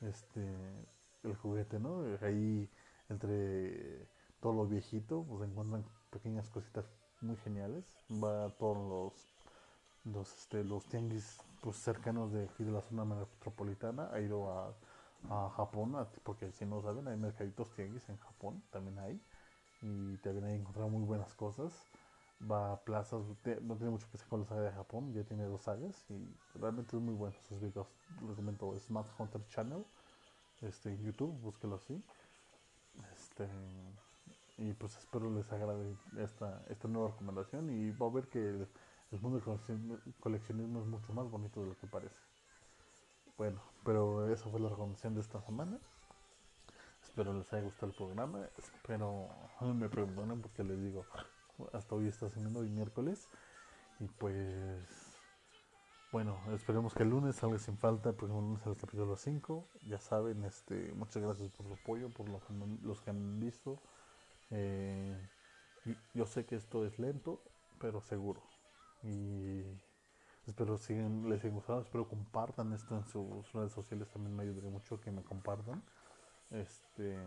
este, 0.00 0.42
el 1.22 1.36
juguete, 1.36 1.78
¿no? 1.78 2.04
Ahí 2.22 2.68
entre 3.08 4.06
todo 4.40 4.52
lo 4.54 4.66
viejito, 4.66 5.24
pues 5.24 5.48
encuentran 5.48 5.84
pequeñas 6.10 6.50
cositas 6.50 6.84
muy 7.20 7.36
geniales. 7.36 7.84
Va 8.10 8.46
a 8.46 8.50
todos 8.50 8.76
los 8.76 9.34
los, 10.04 10.30
este, 10.32 10.64
los 10.64 10.84
tianguis 10.86 11.38
pues, 11.60 11.76
cercanos 11.76 12.32
de 12.32 12.44
aquí 12.44 12.64
de 12.64 12.72
la 12.72 12.82
zona 12.82 13.04
metropolitana, 13.04 14.10
ha 14.12 14.20
ido 14.20 14.50
a, 14.50 14.74
a 15.30 15.50
Japón, 15.50 15.96
porque 16.22 16.52
si 16.52 16.66
no 16.66 16.82
saben, 16.82 17.08
hay 17.08 17.16
mercaditos 17.16 17.70
tianguis 17.74 18.08
en 18.08 18.18
Japón, 18.18 18.62
también 18.70 18.98
hay, 18.98 19.20
y 19.82 20.16
también 20.18 20.44
hay 20.44 20.56
encontrar 20.56 20.88
muy 20.90 21.04
buenas 21.04 21.34
cosas. 21.34 21.72
Va 22.50 22.72
a 22.72 22.76
plazas, 22.84 23.22
no 23.62 23.76
tiene 23.76 23.90
mucho 23.90 24.06
que 24.10 24.16
hacer 24.16 24.28
con 24.28 24.40
la 24.40 24.46
saga 24.46 24.62
de 24.62 24.72
Japón, 24.72 25.12
ya 25.14 25.24
tiene 25.24 25.44
dos 25.44 25.62
sagas 25.62 26.04
y 26.10 26.58
realmente 26.58 26.96
es 26.96 27.02
muy 27.02 27.14
bueno 27.14 27.36
sus 27.48 27.60
videos. 27.60 27.86
Les 28.26 28.36
comento, 28.36 28.78
Smart 28.78 29.08
Hunter 29.18 29.46
Channel, 29.46 29.84
este, 30.60 30.90
en 30.90 31.02
YouTube, 31.02 31.32
búsquelo 31.40 31.76
así. 31.76 32.02
Este, 33.14 33.48
y 34.58 34.72
pues 34.74 34.96
espero 34.98 35.30
les 35.30 35.50
agrade 35.52 35.96
esta, 36.18 36.62
esta 36.68 36.86
nueva 36.86 37.08
recomendación 37.08 37.70
y 37.70 37.90
va 37.92 38.06
a 38.06 38.10
ver 38.10 38.28
que 38.28 38.38
el 39.10 39.20
mundo 39.20 39.40
del 39.40 40.14
coleccionismo 40.20 40.80
es 40.80 40.86
mucho 40.86 41.12
más 41.12 41.30
bonito 41.30 41.60
de 41.60 41.68
lo 41.68 41.76
que 41.78 41.86
parece. 41.86 42.20
Bueno, 43.36 43.60
pero 43.84 44.32
esa 44.32 44.48
fue 44.48 44.60
la 44.60 44.68
recomendación 44.68 45.14
de 45.14 45.20
esta 45.20 45.40
semana. 45.42 45.78
Espero 47.02 47.32
les 47.32 47.52
haya 47.52 47.64
gustado 47.64 47.88
el 47.88 47.96
programa. 47.96 48.48
Espero 48.56 49.28
me 49.60 49.88
perdonen 49.88 50.40
porque 50.40 50.62
les 50.62 50.80
digo, 50.80 51.04
hasta 51.72 51.94
hoy 51.94 52.08
está 52.08 52.30
siendo 52.30 52.60
hoy 52.60 52.70
miércoles. 52.70 53.28
Y 54.00 54.06
pues, 54.06 55.18
bueno, 56.12 56.38
esperemos 56.52 56.94
que 56.94 57.02
el 57.02 57.10
lunes 57.10 57.36
salga 57.36 57.58
sin 57.58 57.78
falta. 57.78 58.10
El 58.10 58.16
próximo 58.16 58.40
lunes 58.40 58.66
el 58.66 58.76
capítulo 58.76 59.16
5. 59.16 59.68
Ya 59.88 59.98
saben, 59.98 60.44
este, 60.44 60.92
muchas 60.94 61.22
gracias 61.22 61.50
por 61.52 61.66
su 61.66 61.74
apoyo, 61.74 62.08
por 62.10 62.28
los, 62.28 63.00
que 63.00 63.10
han 63.10 63.40
visto. 63.40 63.80
Eh, 64.50 65.28
yo 66.14 66.26
sé 66.26 66.46
que 66.46 66.56
esto 66.56 66.86
es 66.86 66.98
lento, 66.98 67.42
pero 67.78 68.00
seguro. 68.00 68.42
Y 69.02 69.62
espero 70.46 70.78
siguen, 70.78 71.28
les 71.28 71.44
haya 71.44 71.52
gustado, 71.54 71.80
espero 71.80 72.08
compartan 72.08 72.72
esto 72.72 72.96
en 72.96 73.04
sus 73.04 73.52
redes 73.52 73.72
sociales, 73.72 74.08
también 74.08 74.34
me 74.36 74.42
ayudaría 74.42 74.70
mucho 74.70 75.00
que 75.00 75.10
me 75.10 75.22
compartan. 75.22 75.82
Este, 76.50 77.18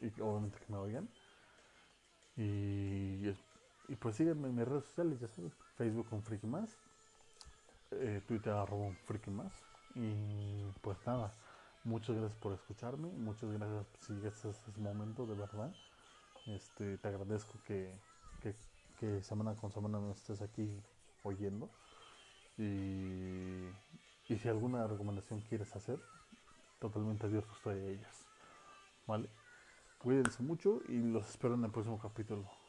y 0.00 0.20
obviamente 0.20 0.58
que 0.58 0.72
me 0.72 0.78
oigan. 0.78 1.08
Y, 2.36 3.28
y 3.88 3.96
pues 3.96 4.16
síganme 4.16 4.48
en 4.48 4.56
mis 4.56 4.66
redes 4.66 4.84
sociales, 4.84 5.20
ya 5.20 5.28
saben, 5.28 5.52
Facebook 5.76 6.08
con 6.08 6.22
Friki 6.22 6.46
Más, 6.46 6.76
eh, 7.90 8.22
Twitter 8.26 8.52
arroba 8.52 8.92
Friki 9.04 9.30
Más. 9.30 9.52
Y 9.94 10.64
pues 10.80 10.98
nada, 11.06 11.32
muchas 11.84 12.16
gracias 12.16 12.38
por 12.40 12.54
escucharme, 12.54 13.08
muchas 13.08 13.50
gracias 13.50 13.86
si 14.00 14.14
llegaste 14.14 14.48
a 14.48 14.50
este 14.52 14.80
momento, 14.80 15.26
de 15.26 15.34
verdad. 15.34 15.72
Este, 16.46 16.98
te 16.98 17.08
agradezco 17.08 17.54
que, 17.64 17.92
que, 18.98 19.22
semana 19.22 19.54
con 19.56 19.72
semana 19.72 19.98
no 19.98 20.12
estés 20.12 20.40
aquí 20.42 20.80
oyendo. 21.24 21.68
Y, 22.56 23.66
y 24.28 24.38
si 24.38 24.48
alguna 24.48 24.86
recomendación 24.86 25.40
quieres 25.40 25.74
hacer, 25.74 26.00
totalmente 26.78 27.26
abierto 27.26 27.52
estoy 27.54 27.78
a 27.78 27.86
ellas. 27.88 28.26
¿Vale? 29.06 29.28
Cuídense 29.98 30.42
mucho 30.42 30.80
y 30.88 30.98
los 30.98 31.28
espero 31.28 31.54
en 31.54 31.64
el 31.64 31.70
próximo 31.70 31.98
capítulo. 31.98 32.61